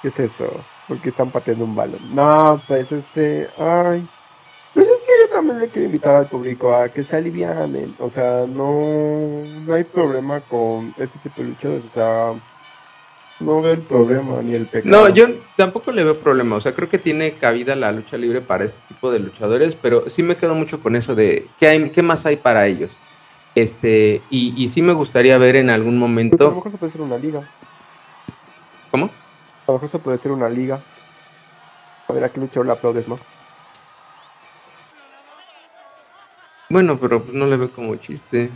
¿Qué 0.00 0.08
es 0.08 0.20
eso? 0.20 0.48
¿Por 0.88 0.98
qué 0.98 1.08
están 1.08 1.30
pateando 1.30 1.64
un 1.64 1.74
balón? 1.74 2.00
No, 2.14 2.60
pues 2.68 2.92
este, 2.92 3.48
ay. 3.58 4.06
Pues 4.74 4.88
es 4.88 5.00
que 5.02 5.12
yo 5.18 5.20
también 5.32 5.58
le 5.60 5.68
quiero 5.68 5.86
invitar 5.86 6.16
al 6.16 6.26
público 6.26 6.74
a 6.74 6.88
que 6.88 7.02
se 7.02 7.16
alivianen. 7.16 7.94
O 7.98 8.08
sea, 8.10 8.46
no, 8.46 9.42
no 9.66 9.74
hay 9.74 9.84
problema 9.84 10.40
con 10.40 10.94
este 10.98 11.18
tipo 11.18 11.42
de 11.42 11.48
luchadores. 11.48 11.84
O 11.86 11.90
sea, 11.90 12.32
no 13.40 13.60
veo 13.62 13.72
el 13.72 13.82
problema 13.82 14.40
ni 14.42 14.54
el 14.54 14.66
pecado. 14.66 15.08
No, 15.08 15.08
yo 15.08 15.26
tampoco 15.56 15.92
le 15.92 16.04
veo 16.04 16.18
problema. 16.18 16.56
O 16.56 16.60
sea, 16.60 16.74
creo 16.74 16.88
que 16.88 16.98
tiene 16.98 17.32
cabida 17.32 17.74
la 17.76 17.92
lucha 17.92 18.16
libre 18.16 18.40
para 18.40 18.64
este 18.64 18.78
tipo 18.88 19.10
de 19.10 19.18
luchadores, 19.20 19.74
pero 19.74 20.08
sí 20.08 20.22
me 20.22 20.36
quedo 20.36 20.54
mucho 20.54 20.80
con 20.80 20.96
eso 20.96 21.14
de 21.14 21.48
qué, 21.58 21.68
hay, 21.68 21.90
qué 21.90 22.02
más 22.02 22.24
hay 22.26 22.36
para 22.36 22.66
ellos. 22.66 22.90
Este, 23.54 24.22
y, 24.30 24.54
y 24.62 24.68
sí 24.68 24.80
me 24.82 24.92
gustaría 24.94 25.36
ver 25.38 25.56
en 25.56 25.70
algún 25.70 25.98
Pues 25.98 26.00
a 26.00 26.00
lo 26.00 26.08
momento. 26.08 26.50
mejor 26.52 26.72
se 26.72 26.78
puede 26.78 26.92
ser 26.92 27.00
una 27.02 27.18
liga. 27.18 27.42
¿Cómo? 28.90 29.06
A 29.06 29.72
lo 29.72 29.74
mejor 29.74 29.88
se 29.90 29.98
puede 29.98 30.18
ser 30.18 30.32
una 30.32 30.48
liga. 30.48 30.80
A 32.08 32.12
ver 32.12 32.24
a 32.24 32.28
qué 32.30 32.40
luchador 32.40 32.66
le 32.66 32.72
aplaudes 32.72 33.08
más. 33.08 33.20
Bueno, 36.72 36.96
pero 36.96 37.22
pues 37.22 37.34
no 37.34 37.44
le 37.46 37.58
veo 37.58 37.68
como 37.68 37.94
chiste. 37.96 38.48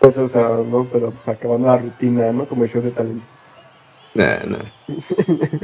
Pues, 0.00 0.18
o 0.18 0.28
sea, 0.28 0.50
no, 0.70 0.86
pero 0.92 1.12
pues 1.12 1.26
acabando 1.28 1.66
la 1.68 1.78
rutina, 1.78 2.30
¿no? 2.30 2.44
Como 2.44 2.64
el 2.64 2.70
show 2.70 2.82
de 2.82 2.90
talento. 2.90 3.24
Nah, 4.12 4.40
no. 4.44 4.58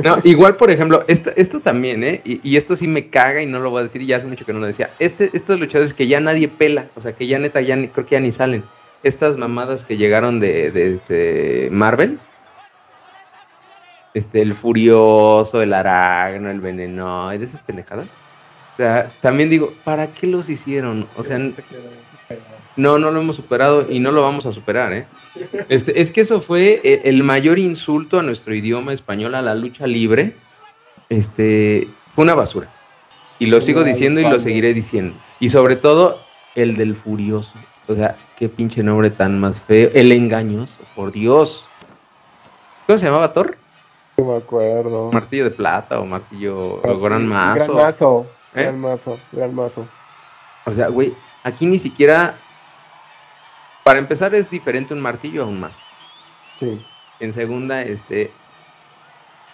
No, 0.03 0.17
igual, 0.25 0.57
por 0.57 0.71
ejemplo, 0.71 1.05
esto, 1.09 1.31
esto 1.37 1.61
también, 1.61 2.03
¿eh? 2.03 2.23
Y, 2.25 2.41
y 2.43 2.57
esto 2.57 2.75
sí 2.75 2.89
me 2.89 3.11
caga 3.11 3.43
y 3.43 3.47
no 3.47 3.61
lo 3.61 3.69
voy 3.69 3.81
a 3.81 3.83
decir, 3.83 4.01
y 4.01 4.07
ya 4.07 4.17
hace 4.17 4.27
mucho 4.27 4.47
que 4.47 4.55
no 4.55 4.61
lo 4.61 4.67
decía. 4.67 4.93
Este, 4.99 5.29
estos 5.35 5.61
luchadores 5.61 5.93
que 5.93 6.07
ya 6.07 6.21
nadie 6.21 6.49
pela, 6.49 6.89
o 6.95 7.03
sea, 7.03 7.13
que 7.13 7.27
ya 7.27 7.39
neta, 7.39 7.61
ya 7.61 7.77
ni, 7.77 7.89
creo 7.89 8.07
que 8.07 8.15
ya 8.15 8.21
ni 8.21 8.33
salen. 8.33 8.65
Estas 9.03 9.37
mamadas 9.37 9.85
que 9.85 9.99
llegaron 9.99 10.41
de, 10.41 10.71
de, 10.71 10.95
este, 10.95 11.69
Marvel. 11.71 12.19
Este, 14.15 14.41
el 14.41 14.55
Furioso, 14.55 15.61
el 15.61 15.75
Aragno, 15.75 16.51
el 16.51 16.63
Veneno, 16.63 17.29
de 17.29 17.45
esas 17.45 17.61
pendejadas. 17.61 18.09
O 18.75 18.77
sea, 18.77 19.09
también 19.21 19.51
digo, 19.51 19.73
¿para 19.85 20.09
qué 20.09 20.27
los 20.27 20.49
hicieron? 20.49 21.07
O 21.17 21.23
sea, 21.23 21.39
no, 22.77 22.99
no 22.99 23.11
lo 23.13 23.21
hemos 23.21 23.37
superado 23.37 23.87
y 23.89 24.01
no 24.01 24.11
lo 24.11 24.23
vamos 24.23 24.47
a 24.47 24.53
superar, 24.53 24.93
¿eh? 24.93 25.07
Este, 25.69 26.01
es 26.01 26.11
que 26.11 26.23
eso 26.23 26.41
fue 26.41 26.81
eh, 26.83 27.03
el 27.05 27.23
mayor 27.23 27.61
insulto 27.61 28.19
a 28.19 28.23
nuestro 28.23 28.53
idioma 28.53 28.93
español, 28.93 29.37
a 29.37 29.43
la 29.43 29.55
lucha 29.55 29.87
libre. 29.87 30.35
Este, 31.09 31.87
fue 32.13 32.25
una 32.25 32.35
basura. 32.35 32.69
Y 33.39 33.47
lo 33.47 33.61
sigo 33.61 33.85
diciendo 33.85 34.21
y 34.21 34.25
lo 34.25 34.41
seguiré 34.41 34.75
diciendo. 34.75 35.15
Y 35.39 35.51
sobre 35.51 35.77
todo, 35.77 36.21
el 36.57 36.77
del 36.77 36.97
furioso. 36.97 37.53
O 37.87 37.95
sea, 37.95 38.17
qué 38.37 38.49
pinche 38.49 38.83
nombre 38.83 39.11
tan 39.11 39.39
más 39.39 39.63
feo. 39.63 39.91
El 39.95 40.11
engañoso, 40.11 40.79
por 40.97 41.13
Dios. 41.13 41.69
¿Cómo 42.87 42.99
se 42.99 43.07
llamaba 43.07 43.33
Thor? 43.33 43.57
No 44.17 44.25
me 44.25 44.37
acuerdo. 44.37 45.11
Martillo 45.13 45.45
de 45.45 45.51
plata 45.51 46.01
o 46.01 46.07
martillo 46.07 46.81
o 46.83 47.01
gran 47.01 47.27
mazo. 47.27 47.75
Gran 47.75 47.87
mazo. 47.87 48.27
¿Eh? 48.55 48.63
Gran 48.63 48.81
mazo. 48.81 49.19
Gran 49.33 49.55
mazo. 49.55 49.87
O 50.67 50.73
sea, 50.73 50.89
güey, 50.89 51.15
aquí 51.43 51.67
ni 51.67 51.79
siquiera. 51.79 52.37
Para 53.83 53.99
empezar, 53.99 54.35
es 54.35 54.49
diferente 54.51 54.95
un 54.95 55.01
martillo 55.03 55.43
a 55.43 55.47
un 55.47 55.61
mazo. 55.61 55.81
Sí. 56.59 56.85
En 57.21 57.33
segunda, 57.33 57.83
este. 57.83 58.31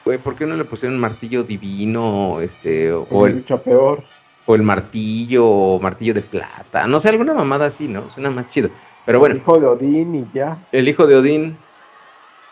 Güey, 0.05 0.19
¿por 0.19 0.35
qué 0.35 0.47
no 0.47 0.57
le 0.57 0.65
pusieron 0.65 0.99
martillo 0.99 1.43
divino? 1.43 2.41
Este. 2.41 2.93
O, 2.93 3.07
O 3.11 3.27
el, 3.27 3.43
peor. 3.43 4.05
o 4.47 4.55
el 4.55 4.63
martillo, 4.63 5.47
o 5.47 5.79
martillo 5.81 6.15
de 6.15 6.23
plata. 6.23 6.87
No 6.87 7.01
sé, 7.01 7.09
alguna 7.09 7.35
mamada 7.35 7.67
así, 7.67 7.89
¿no? 7.89 8.09
Suena 8.11 8.31
más 8.31 8.49
chido. 8.49 8.71
Pero 9.05 9.19
bueno, 9.19 9.35
Hijo 9.37 9.59
de 9.59 9.67
Odín 9.67 10.15
y 10.15 10.27
ya. 10.33 10.59
el 10.73 10.89
hijo 10.89 11.07
de 11.07 11.17
Odín. 11.17 11.57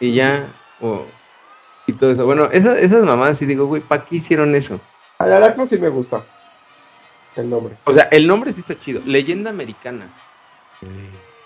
Y 0.00 0.12
ya. 0.14 0.46
o- 0.80 1.04
y 1.86 1.92
todo 1.92 2.10
eso. 2.10 2.26
Bueno, 2.26 2.48
esa- 2.52 2.78
esas 2.78 3.02
mamadas 3.04 3.38
sí 3.38 3.46
digo, 3.46 3.66
güey, 3.66 3.80
¿para 3.80 4.04
qué 4.04 4.16
hicieron 4.16 4.54
eso? 4.54 4.80
Al 5.18 5.32
Aracno 5.32 5.64
sí 5.66 5.78
me 5.78 5.88
gusta. 5.88 6.22
El 7.38 7.50
nombre. 7.50 7.76
O 7.84 7.92
sea, 7.92 8.04
el 8.10 8.26
nombre 8.26 8.52
sí 8.52 8.60
está 8.60 8.76
chido. 8.76 9.00
Leyenda 9.06 9.50
americana. 9.50 10.08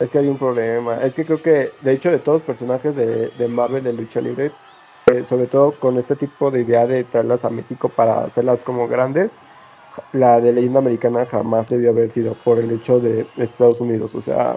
Es 0.01 0.11
que 0.11 0.19
hay 0.19 0.27
un 0.27 0.39
problema. 0.39 1.01
Es 1.03 1.15
que 1.15 1.25
creo 1.25 1.41
que, 1.41 1.71
de 1.83 1.93
hecho, 1.93 2.11
de 2.11 2.19
todos 2.19 2.41
los 2.41 2.47
personajes 2.47 2.97
de, 2.97 3.29
de 3.29 3.49
Marvel 3.49 3.85
de 3.85 3.93
lucha 3.93 4.21
libre, 4.21 4.53
eh, 5.07 5.25
sobre 5.29 5.47
todo 5.47 5.73
con 5.73 5.99
este 5.99 6.17
tipo 6.17 6.51
de 6.51 6.63
idea 6.63 6.87
de 6.87 7.05
traerlas 7.05 7.45
a 7.45 7.51
México 7.51 7.89
para 7.89 8.25
hacerlas 8.25 8.65
como 8.65 8.89
grandes, 8.89 9.33
la 10.13 10.41
de 10.41 10.53
leyenda 10.53 10.79
americana 10.79 11.27
jamás 11.27 11.69
debió 11.69 11.91
haber 11.91 12.11
sido 12.11 12.35
por 12.35 12.59
el 12.59 12.71
hecho 12.71 12.99
de 12.99 13.27
Estados 13.37 13.81
Unidos. 13.81 14.15
O 14.15 14.23
sea, 14.23 14.57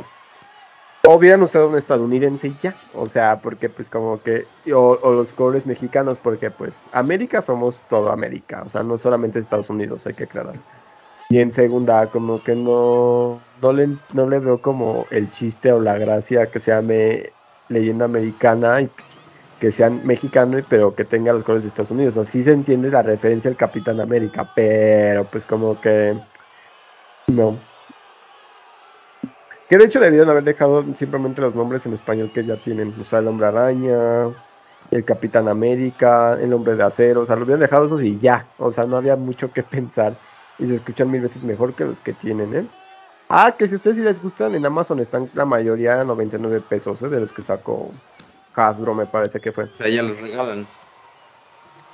o 1.04 1.16
hubieran 1.16 1.42
usado 1.42 1.68
un 1.68 1.76
estadounidense 1.76 2.48
y 2.48 2.58
ya. 2.62 2.76
O 2.94 3.10
sea, 3.10 3.42
porque 3.42 3.68
pues 3.68 3.90
como 3.90 4.22
que, 4.22 4.46
o, 4.74 4.98
o 5.02 5.12
los 5.14 5.34
colores 5.34 5.66
mexicanos, 5.66 6.18
porque 6.18 6.50
pues 6.50 6.88
América 6.94 7.42
somos 7.42 7.82
todo 7.90 8.10
América. 8.10 8.64
O 8.66 8.70
sea, 8.70 8.84
no 8.84 8.98
solamente 8.98 9.40
Estados 9.40 9.70
Unidos, 9.70 10.08
hay 10.08 10.14
que 10.14 10.24
aclarar. 10.24 10.56
Y 11.30 11.40
en 11.40 11.52
segunda, 11.52 12.08
como 12.08 12.44
que 12.44 12.56
no, 12.56 13.42
no, 13.62 13.74
le, 13.74 13.90
no 14.14 14.30
le 14.30 14.40
veo 14.40 14.62
como 14.62 15.08
el 15.10 15.32
chiste 15.32 15.72
o 15.72 15.80
la 15.80 15.98
gracia 15.98 16.52
que 16.52 16.60
se 16.60 16.72
llame 16.72 17.32
leyenda 17.70 18.06
americana 18.06 18.82
y 18.82 18.90
que 19.60 19.72
sean 19.72 20.06
mexicano, 20.06 20.60
pero 20.70 20.94
que 20.94 21.06
tenga 21.06 21.34
los 21.34 21.44
colores 21.44 21.64
de 21.64 21.70
Estados 21.70 21.92
Unidos. 21.92 22.18
Así 22.18 22.44
se 22.44 22.52
entiende 22.52 22.90
la 22.92 23.02
referencia 23.02 23.50
al 23.50 23.58
Capitán 23.58 24.00
América, 24.00 24.52
pero 24.56 25.26
pues 25.26 25.46
como 25.46 25.80
que 25.82 26.16
no. 27.28 27.58
Que 29.68 29.78
de 29.78 29.86
hecho 29.86 30.00
debieron 30.00 30.30
haber 30.30 30.44
dejado 30.44 30.86
simplemente 30.96 31.42
los 31.42 31.56
nombres 31.56 31.86
en 31.88 31.94
español 31.94 32.32
que 32.32 32.46
ya 32.46 32.58
tienen. 32.58 32.94
O 33.00 33.04
sea, 33.04 33.20
el 33.20 33.28
Hombre 33.28 33.48
Araña, 33.48 34.28
el 34.92 35.04
Capitán 35.04 35.48
América, 35.48 36.38
el 36.40 36.54
Hombre 36.54 36.76
de 36.76 36.84
Acero. 36.84 37.22
O 37.22 37.26
sea, 37.26 37.36
lo 37.36 37.46
hubieran 37.46 37.62
dejado 37.62 37.86
esos 37.86 38.04
y 38.04 38.20
ya. 38.20 38.46
O 38.60 38.72
sea, 38.72 38.84
no 38.84 38.98
había 38.98 39.16
mucho 39.16 39.52
que 39.52 39.64
pensar 39.64 40.16
y 40.60 40.68
se 40.68 40.76
escuchan 40.76 41.12
mil 41.12 41.22
veces 41.22 41.44
mejor 41.44 41.74
que 41.74 41.86
los 41.86 42.00
que 42.00 42.14
tienen, 42.14 42.56
¿eh? 42.56 42.68
Ah, 43.30 43.56
que 43.58 43.68
si 43.68 43.74
a 43.74 43.78
ustedes 43.78 43.98
sí 43.98 44.04
les 44.04 44.22
gustan, 44.22 44.56
en 44.56 44.66
Amazon 44.66 45.00
están 45.00 45.30
la 45.34 45.46
mayoría 45.46 46.02
a 46.02 46.04
99 46.04 46.62
pesos, 46.62 47.02
¿eh? 47.02 47.10
De 47.10 47.20
los 47.20 47.34
que 47.34 47.42
sacó 47.42 47.92
Hasbro, 48.54 48.94
me 48.94 49.06
parece 49.06 49.40
que 49.40 49.52
fue. 49.52 49.66
O 49.66 49.76
sea, 49.76 49.90
ya 49.90 50.04
los 50.04 50.20
regalan. 50.22 50.68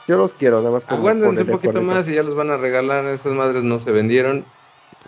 Yo 0.08 0.18
los 0.18 0.34
quiero, 0.34 0.58
nada 0.58 0.72
más. 0.72 0.86
Aguántense 0.90 1.44
un 1.44 1.50
poquito 1.50 1.82
más 1.82 2.08
y 2.08 2.16
ya 2.16 2.24
los 2.24 2.36
van 2.36 2.50
a 2.50 2.58
regalar. 2.58 3.06
Esas 3.08 3.34
madres 3.34 3.64
no 3.64 3.80
se 3.80 3.92
vendieron. 3.92 4.44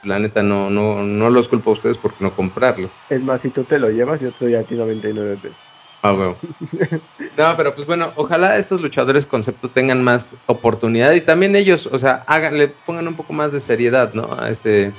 La 0.04 0.18
neta, 0.20 0.44
no, 0.44 0.70
no, 0.70 1.04
no 1.04 1.30
los 1.30 1.50
culpo 1.50 1.72
a 1.72 1.74
ustedes 1.74 1.98
por 1.98 2.20
no 2.22 2.36
comprarlos. 2.36 2.92
Es 3.10 3.24
más, 3.24 3.42
si 3.42 3.50
tú 3.50 3.64
te 3.64 3.80
lo 3.80 3.90
llevas, 3.90 4.22
yo 4.22 4.32
te 4.32 4.46
doy 4.46 4.56
a 4.56 4.64
ti 4.64 4.76
99 4.76 5.38
pesos. 5.42 5.73
Ah. 6.04 6.36
No, 7.38 7.58
pero 7.58 7.74
pues 7.74 7.88
bueno, 7.88 8.12
ojalá 8.16 8.58
estos 8.58 8.82
luchadores 8.82 9.26
concepto 9.26 9.70
tengan 9.70 10.04
más 10.04 10.36
oportunidad 10.46 11.14
y 11.14 11.22
también 11.22 11.56
ellos, 11.56 11.88
o 11.88 11.98
sea, 11.98 12.24
hagan, 12.28 12.58
le 12.58 12.68
pongan 12.68 13.08
un 13.08 13.16
poco 13.16 13.34
más 13.34 13.52
de 13.52 13.60
seriedad, 13.60 14.14
¿no? 14.14 14.28
A 14.38 14.50
ese. 14.50 14.92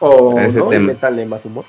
O 0.00 0.38
Ese 0.38 0.58
no, 0.58 0.66
y 0.66 0.70
tema. 0.70 0.86
métanle 0.88 1.24
más 1.24 1.44
humor. 1.44 1.64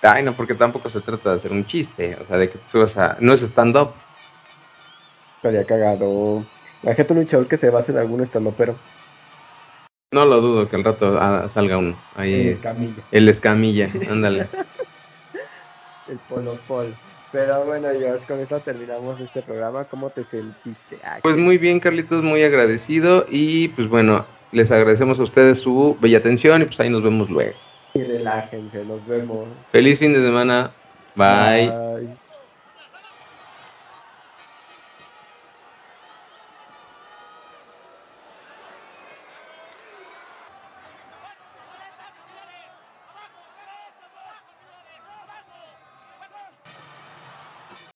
Ay, 0.00 0.24
no, 0.24 0.32
porque 0.32 0.54
tampoco 0.54 0.88
se 0.88 1.00
trata 1.00 1.30
de 1.30 1.36
hacer 1.36 1.52
un 1.52 1.64
chiste, 1.64 2.16
o 2.20 2.24
sea, 2.24 2.38
de 2.38 2.48
que 2.48 2.58
tú 2.58 2.64
subas 2.68 2.96
a. 2.96 3.16
No 3.20 3.32
es 3.32 3.42
stand-up. 3.42 3.92
Estaría 5.36 5.64
cagado. 5.64 6.44
Imagínate 6.82 7.12
un 7.12 7.20
luchador 7.20 7.46
que 7.46 7.56
se 7.56 7.70
base 7.70 7.92
en 7.92 7.98
algún 7.98 8.20
estando, 8.22 8.50
pero 8.50 8.74
No 10.10 10.24
lo 10.24 10.40
dudo 10.40 10.68
que 10.68 10.76
al 10.76 10.84
rato 10.84 11.16
ah, 11.20 11.48
salga 11.48 11.78
uno. 11.78 11.96
Ahí. 12.16 12.48
escamilla. 12.48 13.02
El 13.12 13.28
escamilla, 13.28 13.88
ándale. 14.10 14.48
El 16.08 16.16
polo 16.28 16.58
polo. 16.66 17.11
Pero 17.32 17.64
bueno, 17.64 17.88
Josh, 17.88 18.26
con 18.26 18.40
esto 18.40 18.60
terminamos 18.60 19.18
este 19.20 19.40
programa. 19.40 19.84
¿Cómo 19.84 20.10
te 20.10 20.22
sentiste? 20.24 20.98
Pues 21.22 21.36
muy 21.36 21.56
bien, 21.56 21.80
Carlitos, 21.80 22.22
muy 22.22 22.42
agradecido. 22.42 23.24
Y 23.30 23.68
pues 23.68 23.88
bueno, 23.88 24.26
les 24.52 24.70
agradecemos 24.70 25.18
a 25.18 25.22
ustedes 25.22 25.58
su 25.58 25.96
bella 26.00 26.18
atención 26.18 26.60
y 26.62 26.66
pues 26.66 26.78
ahí 26.78 26.90
nos 26.90 27.02
vemos 27.02 27.30
luego. 27.30 27.54
Y 27.94 28.02
relájense, 28.02 28.84
nos 28.84 29.06
vemos. 29.06 29.48
Feliz 29.70 29.98
fin 29.98 30.12
de 30.12 30.22
semana. 30.22 30.70
Bye. 31.16 32.21